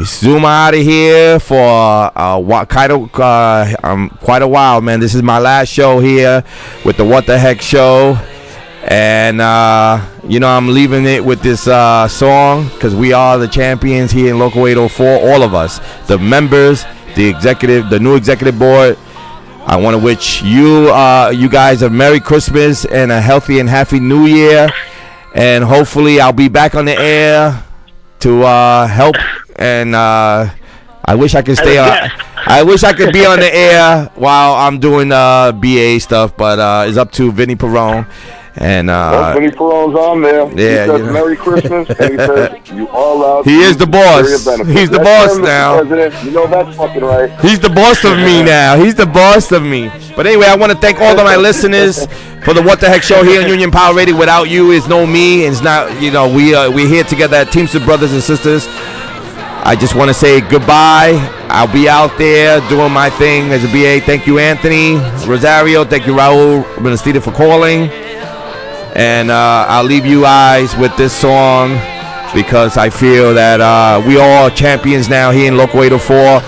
zoom 0.04 0.44
out 0.44 0.74
of 0.74 0.80
here 0.80 1.38
for 1.40 1.56
uh, 2.18 2.38
wa- 2.38 2.64
quite 2.66 2.90
a 2.90 2.96
uh, 2.98 3.74
um, 3.82 4.10
quite 4.20 4.42
a 4.42 4.48
while, 4.48 4.80
man. 4.82 5.00
This 5.00 5.14
is 5.14 5.22
my 5.22 5.38
last 5.38 5.68
show 5.70 6.00
here 6.00 6.44
with 6.84 6.96
the 6.98 7.04
What 7.04 7.26
the 7.26 7.38
Heck 7.38 7.60
Show, 7.62 8.18
and 8.86 9.40
uh, 9.40 10.06
you 10.24 10.40
know 10.40 10.48
I'm 10.48 10.68
leaving 10.68 11.06
it 11.06 11.24
with 11.24 11.40
this 11.40 11.66
uh, 11.66 12.06
song 12.06 12.68
because 12.68 12.94
we 12.94 13.12
are 13.12 13.38
the 13.38 13.48
champions 13.48 14.12
here 14.12 14.30
in 14.30 14.38
Local 14.38 14.66
804. 14.66 15.06
All 15.06 15.42
of 15.42 15.54
us, 15.54 15.80
the 16.06 16.18
members, 16.18 16.84
the 17.16 17.26
executive, 17.26 17.88
the 17.88 17.98
new 17.98 18.14
executive 18.14 18.58
board. 18.58 18.98
I 19.66 19.76
want 19.76 19.96
to 19.96 20.02
wish 20.02 20.42
you, 20.42 20.92
uh, 20.92 21.32
you 21.34 21.48
guys, 21.48 21.80
a 21.80 21.88
Merry 21.88 22.20
Christmas 22.20 22.84
and 22.84 23.10
a 23.10 23.18
healthy 23.18 23.60
and 23.60 23.68
happy 23.68 23.98
New 23.98 24.26
Year. 24.26 24.68
And 25.34 25.64
hopefully, 25.64 26.20
I'll 26.20 26.34
be 26.34 26.48
back 26.48 26.74
on 26.74 26.84
the 26.84 26.96
air 26.96 27.64
to 28.20 28.42
uh, 28.42 28.86
help. 28.86 29.16
And 29.56 29.94
uh, 29.94 30.50
I 31.06 31.14
wish 31.14 31.34
I 31.34 31.40
could 31.40 31.56
stay 31.56 31.78
on. 31.78 32.10
I 32.46 32.62
wish 32.62 32.84
I 32.84 32.92
could 32.92 33.14
be 33.14 33.24
on 33.24 33.40
the 33.40 33.52
air 33.52 34.10
while 34.16 34.52
I'm 34.52 34.78
doing 34.78 35.10
uh, 35.10 35.52
BA 35.52 35.98
stuff, 36.00 36.36
but 36.36 36.86
it's 36.86 36.98
up 36.98 37.10
to 37.12 37.32
Vinny 37.32 37.56
Perrone. 37.56 38.06
And 38.56 38.88
uh, 38.88 39.34
Vinny 39.34 39.50
Perrone's 39.50 39.96
on 39.96 40.22
there. 40.22 40.48
he 40.48 40.62
yeah, 40.62 40.86
says 40.86 41.00
you 41.00 41.06
know. 41.06 41.12
Merry 41.12 41.36
Christmas, 41.36 41.88
and 41.90 42.12
he 42.12 42.16
says 42.16 42.70
you 42.72 42.88
are 42.88 43.14
allowed. 43.16 43.44
He 43.46 43.58
is 43.60 43.76
the 43.76 43.86
boss. 43.86 44.28
He's 44.28 44.44
the 44.90 44.98
That's 44.98 45.04
boss 45.04 45.38
right, 45.38 45.40
Mr. 45.40 45.44
now. 45.44 45.80
President. 45.80 46.24
You 46.24 46.30
know 46.30 46.46
that's 46.46 46.76
fucking 46.76 47.02
right. 47.02 47.40
He's 47.40 47.58
the 47.58 47.68
boss 47.70 48.04
of 48.04 48.16
me 48.16 48.42
now. 48.44 48.76
He's 48.76 48.94
the 48.94 49.06
boss 49.06 49.50
of 49.50 49.64
me. 49.64 49.90
But 50.14 50.28
anyway, 50.28 50.46
I 50.46 50.54
want 50.54 50.70
to 50.70 50.78
thank 50.78 51.00
all 51.00 51.18
of 51.18 51.24
my 51.24 51.34
listeners 51.34 52.06
for 52.44 52.54
the 52.54 52.62
What 52.62 52.78
the 52.78 52.88
Heck 52.88 53.02
show 53.02 53.24
here 53.24 53.42
on 53.42 53.48
Union 53.48 53.72
Power 53.72 53.92
Radio. 53.92 54.16
Without 54.16 54.44
you, 54.44 54.70
is 54.70 54.86
no 54.86 55.04
me. 55.04 55.44
It's 55.44 55.60
not, 55.60 56.00
you 56.00 56.12
know, 56.12 56.32
we 56.32 56.54
uh, 56.54 56.70
we're 56.70 56.88
here 56.88 57.02
together 57.04 57.36
at 57.38 57.50
Teamster 57.50 57.80
Brothers 57.80 58.12
and 58.12 58.22
Sisters. 58.22 58.68
I 59.66 59.74
just 59.74 59.96
want 59.96 60.10
to 60.10 60.14
say 60.14 60.40
goodbye. 60.42 61.14
I'll 61.48 61.72
be 61.72 61.88
out 61.88 62.16
there 62.18 62.60
doing 62.68 62.92
my 62.92 63.10
thing 63.10 63.50
as 63.50 63.64
a 63.64 63.68
BA. 63.68 64.04
Thank 64.04 64.26
you, 64.28 64.38
Anthony 64.38 64.94
Rosario. 65.26 65.84
Thank 65.84 66.06
you, 66.06 66.12
Raul 66.12 66.62
Benestita, 66.76 67.20
for 67.22 67.32
calling. 67.32 67.90
And 68.94 69.30
uh, 69.30 69.66
I'll 69.68 69.84
leave 69.84 70.06
you 70.06 70.22
guys 70.22 70.76
with 70.76 70.96
this 70.96 71.12
song 71.12 71.70
because 72.32 72.76
I 72.76 72.90
feel 72.90 73.34
that 73.34 73.60
uh, 73.60 74.02
we 74.06 74.18
all 74.18 74.50
champions 74.50 75.08
now 75.08 75.32
here 75.32 75.48
in 75.48 75.56
Local 75.56 75.82
804. 75.82 76.42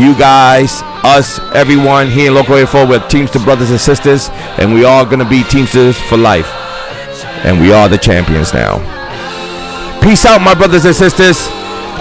You 0.00 0.14
guys, 0.16 0.82
us, 1.02 1.40
everyone 1.52 2.08
here 2.08 2.28
in 2.28 2.34
Local 2.34 2.56
804, 2.56 2.86
we're 2.86 3.08
Teamster 3.08 3.40
brothers 3.40 3.70
and 3.70 3.80
sisters, 3.80 4.28
and 4.58 4.72
we 4.72 4.84
are 4.84 5.04
gonna 5.04 5.28
be 5.28 5.42
Teamsters 5.42 5.98
for 5.98 6.16
life. 6.16 6.46
And 7.42 7.60
we 7.60 7.72
are 7.72 7.88
the 7.88 7.98
champions 7.98 8.54
now. 8.54 8.78
Peace 10.00 10.24
out, 10.24 10.40
my 10.40 10.54
brothers 10.54 10.84
and 10.84 10.94
sisters. 10.94 11.48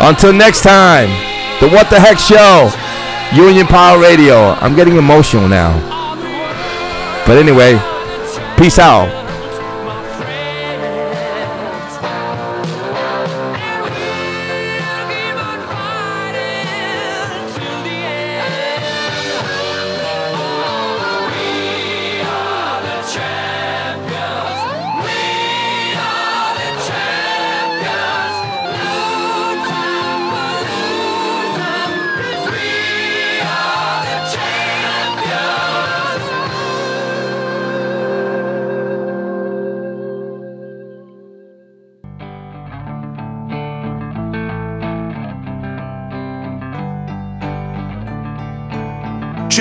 Until 0.01 0.33
next 0.33 0.61
time, 0.61 1.09
the 1.59 1.67
What 1.67 1.89
the 1.89 1.99
Heck 1.99 2.19
Show, 2.19 2.69
Union 3.35 3.65
Power 3.65 3.99
Radio. 3.99 4.51
I'm 4.61 4.75
getting 4.75 4.97
emotional 4.97 5.47
now. 5.47 5.73
But 7.25 7.37
anyway, 7.37 7.73
peace 8.57 8.77
out. 8.77 9.28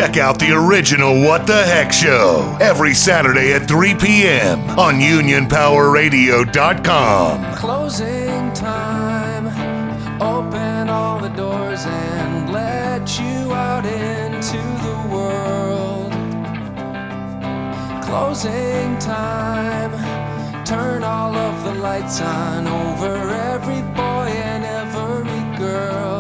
Check 0.08 0.16
out 0.16 0.38
the 0.38 0.52
original 0.52 1.20
What 1.20 1.46
the 1.46 1.66
Heck 1.66 1.92
Show 1.92 2.56
every 2.62 2.94
Saturday 2.94 3.52
at 3.52 3.68
3 3.68 3.94
p.m. 3.96 4.60
on 4.70 4.94
UnionPowerRadio.com. 4.94 7.56
Closing 7.56 8.50
time. 8.54 9.48
Open 10.18 10.88
all 10.88 11.20
the 11.20 11.28
doors 11.28 11.84
and 11.84 12.50
let 12.50 13.20
you 13.20 13.52
out 13.52 13.84
into 13.84 14.56
the 14.56 15.08
world. 15.12 16.10
Closing 18.02 18.96
time. 18.96 19.92
Turn 20.64 21.04
all 21.04 21.36
of 21.36 21.64
the 21.64 21.74
lights 21.82 22.22
on 22.22 22.66
over 22.66 23.28
every 23.28 23.82
boy 23.92 24.32
and 24.32 24.64
every 24.64 25.58
girl. 25.58 26.17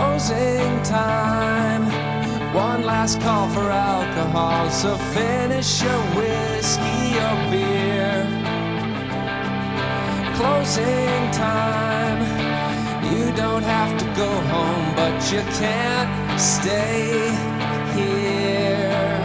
Closing 0.00 0.82
time. 0.82 1.84
One 2.54 2.84
last 2.84 3.20
call 3.20 3.48
for 3.50 3.68
alcohol, 3.70 4.70
so 4.70 4.96
finish 4.96 5.82
your 5.82 6.00
whiskey 6.16 7.18
or 7.26 7.36
beer 7.50 7.90
closing 10.40 11.30
time. 11.32 12.20
You 13.12 13.30
don't 13.36 13.62
have 13.62 13.92
to 13.98 14.06
go 14.22 14.30
home, 14.54 14.86
but 14.96 15.16
you 15.30 15.42
can't 15.60 16.40
stay 16.40 17.28
here. 17.98 19.20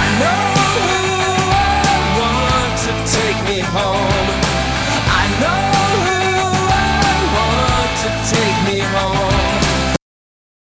I 0.00 0.04
know 0.20 0.44
who 0.86 1.02
I 1.58 2.00
want 2.20 2.74
to 2.86 2.92
take 3.16 3.38
me 3.50 3.58
home. 3.76 4.12